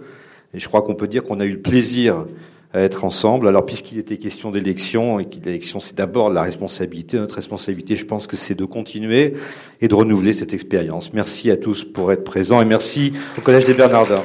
Et 0.53 0.59
je 0.59 0.67
crois 0.67 0.81
qu'on 0.81 0.95
peut 0.95 1.07
dire 1.07 1.23
qu'on 1.23 1.39
a 1.39 1.45
eu 1.45 1.51
le 1.51 1.61
plaisir 1.61 2.25
à 2.73 2.81
être 2.81 3.05
ensemble. 3.05 3.47
Alors, 3.47 3.65
puisqu'il 3.65 3.97
était 3.97 4.17
question 4.17 4.51
d'élection, 4.51 5.19
et 5.19 5.25
que 5.25 5.35
l'élection, 5.43 5.79
c'est 5.79 5.95
d'abord 5.95 6.29
la 6.29 6.43
responsabilité, 6.43 7.17
notre 7.17 7.35
responsabilité, 7.35 7.95
je 7.95 8.05
pense 8.05 8.27
que 8.27 8.35
c'est 8.35 8.55
de 8.55 8.65
continuer 8.65 9.33
et 9.81 9.87
de 9.87 9.95
renouveler 9.95 10.33
cette 10.33 10.53
expérience. 10.53 11.13
Merci 11.13 11.51
à 11.51 11.57
tous 11.57 11.83
pour 11.83 12.11
être 12.11 12.23
présents 12.23 12.61
et 12.61 12.65
merci 12.65 13.13
au 13.37 13.41
Collège 13.41 13.65
des 13.65 13.73
Bernardins. 13.73 14.23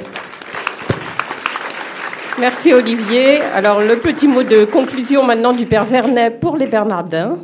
Merci 2.40 2.72
Olivier. 2.72 3.42
Alors, 3.54 3.82
le 3.82 3.96
petit 3.96 4.26
mot 4.26 4.42
de 4.42 4.64
conclusion 4.64 5.22
maintenant 5.22 5.52
du 5.52 5.66
Père 5.66 5.84
Vernet 5.84 6.40
pour 6.40 6.56
les 6.56 6.66
Bernardins. 6.66 7.36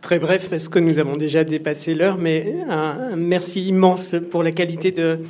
Très 0.00 0.18
bref, 0.18 0.48
parce 0.50 0.68
que 0.68 0.80
nous 0.80 0.98
avons 0.98 1.16
déjà 1.16 1.44
dépassé 1.44 1.94
l'heure, 1.94 2.18
mais 2.18 2.56
un, 2.68 3.14
merci 3.14 3.68
immense 3.68 4.16
pour 4.32 4.42
la 4.42 4.50
qualité 4.50 4.90
de, 4.90 5.20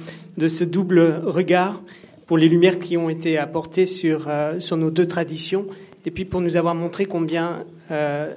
ce 0.48 0.64
double 0.64 1.20
regard 1.22 1.82
pour 2.26 2.38
les 2.38 2.48
lumières 2.48 2.78
qui 2.78 2.96
ont 2.96 3.10
été 3.10 3.36
apportées 3.36 3.84
sur, 3.84 4.24
euh, 4.28 4.58
nos 4.72 4.90
deux 4.90 5.06
traditions, 5.06 5.66
et 6.06 6.10
puis 6.10 6.24
pour 6.24 6.40
nous 6.40 6.56
avoir 6.56 6.74
montré 6.74 7.04
combien 7.04 7.64
euh, 7.90 8.32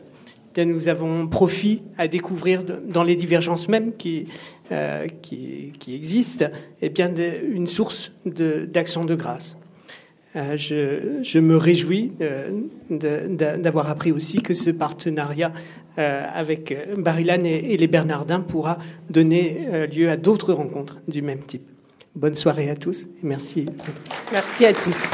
nous 0.61 0.89
avons 0.89 1.27
profit 1.27 1.81
à 1.97 2.07
découvrir 2.07 2.63
dans 2.63 3.03
les 3.03 3.15
divergences 3.15 3.67
mêmes 3.67 3.93
qui, 3.95 4.27
euh, 4.71 5.07
qui, 5.21 5.73
existent, 5.87 6.45
et 6.81 6.89
bien 6.89 7.09
de, 7.09 7.23
une 7.51 7.67
source 7.67 8.11
d'action 8.25 9.05
de, 9.05 9.15
grâce. 9.15 9.57
Euh, 10.35 10.57
je, 10.57 11.39
me 11.39 11.57
réjouis 11.57 12.13
d'avoir 12.89 13.89
appris 13.89 14.11
aussi 14.11 14.41
que 14.41 14.53
ce 14.53 14.71
partenariat 14.71 15.51
euh, 15.99 16.25
avec 16.33 16.75
Barilan 16.97 17.43
et, 17.43 17.73
et, 17.73 17.77
les 17.77 17.87
Bernardins 17.87 18.39
pourra 18.39 18.79
donner 19.09 19.87
lieu 19.93 20.09
à 20.09 20.17
d'autres 20.17 20.53
rencontres 20.53 20.99
du 21.07 21.21
même 21.21 21.43
type. 21.45 21.67
Bonne 22.15 22.35
soirée 22.35 22.69
à 22.69 22.75
tous 22.75 23.05
et 23.05 23.23
merci. 23.23 23.65
Merci 24.31 24.65
à 24.65 24.73
tous. 24.73 25.11